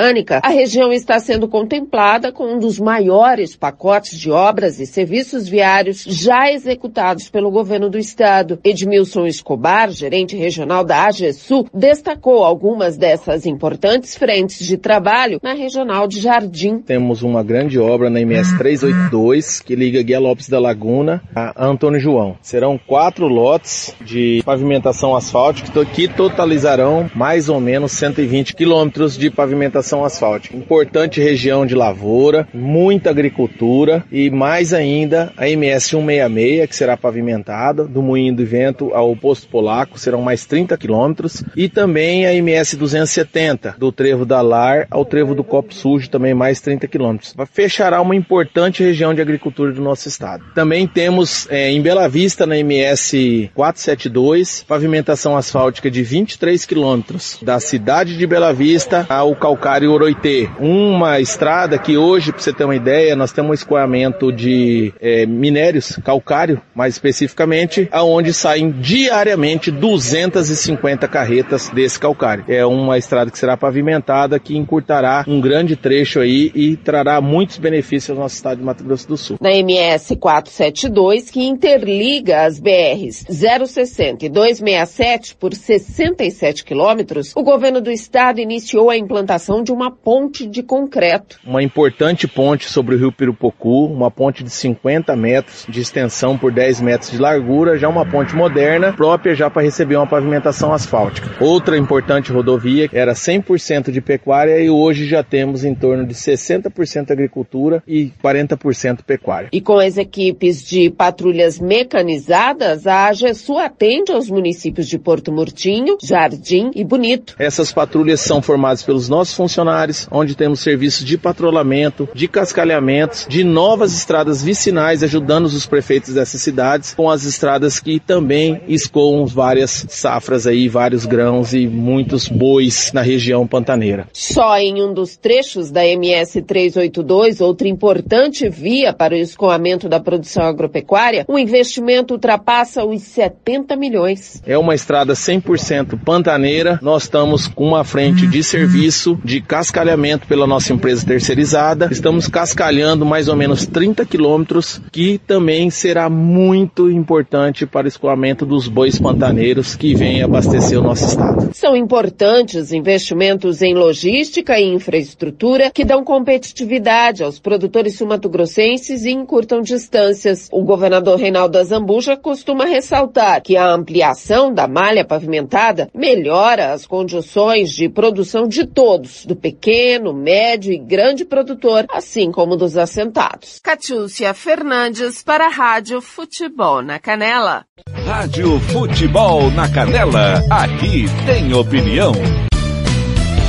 a 0.43 0.49
região 0.49 0.93
está 0.93 1.19
sendo 1.19 1.47
contemplada 1.47 2.33
com 2.33 2.55
um 2.55 2.59
dos 2.59 2.79
maiores 2.79 3.55
pacotes 3.55 4.19
de 4.19 4.31
obras 4.31 4.81
e 4.81 4.87
serviços 4.87 5.49
viários 5.49 6.05
já 6.05 6.51
executados 6.51 7.29
pelo 7.29 7.51
governo 7.51 7.91
do 7.91 7.99
estado. 7.99 8.59
Edmilson 8.65 9.27
Escobar, 9.27 9.91
gerente 9.91 10.37
regional 10.37 10.85
da 10.85 11.07
AGESU, 11.07 11.67
destacou 11.75 12.45
algumas 12.45 12.97
dessas 12.97 13.47
importantes 13.47 14.17
frentes 14.17 14.65
de 14.67 14.77
trabalho 14.77 15.39
na 15.43 15.53
regional 15.53 16.07
de 16.09 16.21
Jardim. 16.21 16.79
Temos 16.79 17.23
uma 17.23 17.43
grande 17.43 17.79
obra 17.79 18.09
na 18.09 18.21
MS 18.21 18.57
382 18.57 19.61
que 19.61 19.75
liga 19.77 20.03
Guia 20.03 20.19
Lopes 20.19 20.49
da 20.49 20.59
Laguna 20.59 21.23
a 21.35 21.67
Antônio 21.67 22.01
João. 22.01 22.37
Serão 22.41 22.79
quatro 22.79 23.27
lotes 23.27 23.95
de 24.01 24.43
pavimentação 24.45 25.15
asfáltica 25.15 25.85
que 25.85 26.09
totalizarão 26.09 27.11
mais 27.15 27.49
ou 27.49 27.61
menos 27.61 27.93
120 27.93 28.55
quilômetros 28.55 29.17
de 29.17 29.31
pavimentação 29.31 29.82
asfáltica. 30.05 30.57
Importante 30.57 31.21
região 31.21 31.67
de 31.67 31.75
lavoura, 31.75 32.47
muita 32.53 33.11
agricultura 33.11 34.05
e 34.11 34.31
mais 34.31 34.73
ainda 34.73 35.33
a 35.37 35.49
MS 35.49 35.91
166 35.91 36.69
que 36.69 36.77
será 36.77 36.97
pavimentada 36.97 37.85
do 37.85 38.03
Moinho 38.03 38.35
do 38.35 38.45
Vento 38.45 38.93
ao 38.95 39.15
Posto 39.17 39.49
Polaco 39.49 39.99
serão 39.99 40.23
mais 40.23 40.47
30 40.47 40.77
quilômetros 40.77 41.43
e 41.57 41.69
também 41.69 42.27
a 42.27 42.35
MS 42.35 42.77
270 42.77 43.77
do 43.79 43.91
Trevo 43.91 44.25
da 44.25 44.41
Lar 44.41 44.87
ao 44.91 45.05
Trevo 45.05 45.35
do 45.35 45.45
Copo 45.45 45.75
Sujo 45.75 46.11
também 46.11 46.35
mais 46.35 46.61
30 46.61 46.87
quilômetros. 46.87 47.35
Fechará 47.53 48.01
uma 48.01 48.17
importante 48.17 48.83
região 48.83 49.15
de 49.15 49.21
agricultura 49.21 49.73
do 49.73 49.83
nosso 49.83 50.09
estado. 50.09 50.45
Também 50.55 50.87
temos 50.87 51.47
é, 51.51 51.71
em 51.71 51.81
Bela 51.81 52.09
Vista 52.09 52.47
na 52.47 52.57
MS 52.59 53.51
472 53.55 54.65
pavimentação 54.67 55.37
asfáltica 55.37 55.91
de 55.91 56.03
23 56.03 56.65
quilômetros 56.65 57.39
da 57.43 57.59
cidade 57.61 58.17
de 58.17 58.27
Bela 58.27 58.53
Vista 58.53 59.07
ao 59.09 59.35
Calcário 59.35 59.72
Oroitê. 59.81 60.49
Uma 60.59 61.21
estrada 61.21 61.79
que 61.79 61.97
hoje, 61.97 62.33
para 62.33 62.41
você 62.41 62.53
ter 62.53 62.65
uma 62.65 62.77
ideia, 62.77 63.17
nós 63.17 63.33
temos 63.33 63.51
um 63.51 63.55
escoamento 63.55 64.31
de 64.31 64.93
é, 65.01 65.25
minérios, 65.27 65.99
calcário, 66.05 66.61
mais 66.75 66.95
especificamente, 66.95 67.89
aonde 67.91 68.33
saem 68.33 68.71
diariamente 68.71 69.71
250 69.71 71.09
carretas 71.09 71.71
desse 71.71 71.99
calcário. 71.99 72.45
É 72.49 72.65
uma 72.67 72.99
estrada 72.99 73.31
que 73.31 73.39
será 73.39 73.57
pavimentada, 73.57 74.39
que 74.39 74.57
encurtará 74.57 75.25
um 75.27 75.41
grande 75.41 75.77
trecho 75.77 76.21
aí 76.21 76.51
e 76.55 76.77
trará 76.77 77.21
muitos 77.21 77.59
benefícios 77.59 78.11
ao 78.11 78.23
nosso 78.23 78.35
estado 78.35 78.59
de 78.59 78.65
Mato 78.65 78.85
Grosso 78.85 79.09
do 79.09 79.17
Sul. 79.17 79.39
Na 79.41 79.53
MS 79.53 80.17
472, 80.17 81.31
que 81.31 81.45
interliga 81.45 82.45
as 82.45 82.59
BRs 82.59 83.25
060 83.29 84.27
e 84.27 84.29
267 84.29 85.37
por 85.37 85.55
67 85.55 86.65
quilômetros, 86.65 87.33
o 87.35 87.43
governo 87.43 87.81
do 87.81 87.91
estado 87.91 88.41
iniciou 88.41 88.91
a 88.91 88.97
implantação 88.97 89.62
construção 89.63 89.65
de 89.65 89.73
uma 89.73 89.91
ponte 89.91 90.47
de 90.47 90.63
concreto. 90.63 91.39
Uma 91.47 91.63
importante 91.63 92.27
ponte 92.27 92.69
sobre 92.69 92.95
o 92.95 92.99
rio 92.99 93.13
Pirupocu, 93.13 93.87
uma 93.87 94.11
ponte 94.11 94.43
de 94.43 94.51
50 94.51 95.15
metros 95.17 95.65
de 95.69 95.81
extensão 95.81 96.37
por 96.37 96.53
10 96.53 96.81
metros 96.81 97.11
de 97.11 97.19
largura, 97.19 97.79
já 97.79 97.89
uma 97.89 98.05
ponte 98.05 98.35
moderna, 98.35 98.93
própria 98.93 99.35
já 99.35 99.49
para 99.49 99.63
receber 99.63 99.97
uma 99.97 100.07
pavimentação 100.07 100.73
asfáltica. 100.73 101.31
Outra 101.41 101.79
importante 101.79 102.33
rodovia 102.33 102.89
era 102.93 103.13
100% 103.13 103.91
de 103.91 104.01
pecuária 104.01 104.61
e 104.61 104.69
hoje 104.69 105.07
já 105.07 105.23
temos 105.23 105.65
em 105.65 105.75
torno 105.75 106.07
de 106.07 106.15
60% 106.15 107.11
agricultura 107.11 107.83
e 107.87 108.13
40% 108.23 109.03
pecuária. 109.07 109.49
E 109.53 109.61
com 109.61 109.79
as 109.79 109.97
equipes 109.97 110.63
de 110.63 110.91
patrulhas 110.91 111.59
mecanizadas, 111.59 112.87
a 112.87 113.07
AGESU 113.07 113.59
atende 113.59 114.13
aos 114.13 114.29
municípios 114.29 114.89
de 114.89 114.99
Porto 114.99 115.33
Murtinho, 115.33 115.97
Jardim 116.03 116.71
e 116.75 116.85
Bonito. 116.85 117.35
Essas 117.39 117.73
patrulhas 117.73 118.21
são 118.21 118.43
formadas 118.43 118.83
pelos 118.83 119.09
nossos 119.09 119.35
funcionários, 119.43 120.07
onde 120.09 120.37
temos 120.37 120.61
serviços 120.61 121.05
de 121.05 121.19
patrulhamento, 121.19 122.09
de 122.15 122.29
cascalhamentos, 122.29 123.27
de 123.29 123.43
novas 123.43 123.93
estradas 123.93 124.41
vicinais, 124.41 125.03
ajudando 125.03 125.47
os 125.47 125.67
prefeitos 125.67 126.15
dessas 126.15 126.41
cidades 126.41 126.95
com 126.95 127.11
as 127.11 127.25
estradas 127.25 127.81
que 127.81 127.99
também 127.99 128.61
escoam 128.69 129.27
várias 129.27 129.85
safras 129.89 130.47
aí, 130.47 130.69
vários 130.69 131.05
grãos 131.07 131.53
e 131.53 131.67
muitos 131.67 132.29
bois 132.29 132.93
na 132.93 133.03
região 133.03 133.45
pantaneira. 133.45 134.07
Só 134.13 134.57
em 134.59 134.81
um 134.81 134.95
dos 134.95 135.17
trechos 135.17 135.73
da 135.73 135.85
MS 135.85 136.41
382, 136.43 137.41
outra 137.41 137.67
importante 137.67 138.49
via 138.49 138.93
para 138.93 139.15
o 139.15 139.19
escoamento 139.19 139.89
da 139.89 139.99
produção 139.99 140.45
agropecuária, 140.45 141.25
o 141.27 141.37
investimento 141.37 142.15
ultrapassa 142.15 142.85
os 142.85 143.03
70 143.03 143.75
milhões. 143.75 144.41
É 144.47 144.57
uma 144.57 144.75
estrada 144.75 145.15
100% 145.15 145.99
pantaneira. 146.05 146.79
Nós 146.81 147.05
estamos 147.05 147.49
com 147.49 147.67
uma 147.67 147.83
frente 147.83 148.27
de 148.27 148.45
serviço 148.45 149.19
de 149.25 149.32
cascalhamento 149.41 150.27
pela 150.27 150.47
nossa 150.47 150.73
empresa 150.73 151.07
terceirizada. 151.07 151.89
Estamos 151.91 152.29
cascalhando 152.29 153.05
mais 153.07 153.29
ou 153.29 153.37
menos 153.37 153.67
30 153.67 154.05
quilômetros, 154.05 154.81
que 154.91 155.19
também 155.19 155.71
será 155.71 156.09
muito 156.11 156.91
importante 156.91 157.67
para 157.67 157.87
o 157.87 157.89
escoamento 157.89 158.45
dos 158.45 158.69
bois 158.69 158.99
pantaneiros 158.99 159.75
que 159.75 159.95
vêm 159.95 160.23
abastecer 160.23 160.79
o 160.79 160.83
nosso 160.83 161.05
estado. 161.07 161.51
São 161.55 161.77
importantes 161.77 162.73
investimentos 162.73 163.63
em 163.63 163.75
logística 163.75 164.59
e 164.59 164.65
infraestrutura 164.65 165.71
que 165.71 165.85
dão 165.85 166.05
competitividade 166.05 167.23
aos 167.23 167.39
produtores 167.39 167.97
sumatogrossenses 167.97 169.05
e 169.05 169.11
encurtam 169.11 169.61
distâncias. 169.61 170.49
O 170.53 170.63
governador 170.63 171.19
Reinaldo 171.19 171.59
Azambuja 171.59 172.17
costuma 172.17 172.65
ressaltar 172.65 173.43
que 173.43 173.57
a 173.57 173.73
ampliação 173.73 174.53
da 174.53 174.67
malha 174.67 175.05
pavimentada 175.05 175.89
melhora 175.95 176.73
as 176.73 176.87
condições 176.87 177.71
de 177.71 177.89
produção 177.89 178.47
de 178.47 178.67
todos, 178.67 179.22
do 179.27 179.37
pequeno, 179.37 180.13
médio 180.13 180.73
e 180.73 180.79
grande 180.79 181.25
produtor, 181.25 181.87
assim 181.91 182.31
como 182.31 182.57
dos 182.57 182.77
assentados. 182.77 183.61
Catiúcia 183.63 184.33
Fernandes 184.35 185.23
para 185.23 185.47
a 185.47 185.51
Rádio 185.51 186.01
Futebol 186.01 186.83
na 186.83 186.99
Canela. 186.99 187.65
Rádio 188.05 188.59
Futebol 188.61 189.51
na 189.51 189.69
Canela, 189.69 190.43
aqui 190.51 191.05
tem 191.27 191.53
opinião. 191.55 192.13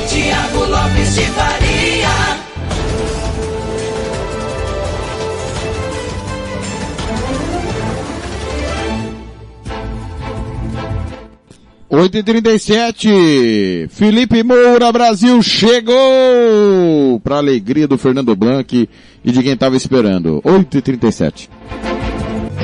Tiago 0.08 0.64
Lopes 0.64 1.14
de 1.14 1.22
Faria. 1.22 1.73
Oito 11.96 12.18
e 12.18 12.24
trinta 12.24 12.50
e 12.50 12.58
sete, 12.58 13.86
Felipe 13.88 14.42
Moura, 14.42 14.90
Brasil 14.90 15.40
chegou! 15.40 17.20
Para 17.22 17.36
alegria 17.36 17.86
do 17.86 17.96
Fernando 17.96 18.34
Blanc 18.34 18.88
e 19.24 19.30
de 19.30 19.42
quem 19.44 19.52
estava 19.52 19.76
esperando. 19.76 20.40
Oito 20.42 20.76
e 20.76 20.82
trinta 20.82 21.06
e 21.06 21.12
sete. 21.12 21.48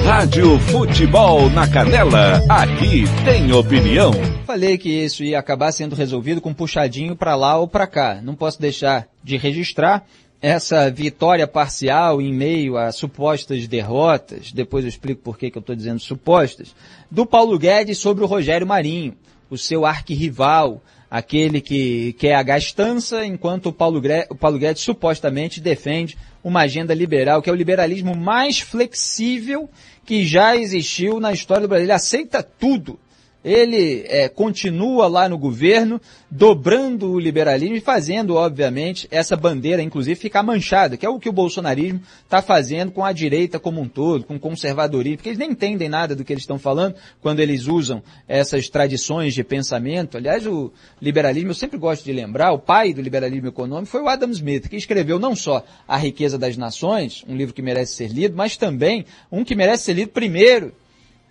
Rádio 0.05 0.59
Futebol 0.59 1.49
na 1.51 1.69
Canela, 1.69 2.43
aqui 2.49 3.05
tem 3.25 3.53
opinião. 3.53 4.11
Falei 4.45 4.77
que 4.77 4.89
isso 4.89 5.23
ia 5.23 5.39
acabar 5.39 5.71
sendo 5.71 5.95
resolvido 5.95 6.41
com 6.41 6.51
um 6.51 6.55
puxadinho 6.55 7.15
para 7.15 7.37
lá 7.37 7.57
ou 7.57 7.69
para 7.69 7.87
cá. 7.87 8.19
Não 8.21 8.35
posso 8.35 8.61
deixar 8.61 9.07
de 9.23 9.37
registrar 9.37 10.05
essa 10.43 10.91
vitória 10.91 11.47
parcial 11.47 12.21
em 12.21 12.33
meio 12.33 12.77
a 12.77 12.91
supostas 12.93 13.67
derrotas, 13.67 14.53
depois 14.53 14.85
eu 14.85 14.89
explico 14.89 15.21
por 15.23 15.37
que, 15.37 15.51
que 15.51 15.59
eu 15.59 15.61
estou 15.61 15.77
dizendo 15.77 16.01
supostas, 16.01 16.75
do 17.11 17.27
Paulo 17.27 17.59
Guedes 17.59 17.99
sobre 17.99 18.25
o 18.25 18.27
Rogério 18.27 18.67
Marinho, 18.67 19.15
o 19.51 19.59
seu 19.59 19.85
arquirrival, 19.85 20.83
aquele 21.11 21.61
que 21.61 22.15
quer 22.15 22.35
a 22.37 22.43
gastança, 22.43 23.27
enquanto 23.27 23.67
o 23.67 23.73
Paulo, 23.73 24.01
o 24.31 24.35
Paulo 24.35 24.59
Guedes 24.59 24.83
supostamente 24.83 25.61
defende 25.61 26.17
uma 26.43 26.61
agenda 26.61 26.95
liberal, 26.95 27.43
que 27.43 27.51
é 27.51 27.53
o 27.53 27.57
liberalismo 27.57 28.17
mais 28.17 28.61
flexível 28.61 29.69
que 30.07 30.25
já 30.25 30.57
existiu 30.57 31.21
na 31.21 31.33
história 31.33 31.63
do 31.63 31.69
Brasil. 31.69 31.85
Ele 31.85 31.93
aceita 31.93 32.43
tudo. 32.43 32.99
Ele 33.43 34.05
é, 34.07 34.29
continua 34.29 35.09
lá 35.09 35.29
no 35.29 35.39
governo, 35.39 35.99
dobrando 36.31 37.11
o 37.11 37.19
liberalismo 37.19 37.75
e 37.75 37.81
fazendo, 37.81 38.35
obviamente, 38.35 39.09
essa 39.11 39.35
bandeira, 39.35 39.83
inclusive, 39.83 40.15
ficar 40.15 40.43
manchada, 40.43 40.97
que 40.97 41.07
é 41.07 41.09
o 41.09 41.19
que 41.19 41.29
o 41.29 41.33
bolsonarismo 41.33 42.03
está 42.23 42.43
fazendo 42.43 42.93
com 42.93 43.03
a 43.03 43.13
direita 43.13 43.59
como 43.59 43.81
um 43.81 43.89
todo, 43.89 44.25
com 44.25 44.37
o 44.37 44.41
conservadorismo, 44.41 45.19
porque 45.19 45.31
eles 45.31 45.39
nem 45.39 45.53
entendem 45.53 45.89
nada 45.89 46.15
do 46.15 46.23
que 46.23 46.33
eles 46.33 46.43
estão 46.43 46.59
falando 46.59 46.95
quando 47.23 47.41
eles 47.41 47.67
usam 47.67 48.03
essas 48.29 48.69
tradições 48.69 49.33
de 49.33 49.43
pensamento. 49.43 50.19
Aliás, 50.19 50.47
o 50.47 50.71
liberalismo, 51.01 51.51
eu 51.51 51.55
sempre 51.55 51.79
gosto 51.79 52.05
de 52.05 52.13
lembrar, 52.13 52.53
o 52.53 52.59
pai 52.59 52.93
do 52.93 53.01
liberalismo 53.01 53.49
econômico 53.49 53.91
foi 53.91 54.03
o 54.03 54.09
Adam 54.09 54.31
Smith, 54.31 54.69
que 54.69 54.77
escreveu 54.77 55.19
não 55.19 55.35
só 55.35 55.65
A 55.89 55.97
Riqueza 55.97 56.37
das 56.37 56.59
Nações, 56.59 57.25
um 57.27 57.35
livro 57.35 57.55
que 57.55 57.63
merece 57.63 57.95
ser 57.95 58.09
lido, 58.09 58.37
mas 58.37 58.59
também 58.59 59.07
um 59.33 59.43
que 59.45 59.55
merece 59.55 59.85
ser 59.85 59.95
lido 59.95 60.11
primeiro, 60.11 60.75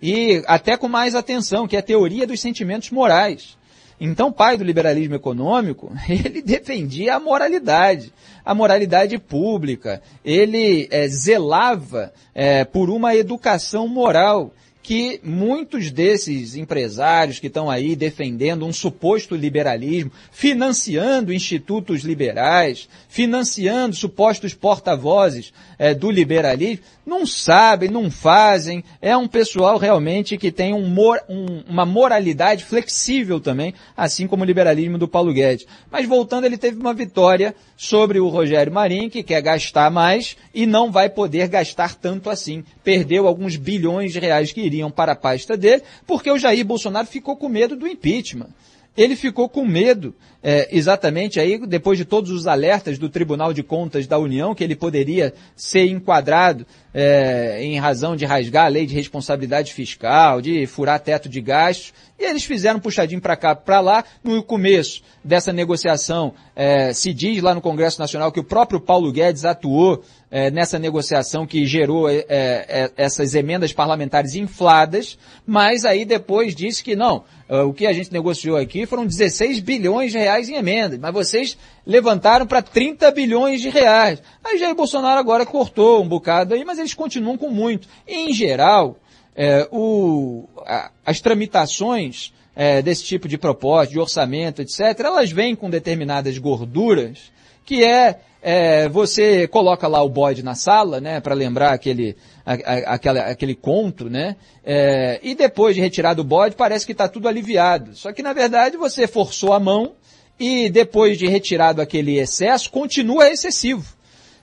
e 0.02 0.42
até 0.46 0.76
com 0.76 0.88
mais 0.88 1.14
atenção, 1.14 1.68
que 1.68 1.76
é 1.76 1.78
a 1.78 1.82
teoria 1.82 2.26
dos 2.26 2.40
sentimentos 2.40 2.90
morais. 2.90 3.58
Então, 4.00 4.32
pai 4.32 4.56
do 4.56 4.64
liberalismo 4.64 5.14
econômico, 5.14 5.92
ele 6.08 6.40
defendia 6.40 7.16
a 7.16 7.20
moralidade, 7.20 8.12
a 8.42 8.54
moralidade 8.54 9.18
pública. 9.18 10.00
Ele 10.24 10.88
é, 10.90 11.06
zelava 11.06 12.12
é, 12.34 12.64
por 12.64 12.88
uma 12.88 13.14
educação 13.14 13.86
moral 13.86 14.54
que 14.90 15.20
muitos 15.22 15.92
desses 15.92 16.56
empresários 16.56 17.38
que 17.38 17.46
estão 17.46 17.70
aí 17.70 17.94
defendendo 17.94 18.66
um 18.66 18.72
suposto 18.72 19.36
liberalismo, 19.36 20.10
financiando 20.32 21.32
institutos 21.32 22.02
liberais, 22.02 22.88
financiando 23.08 23.94
supostos 23.94 24.52
porta-vozes 24.52 25.52
é, 25.78 25.94
do 25.94 26.10
liberalismo, 26.10 26.84
não 27.06 27.24
sabem, 27.24 27.88
não 27.88 28.10
fazem. 28.10 28.84
É 29.00 29.16
um 29.16 29.26
pessoal 29.26 29.78
realmente 29.78 30.36
que 30.36 30.52
tem 30.52 30.74
um 30.74 30.88
mor 30.88 31.20
um, 31.28 31.62
uma 31.68 31.86
moralidade 31.86 32.64
flexível 32.64 33.40
também, 33.40 33.74
assim 33.96 34.26
como 34.26 34.42
o 34.42 34.46
liberalismo 34.46 34.98
do 34.98 35.08
Paulo 35.08 35.32
Guedes. 35.32 35.66
Mas 35.90 36.06
voltando, 36.06 36.46
ele 36.46 36.58
teve 36.58 36.78
uma 36.78 36.94
vitória 36.94 37.54
sobre 37.76 38.20
o 38.20 38.28
Rogério 38.28 38.72
Marinho, 38.72 39.10
que 39.10 39.22
quer 39.22 39.40
gastar 39.40 39.90
mais 39.90 40.36
e 40.52 40.66
não 40.66 40.92
vai 40.92 41.08
poder 41.08 41.48
gastar 41.48 41.94
tanto 41.94 42.28
assim. 42.28 42.62
Perdeu 42.84 43.26
alguns 43.26 43.56
bilhões 43.56 44.12
de 44.12 44.18
reais 44.18 44.52
que 44.52 44.60
para 44.88 45.12
a 45.12 45.16
pasta 45.16 45.56
dele, 45.56 45.82
porque 46.06 46.30
o 46.30 46.38
Jair 46.38 46.64
Bolsonaro 46.64 47.08
ficou 47.08 47.36
com 47.36 47.48
medo 47.48 47.74
do 47.74 47.88
impeachment. 47.88 48.50
Ele 48.96 49.14
ficou 49.14 49.48
com 49.48 49.64
medo, 49.64 50.14
é, 50.42 50.68
exatamente 50.70 51.38
aí, 51.38 51.58
depois 51.66 51.96
de 51.96 52.04
todos 52.04 52.30
os 52.30 52.46
alertas 52.46 52.98
do 52.98 53.08
Tribunal 53.08 53.52
de 53.52 53.62
Contas 53.62 54.06
da 54.06 54.18
União, 54.18 54.54
que 54.54 54.64
ele 54.64 54.74
poderia 54.74 55.32
ser 55.54 55.86
enquadrado 55.86 56.66
é, 56.92 57.62
em 57.62 57.78
razão 57.78 58.16
de 58.16 58.24
rasgar 58.24 58.66
a 58.66 58.68
lei 58.68 58.86
de 58.86 58.94
responsabilidade 58.94 59.72
fiscal, 59.72 60.40
de 60.40 60.66
furar 60.66 60.98
teto 60.98 61.28
de 61.28 61.40
gastos, 61.40 61.94
e 62.18 62.24
eles 62.24 62.44
fizeram 62.44 62.78
um 62.78 62.82
puxadinho 62.82 63.20
para 63.20 63.36
cá, 63.36 63.54
para 63.54 63.80
lá, 63.80 64.04
no 64.24 64.42
começo 64.42 65.02
dessa 65.22 65.52
negociação, 65.52 66.34
é, 66.56 66.92
se 66.92 67.14
diz 67.14 67.40
lá 67.40 67.54
no 67.54 67.60
Congresso 67.60 68.00
Nacional 68.00 68.32
que 68.32 68.40
o 68.40 68.44
próprio 68.44 68.80
Paulo 68.80 69.12
Guedes 69.12 69.44
atuou 69.44 70.02
é, 70.30 70.50
nessa 70.50 70.78
negociação 70.78 71.46
que 71.46 71.66
gerou 71.66 72.08
é, 72.08 72.24
é, 72.28 72.90
essas 72.96 73.34
emendas 73.34 73.72
parlamentares 73.72 74.34
infladas, 74.34 75.18
mas 75.44 75.84
aí 75.84 76.04
depois 76.04 76.54
disse 76.54 76.84
que 76.84 76.94
não, 76.94 77.24
é, 77.48 77.60
o 77.62 77.72
que 77.72 77.86
a 77.86 77.92
gente 77.92 78.12
negociou 78.12 78.56
aqui 78.56 78.86
foram 78.86 79.04
16 79.04 79.58
bilhões 79.60 80.12
de 80.12 80.18
reais 80.18 80.48
em 80.48 80.54
emendas, 80.54 80.98
mas 80.98 81.12
vocês 81.12 81.58
levantaram 81.84 82.46
para 82.46 82.62
30 82.62 83.10
bilhões 83.10 83.60
de 83.60 83.68
reais. 83.68 84.22
Aí 84.44 84.58
Jair 84.58 84.74
Bolsonaro 84.74 85.18
agora 85.18 85.44
cortou 85.44 86.02
um 86.02 86.08
bocado 86.08 86.54
aí, 86.54 86.64
mas 86.64 86.78
eles 86.78 86.94
continuam 86.94 87.36
com 87.36 87.50
muito. 87.50 87.88
em 88.06 88.32
geral, 88.32 88.96
é, 89.34 89.66
o, 89.72 90.48
a, 90.66 90.90
as 91.04 91.20
tramitações 91.20 92.32
é, 92.54 92.82
desse 92.82 93.04
tipo 93.04 93.26
de 93.26 93.38
proposta, 93.38 93.92
de 93.92 93.98
orçamento, 93.98 94.62
etc., 94.62 95.00
elas 95.00 95.32
vêm 95.32 95.56
com 95.56 95.70
determinadas 95.70 96.36
gorduras, 96.38 97.32
que 97.64 97.82
é, 97.82 98.20
é 98.42 98.88
você 98.88 99.46
coloca 99.46 99.86
lá 99.86 100.02
o 100.02 100.08
bode 100.08 100.42
na 100.42 100.54
sala, 100.54 101.00
né, 101.00 101.20
para 101.20 101.34
lembrar 101.34 101.72
aquele, 101.72 102.16
a, 102.44 102.52
a, 102.52 102.94
aquele, 102.94 103.18
aquele 103.18 103.54
conto, 103.54 104.08
né, 104.08 104.36
é, 104.64 105.20
e 105.22 105.34
depois 105.34 105.74
de 105.74 105.80
retirar 105.80 106.14
do 106.14 106.24
bode 106.24 106.56
parece 106.56 106.86
que 106.86 106.92
está 106.92 107.08
tudo 107.08 107.28
aliviado. 107.28 107.94
Só 107.94 108.12
que 108.12 108.22
na 108.22 108.32
verdade 108.32 108.76
você 108.76 109.06
forçou 109.06 109.52
a 109.52 109.60
mão 109.60 109.92
e 110.38 110.70
depois 110.70 111.18
de 111.18 111.26
retirado 111.26 111.82
aquele 111.82 112.18
excesso, 112.18 112.70
continua 112.70 113.28
excessivo, 113.28 113.94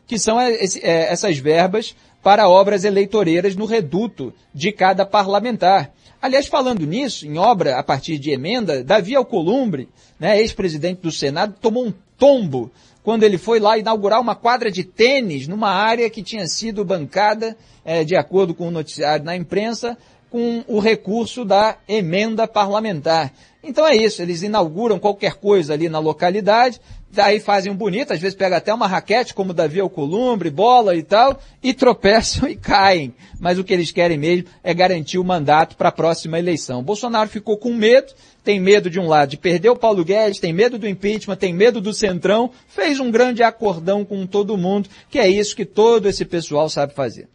que 0.06 0.19
são 0.19 0.40
é, 0.40 0.53
essas 0.84 1.38
verbas 1.38 1.95
para 2.22 2.49
obras 2.49 2.84
eleitoreiras 2.84 3.56
no 3.56 3.65
reduto 3.65 4.34
de 4.53 4.72
cada 4.72 5.06
parlamentar. 5.06 5.91
Aliás, 6.22 6.48
falando 6.48 6.86
nisso, 6.86 7.26
em 7.26 7.38
obra 7.38 7.78
a 7.78 7.84
partir 7.84 8.18
de 8.18 8.32
emenda, 8.32 8.84
Davi 8.84 9.15
Alcolumbre, 9.15 9.88
né, 10.19 10.40
ex-presidente 10.40 11.02
do 11.02 11.11
Senado, 11.11 11.56
tomou 11.61 11.86
um 11.86 11.94
tombo 12.18 12.72
quando 13.07 13.23
ele 13.23 13.38
foi 13.38 13.57
lá 13.57 13.77
inaugurar 13.77 14.19
uma 14.19 14.35
quadra 14.35 14.69
de 14.69 14.84
tênis 14.84 15.47
numa 15.47 15.69
área 15.69 16.09
que 16.09 16.21
tinha 16.21 16.45
sido 16.45 16.84
bancada, 16.84 17.55
é, 17.85 18.03
de 18.03 18.17
acordo 18.17 18.53
com 18.53 18.67
o 18.67 18.71
noticiário 18.71 19.23
na 19.23 19.34
imprensa, 19.34 19.97
com 20.29 20.61
o 20.67 20.81
recurso 20.81 21.45
da 21.45 21.77
emenda 21.88 22.45
parlamentar. 22.45 23.31
Então 23.63 23.88
é 23.88 23.95
isso, 23.95 24.21
eles 24.21 24.43
inauguram 24.43 24.99
qualquer 24.99 25.35
coisa 25.35 25.73
ali 25.73 25.88
na 25.88 25.99
localidade, 25.99 26.81
daí 27.09 27.39
fazem 27.39 27.71
um 27.71 27.75
bonito, 27.75 28.11
às 28.11 28.19
vezes 28.19 28.38
pega 28.38 28.57
até 28.57 28.73
uma 28.73 28.88
raquete, 28.88 29.34
como 29.34 29.53
Davi 29.53 29.79
Alcolumbre, 29.79 30.49
bola 30.49 30.93
e 30.93 31.01
tal, 31.01 31.39
e 31.63 31.73
tropeçam 31.73 32.47
e 32.49 32.57
caem. 32.57 33.13
Mas 33.39 33.57
o 33.57 33.63
que 33.63 33.73
eles 33.73 33.89
querem 33.89 34.17
mesmo 34.17 34.49
é 34.61 34.73
garantir 34.73 35.17
o 35.17 35.23
mandato 35.23 35.77
para 35.77 35.89
a 35.89 35.93
próxima 35.93 36.38
eleição. 36.38 36.84
Bolsonaro 36.84 37.29
ficou 37.29 37.57
com 37.57 37.73
medo, 37.73 38.13
tem 38.48 38.61
medo 38.61 38.90
de 38.90 38.98
um 38.98 39.10
lado 39.10 39.32
de 39.32 39.38
perder 39.38 39.69
o 39.72 39.76
Paulo 39.76 40.06
Guedes, 40.06 40.40
tem 40.40 40.53
medo 40.53 40.80
do 40.80 40.88
impeachment, 40.88 41.36
tem 41.36 41.53
medo 41.53 41.82
do 41.82 41.94
Centrão, 41.94 42.49
fez 42.65 42.98
um 42.98 43.11
grande 43.11 43.44
acordão 43.44 44.06
com 44.06 44.26
todo 44.26 44.56
mundo, 44.56 44.88
que 45.10 45.19
é 45.19 45.28
isso 45.28 45.53
que 45.53 45.65
todo 45.65 46.07
esse 46.07 46.24
pessoal 46.24 46.69
sabe 46.69 46.94
fazer. 46.94 47.28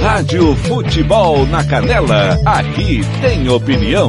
Rádio 0.00 0.56
Futebol 0.56 1.44
na 1.44 1.62
Canela, 1.62 2.40
aqui 2.46 3.02
tem 3.20 3.46
opinião. 3.50 4.08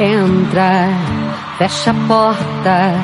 Entra, 0.00 0.88
fecha 1.58 1.90
a 1.90 2.08
porta 2.08 2.94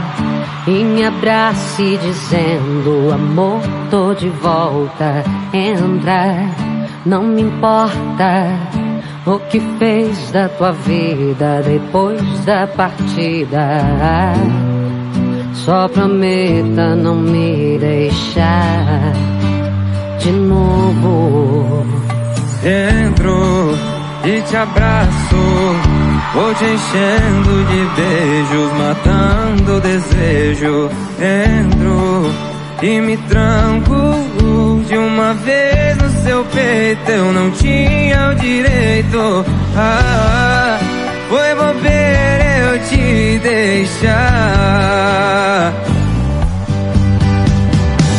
e 0.66 0.84
me 0.84 1.04
abrace 1.04 1.98
dizendo 1.98 3.12
amor, 3.12 3.60
tô 3.90 4.14
de 4.14 4.30
volta. 4.30 5.22
Entra 5.52 6.67
não 7.08 7.22
me 7.22 7.40
importa 7.40 8.44
o 9.24 9.38
que 9.38 9.58
fez 9.78 10.30
da 10.30 10.46
tua 10.50 10.72
vida 10.72 11.62
depois 11.64 12.20
da 12.44 12.66
partida. 12.66 14.34
Só 15.54 15.88
prometa 15.88 16.94
não 16.94 17.16
me 17.16 17.78
deixar 17.78 19.12
de 20.18 20.32
novo. 20.32 21.86
Entro 22.62 23.74
e 24.24 24.42
te 24.42 24.56
abraço, 24.56 25.36
vou 26.34 26.54
te 26.54 26.64
enchendo 26.64 27.64
de 27.70 28.02
beijos, 28.02 28.72
matando 28.78 29.76
o 29.76 29.80
desejo. 29.80 30.90
Entro 31.18 32.30
e 32.82 33.00
me 33.00 33.16
tranco 33.16 34.47
de 34.88 34.96
uma 34.96 35.34
vez 35.34 35.98
no 35.98 36.08
seu 36.22 36.42
peito 36.46 37.10
eu 37.10 37.30
não 37.32 37.50
tinha 37.50 38.30
o 38.30 38.34
direito. 38.36 39.44
Ah, 39.76 40.78
foi 41.28 41.54
bobeira 41.54 42.58
eu 42.58 42.78
te 42.88 43.38
deixar. 43.40 44.14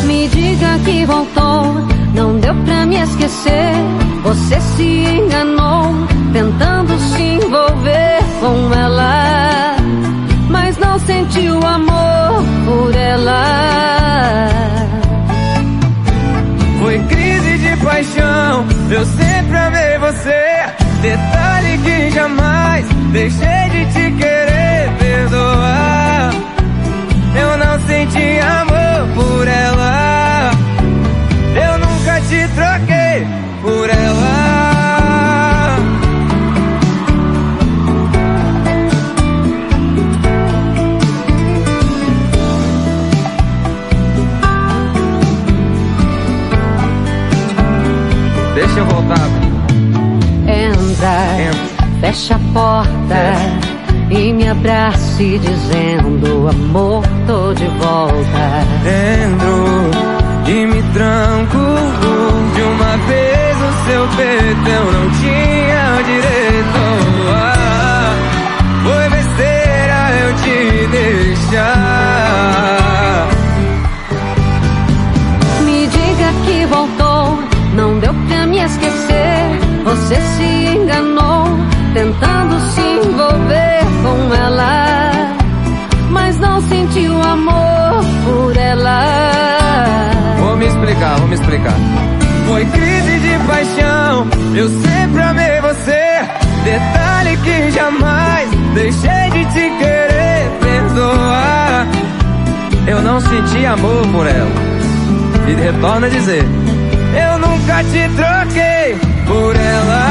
Me 0.06 0.28
diga 0.28 0.78
que 0.86 1.06
voltou, 1.06 1.74
não 2.14 2.38
deu 2.38 2.54
pra 2.64 2.86
me 2.86 2.98
esquecer. 3.02 3.74
Você 4.22 4.62
se 4.62 5.06
enganou, 5.06 5.96
tentando 6.32 7.00
se 7.00 7.22
envolver 7.24 8.20
com 8.40 8.74
ela, 8.76 9.76
mas 10.50 10.78
não 10.78 11.00
sentiu 11.00 11.58
amor 11.66 12.44
por 12.66 12.94
ela. 12.96 13.90
Paixão, 18.00 18.66
eu 18.90 19.06
sempre 19.06 19.58
amei 19.58 19.98
você. 19.98 20.66
Detalhe 21.02 21.78
que 21.80 22.12
jamais 22.12 22.86
deixei 23.12 23.70
de 23.72 23.86
te 23.92 24.12
querer 24.18 24.90
perdoar. 24.98 26.32
Eu 27.36 27.58
não 27.58 27.80
senti 27.88 28.40
amor 28.40 29.08
por 29.16 29.48
ela. 29.48 30.52
Eu 31.56 31.78
nunca 31.78 32.22
te 32.22 32.48
troquei 32.56 33.28
fecha 52.00 52.36
a 52.36 52.40
porta 52.54 53.36
e 54.10 54.34
me 54.34 54.48
abrace 54.48 55.38
dizendo 55.40 56.48
amor, 56.50 57.04
tô 57.28 57.54
de 57.54 57.66
volta. 57.66 58.66
Entro 58.86 59.92
e 60.48 60.66
me 60.66 60.82
tranco 60.94 61.58
de 62.56 62.62
uma 62.62 62.98
vez 63.08 63.58
no 63.58 63.72
seu 63.86 64.08
peito, 64.18 64.70
eu 64.70 64.92
não 64.92 65.10
tinha 65.12 66.02
direito. 66.04 66.80
Ah, 67.34 68.16
foi 68.84 69.10
besteira 69.10 70.00
eu 70.22 70.34
te 70.38 70.88
deixar. 70.88 72.20
esquecer. 78.70 79.60
Você 79.84 80.16
se 80.16 80.59
tentando 82.20 82.60
se 82.72 82.82
envolver 82.82 83.80
com 84.04 84.34
ela, 84.34 85.38
mas 86.10 86.38
não 86.40 86.62
sentiu 86.62 87.22
amor 87.22 88.04
por 88.26 88.58
ela. 88.58 90.36
Vou 90.40 90.58
me 90.58 90.68
explicar, 90.68 91.16
vou 91.18 91.28
me 91.28 91.36
explicar. 91.36 91.76
Foi 92.48 92.66
crise 92.66 93.20
de 93.20 93.48
paixão, 93.48 94.28
eu 94.56 94.70
sempre 94.70 95.22
amei 95.22 95.62
você. 95.62 96.20
Detalhe 96.64 97.38
que 97.38 97.72
jamais 97.72 98.50
deixei 98.74 99.30
de 99.32 99.46
te 99.46 99.70
querer 99.78 100.52
perdoar. 100.60 101.88
Eu 102.88 103.02
não 103.02 103.20
senti 103.20 103.66
amor 103.66 104.08
por 104.08 104.28
ela. 104.28 104.70
E 105.48 105.54
retorna 105.54 106.08
a 106.08 106.10
dizer 106.10 106.46
eu 107.16 107.40
nunca 107.40 107.84
te 107.84 108.08
troquei 108.16 108.96
por 109.26 109.56
ela. 109.56 110.09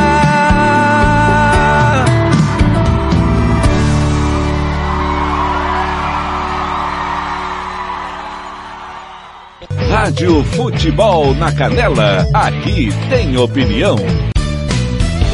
Rádio 10.08 10.42
Futebol 10.42 11.34
na 11.34 11.52
Canela, 11.52 12.26
aqui 12.32 12.88
tem 13.10 13.36
opinião. 13.36 13.94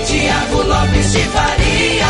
Tiago 0.04 0.62
Lopes 0.66 1.12
de 1.12 1.20
Faria. 1.26 2.06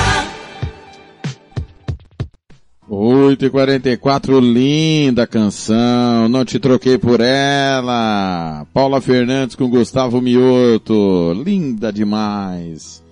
8 2.88 3.44
e 3.44 3.50
44 3.50 4.40
linda 4.40 5.26
canção, 5.26 6.26
não 6.30 6.42
te 6.42 6.58
troquei 6.58 6.96
por 6.96 7.20
ela. 7.20 8.66
Paula 8.72 8.98
Fernandes 9.02 9.54
com 9.54 9.68
Gustavo 9.68 10.22
Mioto, 10.22 11.34
linda 11.44 11.92
demais. 11.92 13.04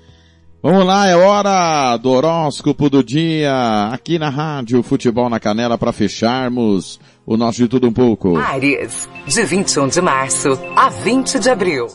Vamos 0.62 0.87
lá, 0.87 1.09
é 1.09 1.15
hora 1.15 1.99
do 1.99 2.09
horóscopo 2.09 2.89
do 2.89 3.05
dia, 3.05 3.91
aqui 3.93 4.19
na 4.19 4.31
Rádio 4.31 4.83
Futebol 4.83 5.29
na 5.29 5.39
Canela 5.39 5.77
para 5.77 5.93
fecharmos 5.93 6.99
o 7.27 7.36
nosso 7.36 7.59
de 7.59 7.69
tudo 7.69 7.89
um 7.89 7.93
pouco. 7.93 8.36
Ares, 8.36 9.09
de 9.27 9.43
21 9.44 9.89
de 9.89 10.01
março 10.01 10.59
a 10.77 10.89
20 10.89 11.39
de 11.39 11.51
abril. 11.51 11.86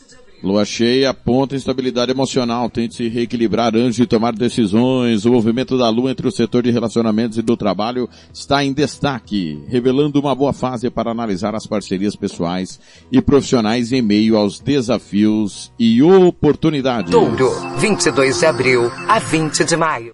Lua 0.43 0.63
cheia 0.65 1.09
aponta 1.09 1.55
instabilidade 1.55 2.11
emocional. 2.11 2.69
Tente 2.69 2.95
se 2.95 3.07
reequilibrar 3.09 3.75
antes 3.75 3.95
de 3.95 4.05
tomar 4.05 4.33
decisões. 4.33 5.25
O 5.25 5.31
movimento 5.31 5.77
da 5.77 5.89
Lua 5.89 6.11
entre 6.11 6.27
o 6.27 6.31
setor 6.31 6.61
de 6.61 6.69
relacionamentos 6.69 7.37
e 7.39 7.41
do 7.41 7.57
trabalho 7.57 8.07
está 8.31 8.63
em 8.63 8.71
destaque, 8.71 9.63
revelando 9.67 10.19
uma 10.19 10.35
boa 10.35 10.53
fase 10.53 10.89
para 10.91 11.09
analisar 11.09 11.55
as 11.55 11.65
parcerias 11.65 12.15
pessoais 12.15 12.79
e 13.11 13.19
profissionais 13.19 13.91
em 13.91 14.01
meio 14.01 14.37
aos 14.37 14.59
desafios 14.59 15.71
e 15.79 16.03
oportunidades. 16.03 17.11
Touro, 17.11 17.51
22 17.79 18.39
de 18.39 18.45
abril 18.45 18.91
a 19.07 19.17
20 19.17 19.63
de 19.63 19.75
maio. 19.75 20.13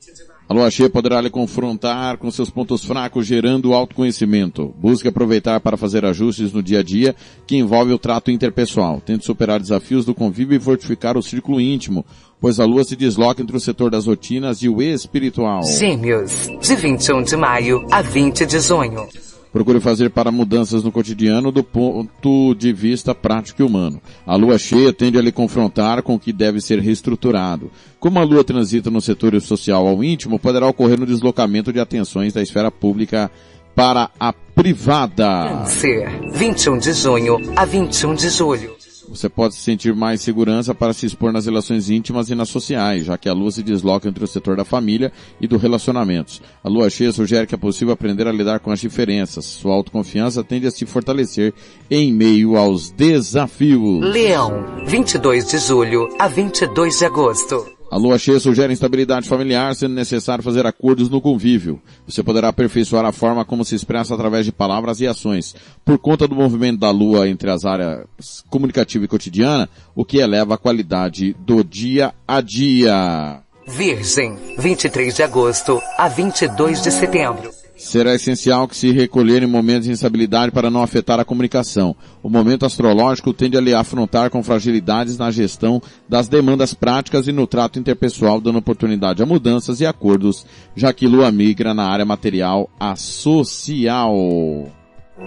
A 0.53 0.55
lua 0.55 0.69
cheia 0.69 0.87
poderá 0.87 1.19
lhe 1.19 1.31
confrontar 1.31 2.15
com 2.17 2.29
seus 2.29 2.51
pontos 2.51 2.85
fracos, 2.85 3.25
gerando 3.25 3.73
autoconhecimento. 3.73 4.71
Busque 4.77 5.07
aproveitar 5.07 5.59
para 5.59 5.75
fazer 5.75 6.05
ajustes 6.05 6.53
no 6.53 6.61
dia 6.61 6.81
a 6.81 6.83
dia 6.83 7.15
que 7.47 7.57
envolve 7.57 7.91
o 7.91 7.97
trato 7.97 8.29
interpessoal. 8.29 9.01
Tente 9.03 9.25
superar 9.25 9.59
desafios 9.59 10.05
do 10.05 10.13
convívio 10.13 10.55
e 10.55 10.59
fortificar 10.59 11.17
o 11.17 11.23
círculo 11.23 11.59
íntimo, 11.59 12.05
pois 12.39 12.59
a 12.59 12.65
lua 12.65 12.83
se 12.83 12.95
desloca 12.95 13.41
entre 13.41 13.57
o 13.57 13.59
setor 13.59 13.89
das 13.89 14.05
rotinas 14.05 14.61
e 14.61 14.69
o 14.69 14.79
espiritual. 14.79 15.63
Gêmeos, 15.63 16.47
de 16.61 16.75
21 16.75 17.23
de 17.23 17.35
maio 17.35 17.87
a 17.89 18.03
20 18.03 18.45
de 18.45 18.59
junho. 18.59 19.07
Procure 19.53 19.79
fazer 19.79 20.09
para 20.09 20.31
mudanças 20.31 20.83
no 20.83 20.91
cotidiano 20.91 21.51
do 21.51 21.63
ponto 21.63 22.55
de 22.55 22.73
vista 22.73 23.13
prático 23.13 23.61
e 23.61 23.65
humano. 23.65 24.01
A 24.25 24.35
lua 24.35 24.57
cheia 24.57 24.91
tende 24.91 25.15
a 25.15 25.21
lhe 25.21 25.31
confrontar 25.31 26.01
com 26.01 26.15
o 26.15 26.19
que 26.19 26.33
deve 26.33 26.59
ser 26.59 26.79
reestruturado. 26.79 27.69
Como 27.99 28.17
a 28.17 28.23
lua 28.23 28.43
transita 28.43 28.89
no 28.89 28.99
setor 28.99 29.39
social 29.39 29.87
ao 29.87 30.03
íntimo, 30.03 30.39
poderá 30.39 30.67
ocorrer 30.67 30.99
no 30.99 31.05
deslocamento 31.05 31.71
de 31.71 31.79
atenções 31.79 32.33
da 32.33 32.41
esfera 32.41 32.71
pública 32.71 33.29
para 33.75 34.09
a 34.19 34.33
privada. 34.33 35.49
Câncer, 35.49 36.09
21 36.31 36.77
de 36.79 36.93
junho 36.93 37.37
a 37.55 37.63
21 37.63 38.15
de 38.15 38.29
julho. 38.29 38.82
Você 39.09 39.29
pode 39.29 39.55
sentir 39.55 39.93
mais 39.93 40.21
segurança 40.21 40.73
para 40.73 40.93
se 40.93 41.05
expor 41.05 41.31
nas 41.31 41.45
relações 41.45 41.89
íntimas 41.89 42.29
e 42.29 42.35
nas 42.35 42.49
sociais, 42.49 43.05
já 43.05 43.17
que 43.17 43.29
a 43.29 43.33
lua 43.33 43.51
se 43.51 43.63
desloca 43.63 44.07
entre 44.07 44.23
o 44.23 44.27
setor 44.27 44.55
da 44.55 44.65
família 44.65 45.11
e 45.39 45.47
do 45.47 45.57
relacionamentos. 45.57 46.41
A 46.63 46.69
lua 46.69 46.89
cheia 46.89 47.11
sugere 47.11 47.47
que 47.47 47.55
é 47.55 47.57
possível 47.57 47.93
aprender 47.93 48.27
a 48.27 48.31
lidar 48.31 48.59
com 48.59 48.71
as 48.71 48.79
diferenças. 48.79 49.45
Sua 49.45 49.73
autoconfiança 49.73 50.43
tende 50.43 50.67
a 50.67 50.71
se 50.71 50.85
fortalecer 50.85 51.53
em 51.89 52.11
meio 52.13 52.55
aos 52.55 52.89
desafios. 52.91 54.01
Leão, 54.01 54.85
22 54.85 55.47
de 55.47 55.57
julho 55.57 56.07
a 56.19 56.27
22 56.27 56.99
de 56.99 57.05
agosto. 57.05 57.82
A 57.93 57.95
lua 57.95 58.17
cheia 58.17 58.39
sugere 58.39 58.73
instabilidade 58.73 59.29
familiar, 59.29 59.75
sendo 59.75 59.93
necessário 59.93 60.43
fazer 60.43 60.65
acordos 60.65 61.11
no 61.11 61.21
convívio. 61.21 61.79
Você 62.07 62.23
poderá 62.23 62.47
aperfeiçoar 62.47 63.05
a 63.05 63.11
forma 63.11 63.45
como 63.45 63.63
se 63.63 63.75
expressa 63.75 64.15
através 64.15 64.47
de 64.47 64.51
palavras 64.51 64.99
e 64.99 65.05
ações. 65.05 65.55
Por 65.85 65.99
conta 65.99 66.27
do 66.27 66.33
movimento 66.33 66.79
da 66.79 66.89
lua 66.89 67.29
entre 67.29 67.51
as 67.51 67.65
áreas 67.65 68.07
comunicativa 68.49 69.05
e 69.05 69.07
cotidiana, 69.07 69.69
o 69.93 70.03
que 70.03 70.17
eleva 70.17 70.55
a 70.55 70.57
qualidade 70.57 71.35
do 71.45 71.63
dia 71.63 72.15
a 72.27 72.41
dia. 72.41 73.43
Virgem, 73.67 74.39
23 74.57 75.15
de 75.15 75.21
agosto 75.21 75.79
a 75.95 76.07
22 76.07 76.81
de 76.81 76.91
setembro. 76.91 77.62
Será 77.83 78.15
essencial 78.15 78.65
que 78.65 78.77
se 78.77 78.91
recolher 78.91 79.43
em 79.43 79.45
momentos 79.45 79.85
de 79.85 79.91
instabilidade 79.91 80.53
para 80.53 80.71
não 80.71 80.81
afetar 80.81 81.19
a 81.19 81.25
comunicação. 81.25 81.93
O 82.23 82.29
momento 82.29 82.65
astrológico 82.65 83.33
tende 83.33 83.57
a 83.57 83.61
lhe 83.61 83.73
afrontar 83.73 84.29
com 84.29 84.41
fragilidades 84.41 85.17
na 85.17 85.29
gestão 85.29 85.81
das 86.07 86.29
demandas 86.29 86.73
práticas 86.73 87.27
e 87.27 87.33
no 87.33 87.45
trato 87.45 87.77
interpessoal, 87.77 88.39
dando 88.39 88.57
oportunidade 88.57 89.21
a 89.21 89.25
mudanças 89.25 89.81
e 89.81 89.85
acordos, 89.85 90.45
já 90.73 90.93
que 90.93 91.07
Lua 91.07 91.29
migra 91.29 91.73
na 91.73 91.85
área 91.85 92.05
material 92.05 92.69
a 92.79 92.95
social. 92.95 94.15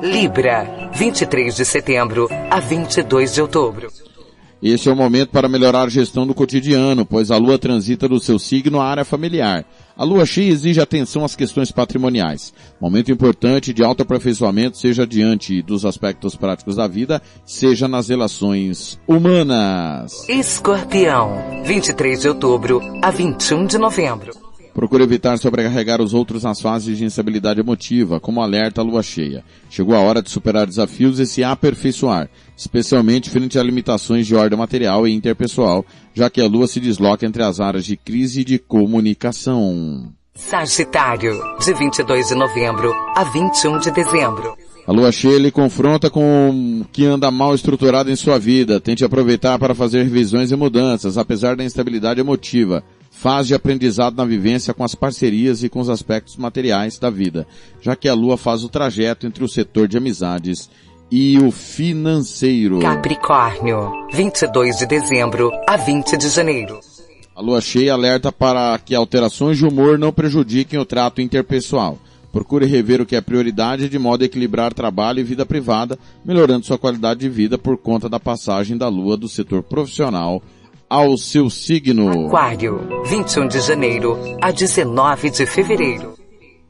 Libra, 0.02 0.90
23 0.94 1.54
de 1.54 1.64
setembro 1.64 2.26
a 2.50 2.58
22 2.58 3.34
de 3.34 3.42
outubro. 3.42 4.05
Este 4.62 4.88
é 4.88 4.92
o 4.92 4.96
momento 4.96 5.30
para 5.30 5.48
melhorar 5.48 5.82
a 5.82 5.88
gestão 5.88 6.26
do 6.26 6.34
cotidiano, 6.34 7.04
pois 7.04 7.30
a 7.30 7.36
lua 7.36 7.58
transita 7.58 8.08
do 8.08 8.18
seu 8.18 8.38
signo 8.38 8.80
à 8.80 8.86
área 8.86 9.04
familiar. 9.04 9.66
A 9.94 10.02
lua 10.02 10.24
cheia 10.24 10.50
exige 10.50 10.80
atenção 10.80 11.24
às 11.24 11.36
questões 11.36 11.70
patrimoniais. 11.70 12.54
Momento 12.80 13.12
importante 13.12 13.74
de 13.74 13.84
autoaperfeiçoamento, 13.84 14.78
seja 14.78 15.06
diante 15.06 15.60
dos 15.60 15.84
aspectos 15.84 16.34
práticos 16.34 16.76
da 16.76 16.86
vida, 16.86 17.20
seja 17.44 17.86
nas 17.86 18.08
relações 18.08 18.98
humanas. 19.06 20.26
Escorpião, 20.28 21.62
23 21.64 22.22
de 22.22 22.28
outubro 22.28 22.80
a 23.02 23.10
21 23.10 23.66
de 23.66 23.76
novembro. 23.76 24.46
Procure 24.76 25.04
evitar 25.04 25.38
sobrecarregar 25.38 26.02
os 26.02 26.12
outros 26.12 26.42
nas 26.42 26.60
fases 26.60 26.98
de 26.98 27.04
instabilidade 27.04 27.60
emotiva, 27.60 28.20
como 28.20 28.42
alerta 28.42 28.82
a 28.82 28.84
lua 28.84 29.02
cheia. 29.02 29.42
Chegou 29.70 29.94
a 29.94 30.00
hora 30.00 30.20
de 30.20 30.30
superar 30.30 30.66
desafios 30.66 31.18
e 31.18 31.24
se 31.24 31.42
aperfeiçoar, 31.42 32.28
especialmente 32.56 33.30
frente 33.30 33.58
a 33.58 33.62
limitações 33.62 34.26
de 34.26 34.34
ordem 34.34 34.58
material 34.58 35.06
e 35.06 35.12
interpessoal, 35.12 35.84
já 36.14 36.30
que 36.30 36.40
a 36.40 36.46
lua 36.46 36.66
se 36.66 36.80
desloca 36.80 37.26
entre 37.26 37.42
as 37.42 37.60
áreas 37.60 37.84
de 37.84 37.96
crise 37.96 38.40
e 38.40 38.44
de 38.44 38.58
comunicação. 38.58 40.12
Sagitário, 40.34 41.38
de 41.60 41.72
22 41.72 42.28
de 42.28 42.34
novembro 42.34 42.92
a 43.14 43.24
21 43.24 43.78
de 43.78 43.90
dezembro. 43.90 44.56
A 44.86 44.92
lua 44.92 45.10
cheia 45.10 45.38
lhe 45.38 45.50
confronta 45.50 46.08
com 46.08 46.80
o 46.82 46.84
que 46.92 47.04
anda 47.04 47.30
mal 47.30 47.54
estruturado 47.54 48.10
em 48.10 48.14
sua 48.14 48.38
vida. 48.38 48.80
Tente 48.80 49.04
aproveitar 49.04 49.58
para 49.58 49.74
fazer 49.74 50.04
revisões 50.04 50.52
e 50.52 50.56
mudanças, 50.56 51.18
apesar 51.18 51.56
da 51.56 51.64
instabilidade 51.64 52.20
emotiva 52.20 52.84
fase 53.16 53.48
de 53.48 53.54
aprendizado 53.54 54.14
na 54.14 54.26
vivência 54.26 54.74
com 54.74 54.84
as 54.84 54.94
parcerias 54.94 55.62
e 55.62 55.70
com 55.70 55.80
os 55.80 55.88
aspectos 55.88 56.36
materiais 56.36 56.98
da 56.98 57.08
vida, 57.08 57.46
já 57.80 57.96
que 57.96 58.08
a 58.08 58.14
Lua 58.14 58.36
faz 58.36 58.62
o 58.62 58.68
trajeto 58.68 59.26
entre 59.26 59.42
o 59.42 59.48
setor 59.48 59.88
de 59.88 59.96
amizades 59.96 60.68
e 61.10 61.38
o 61.38 61.50
financeiro. 61.50 62.80
Capricórnio, 62.80 64.06
22 64.12 64.78
de 64.78 64.86
dezembro 64.86 65.50
a 65.68 65.76
20 65.76 66.16
de 66.16 66.28
janeiro. 66.28 66.80
A 67.34 67.40
lua 67.40 67.60
cheia 67.60 67.92
alerta 67.92 68.32
para 68.32 68.78
que 68.78 68.94
alterações 68.94 69.58
de 69.58 69.66
humor 69.66 69.98
não 69.98 70.12
prejudiquem 70.12 70.78
o 70.78 70.86
trato 70.86 71.20
interpessoal. 71.20 71.98
Procure 72.32 72.66
rever 72.66 73.00
o 73.00 73.06
que 73.06 73.16
é 73.16 73.20
prioridade 73.20 73.88
de 73.88 73.98
modo 73.98 74.22
a 74.22 74.26
equilibrar 74.26 74.72
trabalho 74.74 75.20
e 75.20 75.24
vida 75.24 75.46
privada, 75.46 75.98
melhorando 76.24 76.66
sua 76.66 76.78
qualidade 76.78 77.20
de 77.20 77.28
vida 77.28 77.56
por 77.56 77.76
conta 77.78 78.08
da 78.08 78.20
passagem 78.20 78.76
da 78.76 78.88
lua 78.88 79.16
do 79.16 79.28
setor 79.28 79.62
profissional 79.62 80.42
ao 80.88 81.16
seu 81.16 81.50
signo. 81.50 82.26
Aquário, 82.26 82.80
21 83.04 83.48
de 83.48 83.60
janeiro 83.60 84.18
a 84.40 84.50
19 84.50 85.30
de 85.30 85.46
fevereiro. 85.46 86.15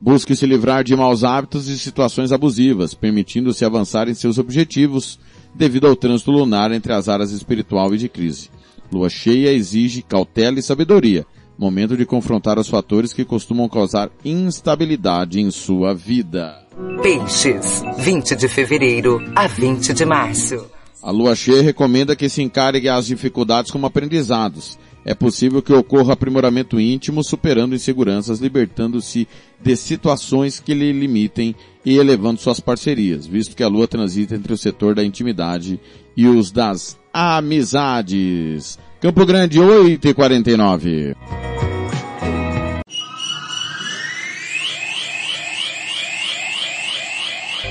Busque 0.01 0.36
se 0.36 0.47
livrar 0.47 0.85
de 0.85 0.94
maus 0.94 1.24
hábitos 1.24 1.68
e 1.68 1.78
situações 1.78 2.32
abusivas, 2.32 2.93
permitindo-se 2.93 3.64
avançar 3.64 4.09
em 4.09 4.14
seus 4.14 4.39
objetivos 4.39 5.18
devido 5.55 5.86
ao 5.86 5.97
trânsito 5.97 6.31
lunar 6.31 6.70
entre 6.70 6.93
as 6.93 7.09
áreas 7.09 7.31
espiritual 7.31 7.94
e 7.94 7.98
de 7.98 8.09
crise. 8.09 8.51
Lua 8.93 9.09
cheia 9.09 9.52
exige 9.52 10.02
cautela 10.02 10.59
e 10.59 10.62
sabedoria, 10.62 11.27
momento 11.59 11.97
de 11.97 12.05
confrontar 12.05 12.59
os 12.59 12.68
fatores 12.68 13.12
que 13.12 13.24
costumam 13.24 13.68
causar 13.68 14.10
instabilidade 14.24 15.40
em 15.40 15.51
sua 15.51 15.94
vida. 15.94 16.62
Peixes, 17.02 17.82
20 17.98 18.36
de 18.36 18.48
fevereiro 18.48 19.18
a 19.35 19.47
20 19.47 19.94
de 19.94 20.05
março. 20.05 20.66
A 21.02 21.10
lua 21.10 21.35
cheia 21.35 21.62
recomenda 21.62 22.14
que 22.14 22.28
se 22.28 22.43
encare 22.43 22.86
as 22.89 23.06
dificuldades 23.06 23.70
como 23.70 23.86
aprendizados. 23.86 24.78
É 25.09 25.15
possível 25.15 25.62
que 25.62 25.73
ocorra 25.73 26.15
aprimoramento 26.15 26.81
íntimo, 26.81 27.23
superando 27.23 27.77
inseguranças, 27.77 28.41
libertando-se 28.41 29.28
de 29.62 29.77
situações 29.77 30.59
que 30.59 30.74
lhe 30.74 30.91
limitem 30.93 31.55
e 31.85 31.97
elevando 31.97 32.41
suas 32.41 32.59
parcerias, 32.59 33.24
visto 33.24 33.55
que 33.55 33.62
a 33.62 33.69
lua 33.69 33.87
transita 33.87 34.35
entre 34.35 34.53
o 34.53 34.59
setor 34.59 34.97
da 34.97 35.05
intimidade 35.05 35.78
e 36.16 36.27
os 36.27 36.51
das 36.51 36.99
amizades. 37.15 38.81
Campo 39.01 39.24
Grande, 39.24 39.61
8 39.61 40.09
e 40.09 40.12
49. 40.12 41.15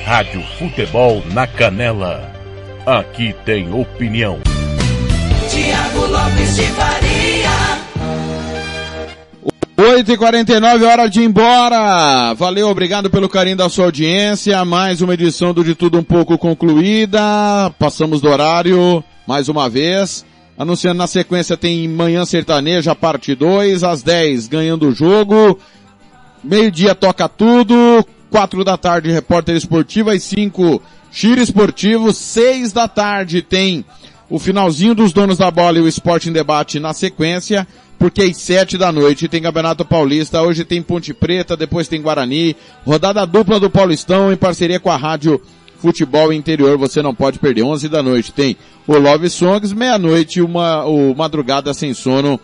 Rádio 0.06 0.42
Futebol 0.58 1.22
na 1.34 1.46
Canela. 1.46 2.32
Aqui 2.86 3.36
tem 3.44 3.74
opinião. 3.74 4.40
Tiago 5.56 6.06
Lopes 6.08 6.56
de 6.58 6.64
Faria. 6.64 7.50
8 9.78 10.12
e 10.12 10.18
49 10.18 10.84
hora 10.84 11.08
de 11.08 11.22
ir 11.22 11.24
embora. 11.24 12.34
Valeu, 12.34 12.68
obrigado 12.68 13.10
pelo 13.10 13.30
carinho 13.30 13.56
da 13.56 13.70
sua 13.70 13.86
audiência. 13.86 14.66
Mais 14.66 15.00
uma 15.00 15.14
edição 15.14 15.54
do 15.54 15.64
De 15.64 15.74
Tudo 15.74 15.98
Um 15.98 16.04
Pouco 16.04 16.38
concluída. 16.38 17.72
Passamos 17.80 18.20
do 18.20 18.28
horário 18.28 19.02
mais 19.26 19.48
uma 19.48 19.70
vez. 19.70 20.26
Anunciando 20.58 20.98
na 20.98 21.08
sequência 21.08 21.56
tem 21.56 21.88
Manhã 21.88 22.26
Sertaneja, 22.26 22.94
parte 22.94 23.34
2, 23.34 23.82
às 23.82 24.04
10, 24.04 24.50
ganhando 24.50 24.90
o 24.90 24.94
jogo. 24.94 25.58
Meio-dia 26.44 26.94
toca 26.94 27.30
tudo. 27.30 28.06
4 28.30 28.62
da 28.66 28.76
tarde, 28.76 29.10
repórter 29.10 29.56
esportivo, 29.56 30.10
às 30.10 30.22
5, 30.24 30.82
Chile 31.16 31.42
Esportivo, 31.42 32.12
seis 32.12 32.74
da 32.74 32.90
tarde 32.90 33.42
tem 33.42 33.86
o 34.30 34.40
finalzinho 34.40 34.96
dos 34.96 35.12
donos 35.12 35.38
da 35.38 35.52
bola 35.52 35.78
e 35.78 35.82
o 35.82 35.88
esporte 35.88 36.30
em 36.30 36.34
debate 36.34 36.80
na 36.80 36.94
sequência, 36.94 37.68
porque 37.98 38.24
às 38.24 38.38
sete 38.38 38.78
da 38.78 38.92
noite 38.92 39.28
tem 39.28 39.42
Campeonato 39.42 39.86
Paulista, 39.86 40.42
hoje 40.42 40.66
tem 40.66 40.82
Ponte 40.82 41.14
Preta, 41.14 41.56
depois 41.56 41.88
tem 41.88 42.02
Guarani, 42.02 42.56
rodada 42.86 43.26
dupla 43.26 43.60
do 43.60 43.70
Paulistão 43.70 44.32
em 44.32 44.38
parceria 44.38 44.80
com 44.80 44.90
a 44.90 44.98
Rádio 44.98 45.42
Futebol 45.78 46.34
Interior, 46.34 46.78
você 46.78 47.02
não 47.02 47.14
pode 47.14 47.38
perder, 47.38 47.64
onze 47.64 47.88
da 47.88 48.02
noite 48.02 48.32
tem 48.32 48.58
o 48.88 48.98
Love 48.98 49.30
Songs, 49.30 49.74
meia-noite 49.74 50.42
uma, 50.42 50.84
o 50.86 51.14
Madrugada 51.16 51.74
Sem 51.74 51.94
Sono, 51.94 52.40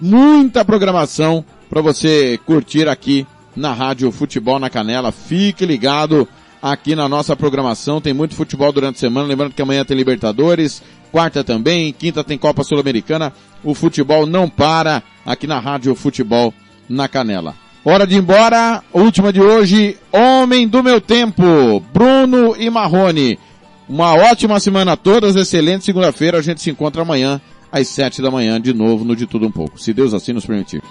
muita 0.00 0.64
programação 0.64 1.44
para 1.68 1.80
você 1.80 2.38
curtir 2.46 2.88
aqui 2.88 3.26
na 3.56 3.72
Rádio 3.72 4.10
Futebol 4.12 4.58
na 4.58 4.70
Canela, 4.70 5.10
fique 5.10 5.66
ligado, 5.66 6.28
aqui 6.64 6.96
na 6.96 7.06
nossa 7.06 7.36
programação. 7.36 8.00
Tem 8.00 8.14
muito 8.14 8.34
futebol 8.34 8.72
durante 8.72 8.96
a 8.96 9.00
semana. 9.00 9.28
Lembrando 9.28 9.52
que 9.52 9.60
amanhã 9.60 9.84
tem 9.84 9.94
Libertadores, 9.94 10.82
quarta 11.12 11.44
também, 11.44 11.92
quinta 11.92 12.24
tem 12.24 12.38
Copa 12.38 12.64
Sul-Americana. 12.64 13.34
O 13.62 13.74
futebol 13.74 14.24
não 14.24 14.48
para 14.48 15.02
aqui 15.26 15.46
na 15.46 15.60
Rádio 15.60 15.94
Futebol 15.94 16.54
na 16.88 17.06
Canela. 17.06 17.54
Hora 17.84 18.06
de 18.06 18.14
ir 18.14 18.18
embora, 18.18 18.82
última 18.94 19.30
de 19.30 19.42
hoje, 19.42 19.98
Homem 20.10 20.66
do 20.66 20.82
Meu 20.82 21.02
Tempo, 21.02 21.80
Bruno 21.92 22.56
e 22.58 22.70
Marrone. 22.70 23.38
Uma 23.86 24.14
ótima 24.14 24.58
semana 24.58 24.92
a 24.92 24.96
todas, 24.96 25.36
excelente 25.36 25.84
segunda-feira, 25.84 26.38
a 26.38 26.42
gente 26.42 26.62
se 26.62 26.70
encontra 26.70 27.02
amanhã 27.02 27.38
às 27.70 27.88
sete 27.88 28.22
da 28.22 28.30
manhã 28.30 28.58
de 28.58 28.72
novo 28.72 29.04
no 29.04 29.14
De 29.14 29.26
Tudo 29.26 29.46
Um 29.46 29.50
Pouco, 29.50 29.78
se 29.78 29.92
Deus 29.92 30.14
assim 30.14 30.32
nos 30.32 30.46
permitir. 30.46 30.82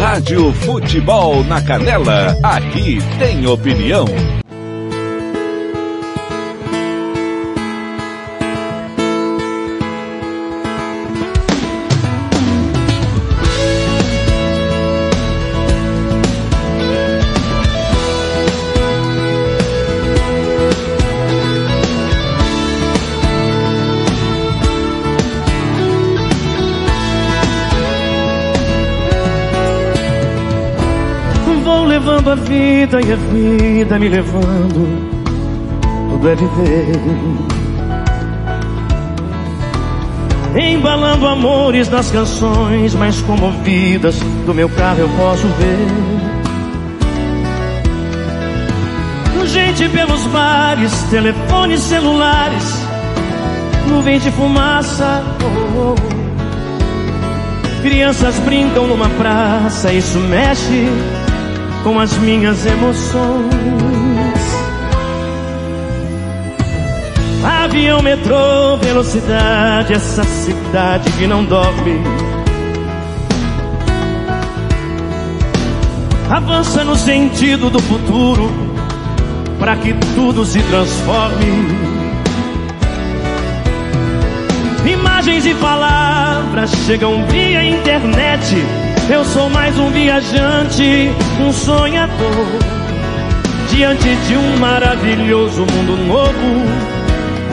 Rádio 0.00 0.52
Futebol 0.52 1.44
na 1.44 1.62
Canela, 1.62 2.36
aqui 2.42 2.98
tem 3.20 3.46
opinião. 3.46 4.04
Vida 32.94 33.00
e 33.00 33.12
a 33.12 33.16
vida 33.16 33.98
me 33.98 34.08
levando. 34.08 34.86
Tudo 36.10 36.28
é 36.28 36.34
viver. 36.34 37.00
Embalando 40.56 41.26
amores 41.26 41.88
nas 41.88 42.10
canções 42.10 42.94
mais 42.94 43.20
comovidas 43.22 44.20
do 44.46 44.54
meu 44.54 44.68
carro 44.68 45.00
eu 45.00 45.08
posso 45.08 45.48
ver. 45.48 45.88
Gente 49.46 49.88
pelos 49.88 50.26
bares, 50.28 50.92
telefones 51.10 51.80
celulares, 51.80 52.74
nuvens 53.88 54.22
de 54.22 54.30
fumaça. 54.32 55.22
oh, 55.42 55.92
oh. 55.92 55.94
Crianças 57.82 58.36
brincam 58.40 58.86
numa 58.86 59.08
praça, 59.10 59.92
isso 59.92 60.18
mexe 60.18 60.88
com 61.84 62.00
as 62.00 62.16
minhas 62.18 62.64
emoções. 62.64 63.54
Avião, 67.44 68.00
metrô, 68.00 68.78
velocidade, 68.78 69.92
essa 69.92 70.24
cidade 70.24 71.12
que 71.12 71.26
não 71.26 71.44
dorme. 71.44 72.00
Avança 76.30 76.82
no 76.84 76.96
sentido 76.96 77.68
do 77.68 77.80
futuro, 77.80 78.50
para 79.58 79.76
que 79.76 79.92
tudo 80.14 80.44
se 80.46 80.62
transforme. 80.62 81.93
Imagens 84.86 85.46
e 85.46 85.54
palavras 85.54 86.70
chegam 86.86 87.26
via 87.28 87.64
internet. 87.64 88.54
Eu 89.10 89.24
sou 89.24 89.48
mais 89.48 89.78
um 89.78 89.90
viajante, 89.90 91.10
um 91.40 91.50
sonhador. 91.52 92.46
Diante 93.70 94.14
de 94.14 94.36
um 94.36 94.58
maravilhoso 94.58 95.60
mundo 95.60 95.96
novo, 96.06 96.64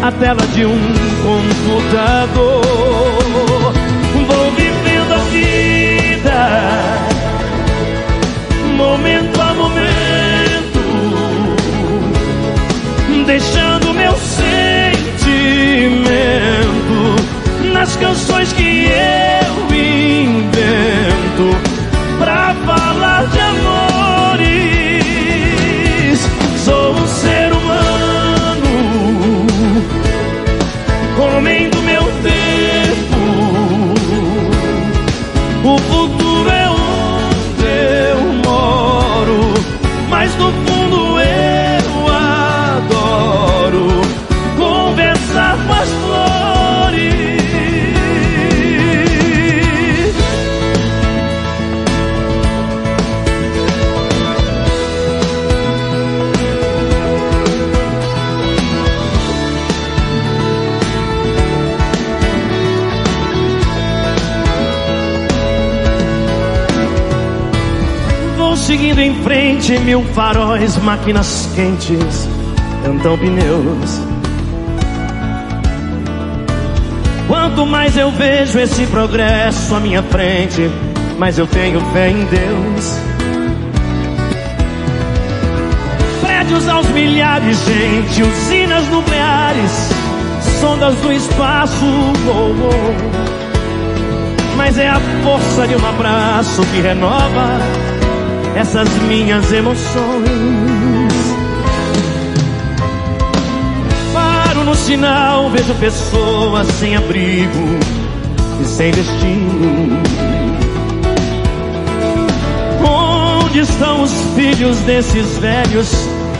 a 0.01 0.11
tela 0.11 0.45
de 0.53 0.65
um 0.65 0.79
computador. 1.23 2.70
Nas 17.91 17.95
canções 17.97 18.53
que 18.53 18.85
eu 18.85 19.75
invento 19.75 21.57
pra 22.19 22.55
falar 22.65 23.25
seguindo 68.91 68.99
em 68.99 69.23
frente, 69.23 69.79
mil 69.79 70.03
faróis, 70.13 70.75
máquinas 70.77 71.49
quentes, 71.55 72.27
cantam 72.83 73.17
pneus. 73.17 74.01
Quanto 77.27 77.65
mais 77.65 77.95
eu 77.95 78.11
vejo 78.11 78.59
esse 78.59 78.85
progresso 78.87 79.73
à 79.75 79.79
minha 79.79 80.03
frente, 80.03 80.69
mais 81.17 81.37
eu 81.37 81.47
tenho 81.47 81.79
fé 81.93 82.09
em 82.09 82.25
Deus. 82.25 82.99
Prédios 86.21 86.67
aos 86.67 86.87
milhares, 86.87 87.57
gente, 87.65 88.23
usinas 88.23 88.85
nucleares, 88.89 89.89
sondas 90.59 90.95
do 90.97 91.13
espaço. 91.13 91.85
oh, 92.27 92.55
oh. 92.67 92.71
Mas 94.57 94.77
é 94.77 94.89
a 94.89 94.99
força 95.23 95.65
de 95.65 95.75
um 95.75 95.87
abraço 95.87 96.61
que 96.73 96.81
renova 96.81 97.90
essas 98.55 98.89
minhas 99.07 99.51
emoções. 99.51 101.13
Paro 104.13 104.63
no 104.63 104.75
sinal, 104.75 105.49
vejo 105.49 105.73
pessoas 105.75 106.67
sem 106.79 106.95
abrigo 106.95 107.79
e 108.61 108.65
sem 108.65 108.91
destino. 108.91 110.01
Onde 112.83 113.59
estão 113.59 114.03
os 114.03 114.11
filhos 114.35 114.77
desses 114.79 115.37
velhos 115.37 115.91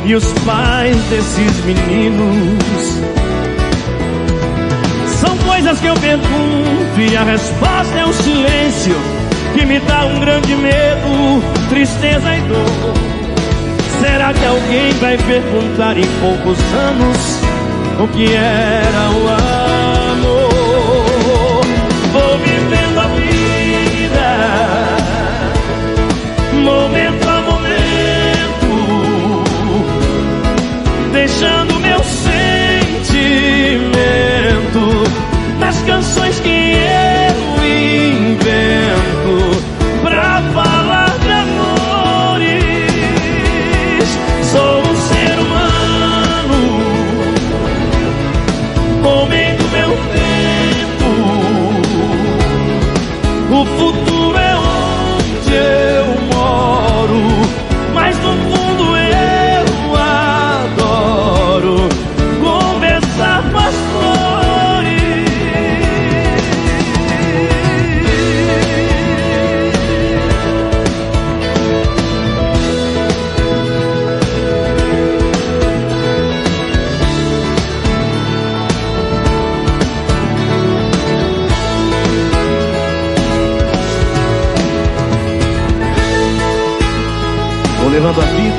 e 0.06 0.16
os 0.16 0.26
pais 0.46 0.98
desses 1.10 1.66
meninos? 1.66 3.02
São 5.20 5.38
coisas 5.38 5.80
que 5.80 5.88
eu 5.88 5.94
pergunto 5.96 7.00
e 7.00 7.16
a 7.16 7.24
resposta 7.24 7.98
é 7.98 8.06
o 8.06 8.14
silêncio 8.14 8.96
que 9.54 9.66
me 9.66 9.80
dá 9.82 10.06
um 10.06 10.20
grande 10.20 10.56
medo, 10.56 11.61
tristeza 11.72 12.36
e 12.36 12.42
dor. 12.42 12.94
Será 14.02 14.34
que 14.34 14.46
alguém 14.46 14.92
vai 15.00 15.18
perguntar 15.18 15.98
em 15.98 16.06
poucos 16.20 16.60
anos 16.74 17.40
o 17.98 18.08
que 18.10 18.34
era 18.34 19.10
o 19.12 19.28
amor? 19.30 19.41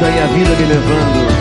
Vida 0.02 0.10
e 0.10 0.20
a 0.20 0.26
vida 0.26 0.56
me 0.56 0.64
levando. 0.64 1.32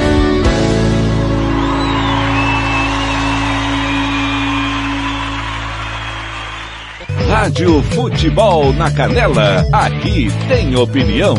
Rádio 7.28 7.82
Futebol 7.84 8.74
na 8.74 8.92
Canela, 8.92 9.66
aqui 9.72 10.28
tem 10.48 10.76
opinião. 10.76 11.36